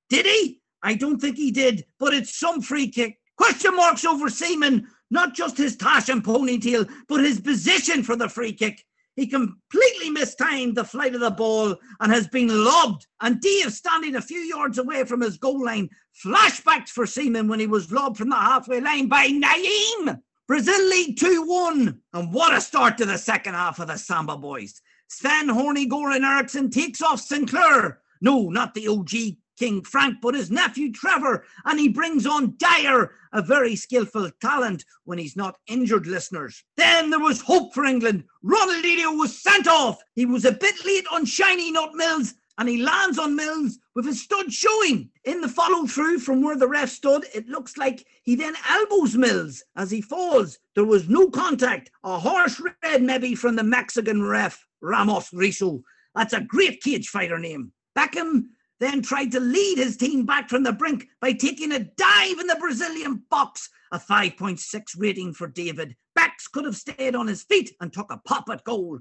Did 0.09 0.25
he? 0.25 0.61
I 0.81 0.93
don't 0.93 1.19
think 1.19 1.35
he 1.35 1.51
did, 1.51 1.85
but 1.99 2.13
it's 2.13 2.39
some 2.39 2.61
free 2.61 2.89
kick. 2.89 3.17
Question 3.35 3.75
marks 3.75 4.05
over 4.05 4.29
Seaman, 4.29 4.87
not 5.11 5.33
just 5.33 5.57
his 5.57 5.75
tash 5.75 6.07
and 6.07 6.23
ponytail, 6.23 6.89
but 7.09 7.19
his 7.19 7.41
position 7.41 8.03
for 8.03 8.15
the 8.15 8.29
free 8.29 8.53
kick. 8.53 8.85
He 9.17 9.25
completely 9.25 10.11
mistimed 10.11 10.75
the 10.75 10.85
flight 10.85 11.15
of 11.15 11.21
the 11.21 11.31
ball 11.31 11.75
and 11.99 12.13
has 12.13 12.27
been 12.27 12.49
lobbed. 12.49 13.07
And 13.19 13.41
Dave, 13.41 13.73
standing 13.73 14.15
a 14.15 14.21
few 14.21 14.39
yards 14.39 14.77
away 14.77 15.03
from 15.05 15.21
his 15.21 15.39
goal 15.39 15.65
line, 15.65 15.89
flashbacks 16.23 16.89
for 16.89 17.07
Seaman 17.07 17.47
when 17.47 17.59
he 17.59 17.65
was 17.65 17.91
lobbed 17.91 18.17
from 18.17 18.29
the 18.29 18.35
halfway 18.35 18.79
line 18.79 19.07
by 19.07 19.27
Nayim. 19.27 20.21
Brazil 20.47 20.87
lead 20.87 21.17
2 21.17 21.43
1. 21.47 22.01
And 22.13 22.31
what 22.31 22.53
a 22.53 22.61
start 22.61 22.99
to 22.99 23.05
the 23.05 23.17
second 23.17 23.55
half 23.55 23.79
of 23.79 23.87
the 23.87 23.97
Samba 23.97 24.37
boys. 24.37 24.81
Sven 25.09 25.49
Horny 25.49 25.89
Goran 25.89 26.23
Eriksson 26.23 26.69
takes 26.69 27.01
off 27.01 27.19
Sinclair. 27.19 27.99
No, 28.21 28.49
not 28.49 28.75
the 28.75 28.87
OG 28.87 29.09
King 29.57 29.83
Frank, 29.83 30.17
but 30.21 30.35
his 30.35 30.51
nephew 30.51 30.91
Trevor, 30.91 31.43
and 31.65 31.79
he 31.79 31.89
brings 31.89 32.25
on 32.25 32.55
Dyer, 32.57 33.11
a 33.33 33.41
very 33.41 33.75
skillful 33.75 34.29
talent 34.39 34.85
when 35.05 35.17
he's 35.17 35.35
not 35.35 35.57
injured, 35.67 36.07
listeners. 36.07 36.63
Then 36.75 37.09
there 37.09 37.19
was 37.19 37.41
hope 37.41 37.73
for 37.73 37.85
England. 37.85 38.23
Ronaldinho 38.43 39.17
was 39.17 39.41
sent 39.41 39.67
off. 39.67 40.01
He 40.15 40.25
was 40.25 40.45
a 40.45 40.51
bit 40.51 40.75
late 40.85 41.05
on 41.11 41.25
Shiny 41.25 41.71
Nut 41.71 41.91
Mills, 41.93 42.35
and 42.57 42.69
he 42.69 42.81
lands 42.81 43.19
on 43.19 43.35
Mills 43.35 43.77
with 43.95 44.05
his 44.05 44.23
stud 44.23 44.51
showing. 44.51 45.09
In 45.25 45.41
the 45.41 45.49
follow 45.49 45.85
through 45.85 46.19
from 46.19 46.41
where 46.41 46.55
the 46.55 46.67
ref 46.67 46.89
stood, 46.89 47.25
it 47.33 47.47
looks 47.47 47.77
like 47.77 48.05
he 48.23 48.35
then 48.35 48.55
elbows 48.69 49.15
Mills 49.15 49.63
as 49.75 49.91
he 49.91 50.01
falls. 50.01 50.57
There 50.75 50.85
was 50.85 51.09
no 51.09 51.29
contact. 51.29 51.91
A 52.03 52.17
harsh 52.17 52.59
red 52.83 53.03
maybe 53.03 53.35
from 53.35 53.55
the 53.55 53.63
Mexican 53.63 54.23
ref, 54.23 54.65
Ramos 54.81 55.29
Rizo. 55.31 55.81
That's 56.15 56.33
a 56.33 56.41
great 56.41 56.81
cage 56.81 57.09
fighter 57.09 57.37
name. 57.37 57.71
Beckham 57.95 58.45
then 58.79 59.01
tried 59.01 59.31
to 59.31 59.39
lead 59.39 59.77
his 59.77 59.97
team 59.97 60.25
back 60.25 60.49
from 60.49 60.63
the 60.63 60.71
brink 60.71 61.07
by 61.21 61.33
taking 61.33 61.71
a 61.71 61.79
dive 61.79 62.39
in 62.39 62.47
the 62.47 62.57
Brazilian 62.59 63.23
box. 63.29 63.69
A 63.91 63.99
5.6 63.99 64.83
rating 64.97 65.33
for 65.33 65.47
David. 65.47 65.95
Backs 66.15 66.47
could 66.47 66.65
have 66.65 66.75
stayed 66.75 67.15
on 67.15 67.27
his 67.27 67.43
feet 67.43 67.73
and 67.79 67.91
took 67.91 68.11
a 68.11 68.17
pop 68.17 68.49
at 68.51 68.63
goal. 68.63 68.99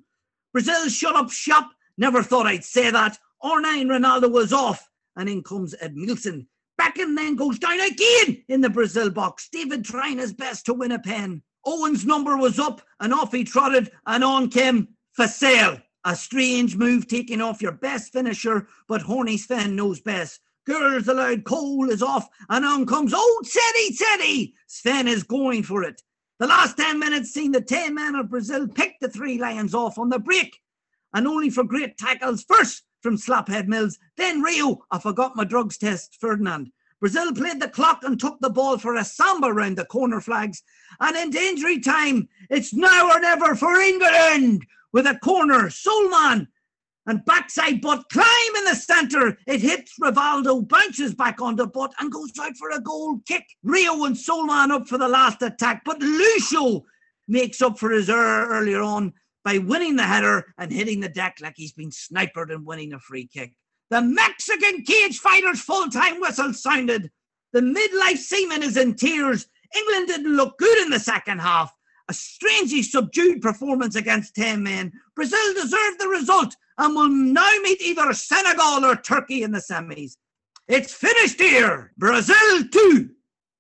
Brazil 0.53 0.89
shut 0.89 1.17
up 1.17 1.31
shop. 1.31 1.71
Never 1.99 2.23
thought 2.23 2.47
I'd 2.47 2.65
say 2.65 2.91
that. 2.91 3.19
R9 3.43 3.87
Ronaldo 3.87 4.31
was 4.31 4.53
off, 4.53 4.89
and 5.17 5.29
in 5.29 5.43
comes 5.43 5.75
Edmilson. 5.83 6.47
Beckham 6.81 7.17
then 7.17 7.37
goes 7.37 7.59
down 7.59 7.81
again 7.81 8.45
in 8.49 8.61
the 8.61 8.71
Brazil 8.71 9.11
box. 9.11 9.49
David 9.51 9.85
trying 9.85 10.19
his 10.19 10.33
best 10.33 10.67
to 10.67 10.75
win 10.75 10.93
a 10.93 10.99
pen. 10.99 11.43
Owen's 11.65 12.07
number 12.07 12.37
was 12.37 12.59
up, 12.59 12.81
and 13.01 13.13
off 13.13 13.33
he 13.33 13.45
trotted, 13.45 13.91
and 14.07 14.23
on 14.23 14.51
came 14.51 14.89
Vassell. 15.19 15.83
A 16.07 16.15
strange 16.15 16.77
move 16.77 17.09
taking 17.09 17.41
off 17.41 17.61
your 17.61 17.73
best 17.73 18.13
finisher, 18.13 18.69
but 18.87 19.03
Horny 19.03 19.37
Sven 19.37 19.75
knows 19.75 20.01
best. 20.01 20.41
Girls 20.65 21.09
Aloud 21.09 21.43
Cole 21.43 21.91
is 21.91 22.01
off, 22.01 22.29
and 22.49 22.65
on 22.65 22.87
comes 22.87 23.13
old 23.13 23.45
Teddy 23.45 23.97
Teddy. 23.97 24.55
Sven 24.69 25.09
is 25.09 25.25
going 25.25 25.65
for 25.65 25.83
it. 25.83 26.01
The 26.39 26.47
last 26.47 26.77
10 26.77 27.01
minutes 27.01 27.33
seen 27.33 27.51
the 27.51 27.61
10 27.61 27.93
men 27.93 28.15
of 28.15 28.31
Brazil 28.31 28.69
pick 28.69 29.01
the 29.01 29.09
three 29.09 29.37
lions 29.37 29.75
off 29.75 29.99
on 29.99 30.09
the 30.09 30.21
break, 30.21 30.57
and 31.13 31.27
only 31.27 31.51
for 31.51 31.65
great 31.65 31.99
tackles 31.99 32.45
first 32.45 32.85
from 33.03 33.17
Slaphead 33.17 33.67
Mills, 33.67 33.99
then 34.17 34.43
Rio, 34.43 34.85
I 34.93 35.01
forgot 35.01 35.35
my 35.35 35.43
drugs 35.43 35.77
test, 35.77 36.19
Ferdinand. 36.21 36.71
Brazil 37.01 37.35
played 37.35 37.61
the 37.61 37.69
clock 37.69 38.05
and 38.05 38.19
took 38.19 38.39
the 38.39 38.49
ball 38.49 38.79
for 38.79 38.95
a 38.95 39.05
samba 39.05 39.53
round 39.53 39.77
the 39.77 39.85
corner 39.85 40.21
flags. 40.21 40.63
And 41.01 41.17
in 41.17 41.37
injury 41.37 41.81
time, 41.81 42.29
it's 42.49 42.73
now 42.73 43.11
or 43.11 43.21
never 43.21 43.57
for 43.57 43.75
England 43.81 44.65
with 44.97 45.07
a 45.07 45.19
corner, 45.19 45.69
Solman, 45.69 46.47
and 47.05 47.23
backside 47.27 47.83
butt 47.83 48.03
climb 48.11 48.57
in 48.57 48.65
the 48.65 48.75
centre. 48.75 49.37
It 49.47 49.61
hits 49.61 49.93
Rivaldo, 50.01 50.67
bounces 50.67 51.15
back 51.15 51.43
on 51.43 51.55
the 51.55 51.67
butt, 51.67 51.93
and 52.01 52.11
goes 52.11 52.33
out 52.41 52.57
for 52.57 52.71
a 52.71 52.81
goal 52.81 53.21
kick. 53.29 53.45
Rio 53.63 54.05
and 54.05 54.17
Solman 54.17 54.71
up 54.71 54.89
for 54.89 54.97
the 54.97 55.07
last 55.07 55.43
attack, 55.43 55.83
but 55.85 56.01
Lucio 56.01 56.87
makes 57.29 57.61
up 57.61 57.79
for 57.79 57.91
his 57.91 58.09
error 58.09 58.49
earlier 58.49 58.81
on 58.81 59.13
by 59.45 59.59
winning 59.59 59.97
the 59.97 60.03
header 60.03 60.55
and 60.57 60.73
hitting 60.73 61.01
the 61.01 61.11
deck 61.11 61.37
like 61.43 61.57
he's 61.57 61.73
been 61.73 61.93
sniped 61.93 62.39
and 62.39 62.65
winning 62.65 62.95
a 62.95 62.99
free 62.99 63.27
kick. 63.27 63.53
The 63.91 64.01
Mexican 64.01 64.83
cage 64.83 65.19
fighter's 65.19 65.61
full 65.61 65.91
time 65.91 66.23
whistle 66.23 66.55
sounded. 66.55 67.11
The 67.53 67.61
midlife 67.61 68.17
seaman 68.17 68.63
is 68.63 68.79
in 68.79 68.95
tears. 68.95 69.47
England 69.77 70.09
didn't 70.09 70.35
look 70.35 70.57
good 70.57 70.79
in 70.79 70.89
the 70.89 70.99
second 70.99 71.41
half. 71.41 71.76
A 72.09 72.15
strangely 72.15 72.83
subdued 72.83 73.43
performance 73.43 73.97
against 73.97 74.37
10 74.37 74.63
men. 74.63 74.93
Brazil 75.15 75.55
deserved 75.55 75.99
the 75.99 76.09
result 76.09 76.55
and 76.79 76.95
will 76.95 77.09
now 77.09 77.51
meet 77.63 77.81
either 77.81 78.13
Senegal 78.13 78.85
or 78.85 78.97
Turkey 78.97 79.43
in 79.43 79.51
the 79.51 79.59
semis. 79.59 80.17
It's 80.69 80.93
finished 80.93 81.41
here. 81.41 81.93
Brazil 81.97 82.65
2, 82.71 83.11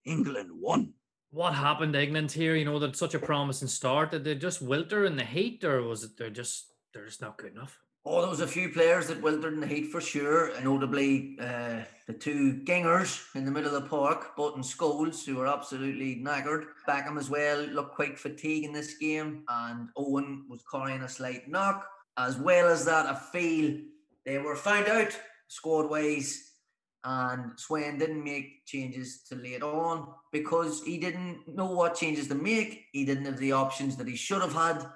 England 0.04 0.50
1. 0.52 0.92
What 1.30 1.54
happened 1.54 1.92
to 1.92 2.02
England 2.02 2.32
here? 2.32 2.56
You 2.56 2.64
know, 2.64 2.78
that 2.78 2.96
such 2.96 3.14
a 3.14 3.18
promising 3.18 3.68
start. 3.68 4.10
Did 4.10 4.24
they 4.24 4.34
just 4.34 4.64
wilter 4.64 5.06
in 5.06 5.16
the 5.16 5.24
heat, 5.24 5.62
or 5.64 5.82
was 5.82 6.02
it 6.02 6.16
they're 6.16 6.30
just 6.30 6.72
they're 6.94 7.04
just 7.06 7.20
not 7.20 7.36
good 7.36 7.52
enough? 7.52 7.78
Oh, 8.08 8.20
there 8.20 8.30
was 8.30 8.38
a 8.38 8.46
few 8.46 8.68
players 8.68 9.08
that 9.08 9.20
wilted 9.20 9.52
in 9.52 9.58
the 9.58 9.66
heat 9.66 9.90
for 9.90 10.00
sure, 10.00 10.52
notably 10.62 11.36
uh, 11.40 11.80
the 12.06 12.12
two 12.12 12.60
gingers 12.62 13.34
in 13.34 13.44
the 13.44 13.50
middle 13.50 13.74
of 13.74 13.82
the 13.82 13.88
park, 13.88 14.36
Button 14.36 14.62
Scholes, 14.62 15.26
who 15.26 15.34
were 15.34 15.48
absolutely 15.48 16.22
knackered. 16.24 16.66
Beckham 16.88 17.18
as 17.18 17.28
well 17.28 17.62
looked 17.62 17.96
quite 17.96 18.16
fatigued 18.16 18.64
in 18.64 18.72
this 18.72 18.96
game, 18.98 19.42
and 19.48 19.88
Owen 19.96 20.44
was 20.48 20.62
carrying 20.70 21.02
a 21.02 21.08
slight 21.08 21.48
knock. 21.48 21.84
As 22.16 22.36
well 22.36 22.68
as 22.68 22.84
that, 22.84 23.06
I 23.06 23.16
feel 23.16 23.76
they 24.24 24.38
were 24.38 24.54
found 24.54 24.86
out 24.86 25.18
squad 25.48 25.90
wise, 25.90 26.52
and 27.02 27.58
Swain 27.58 27.98
didn't 27.98 28.22
make 28.22 28.64
changes 28.66 29.24
to 29.30 29.34
late 29.34 29.64
on 29.64 30.14
because 30.30 30.80
he 30.84 30.98
didn't 30.98 31.40
know 31.48 31.72
what 31.72 31.96
changes 31.96 32.28
to 32.28 32.36
make. 32.36 32.84
He 32.92 33.04
didn't 33.04 33.24
have 33.24 33.38
the 33.38 33.50
options 33.50 33.96
that 33.96 34.06
he 34.06 34.14
should 34.14 34.42
have 34.42 34.54
had 34.54 34.86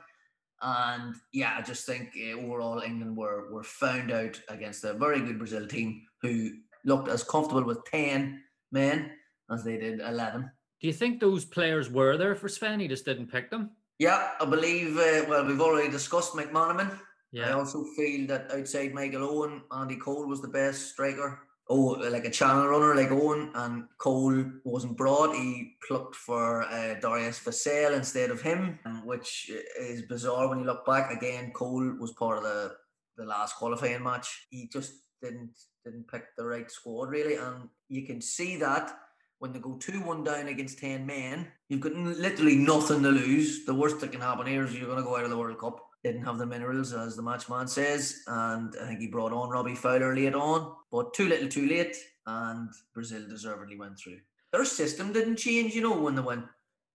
and 0.63 1.15
yeah, 1.33 1.57
I 1.59 1.63
just 1.63 1.87
think 1.87 2.11
uh, 2.17 2.39
overall 2.39 2.81
England 2.81 3.17
were 3.17 3.51
were 3.51 3.63
found 3.63 4.11
out 4.11 4.41
against 4.49 4.85
a 4.85 4.95
very 4.95 5.21
good 5.21 5.39
Brazil 5.39 5.67
team 5.67 6.03
who 6.23 6.51
looked 6.85 7.09
as 7.09 7.23
comfortable 7.23 7.65
with 7.65 7.85
ten 7.85 8.43
men 8.73 9.11
as 9.51 9.65
they 9.65 9.77
did 9.77 10.01
eleven. 10.01 10.51
Do 10.81 10.87
you 10.87 10.93
think 10.93 11.21
those 11.21 11.45
players 11.45 11.91
were 11.91 12.17
there 12.17 12.35
for 12.35 12.49
Sven? 12.49 12.81
He 12.81 12.89
just 12.89 13.05
didn't 13.05 13.31
pick 13.31 13.51
them. 13.51 13.71
Yeah, 13.99 14.31
I 14.41 14.47
believe. 14.47 14.97
Uh, 14.97 15.27
well, 15.29 15.47
we've 15.47 15.61
already 15.61 15.91
discussed 15.91 16.33
McManaman. 16.33 16.99
Yeah. 17.33 17.51
I 17.51 17.53
also 17.53 17.85
feel 17.97 18.27
that 18.29 18.51
outside 18.51 18.95
Michael 18.95 19.25
Owen, 19.25 19.63
Andy 19.71 19.97
Cole 19.97 20.27
was 20.27 20.41
the 20.41 20.49
best 20.49 20.93
striker 20.93 21.39
oh, 21.71 21.97
like 22.11 22.25
a 22.25 22.31
channel 22.31 22.67
runner 22.67 22.97
like 22.97 23.13
Owen 23.13 23.51
and 23.55 23.85
Cole 23.99 24.45
wasn't 24.65 24.97
brought. 24.97 25.35
He 25.35 25.77
plucked 25.87 26.17
for 26.17 26.65
uh, 26.65 26.95
Darius 27.01 27.39
Vassell 27.41 27.97
instead 27.97 28.31
of 28.31 28.43
him, 28.43 28.81
which 29.05 29.51
is 29.79 30.03
bizarre 30.03 30.49
when 30.49 30.59
you 30.59 30.65
look 30.65 30.85
back. 30.85 31.13
Again, 31.13 31.53
Cole 31.53 31.95
was 31.99 32.13
part 32.13 32.39
of 32.39 32.43
the, 32.45 32.73
the 33.17 33.25
last 33.25 33.55
qualifying 33.55 34.03
match. 34.03 34.47
He 34.51 34.69
just 34.71 34.93
didn't 35.23 35.53
didn't 35.85 36.09
pick 36.09 36.25
the 36.37 36.45
right 36.45 36.71
squad 36.71 37.09
really, 37.09 37.37
and 37.37 37.69
you 37.89 38.05
can 38.05 38.21
see 38.21 38.57
that 38.57 38.93
when 39.39 39.53
they 39.53 39.61
go 39.61 39.77
2 39.79 40.03
1 40.03 40.25
down 40.25 40.49
against 40.49 40.81
10 40.81 41.07
men, 41.07 41.47
you've 41.69 41.81
got 41.81 41.95
literally 41.95 42.57
nothing 42.57 43.03
to 43.03 43.09
lose. 43.09 43.65
The 43.65 43.75
worst 43.75 44.01
that 44.01 44.13
can 44.13 44.21
happen 44.21 44.47
here 44.47 44.65
is 44.65 44.75
you're 44.75 44.87
going 44.87 44.99
to 44.99 45.05
go 45.05 45.17
out 45.17 45.25
of 45.25 45.31
the 45.31 45.39
World 45.39 45.59
Cup 45.59 45.81
didn't 46.03 46.25
have 46.25 46.39
the 46.39 46.47
minerals, 46.47 46.93
as 46.93 47.17
the 47.17 47.23
matchman 47.23 47.69
says. 47.69 48.23
And 48.27 48.75
I 48.81 48.87
think 48.87 49.01
he 49.01 49.07
brought 49.07 49.33
on 49.33 49.51
Robbie 49.51 49.75
Fowler 49.75 50.15
late 50.15 50.35
on, 50.35 50.75
but 50.91 51.15
too 51.15 51.29
little 51.29 51.49
too 51.49 51.67
late. 51.67 51.97
And 52.27 52.69
Brazil 52.95 53.29
deservedly 53.29 53.77
went 53.77 53.99
through. 53.99 54.19
Their 54.53 54.65
system 54.65 55.13
didn't 55.13 55.37
change, 55.37 55.75
you 55.75 55.83
know, 55.83 55.99
when 55.99 56.15
they 56.15 56.23
went 56.23 56.45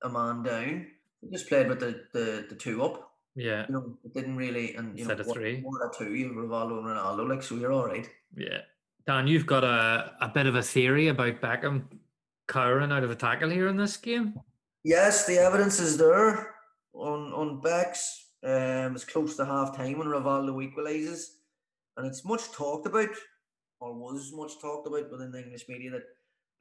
a 0.04 0.10
man 0.10 0.44
down. 0.44 0.88
They 1.22 1.30
just 1.32 1.48
played 1.48 1.68
with 1.68 1.80
the, 1.80 2.04
the, 2.14 2.46
the 2.50 2.56
two 2.56 2.84
up. 2.84 3.12
Yeah. 3.36 3.66
You 3.68 3.74
know, 3.74 3.98
it 4.04 4.14
didn't 4.14 4.38
really. 4.38 4.76
And, 4.76 4.98
you 4.98 5.04
Instead 5.04 5.26
know, 5.26 5.32
of 5.32 5.34
three. 5.34 5.62
One 5.62 5.82
or 5.82 5.92
two, 5.98 6.14
you 6.14 6.30
Rivaldo 6.30 6.80
and 6.80 6.88
Ronaldo, 6.88 7.30
like, 7.30 7.44
so 7.44 7.56
you're 7.56 7.72
all 7.72 7.86
right. 7.86 8.10
Yeah. 8.36 8.60
Dan, 9.08 9.28
you've 9.28 9.46
got 9.46 9.64
a, 9.64 10.14
a 10.22 10.30
bit 10.30 10.48
of 10.48 10.56
a 10.56 10.64
theory 10.64 11.10
about 11.10 11.42
Beckham 11.42 11.84
cowering 12.48 12.92
out 12.92 13.04
of 13.04 13.12
a 13.12 13.16
tackle 13.16 13.50
here 13.50 13.68
in 13.68 13.78
this 13.78 13.98
game. 13.98 14.34
Yes, 14.84 15.26
the 15.26 15.38
evidence 15.40 15.80
is 15.80 15.98
there 15.98 16.56
on 16.94 17.34
on 17.34 17.60
Beck's 17.60 18.25
um, 18.46 18.96
it's 18.96 19.04
close 19.06 19.36
to 19.38 19.46
half 19.46 19.76
time 19.76 19.98
when 19.98 20.08
Rivaldo 20.08 20.54
equalises. 20.56 21.24
And 21.98 22.06
it's 22.08 22.26
much 22.26 22.52
talked 22.52 22.86
about, 22.88 23.10
or 23.80 23.94
was 23.94 24.32
much 24.34 24.60
talked 24.62 24.88
about 24.88 25.10
within 25.12 25.32
the 25.32 25.42
English 25.44 25.68
media, 25.70 25.92
that 25.92 26.04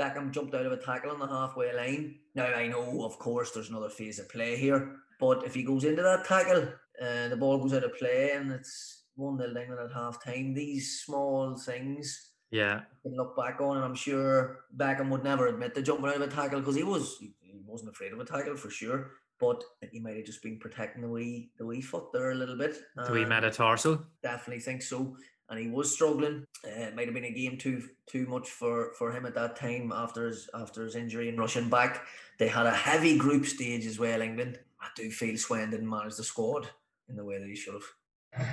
Beckham 0.01 0.31
jumped 0.31 0.55
out 0.55 0.67
of 0.67 0.73
a 0.73 0.77
tackle 0.77 1.11
on 1.11 1.19
the 1.19 1.27
halfway 1.27 1.75
line. 1.75 2.17
Now, 2.35 2.47
I 2.47 2.69
know, 2.69 3.05
of 3.05 3.19
course, 3.19 3.51
there's 3.51 3.71
another 3.71 3.89
phase 3.91 4.19
of 4.19 4.29
play 4.29 4.57
here, 4.57 4.97
but 5.21 5.45
if 5.45 5.55
he 5.55 5.63
goes 5.63 5.85
into 5.85 6.03
that 6.03 6.25
tackle, 6.25 6.69
uh, 7.03 7.29
the 7.29 7.37
ball 7.37 7.59
goes 7.59 7.75
out 7.75 7.85
of 7.85 7.97
play 7.97 8.33
and 8.33 8.51
it's 8.53 9.05
1 9.17 9.39
0 9.39 9.49
England 9.57 9.81
at 9.81 9.93
half 9.95 10.23
time. 10.25 10.55
These 10.55 11.03
small 11.05 11.57
things 11.57 12.31
Yeah. 12.51 12.83
can 13.03 13.17
look 13.17 13.37
back 13.37 13.61
on, 13.61 13.77
and 13.77 13.85
I'm 13.85 13.95
sure 13.95 14.65
Beckham 14.77 15.11
would 15.11 15.25
never 15.25 15.49
admit 15.49 15.75
to 15.75 15.83
jumping 15.83 16.07
out 16.07 16.17
of 16.17 16.23
a 16.23 16.29
tackle 16.29 16.61
because 16.61 16.77
he 16.77 16.83
was 16.85 17.17
he 17.19 17.35
wasn't 17.67 17.91
afraid 17.91 18.13
of 18.13 18.21
a 18.21 18.25
tackle 18.25 18.57
for 18.57 18.71
sure. 18.71 19.13
But 19.41 19.63
he 19.91 20.01
might 20.01 20.17
have 20.17 20.25
just 20.25 20.43
been 20.43 20.59
protecting 20.59 21.03
the 21.03 21.09
wee 21.09 21.51
the 21.59 21.67
wee 21.67 21.81
foot 21.81 22.13
there 22.13 22.31
a 22.31 22.35
little 22.35 22.57
bit. 22.57 22.77
Do 23.07 23.13
we 23.13 23.21
and 23.21 23.29
metatarsal? 23.29 24.05
Definitely 24.23 24.61
think 24.63 24.83
so. 24.83 25.17
And 25.51 25.59
he 25.59 25.69
was 25.69 25.93
struggling. 25.93 26.47
Uh, 26.65 26.71
it 26.71 26.97
might 26.97 27.07
have 27.07 27.15
been 27.15 27.25
a 27.25 27.31
game 27.31 27.59
too 27.59 27.83
too 28.07 28.27
much 28.27 28.49
for, 28.49 28.93
for 28.99 29.13
him 29.13 29.27
at 29.27 29.35
that 29.35 29.57
time 29.57 29.93
after 29.93 30.29
his 30.29 30.49
after 30.55 30.85
his 30.85 30.97
injury 30.97 31.29
and 31.29 31.39
rushing 31.39 31.69
back. 31.69 32.07
They 32.39 32.49
had 32.49 32.67
a 32.67 32.71
heavy 32.71 33.19
group 33.19 33.45
stage 33.47 33.87
as 33.87 33.99
well, 33.99 34.23
England. 34.23 34.59
I 34.81 34.89
do 34.97 35.11
feel 35.11 35.37
Swain 35.37 35.71
didn't 35.71 35.89
manage 35.89 36.17
the 36.17 36.25
squad 36.25 36.69
in 37.09 37.17
the 37.17 37.25
way 37.25 37.39
that 37.39 37.49
he 37.49 37.57
should 37.57 37.75
have. 37.75 38.47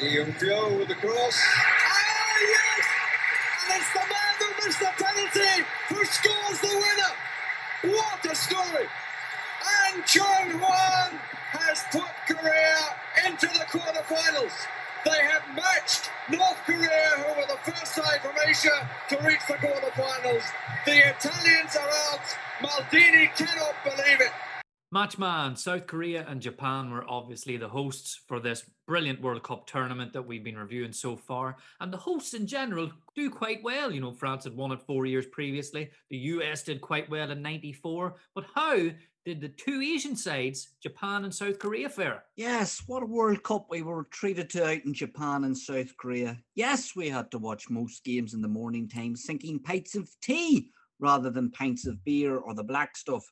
Ian 0.00 0.34
Joe 0.40 0.76
with 0.78 0.88
the 0.88 0.94
cross. 0.94 1.36
Ah, 1.36 2.38
yes! 2.40 2.86
And 3.64 3.80
it's 3.80 3.92
the 3.92 4.00
man 4.00 4.34
who 4.38 4.66
missed 4.66 4.80
the 4.80 4.92
penalty 5.04 5.64
who 5.88 6.04
scores 6.04 6.60
the 6.60 6.68
winner. 6.68 7.96
What 7.96 8.24
a 8.26 8.34
story! 8.34 8.86
John 10.02 10.60
Juan 10.60 11.10
has 11.54 11.84
put 11.92 12.10
Korea 12.26 12.78
into 13.26 13.46
the 13.46 13.64
quarterfinals. 13.70 14.52
They 15.04 15.22
have 15.30 15.44
matched 15.54 16.10
North 16.30 16.58
Korea, 16.66 17.10
who 17.18 17.40
were 17.40 17.46
the 17.46 17.58
first 17.70 17.94
side 17.94 18.20
from 18.20 18.34
Asia 18.48 18.90
to 19.10 19.16
reach 19.26 19.40
the 19.46 19.54
quarterfinals. 19.54 20.44
The 20.84 20.98
Italians 21.14 21.76
are 21.76 21.90
out. 22.10 22.26
Maldini 22.60 23.34
cannot 23.36 23.74
believe 23.84 24.20
it. 24.20 24.32
Matchman, 24.94 25.58
South 25.58 25.88
Korea 25.88 26.24
and 26.28 26.40
Japan 26.40 26.92
were 26.92 27.04
obviously 27.10 27.56
the 27.56 27.66
hosts 27.66 28.20
for 28.28 28.38
this 28.38 28.64
brilliant 28.86 29.20
World 29.20 29.42
Cup 29.42 29.66
tournament 29.66 30.12
that 30.12 30.24
we've 30.24 30.44
been 30.44 30.56
reviewing 30.56 30.92
so 30.92 31.16
far. 31.16 31.56
And 31.80 31.92
the 31.92 31.96
hosts 31.96 32.32
in 32.32 32.46
general 32.46 32.92
do 33.16 33.28
quite 33.28 33.60
well. 33.64 33.90
You 33.90 34.00
know, 34.00 34.12
France 34.12 34.44
had 34.44 34.54
won 34.54 34.70
it 34.70 34.80
four 34.82 35.04
years 35.04 35.26
previously. 35.26 35.90
The 36.10 36.18
US 36.18 36.62
did 36.62 36.80
quite 36.80 37.10
well 37.10 37.32
in 37.32 37.42
94. 37.42 38.14
But 38.36 38.44
how 38.54 38.76
did 39.24 39.40
the 39.40 39.48
two 39.48 39.82
Asian 39.82 40.14
sides, 40.14 40.68
Japan 40.80 41.24
and 41.24 41.34
South 41.34 41.58
Korea, 41.58 41.88
fare? 41.88 42.22
Yes, 42.36 42.84
what 42.86 43.02
a 43.02 43.06
World 43.06 43.42
Cup 43.42 43.66
we 43.68 43.82
were 43.82 44.04
treated 44.12 44.48
to 44.50 44.64
out 44.64 44.84
in 44.84 44.94
Japan 44.94 45.42
and 45.42 45.58
South 45.58 45.96
Korea. 45.96 46.38
Yes, 46.54 46.94
we 46.94 47.08
had 47.08 47.32
to 47.32 47.38
watch 47.38 47.68
most 47.68 48.04
games 48.04 48.32
in 48.32 48.42
the 48.42 48.46
morning 48.46 48.88
time, 48.88 49.16
sinking 49.16 49.58
pints 49.58 49.96
of 49.96 50.08
tea 50.22 50.70
rather 51.00 51.30
than 51.30 51.50
pints 51.50 51.84
of 51.84 52.04
beer 52.04 52.36
or 52.36 52.54
the 52.54 52.62
black 52.62 52.96
stuff. 52.96 53.24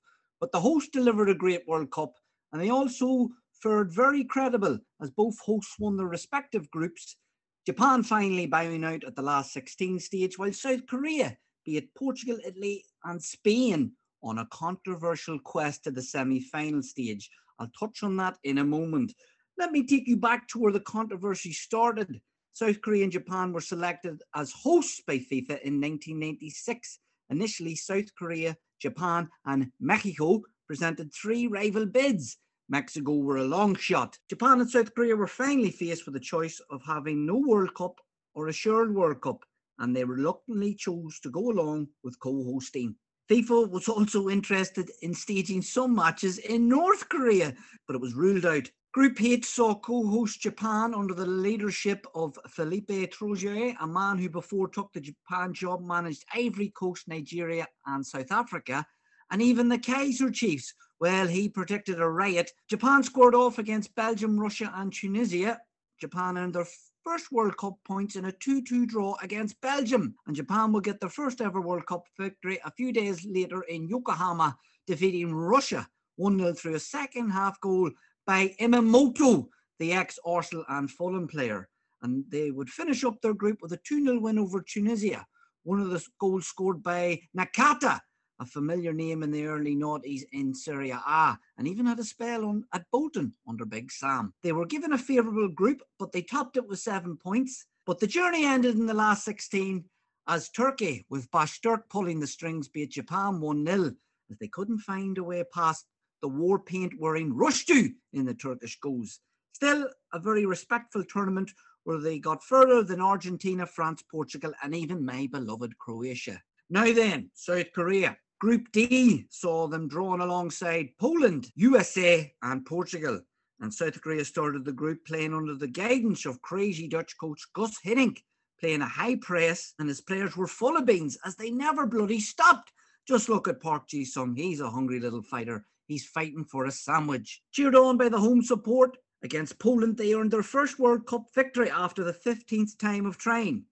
But 0.42 0.50
the 0.50 0.60
host 0.60 0.92
delivered 0.92 1.30
a 1.30 1.36
great 1.36 1.68
World 1.68 1.92
Cup, 1.92 2.14
and 2.52 2.60
they 2.60 2.68
also 2.68 3.28
fared 3.62 3.92
very 3.92 4.24
credible 4.24 4.76
as 5.00 5.12
both 5.12 5.38
hosts 5.38 5.76
won 5.78 5.96
their 5.96 6.08
respective 6.08 6.68
groups. 6.72 7.16
Japan 7.64 8.02
finally 8.02 8.46
bowing 8.46 8.82
out 8.82 9.04
at 9.04 9.14
the 9.14 9.22
last 9.22 9.52
16 9.52 10.00
stage, 10.00 10.36
while 10.36 10.52
South 10.52 10.84
Korea, 10.88 11.38
be 11.64 11.76
it 11.76 11.94
Portugal, 11.94 12.38
Italy, 12.44 12.84
and 13.04 13.22
Spain, 13.22 13.92
on 14.24 14.40
a 14.40 14.46
controversial 14.46 15.38
quest 15.38 15.84
to 15.84 15.92
the 15.92 16.02
semi 16.02 16.40
final 16.40 16.82
stage. 16.82 17.30
I'll 17.60 17.70
touch 17.78 18.02
on 18.02 18.16
that 18.16 18.36
in 18.42 18.58
a 18.58 18.64
moment. 18.64 19.14
Let 19.58 19.70
me 19.70 19.86
take 19.86 20.08
you 20.08 20.16
back 20.16 20.48
to 20.48 20.58
where 20.58 20.72
the 20.72 20.80
controversy 20.80 21.52
started. 21.52 22.20
South 22.52 22.80
Korea 22.80 23.04
and 23.04 23.12
Japan 23.12 23.52
were 23.52 23.60
selected 23.60 24.20
as 24.34 24.50
hosts 24.50 25.02
by 25.06 25.18
FIFA 25.18 25.62
in 25.62 25.80
1996. 25.80 26.98
Initially, 27.30 27.76
South 27.76 28.12
Korea, 28.18 28.56
Japan, 28.82 29.30
and 29.46 29.70
Mexico 29.80 30.42
presented 30.66 31.14
three 31.14 31.46
rival 31.46 31.86
bids. 31.86 32.36
Mexico 32.68 33.16
were 33.16 33.38
a 33.38 33.44
long 33.44 33.74
shot. 33.76 34.18
Japan 34.28 34.60
and 34.60 34.70
South 34.70 34.94
Korea 34.94 35.16
were 35.16 35.26
finally 35.26 35.70
faced 35.70 36.04
with 36.04 36.14
the 36.14 36.20
choice 36.20 36.60
of 36.70 36.82
having 36.84 37.24
no 37.24 37.38
World 37.38 37.74
Cup 37.74 38.00
or 38.34 38.48
a 38.48 38.52
shared 38.52 38.94
World 38.94 39.20
Cup, 39.20 39.44
and 39.78 39.94
they 39.94 40.04
reluctantly 40.04 40.74
chose 40.74 41.20
to 41.20 41.30
go 41.30 41.50
along 41.50 41.88
with 42.02 42.18
co 42.18 42.42
hosting. 42.44 42.96
FIFA 43.30 43.70
was 43.70 43.88
also 43.88 44.28
interested 44.28 44.90
in 45.02 45.14
staging 45.14 45.62
some 45.62 45.94
matches 45.94 46.38
in 46.38 46.68
North 46.68 47.08
Korea, 47.08 47.54
but 47.86 47.94
it 47.94 48.02
was 48.02 48.14
ruled 48.14 48.44
out. 48.44 48.68
Group 48.92 49.22
H 49.22 49.46
saw 49.46 49.74
co-host 49.74 50.42
Japan 50.42 50.92
under 50.92 51.14
the 51.14 51.24
leadership 51.24 52.06
of 52.14 52.38
Felipe 52.46 53.10
Troussier, 53.10 53.74
a 53.80 53.86
man 53.86 54.18
who 54.18 54.28
before 54.28 54.68
took 54.68 54.92
the 54.92 55.00
Japan 55.00 55.54
job 55.54 55.82
managed 55.82 56.26
Ivory 56.34 56.68
Coast, 56.76 57.08
Nigeria 57.08 57.66
and 57.86 58.06
South 58.06 58.30
Africa, 58.30 58.84
and 59.30 59.40
even 59.40 59.70
the 59.70 59.78
Kaiser 59.78 60.30
Chiefs. 60.30 60.74
Well, 61.00 61.26
he 61.26 61.48
predicted 61.48 62.02
a 62.02 62.06
riot. 62.06 62.50
Japan 62.68 63.02
scored 63.02 63.34
off 63.34 63.58
against 63.58 63.94
Belgium, 63.94 64.38
Russia 64.38 64.70
and 64.76 64.92
Tunisia. 64.92 65.58
Japan 65.98 66.36
earned 66.36 66.52
their 66.52 66.68
first 67.02 67.32
World 67.32 67.56
Cup 67.56 67.78
points 67.86 68.16
in 68.16 68.26
a 68.26 68.32
2 68.32 68.62
2 68.62 68.84
draw 68.84 69.16
against 69.22 69.58
Belgium. 69.62 70.14
And 70.26 70.36
Japan 70.36 70.70
will 70.70 70.82
get 70.82 71.00
their 71.00 71.08
first 71.08 71.40
ever 71.40 71.62
World 71.62 71.86
Cup 71.86 72.04
victory 72.20 72.58
a 72.62 72.70
few 72.70 72.92
days 72.92 73.24
later 73.24 73.62
in 73.62 73.88
Yokohama, 73.88 74.54
defeating 74.86 75.32
Russia 75.32 75.88
1 76.16 76.38
0 76.38 76.52
through 76.52 76.74
a 76.74 76.78
second 76.78 77.30
half 77.30 77.58
goal 77.62 77.90
by 78.26 78.54
Inamoto, 78.60 79.48
the 79.78 79.92
ex 79.92 80.18
Arsenal 80.24 80.64
and 80.68 80.90
Fulham 80.90 81.26
player. 81.26 81.68
And 82.02 82.24
they 82.28 82.50
would 82.50 82.68
finish 82.68 83.04
up 83.04 83.20
their 83.20 83.34
group 83.34 83.58
with 83.62 83.72
a 83.72 83.80
2 83.84 84.04
0 84.04 84.20
win 84.20 84.38
over 84.38 84.62
Tunisia. 84.62 85.26
One 85.64 85.80
of 85.80 85.90
the 85.90 86.04
goals 86.18 86.46
scored 86.46 86.82
by 86.82 87.20
Nakata, 87.36 88.00
a 88.40 88.46
familiar 88.46 88.92
name 88.92 89.22
in 89.22 89.30
the 89.30 89.46
early 89.46 89.76
noughties 89.76 90.22
in 90.32 90.54
Serie 90.54 90.90
A, 90.90 91.38
and 91.56 91.68
even 91.68 91.86
had 91.86 92.00
a 92.00 92.04
spell 92.04 92.44
on 92.44 92.64
at 92.72 92.84
Bolton 92.90 93.32
under 93.46 93.64
Big 93.64 93.92
Sam. 93.92 94.34
They 94.42 94.52
were 94.52 94.66
given 94.66 94.92
a 94.92 94.98
favourable 94.98 95.48
group, 95.48 95.82
but 95.98 96.10
they 96.10 96.22
topped 96.22 96.56
it 96.56 96.66
with 96.66 96.80
seven 96.80 97.16
points. 97.16 97.66
But 97.86 98.00
the 98.00 98.06
journey 98.06 98.44
ended 98.44 98.76
in 98.76 98.86
the 98.86 98.94
last 98.94 99.24
16 99.24 99.84
as 100.28 100.48
Turkey, 100.50 101.04
with 101.10 101.30
Baştürk 101.30 101.88
pulling 101.88 102.20
the 102.20 102.26
strings, 102.26 102.68
beat 102.68 102.90
Japan 102.90 103.40
1 103.40 103.66
0, 103.66 103.92
as 104.30 104.38
they 104.38 104.48
couldn't 104.48 104.78
find 104.78 105.18
a 105.18 105.24
way 105.24 105.44
past 105.52 105.86
the 106.22 106.28
war 106.28 106.58
paint 106.58 106.92
wearing 106.98 107.34
Rüştü 107.34 107.92
in 108.12 108.24
the 108.24 108.34
Turkish 108.34 108.78
goals. 108.80 109.20
Still, 109.52 109.88
a 110.12 110.18
very 110.18 110.46
respectful 110.46 111.04
tournament 111.04 111.50
where 111.84 111.98
they 111.98 112.18
got 112.18 112.42
further 112.42 112.82
than 112.82 113.00
Argentina, 113.00 113.66
France, 113.66 114.02
Portugal, 114.10 114.52
and 114.62 114.74
even 114.74 115.04
my 115.04 115.28
beloved 115.30 115.76
Croatia. 115.78 116.40
Now 116.70 116.92
then, 116.92 117.30
South 117.34 117.72
Korea. 117.74 118.16
Group 118.40 118.72
D 118.72 119.26
saw 119.30 119.68
them 119.68 119.86
drawn 119.86 120.20
alongside 120.20 120.88
Poland, 120.98 121.48
USA, 121.54 122.32
and 122.42 122.64
Portugal. 122.64 123.20
And 123.60 123.72
South 123.72 124.00
Korea 124.00 124.24
started 124.24 124.64
the 124.64 124.72
group 124.72 125.04
playing 125.06 125.34
under 125.34 125.54
the 125.54 125.68
guidance 125.68 126.26
of 126.26 126.42
crazy 126.42 126.88
Dutch 126.88 127.16
coach 127.20 127.40
Guus 127.56 127.74
Hiddink, 127.84 128.18
playing 128.58 128.82
a 128.82 128.88
high 128.88 129.16
press, 129.16 129.74
and 129.78 129.88
his 129.88 130.00
players 130.00 130.36
were 130.36 130.48
full 130.48 130.76
of 130.76 130.86
beans 130.86 131.16
as 131.24 131.36
they 131.36 131.50
never 131.50 131.86
bloody 131.86 132.18
stopped. 132.18 132.72
Just 133.06 133.28
look 133.28 133.46
at 133.46 133.60
Park 133.60 133.88
Ji 133.88 134.04
Sung. 134.04 134.34
He's 134.34 134.60
a 134.60 134.70
hungry 134.70 134.98
little 134.98 135.22
fighter. 135.22 135.64
He's 135.92 136.06
fighting 136.06 136.44
for 136.44 136.64
a 136.64 136.70
sandwich. 136.70 137.42
Cheered 137.52 137.76
on 137.76 137.96
by 137.96 138.08
the 138.08 138.18
home 138.18 138.42
support, 138.42 138.96
Against 139.24 139.60
Poland, 139.60 139.96
they 139.96 140.14
earned 140.14 140.32
their 140.32 140.42
first 140.42 140.80
World 140.80 141.06
Cup 141.06 141.26
victory 141.32 141.70
after 141.70 142.02
the 142.02 142.12
15th 142.12 142.76
time 142.78 143.06
of 143.06 143.18
trying. 143.18 143.64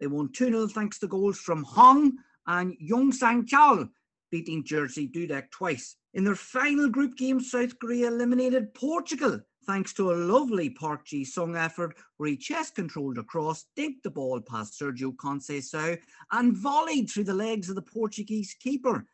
They 0.00 0.06
won 0.06 0.32
2 0.32 0.46
0 0.46 0.66
thanks 0.68 0.98
to 1.00 1.06
goals 1.06 1.38
from 1.38 1.62
Hong 1.62 2.16
and 2.46 2.74
Young 2.78 3.12
Sang 3.12 3.44
Chal, 3.46 3.88
beating 4.30 4.64
Jerzy 4.64 5.10
Dudek 5.12 5.50
twice. 5.50 5.96
In 6.14 6.24
their 6.24 6.34
final 6.34 6.88
group 6.88 7.16
game, 7.16 7.38
South 7.38 7.78
Korea 7.78 8.08
eliminated 8.08 8.72
Portugal 8.72 9.40
thanks 9.66 9.92
to 9.94 10.10
a 10.10 10.14
lovely 10.14 10.70
Park 10.70 11.06
Ji 11.06 11.24
Sung 11.24 11.56
effort 11.56 11.96
where 12.16 12.28
he 12.28 12.36
chest 12.36 12.74
controlled 12.74 13.18
across, 13.18 13.66
dinked 13.76 14.02
the 14.02 14.10
ball 14.10 14.40
past 14.40 14.78
Sergio 14.78 15.14
Conceição, 15.16 15.98
and 16.32 16.56
volleyed 16.56 17.10
through 17.10 17.24
the 17.24 17.34
legs 17.34 17.68
of 17.68 17.74
the 17.74 17.82
Portuguese 17.82 18.54
keeper. 18.58 19.06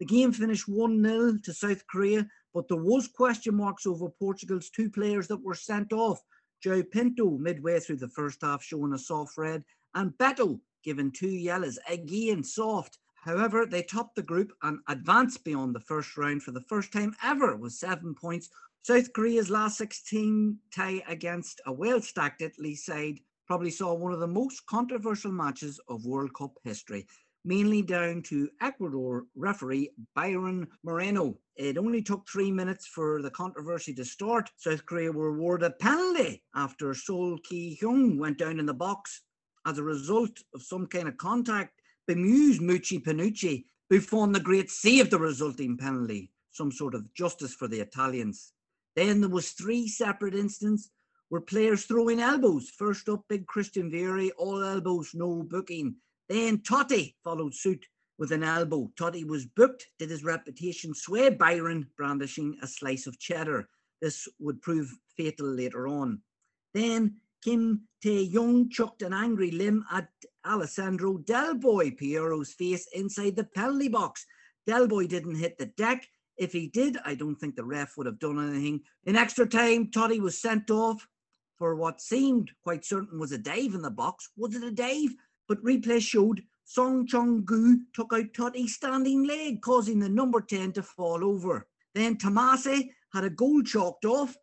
The 0.00 0.06
game 0.06 0.32
finished 0.32 0.68
1 0.68 1.04
0 1.04 1.38
to 1.44 1.52
South 1.52 1.86
Korea, 1.86 2.28
but 2.52 2.66
there 2.66 2.76
was 2.76 3.06
question 3.06 3.54
marks 3.54 3.86
over 3.86 4.08
Portugal's 4.08 4.68
two 4.68 4.90
players 4.90 5.28
that 5.28 5.42
were 5.42 5.54
sent 5.54 5.92
off. 5.92 6.20
João 6.64 6.90
Pinto, 6.90 7.38
midway 7.38 7.78
through 7.78 7.98
the 7.98 8.08
first 8.08 8.42
half, 8.42 8.62
showing 8.62 8.92
a 8.92 8.98
soft 8.98 9.38
red, 9.38 9.64
and 9.94 10.10
Beto, 10.18 10.60
given 10.82 11.12
two 11.12 11.28
yellows, 11.28 11.78
again 11.88 12.42
soft. 12.42 12.98
However, 13.24 13.66
they 13.66 13.82
topped 13.82 14.16
the 14.16 14.22
group 14.22 14.52
and 14.62 14.80
advanced 14.88 15.44
beyond 15.44 15.74
the 15.74 15.80
first 15.80 16.16
round 16.16 16.42
for 16.42 16.50
the 16.50 16.60
first 16.62 16.92
time 16.92 17.14
ever 17.22 17.56
with 17.56 17.72
seven 17.72 18.14
points. 18.14 18.50
South 18.82 19.12
Korea's 19.12 19.48
last 19.48 19.78
16 19.78 20.58
tie 20.70 21.02
against 21.08 21.60
a 21.66 21.72
well 21.72 22.00
stacked 22.00 22.42
Italy 22.42 22.74
side 22.74 23.20
probably 23.46 23.70
saw 23.70 23.94
one 23.94 24.12
of 24.12 24.20
the 24.20 24.26
most 24.26 24.66
controversial 24.66 25.32
matches 25.32 25.80
of 25.88 26.04
World 26.04 26.34
Cup 26.34 26.58
history 26.64 27.06
mainly 27.44 27.82
down 27.82 28.22
to 28.22 28.48
Ecuador 28.60 29.24
referee 29.36 29.90
Byron 30.14 30.66
Moreno. 30.82 31.36
It 31.56 31.78
only 31.78 32.02
took 32.02 32.26
three 32.28 32.50
minutes 32.50 32.86
for 32.86 33.22
the 33.22 33.30
controversy 33.30 33.94
to 33.94 34.04
start. 34.04 34.50
South 34.56 34.84
Korea 34.86 35.12
were 35.12 35.28
awarded 35.28 35.70
a 35.70 35.74
penalty 35.74 36.42
after 36.54 36.94
Sol 36.94 37.38
Ki 37.44 37.78
Hyung 37.80 38.18
went 38.18 38.38
down 38.38 38.58
in 38.58 38.66
the 38.66 38.74
box 38.74 39.22
as 39.66 39.78
a 39.78 39.82
result 39.82 40.38
of 40.54 40.62
some 40.62 40.86
kind 40.86 41.08
of 41.08 41.16
contact. 41.16 41.80
Bemused 42.06 42.60
Muchi 42.60 43.02
Panucci, 43.02 43.64
Buffon 43.88 44.32
the 44.32 44.40
Great 44.40 44.70
saved 44.70 45.10
the 45.10 45.18
resulting 45.18 45.76
penalty, 45.76 46.30
some 46.50 46.72
sort 46.72 46.94
of 46.94 47.12
justice 47.14 47.54
for 47.54 47.68
the 47.68 47.80
Italians. 47.80 48.52
Then 48.96 49.20
there 49.20 49.30
was 49.30 49.50
three 49.50 49.88
separate 49.88 50.34
instances 50.34 50.90
where 51.28 51.40
players 51.40 51.84
throwing 51.84 52.20
elbows. 52.20 52.70
First 52.70 53.08
up, 53.08 53.24
big 53.28 53.46
Christian 53.46 53.90
Vieri, 53.90 54.30
all 54.36 54.62
elbows, 54.62 55.10
no 55.14 55.42
booking. 55.42 55.96
Then 56.28 56.58
Totti 56.58 57.14
followed 57.22 57.54
suit 57.54 57.84
with 58.18 58.32
an 58.32 58.42
elbow. 58.42 58.90
Totti 58.98 59.26
was 59.26 59.46
booked, 59.46 59.86
did 59.98 60.10
his 60.10 60.24
reputation 60.24 60.94
sway 60.94 61.30
Byron 61.30 61.88
brandishing 61.96 62.56
a 62.62 62.66
slice 62.66 63.06
of 63.06 63.18
cheddar. 63.18 63.68
This 64.00 64.28
would 64.38 64.62
prove 64.62 64.90
fatal 65.16 65.46
later 65.46 65.88
on. 65.88 66.20
Then 66.72 67.16
Kim 67.42 67.82
Tae 68.02 68.22
Young 68.22 68.70
chucked 68.70 69.02
an 69.02 69.12
angry 69.12 69.50
limb 69.50 69.84
at 69.92 70.08
Alessandro 70.46 71.18
Del 71.18 71.54
Boy 71.54 71.90
Piero's 71.90 72.52
face 72.54 72.88
inside 72.94 73.36
the 73.36 73.44
penalty 73.44 73.88
box. 73.88 74.26
Del 74.66 74.88
Boy 74.88 75.06
didn't 75.06 75.36
hit 75.36 75.58
the 75.58 75.66
deck. 75.66 76.08
If 76.36 76.52
he 76.52 76.68
did, 76.68 76.96
I 77.04 77.14
don't 77.14 77.36
think 77.36 77.54
the 77.54 77.64
ref 77.64 77.96
would 77.96 78.06
have 78.06 78.18
done 78.18 78.38
anything. 78.38 78.80
In 79.04 79.16
extra 79.16 79.46
time, 79.46 79.88
Totti 79.88 80.20
was 80.20 80.40
sent 80.40 80.70
off 80.70 81.06
for 81.56 81.76
what 81.76 82.00
seemed 82.00 82.50
quite 82.62 82.84
certain 82.84 83.18
was 83.18 83.32
a 83.32 83.38
dive 83.38 83.74
in 83.74 83.82
the 83.82 83.90
box. 83.90 84.30
Was 84.36 84.54
it 84.54 84.64
a 84.64 84.70
dive? 84.70 85.14
But 85.48 85.62
replay 85.62 86.00
showed 86.00 86.42
Song 86.64 87.06
Chong 87.06 87.44
Gu 87.44 87.80
took 87.92 88.12
out 88.12 88.32
Totti's 88.32 88.74
standing 88.74 89.24
leg, 89.24 89.60
causing 89.60 89.98
the 89.98 90.08
number 90.08 90.40
10 90.40 90.72
to 90.72 90.82
fall 90.82 91.22
over. 91.24 91.66
Then 91.94 92.16
Tommasi 92.16 92.90
had 93.12 93.24
a 93.24 93.30
goal 93.30 93.62
chalked 93.62 94.04
off 94.04 94.36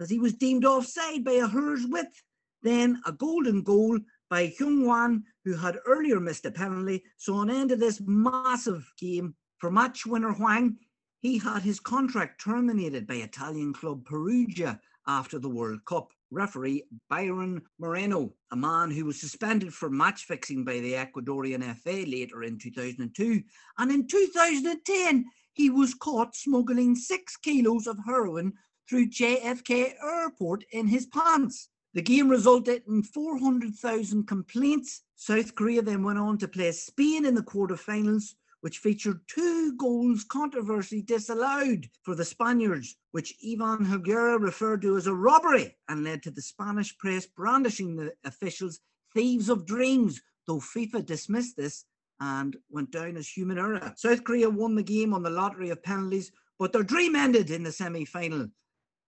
as 0.00 0.10
he 0.10 0.18
was 0.18 0.34
deemed 0.34 0.64
offside 0.64 1.24
by 1.24 1.32
a 1.32 1.46
hair's 1.46 1.86
width. 1.86 2.22
Then 2.62 3.00
a 3.06 3.12
golden 3.12 3.62
goal 3.62 3.98
by 4.28 4.48
Hyung 4.48 4.86
Wan, 4.86 5.24
who 5.44 5.54
had 5.54 5.78
earlier 5.86 6.20
missed 6.20 6.46
a 6.46 6.50
penalty. 6.50 7.02
So, 7.16 7.34
on 7.34 7.50
end 7.50 7.72
of 7.72 7.80
this 7.80 8.00
massive 8.04 8.90
game 8.98 9.34
for 9.58 9.70
match 9.70 10.06
winner 10.06 10.32
Huang, 10.32 10.76
he 11.20 11.38
had 11.38 11.62
his 11.62 11.80
contract 11.80 12.40
terminated 12.40 13.06
by 13.06 13.14
Italian 13.14 13.72
club 13.72 14.04
Perugia 14.04 14.80
after 15.06 15.38
the 15.38 15.48
World 15.48 15.84
Cup 15.84 16.12
referee 16.32 16.84
Byron 17.08 17.62
Moreno, 17.78 18.32
a 18.50 18.56
man 18.56 18.90
who 18.90 19.04
was 19.04 19.20
suspended 19.20 19.72
for 19.72 19.90
match 19.90 20.24
fixing 20.24 20.64
by 20.64 20.80
the 20.80 20.94
Ecuadorian 20.94 21.62
FA 21.76 22.08
later 22.10 22.42
in 22.42 22.58
2002. 22.58 23.42
And 23.78 23.92
in 23.92 24.08
2010, 24.08 25.26
he 25.52 25.70
was 25.70 25.94
caught 25.94 26.34
smuggling 26.34 26.96
six 26.96 27.36
kilos 27.36 27.86
of 27.86 27.98
heroin 28.06 28.54
through 28.88 29.10
JFK 29.10 29.94
Airport 30.02 30.64
in 30.72 30.88
his 30.88 31.06
pants. 31.06 31.68
The 31.94 32.02
game 32.02 32.28
resulted 32.28 32.82
in 32.88 33.02
400,000 33.02 34.26
complaints. 34.26 35.02
South 35.16 35.54
Korea 35.54 35.82
then 35.82 36.02
went 36.02 36.18
on 36.18 36.38
to 36.38 36.48
play 36.48 36.72
Spain 36.72 37.26
in 37.26 37.34
the 37.34 37.42
quarterfinals, 37.42 38.34
which 38.62 38.78
featured 38.78 39.20
two 39.26 39.74
goals 39.76 40.24
controversy 40.24 41.02
disallowed 41.02 41.88
for 42.02 42.14
the 42.14 42.24
Spaniards, 42.24 42.96
which 43.10 43.34
Ivan 43.44 43.84
Helguera 43.84 44.40
referred 44.40 44.82
to 44.82 44.96
as 44.96 45.08
a 45.08 45.14
robbery 45.14 45.76
and 45.88 46.04
led 46.04 46.22
to 46.22 46.30
the 46.30 46.40
Spanish 46.40 46.96
press 46.96 47.26
brandishing 47.26 47.96
the 47.96 48.12
officials 48.24 48.80
thieves 49.14 49.48
of 49.48 49.66
dreams, 49.66 50.22
though 50.46 50.60
FIFA 50.60 51.04
dismissed 51.04 51.56
this 51.56 51.84
and 52.20 52.56
went 52.70 52.92
down 52.92 53.16
as 53.16 53.28
human 53.28 53.58
error. 53.58 53.92
South 53.96 54.22
Korea 54.22 54.48
won 54.48 54.76
the 54.76 54.82
game 54.82 55.12
on 55.12 55.24
the 55.24 55.30
lottery 55.30 55.70
of 55.70 55.82
penalties, 55.82 56.30
but 56.56 56.72
their 56.72 56.84
dream 56.84 57.16
ended 57.16 57.50
in 57.50 57.64
the 57.64 57.72
semi 57.72 58.04
final 58.04 58.48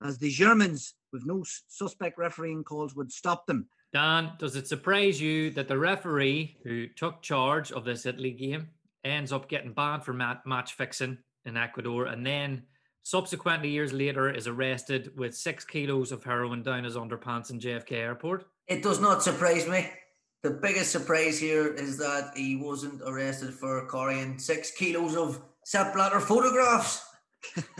as 0.02 0.18
the 0.18 0.30
Germans, 0.30 0.94
with 1.12 1.24
no 1.24 1.44
suspect 1.68 2.18
refereeing 2.18 2.64
calls, 2.64 2.96
would 2.96 3.12
stop 3.12 3.46
them. 3.46 3.68
Dan, 3.92 4.32
does 4.40 4.56
it 4.56 4.66
surprise 4.66 5.20
you 5.20 5.50
that 5.50 5.68
the 5.68 5.78
referee 5.78 6.56
who 6.64 6.88
took 6.88 7.22
charge 7.22 7.70
of 7.70 7.84
this 7.84 8.04
Italy 8.04 8.32
game 8.32 8.68
ends 9.04 9.32
up 9.32 9.48
getting 9.48 9.72
banned 9.72 10.04
for 10.04 10.12
mat- 10.12 10.46
match 10.46 10.72
fixing 10.74 11.18
in 11.44 11.56
Ecuador, 11.56 12.06
and 12.06 12.24
then 12.26 12.62
subsequently 13.02 13.68
years 13.68 13.92
later 13.92 14.30
is 14.30 14.46
arrested 14.46 15.12
with 15.16 15.34
six 15.34 15.64
kilos 15.64 16.10
of 16.10 16.24
heroin 16.24 16.62
down 16.62 16.84
his 16.84 16.96
underpants 16.96 17.50
in 17.50 17.60
JFK 17.60 17.92
Airport. 17.92 18.46
It 18.66 18.82
does 18.82 19.00
not 19.00 19.22
surprise 19.22 19.68
me. 19.68 19.90
The 20.42 20.50
biggest 20.50 20.90
surprise 20.92 21.38
here 21.38 21.72
is 21.74 21.98
that 21.98 22.32
he 22.36 22.56
wasn't 22.56 23.02
arrested 23.06 23.52
for 23.54 23.86
carrying 23.88 24.38
six 24.38 24.70
kilos 24.70 25.16
of 25.16 25.40
Sepp 25.64 25.94
Blatter 25.94 26.20
photographs. 26.20 27.02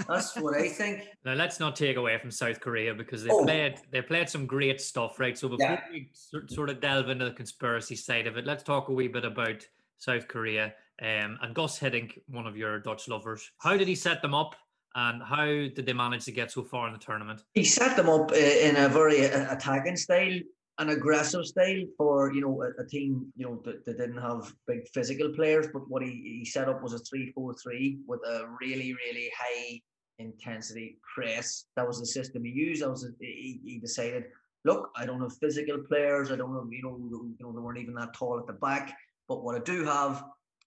That's 0.07 0.37
what 0.37 0.55
I 0.57 0.69
think. 0.69 1.03
Now 1.25 1.33
let's 1.33 1.59
not 1.59 1.75
take 1.75 1.97
away 1.97 2.19
from 2.19 2.31
South 2.31 2.61
Korea 2.61 2.93
because 2.95 3.25
they 3.25 3.31
Oh. 3.31 3.45
played 3.45 3.77
they 3.91 4.03
played 4.03 4.29
some 4.29 4.45
great 4.47 4.79
stuff, 4.81 5.19
right? 5.19 5.39
So 5.39 5.49
before 5.49 5.67
Yeah. 5.67 5.81
we 5.91 6.11
sort 6.49 6.69
of 6.69 6.81
delve 6.81 7.09
into 7.09 7.25
the 7.25 7.31
conspiracy 7.33 7.97
side 7.97 8.27
of 8.27 8.37
it, 8.37 8.45
let's 8.45 8.63
talk 8.63 8.89
a 8.89 8.93
wee 8.93 9.09
bit 9.09 9.25
about 9.25 9.67
South 9.97 10.29
Korea 10.29 10.75
um, 11.03 11.39
and 11.43 11.55
Guus 11.55 11.79
Hiddink, 11.81 12.19
one 12.29 12.47
of 12.47 12.57
your 12.57 12.79
Dutch 12.79 13.09
lovers. 13.09 13.51
How 13.59 13.77
did 13.77 13.89
he 13.89 13.95
set 13.95 14.23
them 14.23 14.35
up, 14.35 14.55
and 14.95 15.23
how 15.23 15.45
did 15.45 15.87
they 15.87 15.93
manage 15.93 16.25
to 16.27 16.33
get 16.33 16.53
so 16.53 16.63
far 16.63 16.87
in 16.87 16.93
the 16.93 16.99
tournament? 16.99 17.43
He 17.55 17.65
set 17.65 17.97
them 17.97 18.09
up 18.09 18.31
uh, 18.31 18.37
in 18.37 18.77
a 18.77 18.89
very 18.89 19.29
uh, 19.29 19.53
attacking 19.53 19.97
style. 19.97 20.39
an 20.79 20.91
aggressive 20.91 21.45
style 21.45 21.83
for 21.97 22.33
you 22.33 22.41
know 22.41 22.63
a, 22.79 22.87
team 22.87 23.33
you 23.37 23.47
know 23.47 23.61
that, 23.65 23.85
that, 23.85 23.99
didn't 23.99 24.21
have 24.21 24.53
big 24.67 24.87
physical 24.93 25.31
players, 25.35 25.67
but 25.73 25.89
what 25.89 26.03
he, 26.03 26.39
he 26.39 26.45
set 26.45 26.69
up 26.69 26.83
was 26.83 26.95
a 26.95 26.99
three-four-three 27.01 27.99
with 28.07 28.21
a 28.27 28.47
really 28.61 28.95
really 28.95 29.31
high 29.37 29.81
intensity 30.19 30.99
press. 31.15 31.67
That 31.77 31.87
was 31.87 31.99
the 31.99 32.07
system 32.07 32.45
he 32.45 32.51
used. 32.51 32.83
That 32.83 32.91
was 32.91 33.09
he, 33.21 33.61
he 33.65 33.79
decided. 33.79 34.25
Look, 34.65 34.91
I 34.97 35.05
don't 35.05 35.21
have 35.21 35.37
physical 35.39 35.79
players. 35.79 36.31
I 36.31 36.37
don't 36.37 36.55
have 36.55 36.69
you 36.71 36.83
know 36.83 36.97
you 36.99 37.37
know 37.41 37.53
they 37.53 37.61
weren't 37.61 37.79
even 37.79 37.95
that 37.95 38.15
tall 38.15 38.39
at 38.39 38.47
the 38.47 38.55
back. 38.55 38.97
But 39.29 39.43
what 39.43 39.57
I 39.57 39.61
do 39.61 39.85
have 39.85 40.25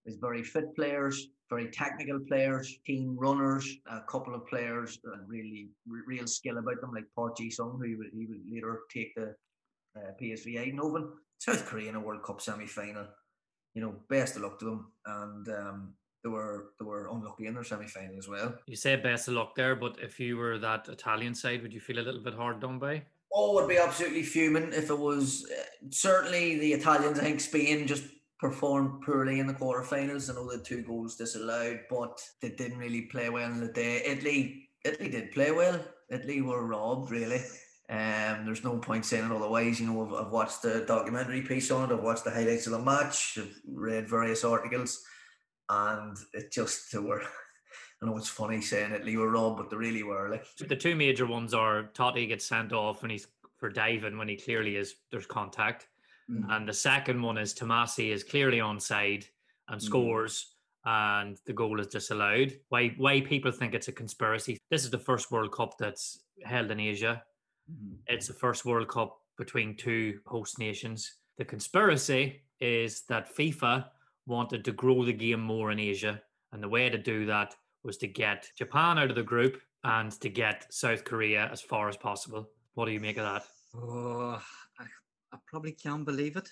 is 0.07 0.15
very 0.15 0.41
fit 0.41 0.75
players, 0.75 1.27
very 1.49 1.69
technical 1.69 2.19
players, 2.27 2.79
team 2.85 3.15
runners, 3.17 3.77
a 3.91 4.01
couple 4.09 4.33
of 4.33 4.47
players, 4.47 4.99
and 5.03 5.29
really 5.29 5.69
real 5.85 6.25
skill 6.25 6.57
about 6.57 6.81
them, 6.81 6.91
like 6.93 7.05
Park 7.15 7.37
Ji 7.37 7.51
Sung, 7.51 7.77
who 7.77 7.85
he 7.85 7.95
would, 7.95 8.09
he 8.13 8.25
would 8.25 8.41
later 8.49 8.81
take 8.91 9.13
the 9.15 9.35
uh, 9.95 10.11
PSV 10.21 10.73
Eindhoven, 10.73 11.09
South 11.37 11.65
Korea 11.65 11.89
in 11.89 11.95
a 11.95 11.99
World 11.99 12.23
Cup 12.23 12.41
semi 12.41 12.65
final. 12.65 13.05
You 13.75 13.81
know, 13.81 13.95
best 14.09 14.35
of 14.35 14.41
luck 14.41 14.57
to 14.59 14.65
them. 14.65 14.91
And 15.05 15.49
um, 15.49 15.93
they 16.23 16.29
were 16.29 16.71
they 16.79 16.85
were 16.85 17.09
unlucky 17.11 17.45
in 17.45 17.53
their 17.53 17.63
semi 17.63 17.87
final 17.87 18.17
as 18.17 18.27
well. 18.27 18.55
You 18.65 18.75
say 18.75 18.95
best 18.95 19.27
of 19.27 19.35
luck 19.35 19.55
there, 19.55 19.75
but 19.75 19.97
if 20.01 20.19
you 20.19 20.37
were 20.37 20.57
that 20.59 20.87
Italian 20.89 21.35
side, 21.35 21.61
would 21.61 21.73
you 21.73 21.79
feel 21.79 21.99
a 21.99 22.01
little 22.01 22.21
bit 22.21 22.33
hard 22.33 22.59
done 22.59 22.79
by? 22.79 23.03
Oh, 23.33 23.53
would 23.53 23.67
be 23.67 23.77
absolutely 23.77 24.23
fuming 24.23 24.73
if 24.73 24.89
it 24.89 24.97
was. 24.97 25.45
Uh, 25.51 25.63
certainly, 25.91 26.57
the 26.57 26.73
Italians. 26.73 27.19
I 27.19 27.23
think 27.23 27.39
Spain 27.39 27.85
just 27.85 28.05
performed 28.39 29.01
poorly 29.01 29.39
in 29.39 29.47
the 29.47 29.53
quarterfinals. 29.53 30.29
I 30.29 30.33
know 30.33 30.49
the 30.49 30.63
two 30.63 30.83
goals 30.83 31.15
disallowed, 31.15 31.81
but 31.89 32.21
they 32.41 32.49
didn't 32.49 32.77
really 32.77 33.03
play 33.03 33.29
well 33.29 33.51
in 33.51 33.59
the 33.59 33.71
day. 33.71 34.03
Italy, 34.05 34.69
Italy 34.85 35.09
did 35.09 35.31
play 35.31 35.51
well. 35.51 35.79
Italy 36.09 36.41
were 36.41 36.65
robbed 36.65 37.11
really. 37.11 37.41
Um, 37.89 38.43
there's 38.45 38.65
no 38.65 38.77
point 38.79 39.05
saying 39.05 39.25
it 39.25 39.31
otherwise. 39.31 39.79
You 39.79 39.87
know, 39.87 40.05
I've, 40.05 40.25
I've, 40.25 40.31
watched 40.31 40.61
the 40.61 40.83
documentary 40.85 41.41
piece 41.41 41.71
on 41.71 41.89
it. 41.89 41.93
I've 41.93 42.03
watched 42.03 42.25
the 42.25 42.31
highlights 42.31 42.67
of 42.67 42.73
the 42.73 42.79
match. 42.79 43.37
I've 43.39 43.55
read 43.65 44.09
various 44.09 44.43
articles, 44.43 45.01
and 45.69 46.17
it 46.33 46.51
just 46.51 46.91
they 46.91 46.99
were. 46.99 47.21
I 48.01 48.05
know 48.05 48.17
it's 48.17 48.29
funny 48.29 48.61
saying 48.61 48.91
Italy 48.91 49.15
were 49.17 49.31
robbed, 49.31 49.57
but 49.57 49.69
they 49.69 49.77
really 49.77 50.03
were. 50.03 50.29
Like 50.29 50.45
the 50.67 50.75
two 50.75 50.95
major 50.95 51.25
ones 51.25 51.53
are 51.53 51.89
Totti 51.93 52.27
gets 52.27 52.45
sent 52.45 52.73
off 52.73 53.03
and 53.03 53.11
he's 53.11 53.27
for 53.57 53.69
diving 53.69 54.17
when 54.17 54.27
he 54.27 54.35
clearly 54.35 54.75
is. 54.75 54.95
There's 55.09 55.25
contact, 55.25 55.87
mm. 56.29 56.45
and 56.49 56.67
the 56.67 56.73
second 56.73 57.21
one 57.21 57.37
is 57.37 57.53
Tommasi 57.53 58.11
is 58.11 58.23
clearly 58.23 58.57
onside 58.57 59.25
and 59.69 59.79
mm. 59.79 59.83
scores. 59.83 60.53
And 60.85 61.37
the 61.45 61.51
goal 61.51 61.81
is 61.81 61.87
disallowed. 61.87 62.57
Why? 62.69 62.93
Why 62.95 63.19
people 63.19 63.51
think 63.51 63.73
it's 63.73 63.89
a 63.89 63.91
conspiracy? 63.91 64.57
This 64.71 64.85
is 64.85 64.89
the 64.89 64.97
first 64.97 65.31
World 65.31 65.51
Cup 65.51 65.77
that's 65.77 66.23
held 66.45 66.71
in 66.71 66.79
Asia 66.79 67.23
Mm-hmm. 67.71 67.95
It's 68.07 68.27
the 68.27 68.33
first 68.33 68.65
World 68.65 68.87
Cup 68.87 69.19
between 69.37 69.75
two 69.75 70.19
host 70.25 70.59
nations. 70.59 71.15
The 71.37 71.45
conspiracy 71.45 72.41
is 72.59 73.01
that 73.09 73.35
FIFA 73.35 73.85
wanted 74.25 74.65
to 74.65 74.71
grow 74.71 75.03
the 75.03 75.13
game 75.13 75.41
more 75.41 75.71
in 75.71 75.79
Asia. 75.79 76.21
And 76.51 76.63
the 76.63 76.69
way 76.69 76.89
to 76.89 76.97
do 76.97 77.25
that 77.25 77.55
was 77.83 77.97
to 77.97 78.07
get 78.07 78.49
Japan 78.57 78.97
out 78.97 79.09
of 79.09 79.15
the 79.15 79.23
group 79.23 79.61
and 79.83 80.11
to 80.21 80.29
get 80.29 80.73
South 80.73 81.03
Korea 81.03 81.49
as 81.51 81.61
far 81.61 81.87
as 81.87 81.97
possible. 81.97 82.49
What 82.73 82.85
do 82.85 82.91
you 82.91 82.99
make 82.99 83.17
of 83.17 83.25
that? 83.25 83.43
Oh, 83.75 84.41
probably 85.47 85.71
can't 85.71 86.05
believe 86.05 86.35
it. 86.37 86.49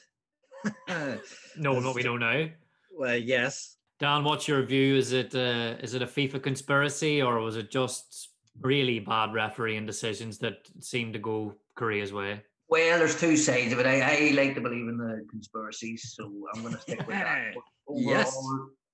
no, 1.58 1.74
what 1.74 1.96
we 1.96 2.02
don't 2.02 2.20
know 2.20 2.44
now. 2.46 2.50
Well, 2.98 3.18
yes. 3.18 3.78
Dan, 4.00 4.24
what's 4.24 4.48
your 4.48 4.64
view? 4.64 4.96
Is 4.96 5.12
it 5.12 5.36
uh, 5.36 5.76
is 5.82 5.94
it 5.94 6.02
a 6.02 6.08
FIFA 6.08 6.42
conspiracy 6.42 7.22
or 7.22 7.40
was 7.40 7.56
it 7.56 7.72
just 7.72 8.30
really 8.62 9.00
bad 9.00 9.34
refereeing 9.34 9.86
decisions 9.86 10.38
that 10.40 10.58
seem 10.80 11.14
to 11.14 11.20
go 11.20 11.54
Korea's 11.76 12.14
way? 12.14 12.42
Well, 12.68 12.98
there's 12.98 13.20
two 13.20 13.38
sides 13.38 13.74
of 13.74 13.80
it. 13.80 13.86
I, 13.86 14.02
I 14.02 14.32
like 14.32 14.56
to 14.56 14.62
believe 14.62 14.88
in 14.88 14.98
the 14.98 15.26
conspiracies, 15.30 16.14
so 16.16 16.32
I'm 16.54 16.62
going 16.62 16.74
to 16.74 16.82
stick 16.82 17.00
with 17.00 17.16
that. 17.16 17.54
overall, 17.88 18.02
yes. 18.02 18.38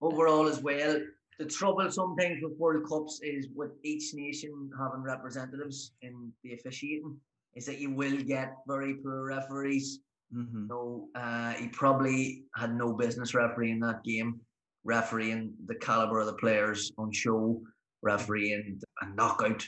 overall, 0.01 0.47
as 0.47 0.61
well, 0.61 0.99
the 1.39 1.45
trouble 1.45 1.89
sometimes 1.89 2.39
with 2.43 2.57
World 2.57 2.87
Cups 2.89 3.21
is 3.23 3.47
with 3.55 3.71
each 3.83 4.13
nation 4.13 4.69
having 4.77 5.01
representatives 5.01 5.93
in 6.01 6.31
the 6.43 6.53
officiating, 6.53 7.17
is 7.55 7.65
that 7.65 7.79
you 7.79 7.91
will 7.91 8.17
get 8.17 8.55
very 8.67 8.95
poor 8.95 9.25
referees. 9.25 9.99
Mm-hmm. 10.33 10.67
So 10.69 11.07
uh, 11.15 11.53
he 11.53 11.67
probably 11.67 12.43
had 12.55 12.73
no 12.75 12.93
business 12.93 13.33
refereeing 13.33 13.79
that 13.81 14.03
game, 14.03 14.39
refereeing 14.83 15.53
the 15.65 15.75
caliber 15.75 16.19
of 16.19 16.27
the 16.27 16.33
players 16.33 16.91
on 16.97 17.11
show 17.11 17.61
refereeing 18.01 18.79
a 19.01 19.09
knockout 19.13 19.67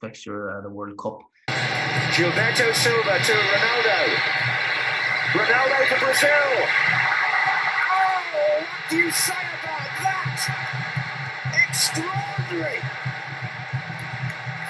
fixture 0.00 0.50
at 0.56 0.62
the 0.62 0.70
World 0.70 0.96
Cup. 0.98 1.18
Gilberto 1.48 2.74
Silva 2.74 3.18
to 3.18 3.32
Ronaldo. 3.32 3.98
Ronaldo 5.32 5.86
for 5.88 5.98
Brazil. 5.98 6.30
Oh, 7.90 8.60
what 8.60 8.90
do 8.90 8.96
you 8.96 9.10
say 9.10 9.32
about 9.32 9.90
that? 10.02 10.40
Extraordinary. 11.68 12.80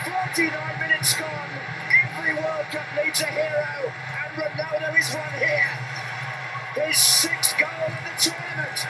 49 0.05 0.33
minutes 0.35 0.55
gone. 0.55 0.64
Every 0.64 0.64
A 3.15 3.27
hero, 3.27 3.93
and 4.27 4.43
Ronaldo 4.43 4.99
is 4.99 5.15
one 5.15 5.33
here. 5.39 5.71
His 6.75 6.97
sixth 6.97 7.57
goal 7.57 7.71
in 7.87 7.95
the 8.03 8.21
tournament. 8.21 8.87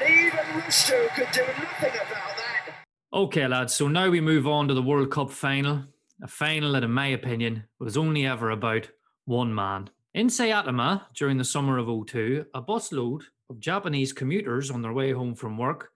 And 0.00 0.08
even 0.08 0.62
Rüştü 0.62 1.08
could 1.16 1.26
do 1.32 1.40
nothing 1.40 1.90
about 1.90 2.36
that. 2.36 2.74
Okay, 3.12 3.48
lads. 3.48 3.74
So 3.74 3.88
now 3.88 4.08
we 4.10 4.20
move 4.20 4.46
on 4.46 4.68
to 4.68 4.74
the 4.74 4.82
World 4.82 5.10
Cup 5.10 5.32
final. 5.32 5.82
A 6.22 6.28
final 6.28 6.70
that, 6.74 6.84
in 6.84 6.92
my 6.92 7.08
opinion, 7.08 7.64
was 7.80 7.96
only 7.96 8.26
ever 8.26 8.50
about 8.50 8.88
one 9.24 9.52
man. 9.52 9.90
In 10.14 10.28
Saitama, 10.28 11.02
during 11.12 11.36
the 11.36 11.44
summer 11.44 11.78
of 11.78 11.88
02, 12.06 12.46
a 12.54 12.62
busload 12.62 13.22
of 13.50 13.58
Japanese 13.58 14.12
commuters 14.12 14.70
on 14.70 14.82
their 14.82 14.92
way 14.92 15.10
home 15.10 15.34
from 15.34 15.58
work 15.58 15.90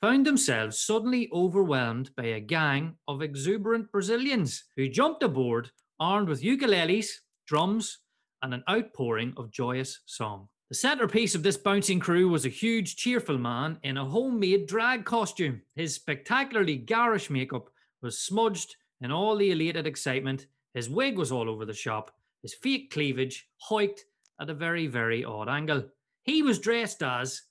found 0.00 0.24
themselves 0.24 0.78
suddenly 0.78 1.28
overwhelmed 1.32 2.14
by 2.14 2.26
a 2.26 2.40
gang 2.40 2.94
of 3.08 3.22
exuberant 3.22 3.90
Brazilians 3.90 4.64
who 4.76 4.88
jumped 4.88 5.24
aboard 5.24 5.72
armed 6.00 6.28
with 6.28 6.42
ukuleles, 6.42 7.08
drums, 7.46 7.98
and 8.42 8.52
an 8.54 8.64
outpouring 8.68 9.34
of 9.36 9.50
joyous 9.50 10.00
song. 10.06 10.48
The 10.68 10.76
centerpiece 10.76 11.34
of 11.34 11.42
this 11.42 11.58
bouncing 11.58 12.00
crew 12.00 12.28
was 12.28 12.46
a 12.46 12.48
huge, 12.48 12.96
cheerful 12.96 13.36
man 13.36 13.78
in 13.82 13.98
a 13.98 14.04
homemade 14.04 14.66
drag 14.66 15.04
costume. 15.04 15.60
His 15.74 15.94
spectacularly 15.94 16.76
garish 16.76 17.28
makeup 17.28 17.68
was 18.00 18.18
smudged 18.18 18.76
in 19.00 19.12
all 19.12 19.36
the 19.36 19.50
elated 19.50 19.86
excitement. 19.86 20.46
His 20.72 20.88
wig 20.88 21.18
was 21.18 21.30
all 21.30 21.50
over 21.50 21.66
the 21.66 21.74
shop. 21.74 22.10
His 22.40 22.54
fake 22.54 22.90
cleavage 22.90 23.48
hoiked 23.68 24.00
at 24.40 24.48
a 24.48 24.54
very, 24.54 24.86
very 24.86 25.24
odd 25.24 25.48
angle. 25.48 25.84
He 26.22 26.42
was 26.42 26.58
dressed 26.58 27.02
as 27.02 27.42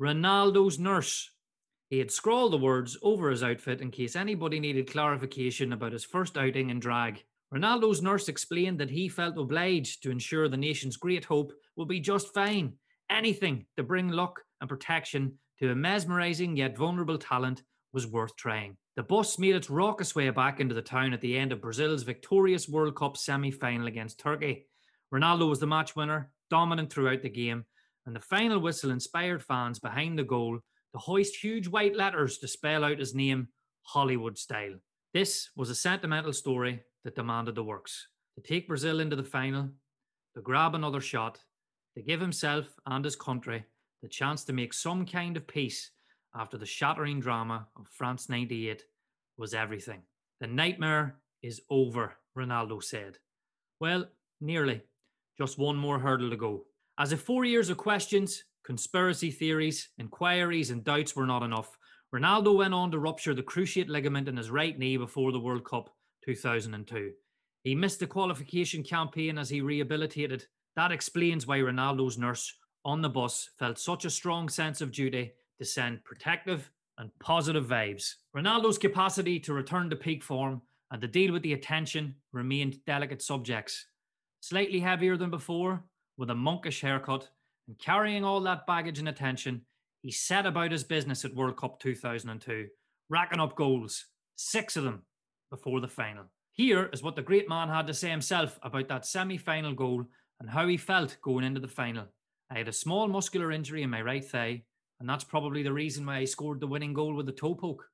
Ronaldo's 0.00 0.78
nurse. 0.78 1.30
He 1.90 1.98
had 1.98 2.10
scrawled 2.10 2.52
the 2.52 2.58
words 2.58 2.96
over 3.02 3.30
his 3.30 3.42
outfit 3.42 3.80
in 3.80 3.90
case 3.90 4.16
anybody 4.16 4.58
needed 4.58 4.90
clarification 4.90 5.72
about 5.72 5.92
his 5.92 6.04
first 6.04 6.38
outing 6.38 6.70
in 6.70 6.80
drag. 6.80 7.24
Ronaldo's 7.54 8.00
nurse 8.00 8.28
explained 8.28 8.78
that 8.78 8.90
he 8.90 9.08
felt 9.08 9.36
obliged 9.36 10.02
to 10.02 10.10
ensure 10.10 10.48
the 10.48 10.56
nation's 10.56 10.96
great 10.96 11.24
hope 11.24 11.52
will 11.76 11.86
be 11.86 11.98
just 11.98 12.32
fine. 12.32 12.74
Anything 13.10 13.66
to 13.76 13.82
bring 13.82 14.08
luck 14.08 14.40
and 14.60 14.68
protection 14.68 15.38
to 15.58 15.72
a 15.72 15.74
mesmerizing 15.74 16.56
yet 16.56 16.76
vulnerable 16.76 17.18
talent 17.18 17.62
was 17.92 18.06
worth 18.06 18.36
trying. 18.36 18.76
The 18.94 19.02
bus 19.02 19.36
made 19.38 19.56
its 19.56 19.68
raucous 19.68 20.14
way 20.14 20.30
back 20.30 20.60
into 20.60 20.76
the 20.76 20.82
town 20.82 21.12
at 21.12 21.20
the 21.20 21.36
end 21.36 21.50
of 21.50 21.60
Brazil's 21.60 22.04
victorious 22.04 22.68
World 22.68 22.94
Cup 22.94 23.16
semi 23.16 23.50
final 23.50 23.88
against 23.88 24.20
Turkey. 24.20 24.66
Ronaldo 25.12 25.48
was 25.48 25.58
the 25.58 25.66
match 25.66 25.96
winner, 25.96 26.30
dominant 26.50 26.92
throughout 26.92 27.22
the 27.22 27.28
game, 27.28 27.64
and 28.06 28.14
the 28.14 28.20
final 28.20 28.60
whistle 28.60 28.92
inspired 28.92 29.42
fans 29.42 29.80
behind 29.80 30.16
the 30.16 30.24
goal 30.24 30.60
to 30.92 30.98
hoist 30.98 31.36
huge 31.36 31.66
white 31.66 31.96
letters 31.96 32.38
to 32.38 32.48
spell 32.48 32.84
out 32.84 33.00
his 33.00 33.14
name 33.14 33.48
Hollywood 33.82 34.38
style. 34.38 34.74
This 35.12 35.50
was 35.56 35.68
a 35.68 35.74
sentimental 35.74 36.32
story 36.32 36.82
that 37.04 37.14
demanded 37.14 37.54
the 37.54 37.64
works 37.64 38.06
to 38.34 38.40
take 38.40 38.68
Brazil 38.68 39.00
into 39.00 39.16
the 39.16 39.22
final, 39.22 39.68
to 40.34 40.40
grab 40.40 40.74
another 40.74 41.00
shot, 41.00 41.38
to 41.96 42.02
give 42.02 42.20
himself 42.20 42.66
and 42.86 43.04
his 43.04 43.16
country 43.16 43.64
the 44.02 44.08
chance 44.08 44.44
to 44.44 44.52
make 44.52 44.72
some 44.72 45.04
kind 45.04 45.36
of 45.36 45.46
peace 45.46 45.90
after 46.34 46.56
the 46.56 46.66
shattering 46.66 47.20
drama 47.20 47.66
of 47.76 47.86
France 47.88 48.28
98 48.28 48.84
was 49.36 49.52
everything. 49.54 50.02
The 50.40 50.46
nightmare 50.46 51.16
is 51.42 51.60
over, 51.68 52.16
Ronaldo 52.36 52.82
said. 52.82 53.18
Well, 53.80 54.06
nearly. 54.40 54.82
Just 55.36 55.58
one 55.58 55.76
more 55.76 55.98
hurdle 55.98 56.30
to 56.30 56.36
go. 56.36 56.64
As 56.98 57.12
if 57.12 57.22
four 57.22 57.44
years 57.44 57.70
of 57.70 57.78
questions, 57.78 58.44
conspiracy 58.64 59.30
theories, 59.30 59.88
inquiries, 59.98 60.70
and 60.70 60.84
doubts 60.84 61.16
were 61.16 61.26
not 61.26 61.42
enough, 61.42 61.76
Ronaldo 62.14 62.56
went 62.56 62.74
on 62.74 62.90
to 62.90 62.98
rupture 62.98 63.34
the 63.34 63.42
cruciate 63.42 63.88
ligament 63.88 64.28
in 64.28 64.36
his 64.36 64.50
right 64.50 64.78
knee 64.78 64.96
before 64.96 65.32
the 65.32 65.40
World 65.40 65.64
Cup 65.64 65.94
2002. 66.24 67.12
He 67.62 67.74
missed 67.74 68.00
the 68.00 68.06
qualification 68.06 68.82
campaign 68.82 69.38
as 69.38 69.50
he 69.50 69.60
rehabilitated. 69.60 70.46
That 70.76 70.92
explains 70.92 71.46
why 71.46 71.58
Ronaldo's 71.58 72.18
nurse 72.18 72.54
on 72.84 73.02
the 73.02 73.10
bus 73.10 73.50
felt 73.58 73.78
such 73.78 74.04
a 74.04 74.10
strong 74.10 74.48
sense 74.48 74.80
of 74.80 74.92
duty 74.92 75.32
to 75.58 75.64
send 75.64 76.04
protective 76.04 76.70
and 76.98 77.10
positive 77.18 77.66
vibes. 77.66 78.14
Ronaldo's 78.34 78.78
capacity 78.78 79.38
to 79.40 79.52
return 79.52 79.90
to 79.90 79.96
peak 79.96 80.22
form 80.22 80.62
and 80.90 81.00
to 81.02 81.08
deal 81.08 81.32
with 81.32 81.42
the 81.42 81.52
attention 81.52 82.14
remained 82.32 82.84
delicate 82.86 83.22
subjects. 83.22 83.86
slightly 84.42 84.80
heavier 84.80 85.18
than 85.18 85.28
before, 85.30 85.84
with 86.16 86.30
a 86.30 86.34
monkish 86.34 86.80
haircut, 86.80 87.28
and 87.68 87.78
carrying 87.78 88.24
all 88.24 88.40
that 88.40 88.66
baggage 88.66 88.98
and 88.98 89.08
attention, 89.08 89.60
he 90.00 90.10
set 90.10 90.46
about 90.46 90.72
his 90.72 90.82
business 90.82 91.26
at 91.26 91.34
World 91.34 91.58
Cup 91.58 91.78
2002, 91.78 92.68
racking 93.10 93.38
up 93.38 93.54
goals, 93.54 94.06
six 94.36 94.76
of 94.76 94.84
them 94.84 95.02
before 95.50 95.80
the 95.80 95.88
final. 95.88 96.24
Here 96.52 96.90
is 96.92 97.02
what 97.02 97.16
the 97.16 97.22
great 97.22 97.48
man 97.48 97.68
had 97.68 97.86
to 97.86 97.94
say 97.94 98.10
himself 98.10 98.58
about 98.62 98.88
that 98.88 99.06
semi 99.06 99.36
final 99.36 99.74
goal 99.74 100.04
and 100.40 100.50
how 100.50 100.66
he 100.66 100.76
felt 100.76 101.16
going 101.22 101.44
into 101.44 101.60
the 101.60 101.68
final. 101.68 102.06
I 102.50 102.58
had 102.58 102.68
a 102.68 102.72
small 102.72 103.08
muscular 103.08 103.52
injury 103.52 103.82
in 103.82 103.90
my 103.90 104.02
right 104.02 104.24
thigh, 104.24 104.62
and 104.98 105.08
that's 105.08 105.24
probably 105.24 105.62
the 105.62 105.72
reason 105.72 106.04
why 106.04 106.18
I 106.18 106.24
scored 106.24 106.60
the 106.60 106.66
winning 106.66 106.92
goal 106.92 107.14
with 107.14 107.28
a 107.28 107.32
toe 107.32 107.54
poke. 107.54 107.84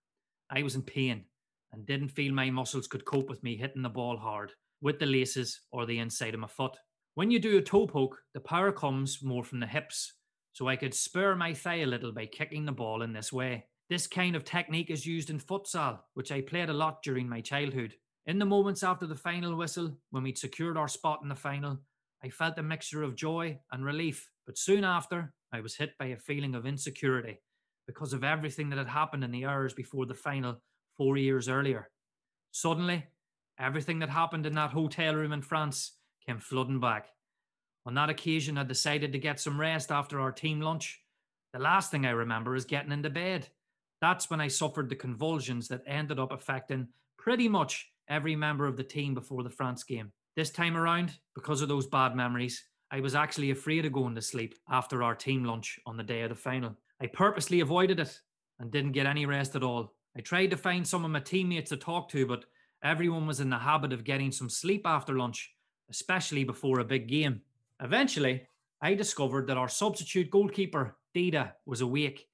I 0.50 0.62
was 0.62 0.74
in 0.74 0.82
pain 0.82 1.24
and 1.72 1.86
didn't 1.86 2.08
feel 2.08 2.32
my 2.32 2.50
muscles 2.50 2.86
could 2.86 3.04
cope 3.04 3.28
with 3.28 3.42
me 3.42 3.56
hitting 3.56 3.82
the 3.82 3.88
ball 3.88 4.16
hard 4.16 4.52
with 4.80 4.98
the 4.98 5.06
laces 5.06 5.60
or 5.72 5.86
the 5.86 5.98
inside 5.98 6.34
of 6.34 6.40
my 6.40 6.46
foot. 6.46 6.76
When 7.14 7.30
you 7.30 7.38
do 7.38 7.58
a 7.58 7.62
toe 7.62 7.86
poke, 7.86 8.18
the 8.34 8.40
power 8.40 8.72
comes 8.72 9.22
more 9.22 9.44
from 9.44 9.60
the 9.60 9.66
hips, 9.66 10.14
so 10.52 10.68
I 10.68 10.76
could 10.76 10.94
spur 10.94 11.34
my 11.34 11.54
thigh 11.54 11.80
a 11.80 11.86
little 11.86 12.12
by 12.12 12.26
kicking 12.26 12.64
the 12.64 12.72
ball 12.72 13.02
in 13.02 13.12
this 13.12 13.32
way. 13.32 13.66
This 13.88 14.08
kind 14.08 14.34
of 14.34 14.44
technique 14.44 14.90
is 14.90 15.06
used 15.06 15.30
in 15.30 15.38
futsal, 15.38 16.00
which 16.14 16.32
I 16.32 16.40
played 16.40 16.68
a 16.68 16.74
lot 16.74 17.02
during 17.02 17.28
my 17.28 17.40
childhood. 17.40 17.94
In 18.26 18.40
the 18.40 18.44
moments 18.44 18.82
after 18.82 19.06
the 19.06 19.14
final 19.14 19.54
whistle, 19.54 19.96
when 20.10 20.24
we'd 20.24 20.38
secured 20.38 20.76
our 20.76 20.88
spot 20.88 21.20
in 21.22 21.28
the 21.28 21.36
final, 21.36 21.78
I 22.24 22.28
felt 22.30 22.58
a 22.58 22.62
mixture 22.62 23.04
of 23.04 23.14
joy 23.14 23.60
and 23.70 23.84
relief. 23.84 24.28
But 24.44 24.58
soon 24.58 24.82
after, 24.82 25.32
I 25.52 25.60
was 25.60 25.76
hit 25.76 25.96
by 25.98 26.06
a 26.06 26.16
feeling 26.16 26.56
of 26.56 26.66
insecurity 26.66 27.40
because 27.86 28.12
of 28.12 28.24
everything 28.24 28.70
that 28.70 28.78
had 28.78 28.88
happened 28.88 29.22
in 29.22 29.30
the 29.30 29.44
hours 29.44 29.72
before 29.72 30.06
the 30.06 30.14
final 30.14 30.60
four 30.96 31.16
years 31.16 31.48
earlier. 31.48 31.88
Suddenly, 32.50 33.04
everything 33.60 34.00
that 34.00 34.10
happened 34.10 34.46
in 34.46 34.54
that 34.54 34.70
hotel 34.70 35.14
room 35.14 35.32
in 35.32 35.42
France 35.42 35.96
came 36.26 36.40
flooding 36.40 36.80
back. 36.80 37.06
On 37.84 37.94
that 37.94 38.10
occasion, 38.10 38.58
I 38.58 38.64
decided 38.64 39.12
to 39.12 39.18
get 39.20 39.38
some 39.38 39.60
rest 39.60 39.92
after 39.92 40.20
our 40.20 40.32
team 40.32 40.60
lunch. 40.60 41.00
The 41.52 41.60
last 41.60 41.92
thing 41.92 42.04
I 42.04 42.10
remember 42.10 42.56
is 42.56 42.64
getting 42.64 42.90
into 42.90 43.10
bed. 43.10 43.48
That's 44.00 44.30
when 44.30 44.40
I 44.40 44.48
suffered 44.48 44.88
the 44.88 44.96
convulsions 44.96 45.68
that 45.68 45.82
ended 45.86 46.18
up 46.18 46.32
affecting 46.32 46.88
pretty 47.18 47.48
much 47.48 47.90
every 48.08 48.36
member 48.36 48.66
of 48.66 48.76
the 48.76 48.84
team 48.84 49.14
before 49.14 49.42
the 49.42 49.50
France 49.50 49.84
game. 49.84 50.12
This 50.36 50.50
time 50.50 50.76
around, 50.76 51.18
because 51.34 51.62
of 51.62 51.68
those 51.68 51.86
bad 51.86 52.14
memories, 52.14 52.62
I 52.90 53.00
was 53.00 53.14
actually 53.14 53.50
afraid 53.50 53.84
of 53.84 53.92
going 53.92 54.14
to 54.14 54.22
sleep 54.22 54.54
after 54.70 55.02
our 55.02 55.14
team 55.14 55.44
lunch 55.44 55.80
on 55.86 55.96
the 55.96 56.04
day 56.04 56.22
of 56.22 56.28
the 56.28 56.34
final. 56.34 56.76
I 57.00 57.06
purposely 57.06 57.60
avoided 57.60 57.98
it 57.98 58.20
and 58.60 58.70
didn't 58.70 58.92
get 58.92 59.06
any 59.06 59.26
rest 59.26 59.56
at 59.56 59.62
all. 59.62 59.94
I 60.16 60.20
tried 60.20 60.50
to 60.50 60.56
find 60.56 60.86
some 60.86 61.04
of 61.04 61.10
my 61.10 61.20
teammates 61.20 61.70
to 61.70 61.76
talk 61.76 62.08
to, 62.10 62.26
but 62.26 62.44
everyone 62.82 63.26
was 63.26 63.40
in 63.40 63.50
the 63.50 63.58
habit 63.58 63.92
of 63.92 64.04
getting 64.04 64.30
some 64.30 64.48
sleep 64.48 64.86
after 64.86 65.14
lunch, 65.14 65.52
especially 65.90 66.44
before 66.44 66.80
a 66.80 66.84
big 66.84 67.08
game. 67.08 67.40
Eventually, 67.82 68.46
I 68.80 68.94
discovered 68.94 69.46
that 69.48 69.56
our 69.56 69.68
substitute 69.68 70.30
goalkeeper, 70.30 70.96
Dida, 71.14 71.52
was 71.64 71.80
awake, 71.80 72.28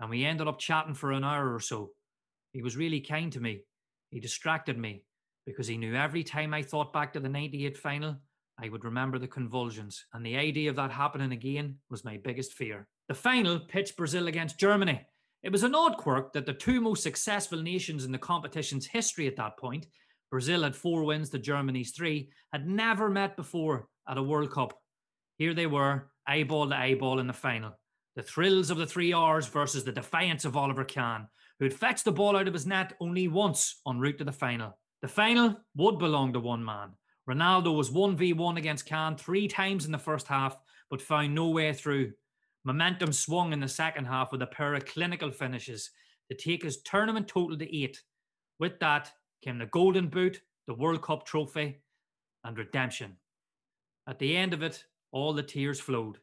and 0.00 0.10
we 0.10 0.24
ended 0.24 0.48
up 0.48 0.58
chatting 0.58 0.94
for 0.94 1.12
an 1.12 1.24
hour 1.24 1.54
or 1.54 1.60
so. 1.60 1.90
He 2.52 2.62
was 2.62 2.76
really 2.76 3.00
kind 3.00 3.32
to 3.32 3.40
me. 3.40 3.62
He 4.10 4.20
distracted 4.20 4.78
me 4.78 5.04
because 5.46 5.66
he 5.66 5.76
knew 5.76 5.94
every 5.94 6.24
time 6.24 6.52
I 6.52 6.62
thought 6.62 6.92
back 6.92 7.12
to 7.12 7.20
the 7.20 7.28
98 7.28 7.76
final, 7.76 8.16
I 8.58 8.68
would 8.68 8.84
remember 8.84 9.18
the 9.18 9.28
convulsions, 9.28 10.06
and 10.14 10.24
the 10.24 10.36
idea 10.36 10.70
of 10.70 10.76
that 10.76 10.90
happening 10.90 11.32
again 11.32 11.76
was 11.90 12.04
my 12.04 12.16
biggest 12.16 12.54
fear. 12.54 12.88
The 13.08 13.14
final 13.14 13.60
pitched 13.60 13.96
Brazil 13.96 14.28
against 14.28 14.58
Germany. 14.58 15.02
It 15.42 15.52
was 15.52 15.62
an 15.62 15.74
odd 15.74 15.98
quirk 15.98 16.32
that 16.32 16.46
the 16.46 16.54
two 16.54 16.80
most 16.80 17.02
successful 17.02 17.62
nations 17.62 18.04
in 18.04 18.12
the 18.12 18.18
competition's 18.18 18.86
history 18.86 19.26
at 19.26 19.36
that 19.36 19.58
point, 19.58 19.86
Brazil 20.30 20.62
had 20.62 20.74
four 20.74 21.04
wins 21.04 21.30
to 21.30 21.38
Germany's 21.38 21.92
three, 21.92 22.30
had 22.52 22.66
never 22.66 23.10
met 23.10 23.36
before 23.36 23.88
at 24.08 24.18
a 24.18 24.22
World 24.22 24.50
Cup. 24.50 24.72
Here 25.38 25.54
they 25.54 25.66
were, 25.66 26.10
eyeball 26.26 26.70
to 26.70 26.76
eyeball 26.76 27.20
in 27.20 27.26
the 27.26 27.32
final. 27.32 27.78
The 28.16 28.22
thrills 28.22 28.70
of 28.70 28.78
the 28.78 28.86
three 28.86 29.12
R's 29.12 29.46
versus 29.46 29.84
the 29.84 29.92
defiance 29.92 30.46
of 30.46 30.56
Oliver 30.56 30.84
Kahn, 30.84 31.28
who 31.58 31.66
had 31.66 31.74
fetched 31.74 32.06
the 32.06 32.12
ball 32.12 32.34
out 32.34 32.48
of 32.48 32.54
his 32.54 32.66
net 32.66 32.94
only 32.98 33.28
once 33.28 33.82
en 33.86 33.98
route 33.98 34.16
to 34.18 34.24
the 34.24 34.32
final. 34.32 34.78
The 35.02 35.08
final 35.08 35.60
would 35.76 35.98
belong 35.98 36.32
to 36.32 36.40
one 36.40 36.64
man. 36.64 36.94
Ronaldo 37.28 37.76
was 37.76 37.90
1v1 37.90 38.56
against 38.56 38.88
Kahn 38.88 39.16
three 39.16 39.48
times 39.48 39.84
in 39.84 39.92
the 39.92 39.98
first 39.98 40.28
half, 40.28 40.56
but 40.88 41.02
found 41.02 41.34
no 41.34 41.50
way 41.50 41.74
through. 41.74 42.12
Momentum 42.64 43.12
swung 43.12 43.52
in 43.52 43.60
the 43.60 43.68
second 43.68 44.06
half 44.06 44.32
with 44.32 44.40
a 44.40 44.46
pair 44.46 44.74
of 44.74 44.86
clinical 44.86 45.30
finishes 45.30 45.90
to 46.30 46.36
take 46.36 46.62
his 46.62 46.82
tournament 46.82 47.28
total 47.28 47.58
to 47.58 47.76
eight. 47.76 48.00
With 48.58 48.80
that 48.80 49.12
came 49.44 49.58
the 49.58 49.66
Golden 49.66 50.08
Boot, 50.08 50.40
the 50.66 50.74
World 50.74 51.02
Cup 51.02 51.26
trophy, 51.26 51.82
and 52.44 52.56
redemption. 52.56 53.18
At 54.08 54.18
the 54.18 54.36
end 54.36 54.54
of 54.54 54.62
it, 54.62 54.84
all 55.12 55.34
the 55.34 55.42
tears 55.42 55.80
flowed. 55.80 56.18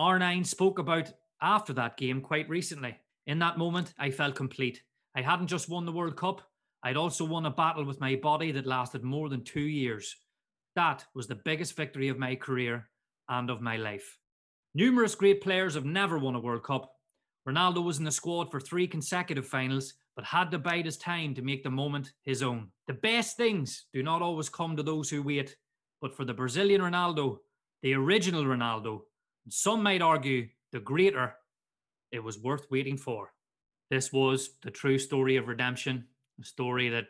R9 0.00 0.46
spoke 0.46 0.78
about 0.78 1.12
after 1.42 1.74
that 1.74 1.98
game 1.98 2.22
quite 2.22 2.48
recently. 2.48 2.96
In 3.26 3.38
that 3.40 3.58
moment, 3.58 3.92
I 3.98 4.10
felt 4.10 4.34
complete. 4.34 4.82
I 5.14 5.20
hadn't 5.22 5.48
just 5.48 5.68
won 5.68 5.84
the 5.84 5.92
World 5.92 6.16
Cup, 6.16 6.42
I'd 6.82 6.96
also 6.96 7.24
won 7.24 7.44
a 7.44 7.50
battle 7.50 7.84
with 7.84 8.00
my 8.00 8.16
body 8.16 8.52
that 8.52 8.66
lasted 8.66 9.02
more 9.02 9.28
than 9.28 9.44
two 9.44 9.60
years. 9.60 10.16
That 10.76 11.04
was 11.14 11.26
the 11.26 11.40
biggest 11.44 11.76
victory 11.76 12.08
of 12.08 12.18
my 12.18 12.34
career 12.36 12.88
and 13.28 13.50
of 13.50 13.60
my 13.60 13.76
life. 13.76 14.18
Numerous 14.74 15.14
great 15.14 15.42
players 15.42 15.74
have 15.74 15.84
never 15.84 16.18
won 16.18 16.36
a 16.36 16.40
World 16.40 16.64
Cup. 16.64 16.90
Ronaldo 17.46 17.84
was 17.84 17.98
in 17.98 18.04
the 18.04 18.10
squad 18.10 18.50
for 18.50 18.60
three 18.60 18.86
consecutive 18.86 19.46
finals, 19.46 19.94
but 20.16 20.24
had 20.24 20.50
to 20.52 20.58
bide 20.58 20.86
his 20.86 20.96
time 20.96 21.34
to 21.34 21.42
make 21.42 21.62
the 21.62 21.70
moment 21.70 22.12
his 22.22 22.42
own. 22.42 22.68
The 22.86 22.94
best 22.94 23.36
things 23.36 23.86
do 23.92 24.02
not 24.02 24.22
always 24.22 24.48
come 24.48 24.76
to 24.76 24.82
those 24.82 25.10
who 25.10 25.22
wait, 25.22 25.56
but 26.00 26.16
for 26.16 26.24
the 26.24 26.34
Brazilian 26.34 26.80
Ronaldo, 26.80 27.38
the 27.82 27.94
original 27.94 28.44
Ronaldo, 28.44 29.00
some 29.48 29.82
might 29.82 30.02
argue 30.02 30.48
the 30.72 30.80
greater, 30.80 31.34
it 32.12 32.22
was 32.22 32.38
worth 32.38 32.66
waiting 32.70 32.96
for. 32.96 33.32
This 33.90 34.12
was 34.12 34.50
the 34.62 34.70
true 34.70 34.98
story 34.98 35.36
of 35.36 35.48
redemption 35.48 36.06
a 36.40 36.44
story 36.44 36.88
that 36.88 37.06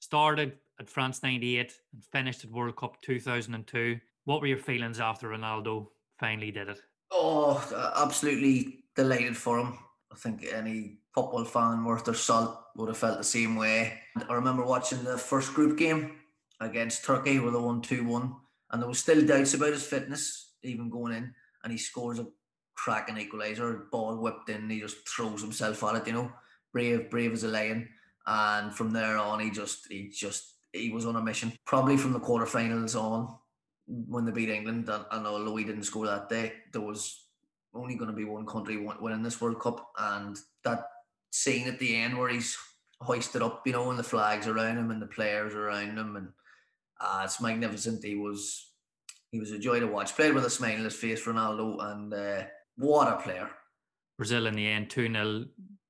started 0.00 0.58
at 0.78 0.90
France 0.90 1.22
98 1.22 1.72
and 1.92 2.04
finished 2.04 2.44
at 2.44 2.50
World 2.50 2.76
Cup 2.76 3.00
2002. 3.02 3.98
What 4.24 4.40
were 4.40 4.46
your 4.46 4.58
feelings 4.58 5.00
after 5.00 5.28
Ronaldo 5.28 5.88
finally 6.20 6.50
did 6.50 6.68
it? 6.68 6.80
Oh, 7.10 7.64
absolutely 7.96 8.84
delighted 8.94 9.36
for 9.36 9.58
him. 9.58 9.78
I 10.12 10.16
think 10.16 10.46
any 10.52 10.98
football 11.14 11.44
fan 11.44 11.84
worth 11.84 12.04
their 12.04 12.14
salt 12.14 12.58
would 12.76 12.88
have 12.88 12.98
felt 12.98 13.18
the 13.18 13.24
same 13.24 13.56
way. 13.56 13.98
I 14.28 14.34
remember 14.34 14.64
watching 14.64 15.02
the 15.02 15.18
first 15.18 15.54
group 15.54 15.78
game 15.78 16.16
against 16.60 17.04
Turkey 17.04 17.38
where 17.38 17.50
they 17.50 17.58
won 17.58 17.80
2 17.80 18.04
1, 18.04 18.34
and 18.70 18.82
there 18.82 18.88
was 18.88 18.98
still 18.98 19.24
doubts 19.24 19.54
about 19.54 19.72
his 19.72 19.86
fitness, 19.86 20.52
even 20.62 20.90
going 20.90 21.14
in, 21.14 21.34
and 21.68 21.72
he 21.72 21.78
scores 21.78 22.18
a 22.18 22.26
cracking 22.74 23.16
equaliser, 23.16 23.90
ball 23.90 24.16
whipped 24.16 24.48
in, 24.48 24.70
he 24.70 24.80
just 24.80 25.06
throws 25.08 25.42
himself 25.42 25.84
at 25.84 25.96
it, 25.96 26.06
you 26.06 26.12
know, 26.12 26.32
brave, 26.72 27.10
brave 27.10 27.32
as 27.32 27.44
a 27.44 27.48
lion 27.48 27.88
and 28.28 28.74
from 28.74 28.90
there 28.90 29.16
on, 29.16 29.40
he 29.40 29.50
just 29.50 29.90
he 29.90 30.08
just 30.08 30.54
he 30.72 30.90
was 30.90 31.06
on 31.06 31.16
a 31.16 31.22
mission. 31.22 31.52
Probably 31.66 31.96
from 31.96 32.12
the 32.12 32.20
quarterfinals 32.20 32.94
on, 32.94 33.34
when 33.86 34.26
they 34.26 34.32
beat 34.32 34.50
England, 34.50 34.88
and, 34.88 35.04
and 35.10 35.26
although 35.26 35.56
he 35.56 35.64
didn't 35.64 35.84
score 35.84 36.06
that 36.06 36.28
day, 36.28 36.52
there 36.72 36.82
was 36.82 37.24
only 37.72 37.94
going 37.94 38.10
to 38.10 38.16
be 38.16 38.24
one 38.24 38.46
country 38.46 38.76
winning 38.76 39.22
this 39.22 39.40
World 39.40 39.60
Cup, 39.60 39.90
and 39.98 40.36
that 40.62 40.84
scene 41.30 41.68
at 41.68 41.78
the 41.78 41.96
end 41.96 42.18
where 42.18 42.28
he's 42.28 42.56
hoisted 43.00 43.40
up, 43.40 43.66
you 43.66 43.72
know, 43.72 43.88
and 43.88 43.98
the 43.98 44.04
flags 44.04 44.46
around 44.46 44.76
him 44.76 44.90
and 44.90 45.00
the 45.00 45.06
players 45.06 45.54
around 45.54 45.96
him, 45.96 46.16
and 46.16 46.28
uh, 47.00 47.22
it's 47.24 47.40
magnificent. 47.40 48.04
He 48.04 48.14
was 48.14 48.72
he 49.32 49.40
was 49.40 49.50
a 49.50 49.58
joy 49.58 49.80
to 49.80 49.86
watch. 49.86 50.14
Played 50.14 50.34
with 50.34 50.44
a 50.44 50.50
smile 50.50 50.76
on 50.76 50.84
his 50.84 50.96
face, 50.96 51.24
Ronaldo, 51.24 51.82
and 51.92 52.14
uh, 52.14 52.42
what 52.76 53.08
a 53.08 53.16
player. 53.16 53.50
Brazil 54.16 54.46
in 54.46 54.54
the 54.54 54.66
end, 54.66 54.90
2 54.90 55.12
0 55.12 55.44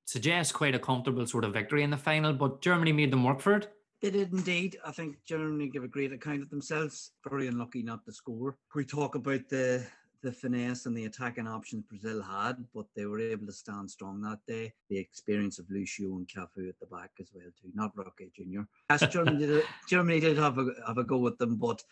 suggests 0.05 0.51
quite 0.51 0.75
a 0.75 0.79
comfortable 0.79 1.25
sort 1.25 1.43
of 1.45 1.53
victory 1.53 1.83
in 1.83 1.89
the 1.89 1.97
final, 1.97 2.33
but 2.33 2.61
Germany 2.61 2.91
made 2.91 3.11
them 3.11 3.23
work 3.23 3.39
for 3.39 3.55
it. 3.55 3.71
They 4.01 4.11
did 4.11 4.31
indeed. 4.31 4.77
I 4.85 4.91
think 4.91 5.17
Germany 5.25 5.67
give 5.67 5.83
a 5.83 5.87
great 5.87 6.13
account 6.13 6.41
of 6.41 6.49
themselves. 6.49 7.11
Very 7.29 7.47
unlucky 7.47 7.83
not 7.83 8.05
to 8.05 8.13
score. 8.13 8.57
We 8.73 8.85
talk 8.85 9.15
about 9.15 9.49
the 9.49 9.85
the 10.21 10.31
finesse 10.31 10.85
and 10.85 10.97
the 10.97 11.05
attacking 11.05 11.47
options 11.47 11.85
Brazil 11.85 12.21
had, 12.21 12.57
but 12.75 12.85
they 12.95 13.05
were 13.05 13.19
able 13.19 13.45
to 13.45 13.53
stand 13.53 13.89
strong 13.89 14.21
that 14.21 14.39
day. 14.47 14.73
The 14.89 14.97
experience 14.97 15.59
of 15.59 15.69
Lucio 15.69 16.09
and 16.17 16.27
Cafu 16.27 16.67
at 16.67 16.79
the 16.79 16.87
back 16.87 17.11
as 17.19 17.31
well 17.33 17.45
too, 17.61 17.69
not 17.73 17.95
Roque 17.95 18.33
Junior. 18.35 18.67
Yes, 18.89 19.07
Germany 19.07 19.45
did 19.45 19.63
Germany 19.89 20.19
did 20.19 20.37
have 20.37 20.57
a 20.57 20.67
have 20.87 20.97
a 20.97 21.03
go 21.03 21.17
with 21.17 21.37
them, 21.37 21.55
but 21.55 21.83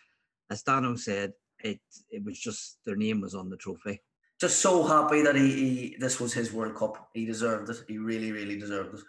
as 0.49 0.63
Dano 0.63 0.95
said, 0.95 1.33
it 1.59 1.79
it 2.09 2.23
was 2.23 2.39
just 2.39 2.79
their 2.85 2.95
name 2.95 3.21
was 3.21 3.35
on 3.35 3.49
the 3.49 3.57
trophy 3.57 4.01
just 4.39 4.59
so 4.59 4.83
happy 4.83 5.21
that 5.23 5.35
he, 5.35 5.51
he, 5.51 5.95
this 5.99 6.19
was 6.19 6.33
his 6.33 6.53
World 6.53 6.75
Cup. 6.75 7.09
He 7.13 7.25
deserved 7.25 7.69
it. 7.69 7.77
He 7.87 7.97
really, 7.97 8.31
really 8.31 8.57
deserved 8.57 8.95
it. 8.95 9.01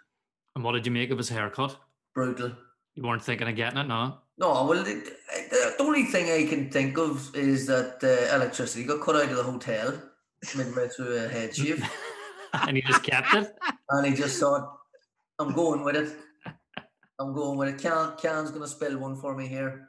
And 0.55 0.63
what 0.63 0.71
did 0.73 0.85
you 0.85 0.91
make 0.91 1.11
of 1.11 1.17
his 1.17 1.29
haircut? 1.29 1.77
Brutal. 2.15 2.51
You 2.95 3.03
weren't 3.03 3.23
thinking 3.23 3.47
of 3.47 3.55
getting 3.55 3.77
it, 3.77 3.87
no? 3.87 4.17
No, 4.37 4.65
well, 4.65 4.83
the, 4.83 5.03
the 5.51 5.75
only 5.79 6.05
thing 6.05 6.31
I 6.31 6.49
can 6.49 6.69
think 6.69 6.97
of 6.97 7.33
is 7.35 7.67
that 7.67 7.99
uh, 8.03 8.35
electricity 8.35 8.85
got 8.85 9.01
cut 9.01 9.15
out 9.17 9.29
of 9.29 9.37
the 9.37 9.43
hotel 9.43 10.01
midway 10.55 10.87
through 10.87 11.17
a 11.17 11.27
head 11.27 11.55
shave. 11.55 11.87
and 12.53 12.77
he 12.77 12.81
just 12.81 13.03
kept 13.03 13.33
it? 13.35 13.53
And 13.89 14.07
he 14.07 14.13
just 14.13 14.39
thought, 14.39 14.77
I'm 15.37 15.53
going 15.53 15.83
with 15.83 15.95
it. 15.95 16.15
I'm 17.19 17.33
going 17.33 17.57
with 17.57 17.69
it. 17.69 17.83
Kahn, 17.83 18.15
Kahn's 18.17 18.49
going 18.49 18.63
to 18.63 18.67
spill 18.67 18.97
one 18.97 19.15
for 19.17 19.35
me 19.35 19.47
here. 19.47 19.87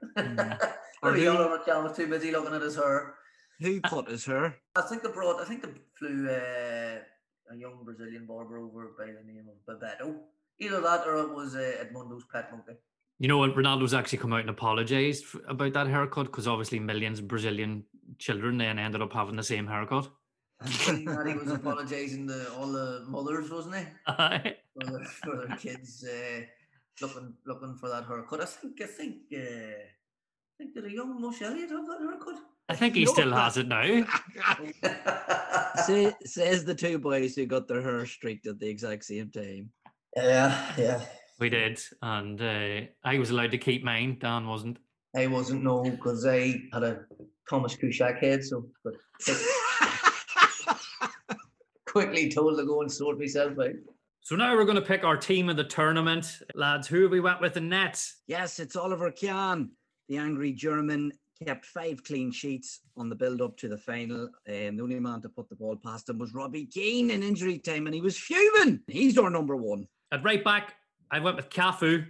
Or 1.02 1.12
Maybe 1.12 1.24
who- 1.24 1.30
Oliver 1.32 1.58
McCann 1.58 1.82
was 1.84 1.96
too 1.96 2.06
busy 2.06 2.30
looking 2.30 2.54
at 2.54 2.62
his 2.62 2.76
hair. 2.76 3.14
Who 3.60 3.80
cut 3.82 4.08
his 4.08 4.24
hair? 4.24 4.56
I 4.76 4.82
think 4.82 5.02
they 5.02 5.10
brought. 5.10 5.40
I 5.40 5.44
think 5.44 5.62
they 5.62 5.70
flew 5.98 6.28
uh, 6.28 6.98
a 7.52 7.56
young 7.56 7.82
Brazilian 7.84 8.26
barber 8.26 8.58
over 8.58 8.92
by 8.98 9.06
the 9.06 9.22
name 9.24 9.46
of 9.48 9.58
Bebeto. 9.78 10.16
Either 10.58 10.80
that 10.80 11.06
or 11.06 11.16
it 11.16 11.30
was 11.34 11.54
uh, 11.54 11.58
Edmundo's 11.84 12.24
pet 12.32 12.50
monkey. 12.52 12.72
You 13.18 13.28
know 13.28 13.36
what? 13.38 13.54
Ronaldo's 13.54 13.92
actually 13.92 14.18
come 14.18 14.32
out 14.32 14.40
and 14.40 14.50
apologized 14.50 15.24
f- 15.24 15.40
about 15.48 15.74
that 15.74 15.86
haircut 15.88 16.26
because 16.26 16.48
obviously 16.48 16.78
millions 16.78 17.18
of 17.18 17.28
Brazilian 17.28 17.84
children 18.18 18.56
then 18.56 18.78
ended 18.78 19.02
up 19.02 19.12
having 19.12 19.36
the 19.36 19.42
same 19.42 19.66
haircut. 19.66 20.08
And 20.88 20.98
he 21.28 21.34
was 21.34 21.50
apologising 21.50 22.28
to 22.28 22.52
all 22.54 22.70
the 22.72 23.04
mothers, 23.08 23.50
wasn't 23.50 23.76
he? 23.76 23.84
Aye. 24.06 24.56
For 24.80 24.90
their, 24.90 25.04
for 25.04 25.36
their 25.46 25.56
kids 25.56 26.04
uh, 26.06 26.40
looking 27.02 27.34
looking 27.46 27.76
for 27.76 27.88
that 27.90 28.04
haircut. 28.06 28.40
I 28.40 28.46
think 28.46 28.80
I 28.82 28.86
think 28.86 29.16
uh, 29.34 29.38
I 29.38 29.99
think 30.60 30.74
did 30.74 30.84
a 30.84 30.92
young 30.92 31.20
Mush 31.20 31.40
Elliott 31.40 31.70
have 31.70 31.86
that 31.86 32.00
haircut? 32.00 32.36
I 32.68 32.76
think 32.76 32.94
he 32.94 33.06
still 33.06 33.32
has 33.32 33.56
it 33.56 33.66
now. 33.66 33.82
Say, 35.86 36.12
says 36.24 36.64
the 36.64 36.74
two 36.74 36.98
boys 36.98 37.34
who 37.34 37.46
got 37.46 37.66
their 37.66 37.82
hair 37.82 38.04
streaked 38.04 38.46
at 38.46 38.60
the 38.60 38.68
exact 38.68 39.04
same 39.04 39.30
time. 39.30 39.70
Yeah, 40.14 40.72
yeah. 40.76 41.00
We 41.38 41.48
did, 41.48 41.80
and 42.02 42.40
uh, 42.40 42.80
I 43.02 43.18
was 43.18 43.30
allowed 43.30 43.52
to 43.52 43.58
keep 43.58 43.82
mine. 43.82 44.18
Dan 44.20 44.46
wasn't. 44.46 44.78
I 45.16 45.26
wasn't 45.26 45.64
no 45.64 45.82
because 45.82 46.26
I 46.26 46.60
had 46.72 46.82
a 46.82 47.00
Thomas 47.48 47.74
Kushak 47.74 48.18
head, 48.18 48.44
so 48.44 48.66
but 48.84 48.94
quickly 51.86 52.30
told 52.30 52.58
to 52.58 52.66
go 52.66 52.82
and 52.82 52.92
sort 52.92 53.18
myself 53.18 53.58
out. 53.58 53.70
So 54.20 54.36
now 54.36 54.54
we're 54.54 54.64
going 54.64 54.76
to 54.76 54.82
pick 54.82 55.02
our 55.02 55.16
team 55.16 55.48
of 55.48 55.56
the 55.56 55.64
tournament, 55.64 56.40
lads. 56.54 56.86
Who 56.86 57.02
have 57.02 57.10
we 57.10 57.20
went 57.20 57.40
with 57.40 57.56
in 57.56 57.70
net? 57.70 58.04
Yes, 58.26 58.60
it's 58.60 58.76
Oliver 58.76 59.10
Kahn. 59.10 59.70
The 60.10 60.18
angry 60.18 60.52
German 60.52 61.12
kept 61.44 61.64
five 61.64 62.02
clean 62.02 62.32
sheets 62.32 62.80
on 62.96 63.08
the 63.08 63.14
build 63.14 63.40
up 63.40 63.56
to 63.58 63.68
the 63.68 63.78
final. 63.78 64.24
Um, 64.48 64.76
the 64.76 64.82
only 64.82 64.98
man 64.98 65.22
to 65.22 65.28
put 65.28 65.48
the 65.48 65.54
ball 65.54 65.76
past 65.76 66.08
him 66.08 66.18
was 66.18 66.34
Robbie 66.34 66.66
Keane 66.66 67.12
in 67.12 67.22
injury 67.22 67.60
time, 67.60 67.86
and 67.86 67.94
he 67.94 68.00
was 68.00 68.18
fuming. 68.18 68.80
He's 68.88 69.16
our 69.16 69.30
number 69.30 69.54
one. 69.54 69.86
At 70.10 70.24
right 70.24 70.42
back, 70.42 70.74
I 71.12 71.20
went 71.20 71.36
with 71.36 71.48
Cafu. 71.48 72.04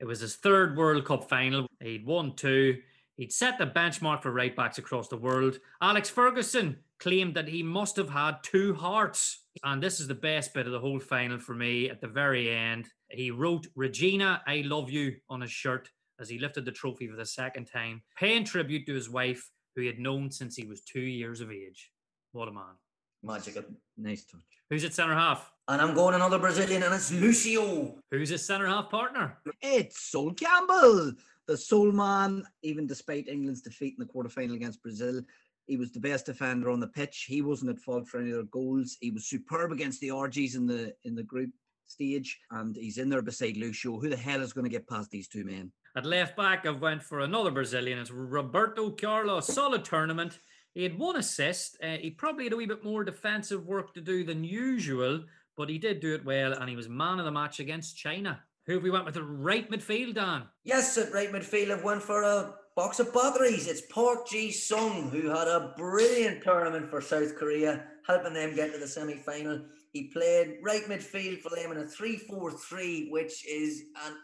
It 0.00 0.04
was 0.04 0.18
his 0.18 0.34
third 0.34 0.76
World 0.76 1.04
Cup 1.04 1.28
final. 1.28 1.68
He'd 1.80 2.04
won 2.04 2.34
two. 2.34 2.78
He'd 3.16 3.32
set 3.32 3.56
the 3.56 3.68
benchmark 3.68 4.20
for 4.20 4.32
right 4.32 4.56
backs 4.56 4.78
across 4.78 5.06
the 5.06 5.16
world. 5.16 5.60
Alex 5.80 6.10
Ferguson 6.10 6.76
claimed 6.98 7.36
that 7.36 7.48
he 7.48 7.62
must 7.62 7.94
have 7.94 8.10
had 8.10 8.42
two 8.42 8.74
hearts. 8.74 9.44
And 9.62 9.80
this 9.80 10.00
is 10.00 10.08
the 10.08 10.14
best 10.14 10.54
bit 10.54 10.66
of 10.66 10.72
the 10.72 10.80
whole 10.80 10.98
final 10.98 11.38
for 11.38 11.54
me 11.54 11.88
at 11.88 12.00
the 12.00 12.08
very 12.08 12.50
end. 12.50 12.88
He 13.10 13.30
wrote, 13.30 13.68
Regina, 13.76 14.42
I 14.44 14.62
love 14.66 14.90
you 14.90 15.16
on 15.30 15.40
his 15.40 15.52
shirt 15.52 15.88
as 16.20 16.28
he 16.28 16.38
lifted 16.38 16.64
the 16.64 16.72
trophy 16.72 17.08
for 17.08 17.16
the 17.16 17.26
second 17.26 17.66
time, 17.66 18.02
paying 18.16 18.44
tribute 18.44 18.86
to 18.86 18.94
his 18.94 19.08
wife, 19.08 19.50
who 19.74 19.82
he 19.82 19.86
had 19.86 19.98
known 19.98 20.30
since 20.30 20.56
he 20.56 20.64
was 20.64 20.80
two 20.80 21.00
years 21.00 21.40
of 21.40 21.50
age. 21.50 21.90
What 22.32 22.48
a 22.48 22.52
man. 22.52 22.76
Magical. 23.22 23.64
Nice 23.96 24.24
touch. 24.24 24.40
Who's 24.70 24.84
at 24.84 24.94
centre 24.94 25.14
half? 25.14 25.50
And 25.66 25.80
I'm 25.82 25.94
going 25.94 26.14
another 26.14 26.38
Brazilian, 26.38 26.82
and 26.82 26.94
it's 26.94 27.12
Lucio. 27.12 27.94
Who's 28.10 28.30
his 28.30 28.44
centre 28.44 28.66
half 28.66 28.90
partner? 28.90 29.38
It's 29.60 30.10
Sol 30.10 30.32
Campbell, 30.32 31.12
the 31.46 31.56
soul 31.56 31.92
man. 31.92 32.44
Even 32.62 32.86
despite 32.86 33.28
England's 33.28 33.62
defeat 33.62 33.96
in 33.98 34.06
the 34.06 34.12
quarterfinal 34.12 34.54
against 34.54 34.82
Brazil, 34.82 35.22
he 35.66 35.76
was 35.76 35.92
the 35.92 36.00
best 36.00 36.26
defender 36.26 36.70
on 36.70 36.80
the 36.80 36.86
pitch. 36.86 37.26
He 37.28 37.42
wasn't 37.42 37.70
at 37.70 37.78
fault 37.78 38.08
for 38.08 38.18
any 38.18 38.30
of 38.30 38.36
their 38.36 38.44
goals. 38.44 38.96
He 39.00 39.10
was 39.10 39.28
superb 39.28 39.72
against 39.72 40.00
the 40.00 40.10
Argies 40.10 40.54
in 40.54 40.66
the 40.66 40.94
in 41.04 41.14
the 41.14 41.22
group 41.22 41.50
stage, 41.90 42.38
and 42.50 42.76
he's 42.76 42.98
in 42.98 43.08
there 43.08 43.22
beside 43.22 43.56
Lucio. 43.56 43.98
Who 43.98 44.08
the 44.08 44.16
hell 44.16 44.42
is 44.42 44.52
going 44.52 44.64
to 44.64 44.70
get 44.70 44.88
past 44.88 45.10
these 45.10 45.28
two 45.28 45.44
men? 45.44 45.72
At 45.96 46.06
left 46.06 46.36
back, 46.36 46.66
I've 46.66 46.80
went 46.80 47.02
for 47.02 47.20
another 47.20 47.50
Brazilian. 47.50 47.98
It's 47.98 48.10
Roberto 48.10 48.90
Carlos. 48.90 49.46
Solid 49.46 49.84
tournament. 49.84 50.38
He 50.74 50.82
had 50.82 50.98
one 50.98 51.16
assist. 51.16 51.76
Uh, 51.82 51.96
he 51.96 52.10
probably 52.10 52.44
had 52.44 52.52
a 52.52 52.56
wee 52.56 52.66
bit 52.66 52.84
more 52.84 53.02
defensive 53.02 53.66
work 53.66 53.94
to 53.94 54.00
do 54.00 54.22
than 54.22 54.44
usual, 54.44 55.24
but 55.56 55.68
he 55.68 55.78
did 55.78 56.00
do 56.00 56.14
it 56.14 56.24
well, 56.24 56.52
and 56.52 56.68
he 56.68 56.76
was 56.76 56.88
man 56.88 57.18
of 57.18 57.24
the 57.24 57.32
match 57.32 57.58
against 57.58 57.96
China. 57.96 58.40
Who 58.66 58.74
have 58.74 58.82
we 58.82 58.90
went 58.90 59.06
with 59.06 59.14
the 59.14 59.24
right 59.24 59.68
midfield, 59.70 60.14
Dan? 60.14 60.42
Yes, 60.62 60.98
at 60.98 61.12
right 61.12 61.32
midfield, 61.32 61.70
I've 61.70 61.84
went 61.84 62.02
for 62.02 62.22
a 62.22 62.54
box 62.76 63.00
of 63.00 63.12
batteries. 63.12 63.66
It's 63.66 63.80
Park 63.90 64.28
Ji 64.28 64.52
Sung, 64.52 65.10
who 65.10 65.30
had 65.30 65.48
a 65.48 65.74
brilliant 65.76 66.44
tournament 66.44 66.88
for 66.90 67.00
South 67.00 67.34
Korea, 67.34 67.82
helping 68.06 68.34
them 68.34 68.54
get 68.54 68.72
to 68.72 68.78
the 68.78 68.86
semi 68.86 69.16
final. 69.16 69.62
He 69.92 70.04
played 70.08 70.58
right 70.62 70.84
midfield 70.84 71.40
for 71.40 71.50
them 71.50 71.72
in 71.72 71.78
a 71.78 71.86
3 71.86 72.16
4 72.16 72.52
3, 72.52 73.08
which 73.10 73.46
is 73.46 73.84
an 74.06 74.14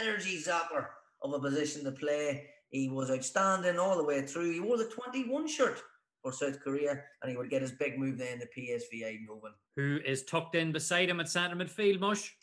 energy 0.00 0.42
zapper 0.42 0.86
of 1.22 1.32
a 1.32 1.40
position 1.40 1.84
to 1.84 1.92
play. 1.92 2.48
He 2.70 2.88
was 2.88 3.10
outstanding 3.10 3.78
all 3.78 3.96
the 3.96 4.04
way 4.04 4.22
through. 4.22 4.52
He 4.52 4.60
wore 4.60 4.78
the 4.78 4.86
21 4.86 5.46
shirt 5.48 5.82
for 6.22 6.32
South 6.32 6.60
Korea, 6.60 7.02
and 7.22 7.30
he 7.30 7.36
would 7.36 7.50
get 7.50 7.62
his 7.62 7.72
big 7.72 7.98
move 7.98 8.18
then 8.18 8.38
to 8.38 8.46
PSV 8.46 9.02
Eindhoven. 9.04 9.52
Who 9.76 9.98
is 10.04 10.22
tucked 10.24 10.54
in 10.54 10.72
beside 10.72 11.08
him 11.10 11.20
at 11.20 11.28
centre 11.28 11.56
midfield, 11.56 12.00
Mush? 12.00 12.34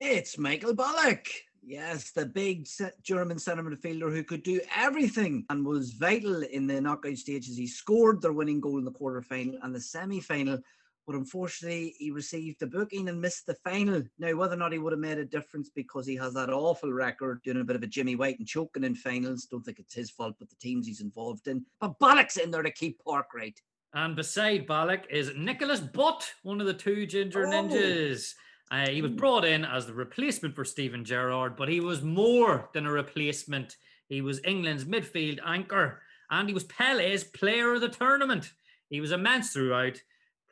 It's 0.00 0.36
Michael 0.36 0.74
Ballack. 0.74 1.28
Yes, 1.66 2.10
the 2.10 2.26
big 2.26 2.68
German 3.02 3.38
centre 3.38 3.62
midfielder 3.62 4.12
who 4.12 4.22
could 4.22 4.42
do 4.42 4.60
everything 4.76 5.46
and 5.48 5.64
was 5.64 5.92
vital 5.92 6.42
in 6.42 6.66
the 6.66 6.80
knockout 6.80 7.16
stages. 7.16 7.56
He 7.56 7.66
scored 7.66 8.20
their 8.20 8.34
winning 8.34 8.60
goal 8.60 8.78
in 8.78 8.84
the 8.84 8.90
quarter 8.90 9.22
final 9.22 9.58
and 9.62 9.74
the 9.74 9.80
semi 9.80 10.20
final, 10.20 10.58
but 11.06 11.16
unfortunately, 11.16 11.94
he 11.98 12.10
received 12.10 12.60
the 12.60 12.66
booking 12.66 13.08
and 13.08 13.20
missed 13.20 13.46
the 13.46 13.54
final. 13.54 14.02
Now, 14.18 14.34
whether 14.34 14.54
or 14.54 14.58
not 14.58 14.72
he 14.72 14.78
would 14.78 14.92
have 14.92 15.00
made 15.00 15.18
a 15.18 15.24
difference 15.24 15.70
because 15.74 16.06
he 16.06 16.16
has 16.16 16.34
that 16.34 16.50
awful 16.50 16.92
record 16.92 17.42
doing 17.42 17.60
a 17.60 17.64
bit 17.64 17.76
of 17.76 17.82
a 17.82 17.86
Jimmy 17.86 18.16
White 18.16 18.38
and 18.38 18.48
choking 18.48 18.84
in 18.84 18.94
finals, 18.94 19.46
don't 19.50 19.64
think 19.64 19.78
it's 19.78 19.94
his 19.94 20.10
fault, 20.10 20.36
but 20.38 20.48
the 20.48 20.56
teams 20.56 20.86
he's 20.86 21.00
involved 21.00 21.48
in. 21.48 21.64
But 21.80 21.98
Ballack's 21.98 22.36
in 22.36 22.50
there 22.50 22.62
to 22.62 22.70
keep 22.70 23.02
Park 23.04 23.28
right. 23.34 23.58
And 23.92 24.16
beside 24.16 24.66
Ballack 24.66 25.04
is 25.10 25.32
Nicholas 25.36 25.80
Butt, 25.80 26.28
one 26.42 26.60
of 26.60 26.66
the 26.66 26.74
two 26.74 27.06
Ginger 27.06 27.46
Ninjas. 27.46 28.34
Uh, 28.70 28.88
he 28.88 29.02
was 29.02 29.12
brought 29.12 29.44
in 29.44 29.64
as 29.64 29.86
the 29.86 29.94
replacement 29.94 30.56
for 30.56 30.64
Steven 30.64 31.04
Gerrard, 31.04 31.54
but 31.54 31.68
he 31.68 31.80
was 31.80 32.02
more 32.02 32.70
than 32.72 32.86
a 32.86 32.90
replacement. 32.90 33.76
He 34.08 34.20
was 34.20 34.40
England's 34.44 34.84
midfield 34.84 35.38
anchor, 35.46 36.02
and 36.30 36.48
he 36.48 36.54
was 36.54 36.64
Pele's 36.64 37.22
player 37.24 37.74
of 37.74 37.82
the 37.82 37.88
tournament. 37.88 38.52
He 38.90 39.00
was 39.00 39.12
immense 39.12 39.52
throughout. 39.52 40.00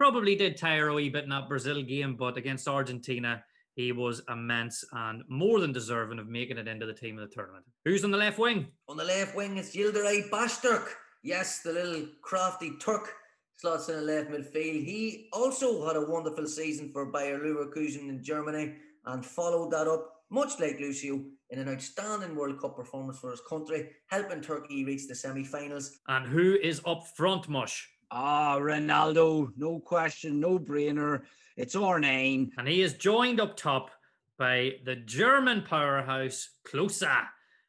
Probably 0.03 0.35
did 0.35 0.57
tire 0.57 0.89
a 0.89 0.95
wee 0.95 1.11
bit 1.11 1.23
in 1.23 1.31
that 1.31 1.49
Brazil 1.49 1.81
game, 1.81 2.17
but 2.17 2.37
against 2.37 2.67
Argentina, 2.67 3.45
he 3.77 3.93
was 3.93 4.21
immense 4.29 4.85
and 4.91 5.23
more 5.29 5.61
than 5.61 5.73
deserving 5.73 6.19
of 6.19 6.27
making 6.27 6.59
it 6.59 6.67
into 6.67 6.87
the 6.87 6.93
team 6.93 7.21
of 7.21 7.29
the 7.29 7.33
tournament. 7.33 7.65
Who's 7.85 8.03
on 8.03 8.11
the 8.11 8.17
left 8.17 8.37
wing? 8.37 8.67
On 8.89 8.97
the 8.97 9.05
left 9.05 9.37
wing, 9.37 9.59
it's 9.59 9.77
Yildiray 9.77 10.29
Basturk. 10.29 10.89
Yes, 11.23 11.61
the 11.61 11.73
little 11.73 12.09
crafty 12.21 12.73
Turk 12.81 13.13
slots 13.55 13.91
in 13.91 13.95
the 13.95 14.03
left 14.03 14.29
midfield. 14.29 14.85
He 14.85 15.29
also 15.33 15.87
had 15.87 15.95
a 15.95 16.11
wonderful 16.11 16.49
season 16.49 16.91
for 16.93 17.13
Bayer 17.13 17.39
Leverkusen 17.39 18.09
in 18.09 18.25
Germany 18.25 18.75
and 19.07 19.25
followed 19.25 19.71
that 19.71 19.87
up, 19.87 20.25
much 20.33 20.59
like 20.59 20.81
Lucio, 20.81 21.23
in 21.51 21.61
an 21.61 21.69
outstanding 21.69 22.35
World 22.35 22.61
Cup 22.61 22.75
performance 22.75 23.21
for 23.21 23.31
his 23.31 23.43
country, 23.49 23.91
helping 24.09 24.41
Turkey 24.41 24.85
reach 24.85 25.07
the 25.07 25.15
semi-finals. 25.15 26.01
And 26.09 26.27
who 26.27 26.57
is 26.61 26.83
up 26.85 27.07
front, 27.17 27.49
Mush? 27.49 27.89
Ah, 28.15 28.59
Ronaldo, 28.61 29.53
no 29.57 29.81
question, 29.81 30.39
no 30.39 30.59
brainer. 30.59 31.23
It's 31.57 31.75
R9. 31.75 32.51
And 32.59 32.69
he 32.69 32.83
is 32.83 32.93
joined 32.93 33.41
up 33.41 33.57
top 33.57 33.91
by 34.39 34.73
the 34.85 34.97
German 34.97 35.63
powerhouse, 35.63 36.51
Klose. 36.67 37.27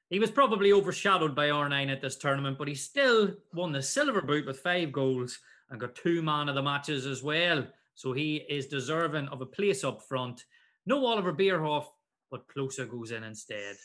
He 0.10 0.20
was 0.20 0.32
probably 0.32 0.74
overshadowed 0.74 1.34
by 1.34 1.48
R9 1.48 1.90
at 1.90 2.02
this 2.02 2.18
tournament, 2.18 2.58
but 2.58 2.68
he 2.68 2.76
still 2.76 3.34
won 3.54 3.72
the 3.72 3.82
silver 3.82 4.22
boot 4.22 4.46
with 4.46 4.60
five 4.60 4.92
goals 4.92 5.40
and 5.70 5.80
got 5.80 5.96
two 5.96 6.22
man 6.22 6.50
of 6.50 6.56
the 6.56 6.62
matches 6.62 7.06
as 7.06 7.24
well. 7.24 7.66
So 7.96 8.12
he 8.12 8.44
is 8.50 8.68
deserving 8.68 9.30
of 9.30 9.40
a 9.40 9.46
place 9.46 9.86
up 9.86 10.02
front. 10.02 10.44
No 10.86 11.06
Oliver 11.06 11.32
Bierhoff, 11.32 11.86
but 12.30 12.50
Klose 12.50 12.90
goes 12.90 13.12
in 13.12 13.24
instead. 13.24 13.78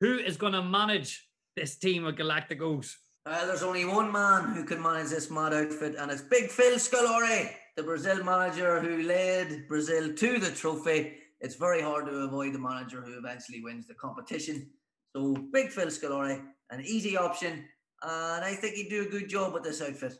Who 0.00 0.16
is 0.16 0.38
going 0.38 0.54
to 0.54 0.62
manage 0.62 1.28
this 1.56 1.76
team 1.76 2.06
of 2.06 2.14
Galacticos? 2.14 2.94
Uh, 3.26 3.46
there's 3.46 3.62
only 3.62 3.86
one 3.86 4.12
man 4.12 4.54
who 4.54 4.64
can 4.64 4.82
manage 4.82 5.08
this 5.08 5.30
mad 5.30 5.54
outfit, 5.54 5.94
and 5.98 6.10
it's 6.10 6.20
Big 6.20 6.50
Phil 6.50 6.74
Scolari, 6.74 7.48
the 7.74 7.82
Brazil 7.82 8.22
manager 8.22 8.80
who 8.80 9.02
led 9.02 9.66
Brazil 9.66 10.12
to 10.12 10.38
the 10.38 10.50
trophy. 10.50 11.14
It's 11.40 11.54
very 11.54 11.80
hard 11.80 12.04
to 12.04 12.12
avoid 12.12 12.52
the 12.52 12.58
manager 12.58 13.00
who 13.00 13.16
eventually 13.16 13.62
wins 13.62 13.86
the 13.86 13.94
competition. 13.94 14.68
So, 15.16 15.34
Big 15.54 15.70
Phil 15.70 15.86
Scolari, 15.86 16.42
an 16.68 16.82
easy 16.82 17.16
option, 17.16 17.64
and 18.02 18.44
I 18.44 18.54
think 18.54 18.74
he'd 18.74 18.90
do 18.90 19.06
a 19.06 19.10
good 19.10 19.30
job 19.30 19.54
with 19.54 19.62
this 19.62 19.80
outfit. 19.80 20.18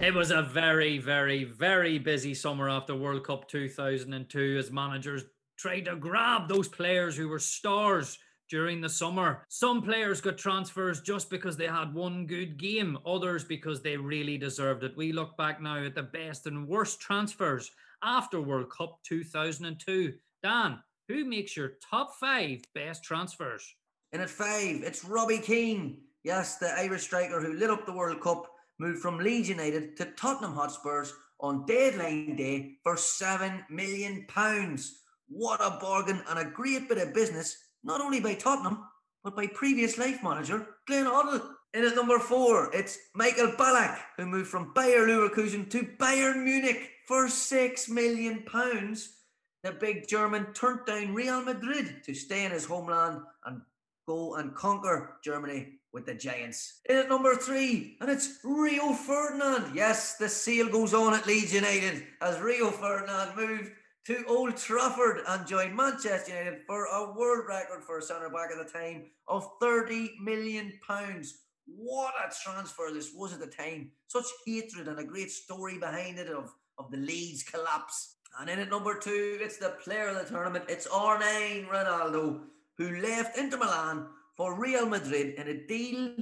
It 0.00 0.14
was 0.14 0.30
a 0.30 0.40
very, 0.40 0.96
very, 0.96 1.44
very 1.44 1.98
busy 1.98 2.32
summer 2.32 2.70
after 2.70 2.96
World 2.96 3.24
Cup 3.24 3.46
2002 3.46 4.56
as 4.58 4.70
managers 4.70 5.24
tried 5.56 5.86
to 5.86 5.96
grab 5.96 6.48
those 6.48 6.68
players 6.68 7.16
who 7.16 7.28
were 7.28 7.38
stars 7.38 8.18
during 8.52 8.80
the 8.80 8.88
summer. 8.88 9.44
Some 9.48 9.80
players 9.80 10.20
got 10.20 10.36
transfers 10.36 11.00
just 11.00 11.30
because 11.30 11.56
they 11.56 11.66
had 11.66 11.94
one 11.94 12.26
good 12.26 12.58
game, 12.58 12.98
others 13.06 13.44
because 13.44 13.80
they 13.80 13.96
really 13.96 14.36
deserved 14.36 14.84
it. 14.84 14.96
We 14.96 15.12
look 15.12 15.36
back 15.38 15.62
now 15.62 15.82
at 15.82 15.94
the 15.94 16.02
best 16.02 16.46
and 16.46 16.68
worst 16.68 17.00
transfers 17.00 17.70
after 18.02 18.40
World 18.40 18.70
Cup 18.70 18.98
2002. 19.04 20.12
Dan, 20.42 20.78
who 21.08 21.24
makes 21.24 21.56
your 21.56 21.72
top 21.88 22.14
five 22.20 22.60
best 22.74 23.02
transfers? 23.02 23.74
In 24.12 24.20
at 24.20 24.28
five, 24.28 24.82
it's 24.82 25.04
Robbie 25.04 25.38
Keane. 25.38 25.98
Yes, 26.24 26.58
the 26.58 26.78
Irish 26.78 27.04
striker 27.04 27.40
who 27.40 27.54
lit 27.54 27.70
up 27.70 27.86
the 27.86 27.92
World 27.92 28.20
Cup 28.20 28.46
moved 28.78 29.00
from 29.00 29.18
Leeds 29.18 29.48
United 29.48 29.96
to 29.96 30.04
Tottenham 30.16 30.54
Hotspurs 30.54 31.14
on 31.40 31.64
deadline 31.66 32.36
day 32.36 32.76
for 32.82 32.96
seven 32.96 33.64
million 33.70 34.26
pounds. 34.28 35.01
What 35.34 35.62
a 35.62 35.78
bargain 35.80 36.22
and 36.28 36.38
a 36.38 36.44
great 36.44 36.90
bit 36.90 36.98
of 36.98 37.14
business, 37.14 37.56
not 37.82 38.02
only 38.02 38.20
by 38.20 38.34
Tottenham, 38.34 38.84
but 39.24 39.34
by 39.34 39.46
previous 39.46 39.96
life 39.96 40.22
manager 40.22 40.66
Glenn 40.86 41.06
Hoddle. 41.06 41.42
In 41.72 41.86
at 41.86 41.94
number 41.94 42.18
four, 42.18 42.70
it's 42.74 42.98
Michael 43.14 43.52
Ballack, 43.52 43.98
who 44.18 44.26
moved 44.26 44.50
from 44.50 44.74
Bayer 44.74 45.06
Leverkusen 45.06 45.70
to 45.70 45.84
Bayern 45.98 46.44
Munich 46.44 46.90
for 47.08 47.28
six 47.28 47.88
million 47.88 48.42
pounds. 48.42 49.20
The 49.62 49.72
big 49.72 50.06
German 50.06 50.52
turned 50.52 50.84
down 50.84 51.14
Real 51.14 51.40
Madrid 51.40 52.02
to 52.04 52.12
stay 52.12 52.44
in 52.44 52.50
his 52.50 52.66
homeland 52.66 53.22
and 53.46 53.62
go 54.06 54.34
and 54.34 54.54
conquer 54.54 55.16
Germany 55.24 55.78
with 55.94 56.04
the 56.04 56.14
Giants. 56.14 56.80
In 56.90 56.96
at 56.96 57.08
number 57.08 57.34
three, 57.36 57.96
and 58.02 58.10
it's 58.10 58.38
Rio 58.44 58.92
Ferdinand. 58.92 59.74
Yes, 59.74 60.16
the 60.16 60.28
seal 60.28 60.68
goes 60.68 60.92
on 60.92 61.14
at 61.14 61.26
Leeds 61.26 61.54
United 61.54 62.04
as 62.20 62.38
Rio 62.38 62.70
Ferdinand 62.70 63.34
moved 63.34 63.70
to 64.06 64.24
Old 64.26 64.56
Trafford 64.56 65.20
and 65.28 65.46
joined 65.46 65.76
Manchester 65.76 66.32
United 66.32 66.62
for 66.66 66.86
a 66.86 67.12
world 67.16 67.44
record 67.48 67.84
for 67.84 67.98
a 67.98 68.02
centre 68.02 68.28
back 68.28 68.50
at 68.50 68.58
the 68.58 68.72
time 68.72 69.04
of 69.28 69.48
30 69.60 70.14
million 70.20 70.72
pounds. 70.86 71.38
What 71.66 72.12
a 72.18 72.32
transfer 72.42 72.90
this 72.92 73.12
was 73.14 73.32
at 73.32 73.38
the 73.38 73.46
time. 73.46 73.92
Such 74.08 74.24
hatred 74.44 74.88
and 74.88 74.98
a 74.98 75.04
great 75.04 75.30
story 75.30 75.78
behind 75.78 76.18
it 76.18 76.28
of, 76.28 76.52
of 76.78 76.90
the 76.90 76.96
Leeds 76.96 77.44
collapse. 77.44 78.16
And 78.40 78.50
in 78.50 78.58
at 78.58 78.70
number 78.70 78.98
two, 78.98 79.38
it's 79.40 79.58
the 79.58 79.76
player 79.84 80.08
of 80.08 80.16
the 80.16 80.24
tournament. 80.24 80.64
It's 80.68 80.88
R9 80.88 81.68
Ronaldo, 81.68 82.40
who 82.78 83.00
left 83.00 83.38
Inter 83.38 83.58
Milan 83.58 84.08
for 84.36 84.58
Real 84.58 84.86
Madrid 84.86 85.34
in 85.36 85.46
a 85.46 85.66
deal 85.68 86.16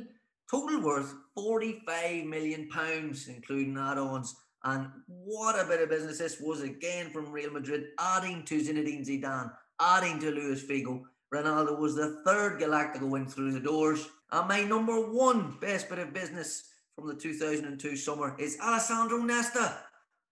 total 0.51 0.83
worth 0.83 1.15
45 1.35 2.25
million 2.25 2.69
pounds, 2.69 3.29
including 3.29 3.79
add-ons. 3.79 4.35
And 4.65 4.89
what 5.07 5.59
a 5.59 5.65
bit 5.65 5.81
of 5.81 5.89
business 5.89 6.19
this 6.19 6.41
was 6.41 6.61
again 6.61 7.11
from 7.11 7.33
Real 7.33 7.51
Madrid, 7.51 7.89
adding 7.99 8.45
to 8.45 8.61
Zinedine 8.61 9.07
Zidane, 9.07 9.51
adding 9.81 10.19
to 10.21 10.31
Luis 10.31 10.63
Figo. 10.63 11.03
Ronaldo 11.33 11.79
was 11.79 11.95
the 11.95 12.23
third 12.27 12.61
Galactico 12.61 13.09
win 13.09 13.27
through 13.27 13.53
the 13.53 13.61
doors. 13.61 14.09
And 14.33 14.49
my 14.49 14.63
number 14.63 15.01
one 15.11 15.57
best 15.61 15.89
bit 15.89 15.99
of 15.99 16.13
business 16.13 16.65
from 16.95 17.09
the 17.09 17.15
2002 17.15 17.97
summer 17.97 18.37
is 18.39 18.59
Alessandro 18.61 19.19
Nesta, 19.19 19.79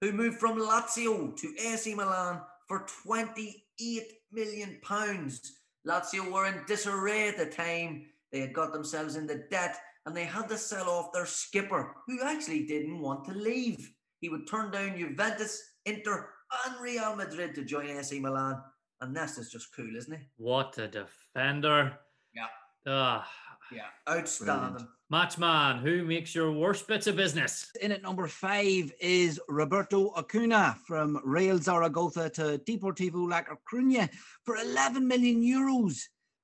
who 0.00 0.12
moved 0.12 0.38
from 0.38 0.59
Lazio 0.59 1.36
to 1.36 1.55
AC 1.59 1.94
Milan 1.94 2.40
for 2.66 2.84
28 3.05 4.12
million 4.30 4.78
pounds. 4.82 5.60
Lazio 5.86 6.30
were 6.30 6.46
in 6.46 6.60
disarray 6.66 7.28
at 7.28 7.38
the 7.38 7.46
time. 7.46 8.06
They 8.30 8.40
had 8.40 8.52
got 8.52 8.72
themselves 8.72 9.16
into 9.16 9.38
debt 9.48 9.78
and 10.05 10.14
they 10.16 10.24
had 10.24 10.48
to 10.48 10.59
sell 10.59 10.88
off 10.88 11.12
their 11.12 11.26
skipper, 11.26 11.94
who 12.06 12.20
actually 12.22 12.66
didn't 12.66 13.00
want 13.00 13.24
to 13.26 13.32
leave. 13.32 13.90
He 14.20 14.28
would 14.28 14.47
turn 14.49 14.70
down 14.70 14.99
Juventus, 14.99 15.62
Inter, 15.86 16.28
and 16.66 16.81
Real 16.81 17.15
Madrid 17.15 17.55
to 17.55 17.65
join 17.65 17.86
AC 17.89 18.19
Milan. 18.20 18.61
And 19.01 19.15
Nesta's 19.15 19.51
just 19.51 19.74
cool, 19.74 19.95
isn't 19.97 20.12
he? 20.12 20.24
What 20.36 20.77
a 20.78 20.89
defender. 20.89 21.99
Yeah. 22.35 22.47
Ah, 22.86 23.28
Yeah, 23.70 23.82
outstanding. 24.09 24.89
Matchman, 25.12 25.81
who 25.81 26.05
makes 26.05 26.35
your 26.35 26.51
worst 26.53 26.86
bits 26.89 27.07
of 27.07 27.16
business? 27.16 27.70
In 27.81 27.93
at 27.93 28.03
number 28.03 28.27
five 28.27 28.93
is 29.01 29.40
Roberto 29.49 30.11
Acuña 30.12 30.77
from 30.86 31.20
Real 31.24 31.59
Zaragoza 31.59 32.28
to 32.31 32.59
Deportivo 32.66 33.28
La 33.28 33.43
Coruña 33.70 34.11
for 34.45 34.57
11 34.57 35.07
million 35.07 35.43
euros. 35.43 36.01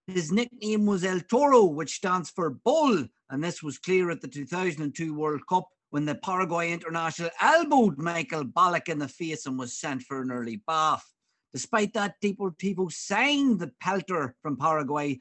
His 0.06 0.30
nickname 0.32 0.86
was 0.86 1.04
El 1.04 1.20
Toro, 1.20 1.64
which 1.64 1.96
stands 1.96 2.30
for 2.30 2.50
Bull, 2.50 3.06
and 3.30 3.42
this 3.42 3.62
was 3.62 3.78
clear 3.78 4.10
at 4.10 4.20
the 4.20 4.28
2002 4.28 5.14
World 5.14 5.40
Cup 5.48 5.68
when 5.94 6.06
the 6.06 6.14
Paraguay 6.16 6.72
international 6.72 7.30
elbowed 7.40 7.98
Michael 7.98 8.44
Ballack 8.44 8.88
in 8.88 8.98
the 8.98 9.06
face 9.06 9.46
and 9.46 9.56
was 9.56 9.78
sent 9.78 10.02
for 10.02 10.22
an 10.22 10.32
early 10.32 10.56
bath. 10.66 11.08
Despite 11.52 11.92
that, 11.92 12.20
Deportivo 12.20 12.90
signed 12.90 13.60
the 13.60 13.70
pelter 13.80 14.34
from 14.42 14.56
Paraguay 14.56 15.20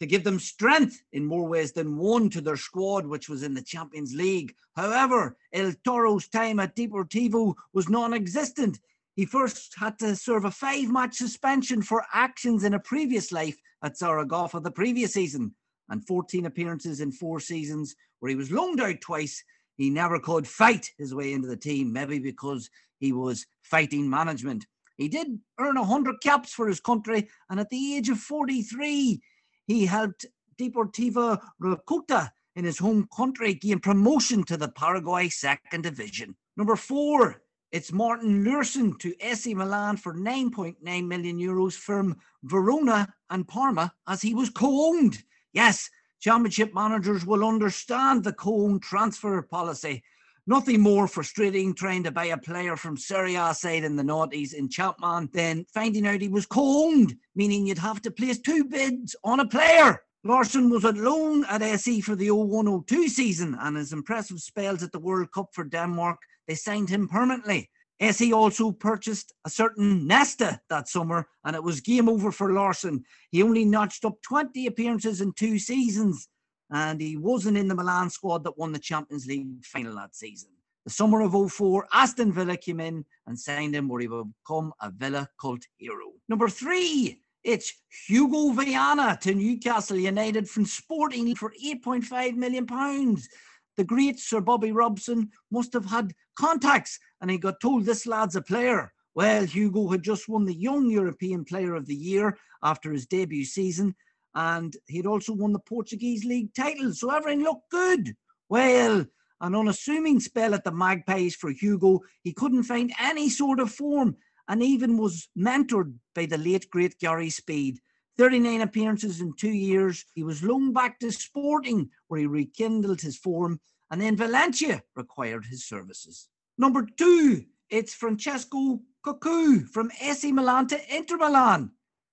to 0.00 0.06
give 0.06 0.24
them 0.24 0.38
strength 0.38 1.02
in 1.12 1.26
more 1.26 1.46
ways 1.46 1.72
than 1.72 1.98
one 1.98 2.30
to 2.30 2.40
their 2.40 2.56
squad, 2.56 3.06
which 3.06 3.28
was 3.28 3.42
in 3.42 3.52
the 3.52 3.60
Champions 3.60 4.14
League. 4.14 4.54
However, 4.74 5.36
El 5.52 5.74
Toro's 5.84 6.26
time 6.26 6.58
at 6.58 6.74
Deportivo 6.74 7.52
was 7.74 7.90
non 7.90 8.14
existent. 8.14 8.80
He 9.16 9.26
first 9.26 9.74
had 9.76 9.98
to 9.98 10.16
serve 10.16 10.46
a 10.46 10.50
five 10.50 10.88
match 10.88 11.16
suspension 11.16 11.82
for 11.82 12.02
actions 12.14 12.64
in 12.64 12.72
a 12.72 12.80
previous 12.80 13.30
life 13.30 13.58
at 13.82 13.98
Zaragoza 13.98 14.60
the 14.60 14.70
previous 14.70 15.12
season 15.12 15.54
and 15.90 16.06
14 16.06 16.46
appearances 16.46 17.02
in 17.02 17.12
four 17.12 17.40
seasons 17.40 17.94
where 18.20 18.30
he 18.30 18.36
was 18.36 18.50
loaned 18.50 18.80
out 18.80 19.02
twice. 19.02 19.44
He 19.76 19.90
never 19.90 20.18
could 20.18 20.46
fight 20.46 20.90
his 20.98 21.14
way 21.14 21.32
into 21.32 21.48
the 21.48 21.56
team, 21.56 21.92
maybe 21.92 22.18
because 22.18 22.70
he 22.98 23.12
was 23.12 23.46
fighting 23.62 24.08
management. 24.08 24.66
He 24.96 25.08
did 25.08 25.40
earn 25.58 25.76
100 25.76 26.20
caps 26.22 26.52
for 26.52 26.68
his 26.68 26.80
country, 26.80 27.28
and 27.50 27.58
at 27.58 27.70
the 27.70 27.96
age 27.96 28.08
of 28.08 28.18
43, 28.18 29.20
he 29.66 29.86
helped 29.86 30.26
Deportivo 30.58 31.40
Rocuta 31.60 32.30
in 32.54 32.64
his 32.64 32.78
home 32.78 33.08
country 33.16 33.54
gain 33.54 33.80
promotion 33.80 34.44
to 34.44 34.56
the 34.56 34.68
Paraguay 34.68 35.28
second 35.28 35.82
division. 35.82 36.36
Number 36.56 36.76
four, 36.76 37.42
it's 37.72 37.92
Martin 37.92 38.44
Laursen 38.44 38.96
to 39.00 39.14
AC 39.20 39.52
Milan 39.54 39.96
for 39.96 40.14
9.9 40.14 40.76
million 41.08 41.38
euros 41.40 41.74
from 41.74 42.16
Verona 42.44 43.12
and 43.30 43.48
Parma 43.48 43.92
as 44.06 44.22
he 44.22 44.32
was 44.32 44.50
co-owned. 44.50 45.24
Yes, 45.52 45.90
championship 46.24 46.72
managers 46.72 47.26
will 47.26 47.46
understand 47.46 48.24
the 48.24 48.32
co-owned 48.32 48.80
transfer 48.80 49.42
policy. 49.42 50.02
Nothing 50.46 50.80
more 50.80 51.06
frustrating 51.06 51.74
trying 51.74 52.02
to 52.04 52.10
buy 52.10 52.24
a 52.24 52.38
player 52.38 52.76
from 52.76 52.96
Serie 52.96 53.34
A 53.34 53.54
side 53.54 53.84
in 53.84 53.94
the 53.94 54.02
noughties 54.02 54.54
in 54.54 54.70
Champ 54.70 54.98
Man 55.00 55.28
than 55.34 55.66
finding 55.74 56.06
out 56.06 56.22
he 56.22 56.28
was 56.28 56.46
co-owned, 56.46 57.14
meaning 57.34 57.66
you'd 57.66 57.76
have 57.76 58.00
to 58.00 58.10
place 58.10 58.38
two 58.40 58.64
bids 58.64 59.14
on 59.22 59.40
a 59.40 59.46
player. 59.46 60.00
Laursen 60.26 60.70
was 60.70 60.86
at 60.86 60.96
loan 60.96 61.44
at 61.44 61.60
AC 61.60 62.00
for 62.00 62.16
the 62.16 62.30
0102 62.30 63.06
season 63.10 63.54
and 63.60 63.76
his 63.76 63.92
impressive 63.92 64.40
spells 64.40 64.82
at 64.82 64.92
the 64.92 64.98
World 64.98 65.30
Cup 65.30 65.50
for 65.52 65.64
Denmark, 65.64 66.16
they 66.48 66.54
signed 66.54 66.88
him 66.88 67.06
permanently. 67.06 67.68
AC 68.00 68.32
also 68.32 68.72
purchased 68.72 69.32
a 69.44 69.50
certain 69.50 70.06
Nesta 70.06 70.60
that 70.68 70.88
summer 70.88 71.28
and 71.44 71.54
it 71.54 71.62
was 71.62 71.80
game 71.80 72.08
over 72.08 72.32
for 72.32 72.50
Laursen. 72.50 73.02
He 73.30 73.42
only 73.42 73.64
notched 73.64 74.04
up 74.04 74.20
20 74.22 74.66
appearances 74.66 75.20
in 75.20 75.32
two 75.32 75.58
seasons 75.58 76.28
and 76.70 77.00
he 77.00 77.16
wasn't 77.16 77.58
in 77.58 77.68
the 77.68 77.74
Milan 77.74 78.10
squad 78.10 78.44
that 78.44 78.58
won 78.58 78.72
the 78.72 78.78
Champions 78.78 79.26
League 79.26 79.64
final 79.64 79.94
that 79.96 80.16
season. 80.16 80.50
The 80.84 80.90
summer 80.90 81.22
of 81.22 81.52
04, 81.52 81.88
Aston 81.92 82.32
Villa 82.32 82.56
came 82.56 82.80
in 82.80 83.04
and 83.26 83.38
signed 83.38 83.74
him 83.74 83.88
where 83.88 84.00
he 84.00 84.08
would 84.08 84.32
become 84.44 84.72
a 84.80 84.90
Villa 84.90 85.28
cult 85.40 85.62
hero. 85.78 86.12
Number 86.28 86.48
three, 86.48 87.20
it's 87.42 87.72
Hugo 88.06 88.50
Viana 88.52 89.18
to 89.22 89.34
Newcastle 89.34 89.98
United 89.98 90.48
from 90.48 90.64
Sporting 90.64 91.34
for 91.36 91.52
8.5 91.62 92.36
million 92.36 92.66
pounds. 92.66 93.28
The 93.76 93.84
great 93.84 94.20
Sir 94.20 94.40
Bobby 94.40 94.72
Robson 94.72 95.30
must 95.50 95.72
have 95.72 95.86
had 95.86 96.14
contacts 96.38 96.98
and 97.20 97.30
he 97.30 97.38
got 97.38 97.60
told 97.60 97.84
this 97.84 98.06
lad's 98.06 98.36
a 98.36 98.42
player. 98.42 98.92
Well, 99.14 99.44
Hugo 99.44 99.88
had 99.88 100.02
just 100.02 100.28
won 100.28 100.44
the 100.44 100.54
Young 100.54 100.90
European 100.90 101.44
Player 101.44 101.74
of 101.74 101.86
the 101.86 101.94
Year 101.94 102.36
after 102.62 102.92
his 102.92 103.06
debut 103.06 103.44
season 103.44 103.94
and 104.34 104.76
he'd 104.86 105.06
also 105.06 105.32
won 105.32 105.52
the 105.52 105.60
Portuguese 105.60 106.24
league 106.24 106.52
title, 106.54 106.92
so 106.92 107.10
everything 107.10 107.44
looked 107.44 107.70
good. 107.70 108.16
Well, 108.48 109.06
an 109.40 109.54
unassuming 109.54 110.20
spell 110.20 110.54
at 110.54 110.64
the 110.64 110.72
Magpies 110.72 111.36
for 111.36 111.50
Hugo, 111.50 112.00
he 112.22 112.32
couldn't 112.32 112.64
find 112.64 112.92
any 113.00 113.28
sort 113.28 113.60
of 113.60 113.70
form 113.70 114.16
and 114.48 114.62
even 114.62 114.98
was 114.98 115.28
mentored 115.38 115.94
by 116.14 116.26
the 116.26 116.38
late 116.38 116.68
great 116.70 116.98
Gary 116.98 117.30
Speed. 117.30 117.80
39 118.16 118.60
appearances 118.60 119.20
in 119.20 119.32
two 119.34 119.50
years. 119.50 120.04
He 120.14 120.22
was 120.22 120.42
loaned 120.42 120.74
back 120.74 120.98
to 121.00 121.10
Sporting, 121.10 121.90
where 122.08 122.20
he 122.20 122.26
rekindled 122.26 123.00
his 123.00 123.16
form, 123.16 123.60
and 123.90 124.00
then 124.00 124.16
Valencia 124.16 124.82
required 124.94 125.46
his 125.46 125.64
services. 125.66 126.28
Number 126.56 126.86
two, 126.96 127.44
it's 127.70 127.94
Francesco 127.94 128.80
Coco 129.04 129.60
from 129.72 129.90
AC 130.00 130.30
Milan 130.32 130.66
to 130.68 130.96
Inter 130.96 131.16
Milan. 131.16 131.72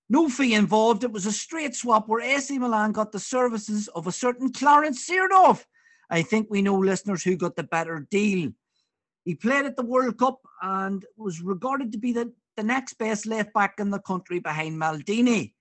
No 0.10 0.28
fee 0.28 0.56
involved. 0.56 1.04
It 1.04 1.12
was 1.12 1.26
a 1.26 1.32
straight 1.32 1.76
swap 1.76 2.08
where 2.08 2.20
AC 2.20 2.58
Milan 2.58 2.92
got 2.92 3.12
the 3.12 3.20
services 3.20 3.88
of 3.90 4.08
a 4.08 4.12
certain 4.12 4.52
Clarence 4.52 5.08
Seedorf. 5.08 5.64
I 6.10 6.22
think 6.22 6.48
we 6.50 6.62
know 6.62 6.76
listeners 6.76 7.24
who 7.24 7.38
got 7.38 7.56
the 7.56 7.64
better 7.64 8.06
deal. 8.12 8.52
He 9.24 9.36
played 9.36 9.66
at 9.66 9.78
the 9.78 9.86
World 9.86 10.18
Cup 10.18 10.42
and 10.62 11.06
was 11.16 11.42
regarded 11.42 11.94
to 11.94 11.98
be 11.98 12.12
the, 12.12 12.34
the 12.58 12.64
next 12.64 12.96
best 12.96 13.26
left 13.26 13.54
back 13.54 13.76
in 13.80 13.90
the 13.90 14.00
country 14.00 14.40
behind 14.40 14.82
Maldini. 14.82 15.54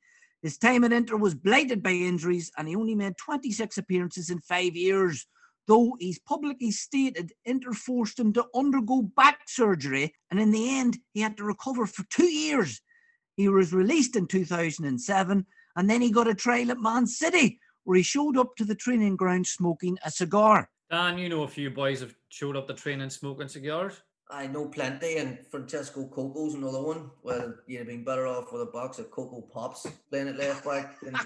His 0.42 0.56
time 0.56 0.84
at 0.84 0.92
Inter 0.92 1.16
was 1.16 1.34
blighted 1.34 1.82
by 1.82 1.90
injuries 1.90 2.50
and 2.56 2.66
he 2.66 2.76
only 2.76 2.94
made 2.94 3.16
26 3.18 3.78
appearances 3.78 4.30
in 4.30 4.40
five 4.40 4.74
years. 4.74 5.26
Though 5.66 5.96
he's 6.00 6.18
publicly 6.18 6.70
stated 6.70 7.32
Inter 7.44 7.72
forced 7.72 8.18
him 8.18 8.32
to 8.32 8.46
undergo 8.54 9.02
back 9.02 9.40
surgery, 9.46 10.14
and 10.30 10.40
in 10.40 10.50
the 10.50 10.78
end, 10.78 10.98
he 11.12 11.20
had 11.20 11.36
to 11.36 11.44
recover 11.44 11.86
for 11.86 12.04
two 12.10 12.26
years. 12.26 12.80
He 13.36 13.48
was 13.48 13.72
released 13.72 14.16
in 14.16 14.26
2007 14.26 15.46
and 15.76 15.90
then 15.90 16.02
he 16.02 16.10
got 16.10 16.28
a 16.28 16.34
trial 16.34 16.70
at 16.70 16.78
Man 16.78 17.06
City 17.06 17.60
where 17.84 17.96
he 17.96 18.02
showed 18.02 18.36
up 18.36 18.56
to 18.56 18.64
the 18.64 18.74
training 18.74 19.16
ground 19.16 19.46
smoking 19.46 19.98
a 20.04 20.10
cigar. 20.10 20.68
Dan, 20.90 21.18
you 21.18 21.28
know 21.28 21.44
a 21.44 21.48
few 21.48 21.70
boys 21.70 22.00
have 22.00 22.14
showed 22.30 22.56
up 22.56 22.66
the 22.66 22.74
training 22.74 23.10
smoking 23.10 23.48
cigars. 23.48 24.02
I 24.32 24.47
know 24.47 24.66
plenty, 24.66 25.16
and 25.16 25.39
Francesco 25.51 26.07
Coco's 26.07 26.55
another 26.55 26.82
one. 26.82 27.11
Well, 27.23 27.55
you'd 27.66 27.78
have 27.78 27.86
been 27.89 28.05
better 28.05 28.27
off 28.27 28.52
with 28.52 28.62
a 28.62 28.66
box 28.66 28.98
of 28.98 29.11
Coco 29.11 29.40
Pops 29.40 29.86
playing 30.11 30.28
at 30.28 30.36
left 30.36 30.65
back 30.65 31.01
than 31.01 31.16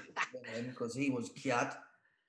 because 0.69 0.95
he 0.95 1.11
was 1.11 1.29
cat, 1.31 1.77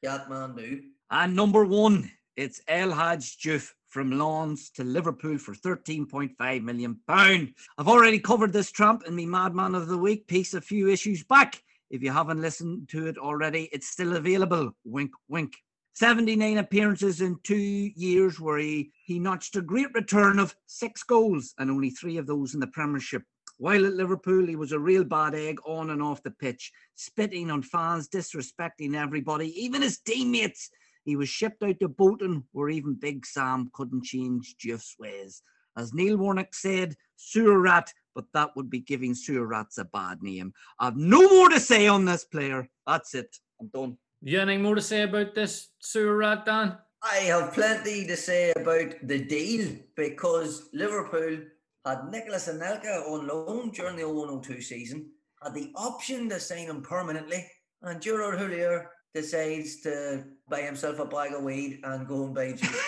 cat 0.04 0.30
man 0.30 0.56
new. 0.56 0.82
And 1.12 1.36
number 1.36 1.66
one, 1.66 2.12
it's 2.36 2.62
El 2.68 2.90
Hadj 2.90 3.38
Diouf 3.38 3.72
from 3.88 4.12
Lens 4.12 4.70
to 4.72 4.84
Liverpool 4.84 5.38
for 5.38 5.56
13.5 5.56 6.64
million 6.64 7.00
pound. 7.08 7.54
I've 7.78 7.88
already 7.88 8.20
covered 8.20 8.52
this 8.52 8.72
tramp 8.72 9.04
in 9.08 9.16
me 9.16 9.26
Madman 9.26 9.76
of 9.76 9.88
the 9.88 9.98
Week 9.98 10.28
piece 10.28 10.54
a 10.54 10.60
few 10.60 10.90
issues 10.90 11.24
back. 11.24 11.62
If 11.90 12.04
you 12.04 12.12
haven't 12.12 12.42
listened 12.42 12.90
to 12.90 13.08
it 13.08 13.18
already, 13.18 13.70
it's 13.72 13.88
still 13.88 14.18
available. 14.18 14.72
Wink, 14.84 15.12
wink. 15.30 15.54
79 15.96 16.58
appearances 16.58 17.22
in 17.22 17.40
two 17.44 17.56
years 17.56 18.38
where 18.38 18.58
he, 18.58 18.92
he 19.06 19.18
notched 19.18 19.56
a 19.56 19.62
great 19.62 19.94
return 19.94 20.40
of 20.40 20.54
six 20.66 21.04
goals 21.04 21.54
and 21.58 21.72
only 21.72 21.90
three 21.90 22.18
of 22.18 22.28
those 22.28 22.54
in 22.54 22.60
the 22.60 22.68
Premiership. 22.68 23.24
While 23.60 23.86
at 23.86 23.94
Liverpool, 23.94 24.46
he 24.46 24.58
was 24.58 24.74
a 24.74 24.80
real 24.80 25.06
bad 25.06 25.36
egg 25.36 25.58
on 25.66 25.92
and 25.92 26.04
off 26.04 26.22
the 26.22 26.32
pitch, 26.32 26.74
spitting 26.96 27.50
on 27.50 27.64
fans, 27.64 28.10
disrespecting 28.10 28.94
everybody, 28.94 29.48
even 29.58 29.82
his 29.82 30.00
teammates. 30.00 30.70
He 31.06 31.16
was 31.16 31.30
shipped 31.30 31.64
out 31.64 31.80
to 31.80 31.88
Bolton, 31.88 32.44
where 32.52 32.68
even 32.68 32.96
Big 33.00 33.26
Sam 33.26 33.72
couldn't 33.74 34.04
change 34.04 34.56
Diouf's 34.62 34.98
ways. 35.00 35.42
As 35.78 35.94
Neil 35.94 36.18
Warnock 36.18 36.54
said, 36.54 36.96
sewer 37.16 37.62
rat, 37.62 37.94
but 38.14 38.26
that 38.34 38.54
would 38.58 38.70
be 38.70 38.82
giving 38.82 39.16
sewer 39.16 39.48
rats 39.48 39.78
a 39.78 39.86
bad 39.86 40.22
name. 40.22 40.52
I've 40.78 40.98
no 40.98 41.22
more 41.30 41.48
to 41.48 41.60
say 41.62 41.88
on 41.88 42.04
this 42.04 42.26
player. 42.26 42.68
That's 42.86 43.14
it. 43.14 43.34
I'm 43.62 43.68
done. 43.68 43.98
You 44.28 44.40
anything 44.40 44.64
more 44.64 44.74
to 44.74 44.82
say 44.82 45.04
about 45.04 45.36
this 45.36 45.68
sewer 45.82 46.18
rat, 46.18 46.46
Dan? 46.46 46.76
I 47.04 47.18
have 47.28 47.54
plenty 47.54 48.08
to 48.08 48.18
say 48.18 48.54
about 48.56 48.96
the 49.04 49.24
deal 49.24 49.78
because 49.96 50.68
Liverpool 50.74 51.46
had 51.86 52.10
Nicolas 52.10 52.48
Anelka 52.48 53.08
on 53.08 53.28
loan 53.28 53.70
during 53.70 53.98
the 53.98 54.10
0102 54.10 54.62
season, 54.64 55.12
had 55.44 55.54
the 55.54 55.72
option 55.76 56.28
to 56.30 56.40
sign 56.40 56.66
him 56.66 56.82
permanently, 56.82 57.46
and 57.84 58.02
Gerard 58.02 58.40
Houllier 58.40 58.88
decides 59.14 59.82
to 59.82 60.24
buy 60.50 60.62
himself 60.62 60.98
a 60.98 61.06
bag 61.06 61.34
of 61.34 61.44
weed 61.44 61.82
and 61.84 62.08
go 62.08 62.26
and 62.26 62.34
buy 62.34 62.54
juice. 62.54 62.84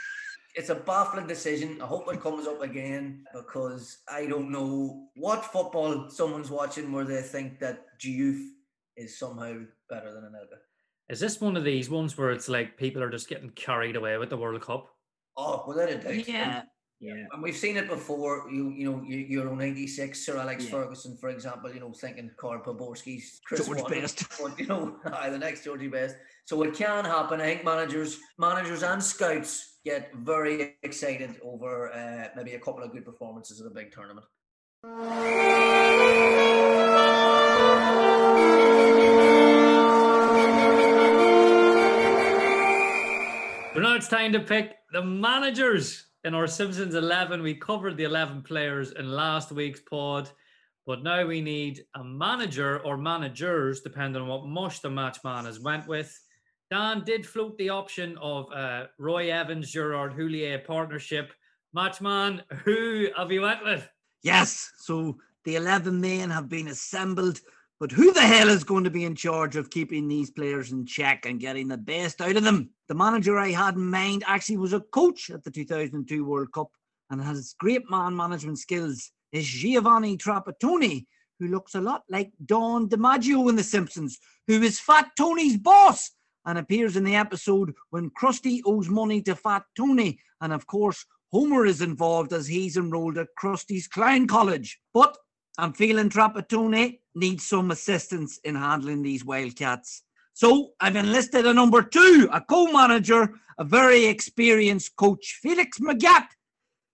it's 0.54 0.70
a 0.70 0.74
baffling 0.74 1.26
decision. 1.26 1.82
I 1.82 1.86
hope 1.86 2.10
it 2.10 2.22
comes 2.22 2.46
up 2.46 2.62
again 2.62 3.24
because 3.34 3.98
I 4.08 4.24
don't 4.24 4.50
know 4.50 5.10
what 5.16 5.44
football 5.44 6.08
someone's 6.08 6.50
watching 6.50 6.92
where 6.92 7.04
they 7.04 7.20
think 7.20 7.58
that 7.58 7.84
Diouf 8.02 8.42
is 8.96 9.18
somehow 9.18 9.52
better 9.90 10.14
than 10.14 10.22
Anelka. 10.22 10.60
Is 11.08 11.20
this 11.20 11.40
one 11.40 11.56
of 11.56 11.64
these 11.64 11.88
ones 11.88 12.16
where 12.18 12.30
it's 12.30 12.48
like 12.48 12.76
people 12.76 13.02
are 13.02 13.10
just 13.10 13.28
getting 13.28 13.50
carried 13.50 13.96
away 13.96 14.18
with 14.18 14.28
the 14.28 14.36
World 14.36 14.60
Cup? 14.60 14.88
Oh, 15.36 15.64
without 15.66 15.90
a 15.90 15.96
doubt. 15.96 16.28
Yeah. 16.28 16.62
Yeah, 17.00 17.26
and 17.32 17.40
we've 17.40 17.56
seen 17.56 17.76
it 17.76 17.86
before. 17.86 18.50
You 18.50 18.70
you 18.70 18.90
know 18.90 19.00
Euro 19.06 19.54
'96, 19.54 20.26
Sir 20.26 20.36
Alex 20.36 20.64
Yeah. 20.64 20.70
Ferguson, 20.70 21.16
for 21.16 21.28
example. 21.28 21.72
You 21.72 21.78
know, 21.78 21.92
thinking 21.92 22.28
Carl 22.36 22.60
Poborsky's 22.60 23.40
Chris 23.46 23.66
George 23.66 23.82
Waddle, 23.82 24.00
Best. 24.00 24.24
but, 24.42 24.58
you 24.58 24.66
know, 24.66 24.96
aye, 25.12 25.30
the 25.30 25.38
next 25.38 25.62
Georgie 25.62 25.86
Best. 25.86 26.16
So 26.46 26.60
it 26.64 26.74
can 26.74 27.04
happen. 27.04 27.40
I 27.40 27.44
think 27.54 27.64
managers, 27.64 28.18
managers 28.36 28.82
and 28.82 29.00
scouts 29.02 29.78
get 29.84 30.12
very 30.12 30.76
excited 30.82 31.36
over 31.44 31.92
uh, 31.92 32.30
maybe 32.34 32.54
a 32.54 32.58
couple 32.58 32.82
of 32.82 32.90
good 32.90 33.04
performances 33.04 33.60
at 33.60 33.68
a 33.68 33.70
big 33.70 33.92
tournament. 33.92 34.26
But 43.78 43.84
now 43.84 43.94
it's 43.94 44.08
time 44.08 44.32
to 44.32 44.40
pick 44.40 44.74
the 44.92 45.04
managers 45.04 46.08
in 46.24 46.34
our 46.34 46.48
Simpsons 46.48 46.96
11. 46.96 47.40
We 47.40 47.54
covered 47.54 47.96
the 47.96 48.02
11 48.02 48.42
players 48.42 48.90
in 48.90 49.08
last 49.08 49.52
week's 49.52 49.78
pod, 49.78 50.28
but 50.84 51.04
now 51.04 51.24
we 51.24 51.40
need 51.40 51.84
a 51.94 52.02
manager 52.02 52.80
or 52.80 52.96
managers, 52.96 53.80
depending 53.80 54.20
on 54.20 54.26
what 54.26 54.46
mush 54.46 54.80
the 54.80 54.90
match 54.90 55.18
man 55.22 55.44
has 55.44 55.60
went 55.60 55.86
with. 55.86 56.12
Dan 56.72 57.04
did 57.04 57.24
float 57.24 57.56
the 57.56 57.68
option 57.68 58.18
of 58.18 58.50
uh, 58.50 58.86
Roy 58.98 59.30
Evans, 59.30 59.70
Gerard 59.70 60.12
Houllier 60.12 60.58
partnership. 60.66 61.32
Matchman, 61.72 62.42
who 62.64 63.06
have 63.16 63.30
you 63.30 63.42
went 63.42 63.62
with? 63.62 63.88
Yes, 64.24 64.72
so 64.78 65.18
the 65.44 65.54
11 65.54 66.00
men 66.00 66.30
have 66.30 66.48
been 66.48 66.66
assembled, 66.66 67.38
but 67.80 67.92
who 67.92 68.12
the 68.12 68.20
hell 68.20 68.48
is 68.48 68.64
going 68.64 68.84
to 68.84 68.90
be 68.90 69.04
in 69.04 69.14
charge 69.14 69.54
of 69.54 69.70
keeping 69.70 70.08
these 70.08 70.30
players 70.30 70.72
in 70.72 70.84
check 70.84 71.26
and 71.26 71.38
getting 71.38 71.68
the 71.68 71.76
best 71.76 72.20
out 72.20 72.36
of 72.36 72.42
them? 72.42 72.70
The 72.88 72.94
manager 72.94 73.38
I 73.38 73.50
had 73.50 73.76
in 73.76 73.88
mind 73.88 74.24
actually 74.26 74.56
was 74.56 74.72
a 74.72 74.80
coach 74.80 75.30
at 75.30 75.44
the 75.44 75.50
2002 75.50 76.24
World 76.24 76.52
Cup 76.52 76.70
and 77.10 77.22
has 77.22 77.54
great 77.58 77.88
man 77.88 78.16
management 78.16 78.58
skills. 78.58 79.12
Is 79.30 79.46
Giovanni 79.46 80.16
Trapattoni, 80.16 81.06
who 81.38 81.48
looks 81.48 81.74
a 81.74 81.80
lot 81.80 82.02
like 82.08 82.32
Don 82.44 82.88
DiMaggio 82.88 83.48
in 83.48 83.56
The 83.56 83.62
Simpsons, 83.62 84.18
who 84.46 84.62
is 84.62 84.80
Fat 84.80 85.10
Tony's 85.16 85.58
boss 85.58 86.10
and 86.46 86.58
appears 86.58 86.96
in 86.96 87.04
the 87.04 87.14
episode 87.14 87.74
when 87.90 88.10
Krusty 88.10 88.60
owes 88.64 88.88
money 88.88 89.20
to 89.22 89.36
Fat 89.36 89.64
Tony. 89.76 90.18
And 90.40 90.52
of 90.52 90.66
course, 90.66 91.04
Homer 91.30 91.66
is 91.66 91.82
involved 91.82 92.32
as 92.32 92.46
he's 92.46 92.76
enrolled 92.78 93.18
at 93.18 93.28
Krusty's 93.38 93.86
Clown 93.86 94.26
College. 94.26 94.80
But 94.94 95.16
I'm 95.60 95.72
feeling 95.72 96.08
Trapattoni 96.08 97.00
needs 97.16 97.44
some 97.44 97.72
assistance 97.72 98.38
in 98.44 98.54
handling 98.54 99.02
these 99.02 99.24
Wildcats. 99.24 100.04
So 100.32 100.70
I've 100.78 100.94
enlisted 100.94 101.46
a 101.46 101.52
number 101.52 101.82
two, 101.82 102.28
a 102.32 102.40
co-manager, 102.40 103.34
a 103.58 103.64
very 103.64 104.06
experienced 104.06 104.94
coach, 104.94 105.40
Felix 105.42 105.80
Magath, 105.80 106.28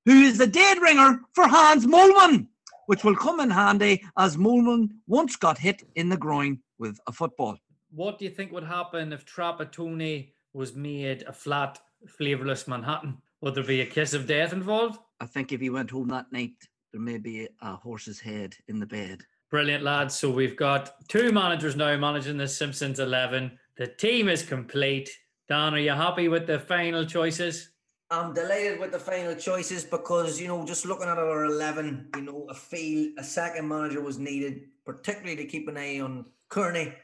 who 0.07 0.23
is 0.23 0.39
the 0.39 0.47
dead 0.47 0.79
ringer 0.81 1.21
for 1.35 1.47
Hans 1.47 1.85
Moleman, 1.85 2.47
which 2.87 3.05
will 3.05 3.15
come 3.15 3.39
in 3.41 3.51
handy 3.51 4.03
as 4.17 4.39
Molman 4.39 4.89
once 5.07 5.37
got 5.37 5.59
hit 5.59 5.83
in 5.95 6.09
the 6.09 6.17
groin 6.17 6.59
with 6.79 6.99
a 7.07 7.13
football. 7.13 7.59
What 7.91 8.19
do 8.19 8.25
you 8.25 8.31
think 8.31 8.51
would 8.51 8.65
happen 8.65 9.13
if 9.13 9.27
Trapattoni 9.27 10.33
was 10.55 10.75
made 10.75 11.25
a 11.27 11.35
flat, 11.35 11.79
flavourless 12.09 12.67
Manhattan? 12.67 13.19
Would 13.43 13.57
there 13.57 13.63
be 13.63 13.83
a 13.83 13.87
kiss 13.87 14.15
of 14.15 14.27
death 14.27 14.55
involved? 14.55 14.99
I 15.21 15.27
think 15.27 15.53
if 15.53 15.61
he 15.61 15.69
went 15.69 15.91
home 15.91 16.09
that 16.09 16.33
night, 16.33 16.57
there 16.95 17.03
may 17.03 17.19
be 17.19 17.49
a 17.61 17.75
horse's 17.75 18.21
head 18.21 18.55
in 18.69 18.79
the 18.79 18.87
bed. 18.87 19.21
Brilliant, 19.51 19.83
lads. 19.83 20.15
So 20.15 20.31
we've 20.31 20.57
got 20.57 20.95
two 21.09 21.33
managers 21.33 21.75
now 21.75 21.97
managing 21.97 22.37
the 22.37 22.47
Simpsons 22.47 23.01
11. 23.01 23.59
The 23.77 23.89
team 23.89 24.29
is 24.29 24.45
complete. 24.45 25.11
Dan, 25.49 25.75
are 25.75 25.81
you 25.81 25.91
happy 25.91 26.29
with 26.29 26.47
the 26.47 26.61
final 26.61 27.05
choices? 27.05 27.71
I'm 28.13 28.33
delighted 28.33 28.79
with 28.79 28.93
the 28.93 29.01
final 29.01 29.35
choices 29.35 29.83
because, 29.83 30.41
you 30.41 30.47
know, 30.47 30.65
just 30.65 30.87
looking 30.87 31.09
at 31.09 31.19
our 31.19 31.47
11, 31.47 32.11
you 32.15 32.23
know, 32.23 32.47
a 32.49 32.55
feel 32.55 33.11
a 33.19 33.25
second 33.25 33.67
manager 33.67 34.01
was 34.01 34.21
needed, 34.21 34.61
particularly 34.87 35.35
to 35.35 35.47
keep 35.47 35.67
an 35.67 35.77
eye 35.77 35.99
on 35.99 36.27
Kearney 36.49 36.95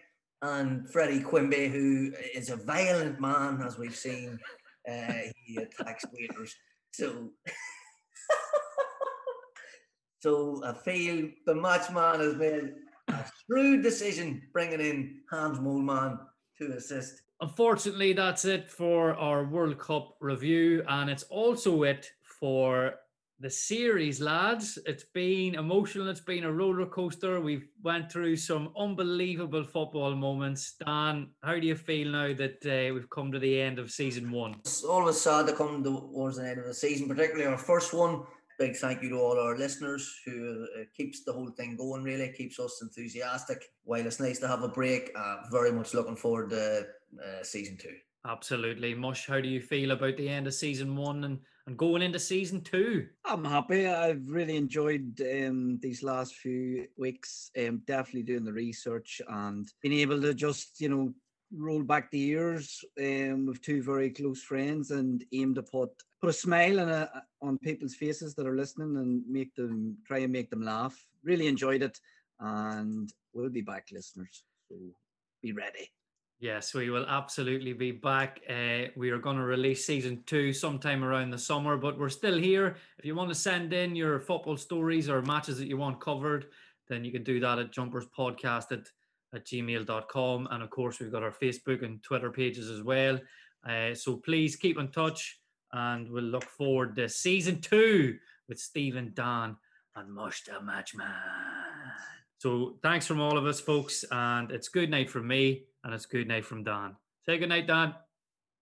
and 0.41 0.89
Freddie 0.89 1.19
Quimby, 1.19 1.67
who 1.67 2.12
is 2.33 2.49
a 2.49 2.57
violent 2.57 3.21
man, 3.21 3.61
as 3.67 3.77
we've 3.77 3.97
seen. 3.97 4.39
Uh, 4.89 5.15
he 5.47 5.57
attacks 5.57 6.05
waiters. 6.12 6.55
So, 6.93 7.31
so 10.20 10.62
I 10.64 10.72
feel 10.72 11.30
the 11.47 11.55
matchman 11.55 12.20
has 12.20 12.36
made 12.36 12.74
a 13.09 13.24
shrewd 13.47 13.82
decision 13.82 14.42
bringing 14.52 14.80
in 14.80 15.20
Hans 15.30 15.59
Moleman 15.59 16.18
to 16.59 16.72
assist. 16.72 17.22
Unfortunately, 17.40 18.12
that's 18.12 18.44
it 18.44 18.70
for 18.70 19.14
our 19.14 19.44
World 19.44 19.78
Cup 19.78 20.16
review, 20.20 20.84
and 20.88 21.09
it's 21.09 21.22
also 21.24 21.84
it 21.84 22.10
for 22.22 22.94
the 23.40 23.48
series, 23.48 24.20
lads. 24.20 24.78
It's 24.84 25.05
been 25.05 25.55
emotional. 25.55 26.10
It's 26.10 26.20
been 26.20 26.44
a 26.44 26.52
roller 26.52 26.84
coaster. 26.84 27.40
We've 27.40 27.66
went 27.82 28.12
through 28.12 28.36
some 28.36 28.74
unbelievable 28.78 29.64
football 29.64 30.14
moments. 30.14 30.74
Dan, 30.84 31.30
how 31.42 31.55
do 31.55 31.66
you 31.66 31.74
feel 31.74 32.09
now 32.09 32.34
that 32.34 32.60
uh, 32.66 32.92
we've 32.92 33.09
come 33.09 33.32
to 33.32 33.38
the 33.38 33.59
end 33.59 33.78
of 33.78 33.90
season 33.90 34.30
one? 34.30 34.56
It's 34.60 34.84
always 34.84 35.18
sad 35.18 35.47
to 35.47 35.55
come 35.55 35.82
towards 35.82 36.36
the 36.36 36.47
end 36.47 36.59
of 36.59 36.66
the 36.66 36.74
season, 36.74 37.09
particularly 37.09 37.47
our 37.47 37.56
first 37.56 37.94
one. 37.94 38.24
Big 38.61 38.77
thank 38.77 39.03
you 39.03 39.09
to 39.09 39.16
all 39.16 39.41
our 39.41 39.57
listeners 39.57 40.20
who 40.27 40.66
uh, 40.78 40.85
keeps 40.95 41.24
the 41.24 41.32
whole 41.32 41.49
thing 41.49 41.78
going, 41.78 42.03
really 42.03 42.31
keeps 42.37 42.61
us 42.61 42.81
enthusiastic. 42.82 43.65
While 43.85 44.05
it's 44.05 44.20
nice 44.20 44.39
to 44.41 44.49
have 44.49 44.62
a 44.62 44.69
break, 44.69 45.11
uh, 45.16 45.37
very 45.51 45.73
much 45.73 45.95
looking 45.95 46.15
forward 46.15 46.51
to 46.51 46.87
uh, 47.24 47.43
season 47.43 47.78
two. 47.78 47.95
Absolutely. 48.27 48.95
Mush, 48.95 49.27
how 49.27 49.41
do 49.41 49.49
you 49.49 49.62
feel 49.62 49.93
about 49.93 50.19
the 50.19 50.28
end 50.28 50.47
of 50.47 50.53
season 50.53 50.95
one 50.95 51.24
and, 51.24 51.39
and 51.66 51.78
going 51.78 52.03
into 52.03 52.19
season 52.19 52.61
two? 52.61 53.07
I'm 53.24 53.47
happy. 53.47 53.87
I've 53.87 54.28
really 54.28 54.57
enjoyed 54.57 55.19
um, 55.23 55.78
these 55.81 56.03
last 56.03 56.35
few 56.35 56.87
weeks. 56.99 57.51
Um, 57.59 57.81
definitely 57.87 58.24
doing 58.24 58.45
the 58.45 58.53
research 58.53 59.23
and 59.27 59.66
being 59.81 60.01
able 60.01 60.20
to 60.20 60.35
just, 60.35 60.82
you 60.82 60.91
know, 60.91 61.15
roll 61.57 61.82
back 61.82 62.11
the 62.11 62.19
years 62.19 62.85
um, 63.01 63.47
with 63.47 63.62
two 63.62 63.82
very 63.82 64.11
close 64.11 64.43
friends 64.43 64.91
and 64.91 65.24
aim 65.32 65.55
to 65.55 65.62
put 65.62 65.89
put 66.20 66.30
a 66.30 66.34
smile 66.34 66.80
on, 66.80 66.88
a, 66.88 67.10
on 67.40 67.59
people's 67.59 67.94
faces 67.94 68.34
that 68.34 68.47
are 68.47 68.56
listening 68.56 68.97
and 68.97 69.22
make 69.28 69.55
them 69.55 69.97
try 70.06 70.18
and 70.18 70.32
make 70.32 70.51
them 70.51 70.62
laugh. 70.62 70.97
Really 71.24 71.47
enjoyed 71.47 71.82
it. 71.82 71.98
and 72.40 73.12
we'll 73.32 73.51
be 73.51 73.62
back, 73.62 73.88
listeners. 73.92 74.44
So 74.68 74.76
be 75.42 75.52
ready. 75.52 75.90
Yes, 76.40 76.72
we 76.72 76.88
will 76.88 77.06
absolutely 77.06 77.74
be 77.74 77.92
back. 77.92 78.40
Uh, 78.48 78.88
we 78.97 79.10
are 79.10 79.18
going 79.18 79.36
to 79.36 79.42
release 79.42 79.86
season 79.86 80.22
two 80.24 80.55
sometime 80.55 81.05
around 81.05 81.30
the 81.30 81.38
summer, 81.38 81.76
but 81.76 81.98
we're 81.98 82.09
still 82.09 82.38
here. 82.38 82.76
If 82.98 83.05
you 83.05 83.14
want 83.14 83.28
to 83.28 83.34
send 83.34 83.74
in 83.74 83.94
your 83.94 84.20
football 84.20 84.56
stories 84.56 85.10
or 85.10 85.20
matches 85.20 85.59
that 85.59 85.68
you 85.68 85.76
want 85.76 86.01
covered, 86.01 86.47
then 86.88 87.05
you 87.05 87.12
can 87.12 87.24
do 87.24 87.40
that 87.40 87.59
at 87.59 87.72
jumperspodcast 87.72 88.72
at, 88.72 88.88
at 89.34 89.44
gmail.com. 89.44 90.48
And 90.51 90.62
of 90.62 90.70
course, 90.70 90.98
we've 90.98 91.12
got 91.12 91.22
our 91.22 91.30
Facebook 91.30 91.84
and 91.84 92.02
Twitter 92.02 92.30
pages 92.30 92.70
as 92.70 92.82
well. 92.82 93.20
Uh, 93.68 93.94
so 93.94 94.16
please 94.16 94.56
keep 94.56 94.78
in 94.78 94.88
touch 94.88 95.40
and 95.72 96.10
we'll 96.10 96.24
look 96.24 96.44
forward 96.44 96.97
to 96.97 97.09
season 97.09 97.60
two 97.60 98.18
with 98.48 98.59
Stephen, 98.59 99.12
Dan, 99.14 99.56
and 99.97 100.12
Mush 100.12 100.44
the 100.44 100.52
Matchman. 100.52 101.12
So 102.38 102.78
thanks 102.82 103.06
from 103.06 103.20
all 103.20 103.36
of 103.36 103.47
us, 103.47 103.60
folks. 103.60 104.05
And 104.10 104.51
it's 104.51 104.68
good 104.68 104.90
night 104.90 105.10
from 105.10 105.26
me 105.26 105.64
and 105.84 105.92
it's 105.94 106.06
good 106.06 106.26
night 106.26 106.44
from 106.44 106.64
Dan. 106.64 106.97
Say 107.26 107.38
good 107.38 107.48
night, 107.48 107.66
Dan. 107.66 107.94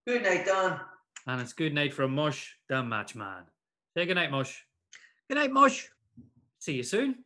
Good 0.07 0.23
night, 0.23 0.45
Dan. 0.47 0.81
And 1.27 1.41
it's 1.41 1.53
good 1.53 1.75
night 1.75 1.95
from 1.95 2.15
Mush, 2.15 2.57
the 2.69 2.77
Matchman. 2.77 3.43
Say 3.97 4.07
good 4.07 4.15
night, 4.15 4.31
Mush. 4.31 4.65
Good 5.29 5.37
night, 5.37 5.53
Mush. 5.53 5.89
See 6.59 6.73
you 6.73 6.83
soon. 6.83 7.25